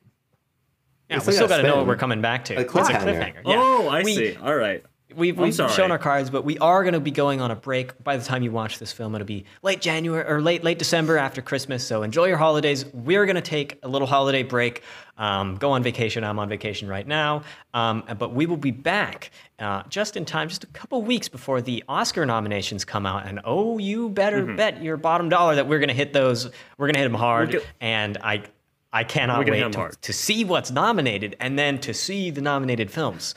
Yeah, 1.08 1.16
we 1.18 1.20
still 1.20 1.32
still 1.34 1.48
got 1.48 1.56
gotta 1.58 1.68
know 1.68 1.76
what 1.76 1.86
we're 1.86 1.96
coming 1.96 2.20
back 2.20 2.46
to. 2.46 2.56
A 2.56 2.60
It's 2.62 2.74
a 2.74 2.76
cliffhanger. 2.76 3.02
cliffhanger. 3.04 3.42
Yeah. 3.44 3.54
Oh, 3.58 3.86
I 3.88 4.02
We- 4.02 4.14
see. 4.16 4.36
All 4.36 4.56
right. 4.56 4.82
We've, 5.16 5.38
we've 5.38 5.54
shown 5.54 5.90
our 5.90 5.98
cards, 5.98 6.28
but 6.28 6.44
we 6.44 6.58
are 6.58 6.82
going 6.82 6.92
to 6.92 7.00
be 7.00 7.10
going 7.10 7.40
on 7.40 7.50
a 7.50 7.56
break. 7.56 8.02
By 8.04 8.18
the 8.18 8.24
time 8.24 8.42
you 8.42 8.52
watch 8.52 8.78
this 8.78 8.92
film, 8.92 9.14
it'll 9.14 9.26
be 9.26 9.46
late 9.62 9.80
January 9.80 10.30
or 10.30 10.42
late 10.42 10.62
late 10.62 10.78
December 10.78 11.16
after 11.16 11.40
Christmas. 11.40 11.86
So 11.86 12.02
enjoy 12.02 12.26
your 12.26 12.36
holidays. 12.36 12.84
We're 12.92 13.24
going 13.24 13.36
to 13.36 13.42
take 13.42 13.78
a 13.82 13.88
little 13.88 14.06
holiday 14.06 14.42
break, 14.42 14.82
um, 15.16 15.56
go 15.56 15.72
on 15.72 15.82
vacation. 15.82 16.22
I'm 16.22 16.38
on 16.38 16.50
vacation 16.50 16.86
right 16.86 17.06
now, 17.06 17.44
um, 17.72 18.04
but 18.18 18.34
we 18.34 18.44
will 18.44 18.58
be 18.58 18.72
back 18.72 19.30
uh, 19.58 19.84
just 19.88 20.18
in 20.18 20.26
time, 20.26 20.48
just 20.48 20.64
a 20.64 20.68
couple 20.68 21.00
weeks 21.02 21.28
before 21.28 21.62
the 21.62 21.82
Oscar 21.88 22.26
nominations 22.26 22.84
come 22.84 23.06
out. 23.06 23.26
And 23.26 23.40
oh, 23.44 23.78
you 23.78 24.10
better 24.10 24.44
bet 24.44 24.82
your 24.82 24.98
bottom 24.98 25.30
dollar 25.30 25.54
that 25.54 25.66
we're 25.66 25.78
going 25.78 25.88
to 25.88 25.94
hit 25.94 26.12
those. 26.12 26.50
We're 26.76 26.88
going 26.88 26.94
to 26.94 27.00
hit 27.00 27.06
them 27.08 27.14
hard, 27.18 27.62
and 27.80 28.18
I. 28.22 28.44
I 28.92 29.04
cannot 29.04 29.40
We're 29.40 29.44
gonna 29.44 29.56
hit 29.58 29.76
wait 29.76 29.92
to, 29.92 29.98
to 30.00 30.12
see 30.14 30.44
what's 30.44 30.70
nominated 30.70 31.36
and 31.38 31.58
then 31.58 31.78
to 31.80 31.92
see 31.92 32.30
the 32.30 32.40
nominated 32.40 32.90
films. 32.90 33.34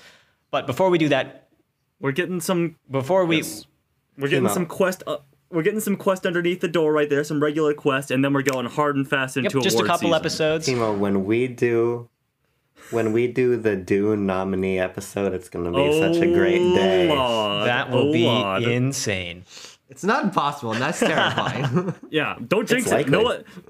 But 0.51 0.67
before 0.67 0.89
we 0.89 0.97
do 0.97 1.09
that, 1.09 1.48
We're 1.99 2.11
getting 2.13 2.39
some. 2.41 2.75
before 2.89 3.25
we 3.25 3.43
We're 4.17 4.27
getting 4.29 4.49
some 4.49 4.65
quest. 4.65 5.03
Uh, 5.07 5.17
we're 5.51 5.63
getting 5.63 5.79
some 5.79 5.95
quest 5.95 6.25
underneath 6.25 6.61
the 6.61 6.67
door 6.67 6.93
right 6.93 7.09
there. 7.09 7.23
Some 7.23 7.41
regular 7.41 7.73
quest, 7.73 8.11
and 8.11 8.23
then 8.23 8.33
we're 8.33 8.41
going 8.43 8.67
hard 8.67 8.95
and 8.95 9.07
fast 9.07 9.35
Yep, 9.35 9.45
into 9.45 9.61
just 9.61 9.79
a 9.79 9.83
couple 9.83 10.09
season. 10.09 10.13
episodes. 10.13 10.67
Timo, 10.67 10.97
when 10.97 11.25
we 11.25 11.47
do 11.47 12.09
when 12.91 13.11
we 13.13 13.27
do 13.27 13.55
the 13.57 13.75
Dune 13.75 14.25
nominee 14.25 14.79
episode, 14.79 15.33
it's 15.33 15.49
gonna 15.49 15.71
be 15.71 15.99
such 15.99 16.17
a 16.17 16.27
great 16.33 16.61
Oh, 16.61 16.75
day. 16.75 17.07
Lord. 17.09 17.67
That 17.67 17.89
will 17.91 18.09
Oh, 18.09 18.13
be 18.13 18.25
Lord. 18.25 18.63
insane. 18.63 19.43
It's 19.89 20.03
not 20.03 20.23
impossible, 20.23 20.73
and 20.73 20.81
that's 20.81 20.99
terrifying. 20.99 21.93
Yeah, 22.11 22.35
don't 22.47 22.67
jinx 22.67 22.85
it. 22.91 23.09
likely. 23.09 23.11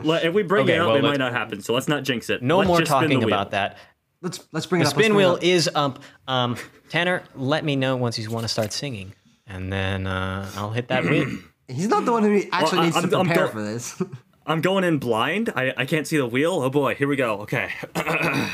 No, 0.03 0.13
If 0.15 0.33
we 0.33 0.43
bring 0.43 0.63
Okay, 0.65 0.75
it 0.75 0.79
up, 0.81 0.87
well, 0.87 0.97
it 0.97 1.01
might 1.01 1.17
not 1.17 1.31
happen. 1.31 1.61
So 1.61 1.73
let's 1.73 1.87
not 1.87 2.03
jinx 2.03 2.29
it. 2.29 2.41
No 2.43 2.57
Let's 2.57 2.67
more 2.67 2.79
just 2.79 2.91
spin 2.91 3.09
the 3.09 3.15
talking 3.15 3.23
about 3.29 3.51
that. 3.51 3.77
Let's 4.21 4.47
let's 4.51 4.65
bring 4.65 4.79
The 4.81 4.87
it 4.87 4.89
up. 4.91 4.95
let's 4.97 5.05
spin 5.05 5.15
wheel 5.15 5.31
up. 5.33 5.43
is 5.43 5.69
up. 5.73 5.99
Um, 6.27 6.57
Tanner, 6.89 7.23
let 7.35 7.63
me 7.63 7.75
know 7.75 7.95
once 7.95 8.19
you 8.19 8.29
want 8.29 8.43
to 8.43 8.47
start 8.49 8.73
singing, 8.73 9.13
and 9.47 9.71
then 9.71 10.07
uh, 10.07 10.49
I'll 10.55 10.71
hit 10.71 10.87
that 10.89 11.03
wheel. 11.05 11.27
He's 11.67 11.87
not 11.87 12.03
the 12.05 12.11
one 12.11 12.23
who 12.23 12.41
actually 12.51 12.77
Well, 12.79 12.85
needs 12.85 12.95
I'm- 12.97 13.09
to 13.09 13.17
I'm 13.17 13.25
prepare 13.27 13.45
go- 13.45 13.51
for 13.51 13.61
this. 13.61 14.01
I'm 14.47 14.61
going 14.61 14.83
in 14.83 14.97
blind. 14.97 15.51
I, 15.55 15.73
I 15.77 15.85
can't 15.85 16.07
see 16.07 16.17
the 16.17 16.25
wheel. 16.25 16.53
Oh 16.63 16.69
boy, 16.71 16.95
here 16.95 17.07
we 17.07 17.15
go. 17.15 17.41
Okay. 17.41 17.69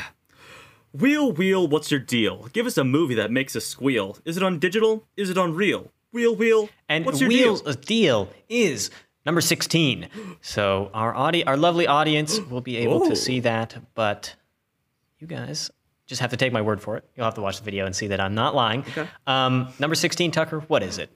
wheel, 0.92 1.32
wheel, 1.32 1.66
what's 1.66 1.90
your 1.90 2.00
deal? 2.00 2.48
Give 2.52 2.66
us 2.66 2.76
a 2.76 2.84
movie 2.84 3.14
that 3.14 3.30
makes 3.30 3.56
us 3.56 3.64
squeal. 3.64 4.18
Is 4.24 4.36
it 4.36 4.42
on 4.42 4.58
digital? 4.58 5.06
Is 5.16 5.30
it 5.30 5.38
on 5.38 5.54
reel? 5.54 5.90
Wheel, 6.12 6.34
wheel, 6.36 6.68
And 6.88 7.04
what's 7.04 7.20
your 7.20 7.28
wheels 7.28 7.62
deal? 7.62 7.70
a 7.72 7.74
deal 7.76 8.28
is 8.48 8.90
number 9.24 9.40
sixteen. 9.40 10.08
So 10.40 10.90
our 10.94 11.14
audi- 11.14 11.44
our 11.46 11.56
lovely 11.56 11.86
audience 11.86 12.38
will 12.40 12.60
be 12.62 12.76
able 12.78 13.02
Oh. 13.04 13.08
to 13.10 13.16
see 13.16 13.40
that, 13.40 13.76
but 13.94 14.34
you 15.30 15.36
guys 15.36 15.70
just 16.06 16.20
have 16.20 16.30
to 16.30 16.36
take 16.36 16.52
my 16.52 16.62
word 16.62 16.80
for 16.80 16.96
it. 16.96 17.04
You'll 17.16 17.24
have 17.24 17.34
to 17.34 17.40
watch 17.40 17.58
the 17.58 17.64
video 17.64 17.84
and 17.86 17.94
see 17.94 18.06
that 18.08 18.20
I'm 18.20 18.34
not 18.34 18.54
lying. 18.54 18.80
Okay. 18.82 19.08
Um, 19.26 19.68
number 19.78 19.94
sixteen, 19.96 20.30
Tucker. 20.30 20.60
What 20.60 20.82
is 20.82 20.98
it? 20.98 21.10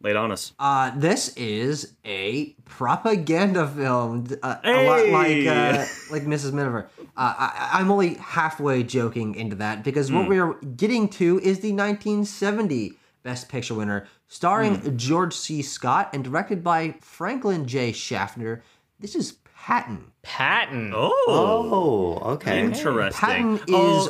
Lay 0.00 0.10
it 0.10 0.16
on 0.16 0.30
us. 0.32 0.52
Uh, 0.58 0.92
this 0.96 1.34
is 1.36 1.94
a 2.04 2.54
propaganda 2.66 3.66
film, 3.66 4.26
uh, 4.42 4.56
a 4.62 4.86
lot 4.86 5.08
like 5.08 5.46
uh, 5.46 5.84
like 6.10 6.22
Mrs. 6.24 6.52
Miniver. 6.52 6.88
Uh, 7.16 7.34
I, 7.38 7.70
I'm 7.74 7.90
only 7.90 8.14
halfway 8.14 8.82
joking 8.82 9.34
into 9.34 9.56
that 9.56 9.82
because 9.82 10.08
Hmm. 10.10 10.16
what 10.16 10.28
we're 10.28 10.52
getting 10.60 11.08
to 11.10 11.38
is 11.40 11.60
the 11.60 11.72
1970 11.72 12.92
Best 13.22 13.48
Picture 13.48 13.74
winner, 13.74 14.06
starring 14.28 14.74
Hmm. 14.76 14.96
George 14.96 15.32
C. 15.34 15.62
Scott 15.62 16.10
and 16.12 16.22
directed 16.22 16.62
by 16.62 16.96
Franklin 17.00 17.66
J. 17.66 17.90
Schaffner. 17.92 18.62
This 19.00 19.14
is 19.14 19.38
Patton. 19.68 20.04
Patton. 20.22 20.92
Oh, 20.94 22.18
Oh, 22.22 22.32
okay. 22.32 22.60
interesting. 22.60 23.18
Patton 23.18 23.60
Oh, 23.72 24.08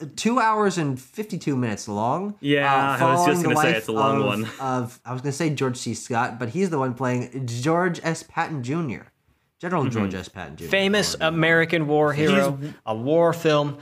is 0.00 0.08
two 0.16 0.40
hours 0.40 0.78
and 0.78 0.98
52 0.98 1.54
minutes 1.54 1.86
long. 1.86 2.30
uh, 2.30 2.36
Yeah, 2.40 2.96
I 2.98 3.14
was 3.14 3.26
just 3.26 3.42
gonna 3.44 3.56
say 3.56 3.72
it's 3.76 3.88
a 3.88 3.92
long 3.92 4.20
of- 4.20 4.26
one. 4.26 4.46
Of 4.60 4.98
I 5.04 5.12
was 5.12 5.20
gonna 5.20 5.32
say 5.32 5.50
George 5.50 5.76
C. 5.76 5.92
Scott, 5.92 6.38
but 6.38 6.48
he's 6.48 6.70
the 6.70 6.78
one 6.78 6.94
playing 6.94 7.46
George 7.46 8.00
S. 8.02 8.22
Patton 8.22 8.62
Jr. 8.62 9.02
General 9.60 9.82
Mm-hmm. 9.84 9.92
George 9.98 10.14
S. 10.14 10.28
Patton 10.30 10.56
Jr. 10.56 10.64
famous 10.64 11.14
American 11.20 11.86
war 11.86 12.14
hero, 12.14 12.58
a 12.86 12.94
war 12.94 13.34
film. 13.34 13.76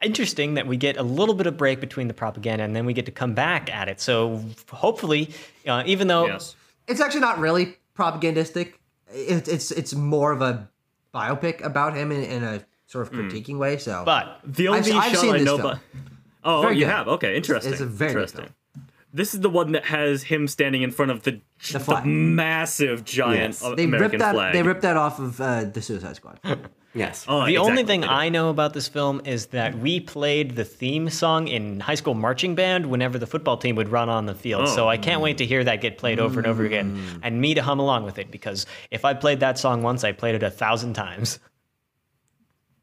Interesting 0.00 0.54
that 0.54 0.66
we 0.68 0.76
get 0.76 0.96
a 0.96 1.02
little 1.02 1.34
bit 1.34 1.46
of 1.48 1.56
break 1.56 1.80
between 1.80 2.06
the 2.08 2.14
propaganda 2.14 2.62
and 2.64 2.74
then 2.74 2.86
we 2.86 2.92
get 2.94 3.04
to 3.06 3.12
come 3.12 3.34
back 3.34 3.68
at 3.74 3.88
it. 3.88 4.00
So 4.00 4.44
hopefully, 4.70 5.30
uh, 5.66 5.82
even 5.86 6.06
though 6.06 6.26
yes. 6.26 6.54
It's 6.86 7.00
actually 7.00 7.20
not 7.20 7.38
really 7.40 7.76
propagandistic. 7.94 8.79
It, 9.12 9.48
it's 9.48 9.70
it's 9.70 9.94
more 9.94 10.32
of 10.32 10.42
a 10.42 10.68
biopic 11.14 11.64
about 11.64 11.94
him 11.96 12.12
in, 12.12 12.22
in 12.22 12.44
a 12.44 12.64
sort 12.86 13.06
of 13.06 13.12
critiquing 13.12 13.58
way. 13.58 13.76
So, 13.78 14.02
but 14.04 14.40
The 14.44 14.68
only 14.68 14.80
I've- 14.80 14.92
I've 14.92 15.12
shot 15.12 15.20
seen 15.20 15.34
I 15.34 15.38
this 15.38 15.46
know, 15.46 15.58
but 15.58 15.78
oh, 16.44 16.62
Very 16.62 16.74
you 16.74 16.84
good. 16.84 16.90
have 16.90 17.08
okay, 17.08 17.36
interesting. 17.36 17.72
It's 17.72 17.80
a 17.80 17.86
very 17.86 18.10
interesting. 18.12 18.46
This 19.12 19.34
is 19.34 19.40
the 19.40 19.50
one 19.50 19.72
that 19.72 19.86
has 19.86 20.22
him 20.22 20.46
standing 20.46 20.82
in 20.82 20.92
front 20.92 21.10
of 21.10 21.24
the, 21.24 21.40
the, 21.72 21.80
flag. 21.80 22.06
massive 22.06 23.04
giant 23.04 23.58
Yes. 23.60 23.74
they 23.76 23.82
American 23.84 23.98
ripped 24.00 24.18
that 24.20 24.34
flag. 24.36 24.52
they 24.52 24.62
ripped 24.62 24.82
that 24.82 24.96
off 24.96 25.18
of 25.18 25.40
uh, 25.40 25.64
the 25.64 25.82
Suicide 25.82 26.14
Squad. 26.16 26.38
Yes. 26.92 27.24
Oh, 27.28 27.46
the 27.46 27.58
only 27.58 27.84
thing 27.84 28.00
They. 28.00 28.06
I 28.08 28.28
know 28.30 28.50
about 28.50 28.74
this 28.74 28.88
film 28.88 29.20
is 29.24 29.46
that 29.46 29.78
we 29.78 30.00
played 30.00 30.56
the 30.56 30.64
theme 30.64 31.08
song 31.08 31.46
in 31.46 31.78
high 31.78 31.94
school 31.94 32.14
marching 32.14 32.56
band 32.56 32.86
whenever 32.86 33.16
the 33.16 33.28
football 33.28 33.56
team 33.56 33.76
would 33.76 33.90
run 33.90 34.08
on 34.08 34.26
the 34.26 34.34
field. 34.34 34.68
So 34.68 34.86
Oh. 34.86 34.88
I 34.88 34.96
can't 34.96 35.20
wait 35.20 35.38
to 35.38 35.46
hear 35.46 35.62
that 35.62 35.80
get 35.80 35.98
played 35.98 36.18
over 36.18 36.40
and 36.40 36.46
over 36.48 36.64
again 36.64 36.96
mm. 36.96 37.20
and 37.22 37.40
me 37.40 37.54
to 37.54 37.62
hum 37.62 37.78
along 37.78 38.04
with 38.04 38.18
it 38.18 38.30
because 38.30 38.66
if 38.90 39.04
I 39.04 39.14
played 39.14 39.40
that 39.40 39.56
song 39.58 39.82
once, 39.82 40.02
I 40.02 40.12
played 40.12 40.34
it 40.34 40.42
a 40.42 40.50
thousand 40.50 40.94
times. 40.94 41.38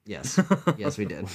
Yes, 0.05 0.39
yes, 0.77 0.97
we 0.97 1.03
did. 1.03 1.27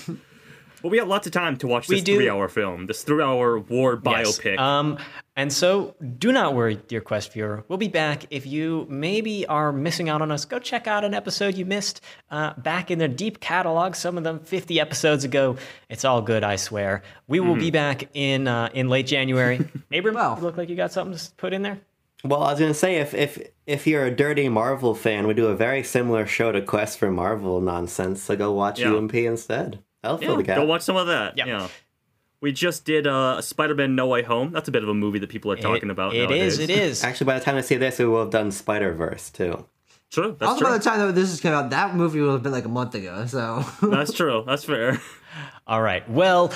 But 0.83 0.91
we 0.91 0.99
got 0.99 1.09
lots 1.09 1.26
of 1.26 1.33
time 1.33 1.57
to 1.59 1.66
watch 1.66 1.89
We 1.89 2.01
this 2.01 2.05
three-hour 2.05 2.49
film, 2.49 2.87
this 2.87 3.05
three-hour 3.05 3.61
war 3.61 4.01
Yes. 4.05 4.39
biopic. 4.41 4.59
Um, 4.59 4.99
and 5.37 5.53
so 5.53 5.95
do 6.18 6.33
not 6.33 6.55
worry, 6.55 6.74
dear 6.89 7.01
Quest 7.01 7.33
viewer. 7.33 7.64
We'll 7.68 7.78
be 7.78 7.89
back. 7.89 8.24
If 8.30 8.47
you 8.47 8.87
maybe 8.91 9.47
are 9.47 9.72
missing 9.72 10.09
out 10.09 10.20
on 10.20 10.30
us, 10.33 10.45
go 10.45 10.59
check 10.59 10.87
out 10.87 11.05
an 11.05 11.14
episode 11.14 11.55
you 11.57 11.64
missed 11.64 12.03
uh, 12.30 12.55
back 12.55 12.91
in 12.91 12.99
the 12.99 13.09
deep 13.09 13.41
catalog. 13.41 13.95
Some 13.95 14.18
of 14.18 14.24
them 14.24 14.41
50 14.41 14.80
episodes 14.80 15.24
ago. 15.24 15.57
It's 15.89 16.05
all 16.05 16.20
good, 16.20 16.43
I 16.45 16.57
swear. 16.57 17.03
We 17.28 17.41
will 17.41 17.55
Hmm. 17.55 17.61
be 17.61 17.70
back 17.70 18.09
in 18.14 18.49
uh, 18.49 18.68
in 18.74 18.89
late 18.89 19.07
January. 19.07 19.61
Abram, 19.93 20.14
Well. 20.16 20.37
you 20.37 20.43
look 20.43 20.57
like 20.57 20.68
you 20.68 20.76
got 20.76 20.93
something 20.93 21.16
to 21.16 21.30
put 21.37 21.53
in 21.53 21.62
there. 21.62 21.78
Well, 22.24 22.43
I 22.43 22.51
was 22.53 22.61
gonna 22.61 22.74
say 22.74 22.97
if 22.97 23.14
if 23.14 23.39
if 23.66 23.87
you're 23.87 24.05
a 24.05 24.11
dirty 24.14 24.49
Marvel 24.49 24.95
fan, 24.95 25.26
we 25.26 25.35
do 25.35 25.47
a 25.47 25.57
very 25.57 25.83
similar 25.83 26.24
show 26.26 26.53
to 26.53 26.61
Quest 26.62 26.99
for 26.99 27.11
Marvel 27.11 27.61
nonsense. 27.61 28.22
So 28.22 28.37
go 28.37 28.53
watch 28.53 28.78
Yeah. 28.80 28.93
UMP 28.95 29.14
instead. 29.26 29.80
I'll 30.05 30.18
fill 30.18 30.30
yeah, 30.32 30.36
the 30.36 30.42
gap. 30.42 30.57
go 30.57 30.64
watch 30.66 30.82
some 30.82 30.96
of 30.96 31.07
that. 31.09 31.36
Yep. 31.38 31.46
Yeah. 31.46 31.68
We 32.40 32.50
just 32.50 32.84
did 32.84 33.07
uh, 33.07 33.40
Spider-Man: 33.40 33.94
No 33.94 34.09
Way 34.09 34.22
Home. 34.22 34.50
That's 34.50 34.68
a 34.68 34.72
bit 34.72 34.82
of 34.82 34.88
a 34.88 34.94
movie 34.94 35.20
that 35.20 35.30
people 35.30 35.53
are 35.53 35.57
talking 35.57 35.88
It- 35.88 35.92
about. 35.92 36.14
It 36.14 36.22
nowadays. 36.28 36.55
is. 36.55 36.59
It 36.59 36.70
is. 36.70 37.05
Actually, 37.05 37.26
by 37.26 37.38
the 37.38 37.44
time 37.44 37.57
I 37.57 37.61
see 37.61 37.76
this, 37.76 37.98
we 37.98 38.05
will 38.07 38.20
have 38.20 38.30
done 38.30 38.50
Spider 38.50 38.92
Verse 38.92 39.30
too. 39.30 39.64
True. 40.11 40.36
That's 40.38 40.48
also, 40.50 40.59
true. 40.61 40.68
by 40.70 40.76
the 40.78 40.84
time 40.84 40.98
that 41.00 41.14
this 41.14 41.30
is 41.30 41.40
coming 41.40 41.57
out, 41.57 41.70
that 41.70 41.94
movie 41.94 42.20
will 42.20 42.32
have 42.32 42.42
been 42.42 42.53
like 42.53 42.64
a 42.66 42.68
month 42.68 42.94
ago. 42.94 43.24
So, 43.26 43.64
That's 43.82 44.12
true. 44.12 44.42
That's 44.46 44.64
fair. 44.64 45.00
All 45.66 45.80
right. 45.80 46.07
Well, 46.11 46.53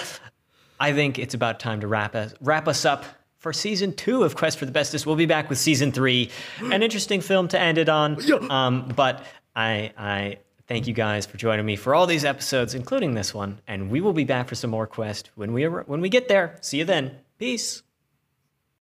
I 0.78 0.92
think 0.92 1.18
it's 1.18 1.32
about 1.34 1.58
time 1.60 1.80
to 1.80 1.86
wrap 1.86 2.14
us 2.14 2.34
wrap 2.40 2.66
us 2.68 2.84
up 2.84 3.04
for 3.38 3.52
season 3.52 3.94
two 3.94 4.24
of 4.24 4.34
Quest 4.34 4.58
for 4.58 4.66
the 4.66 4.72
Bestest. 4.72 5.06
We'll 5.06 5.14
be 5.16 5.24
back 5.26 5.48
with 5.48 5.58
season 5.58 5.92
three. 5.92 6.30
An 6.60 6.82
interesting 6.82 7.20
film 7.20 7.46
to 7.48 7.60
end 7.60 7.78
it 7.78 7.88
on. 7.88 8.18
Um, 8.50 8.92
but 8.94 9.24
I 9.54 9.92
I 9.96 10.38
thank 10.66 10.86
you 10.86 10.94
guys 10.94 11.26
for 11.26 11.36
joining 11.36 11.66
me 11.66 11.76
for 11.76 11.94
all 11.94 12.06
these 12.06 12.24
episodes, 12.24 12.74
including 12.74 13.14
this 13.14 13.34
one. 13.34 13.60
And 13.66 13.90
we 13.90 14.00
will 14.00 14.12
be 14.12 14.24
back 14.24 14.48
for 14.48 14.54
some 14.54 14.70
more 14.70 14.86
Quest 14.86 15.30
when 15.34 15.52
we 15.52 15.64
when 15.64 16.00
we 16.00 16.08
get 16.08 16.28
there. 16.28 16.58
See 16.60 16.78
you 16.78 16.84
then. 16.84 17.18
Peace. 17.38 17.82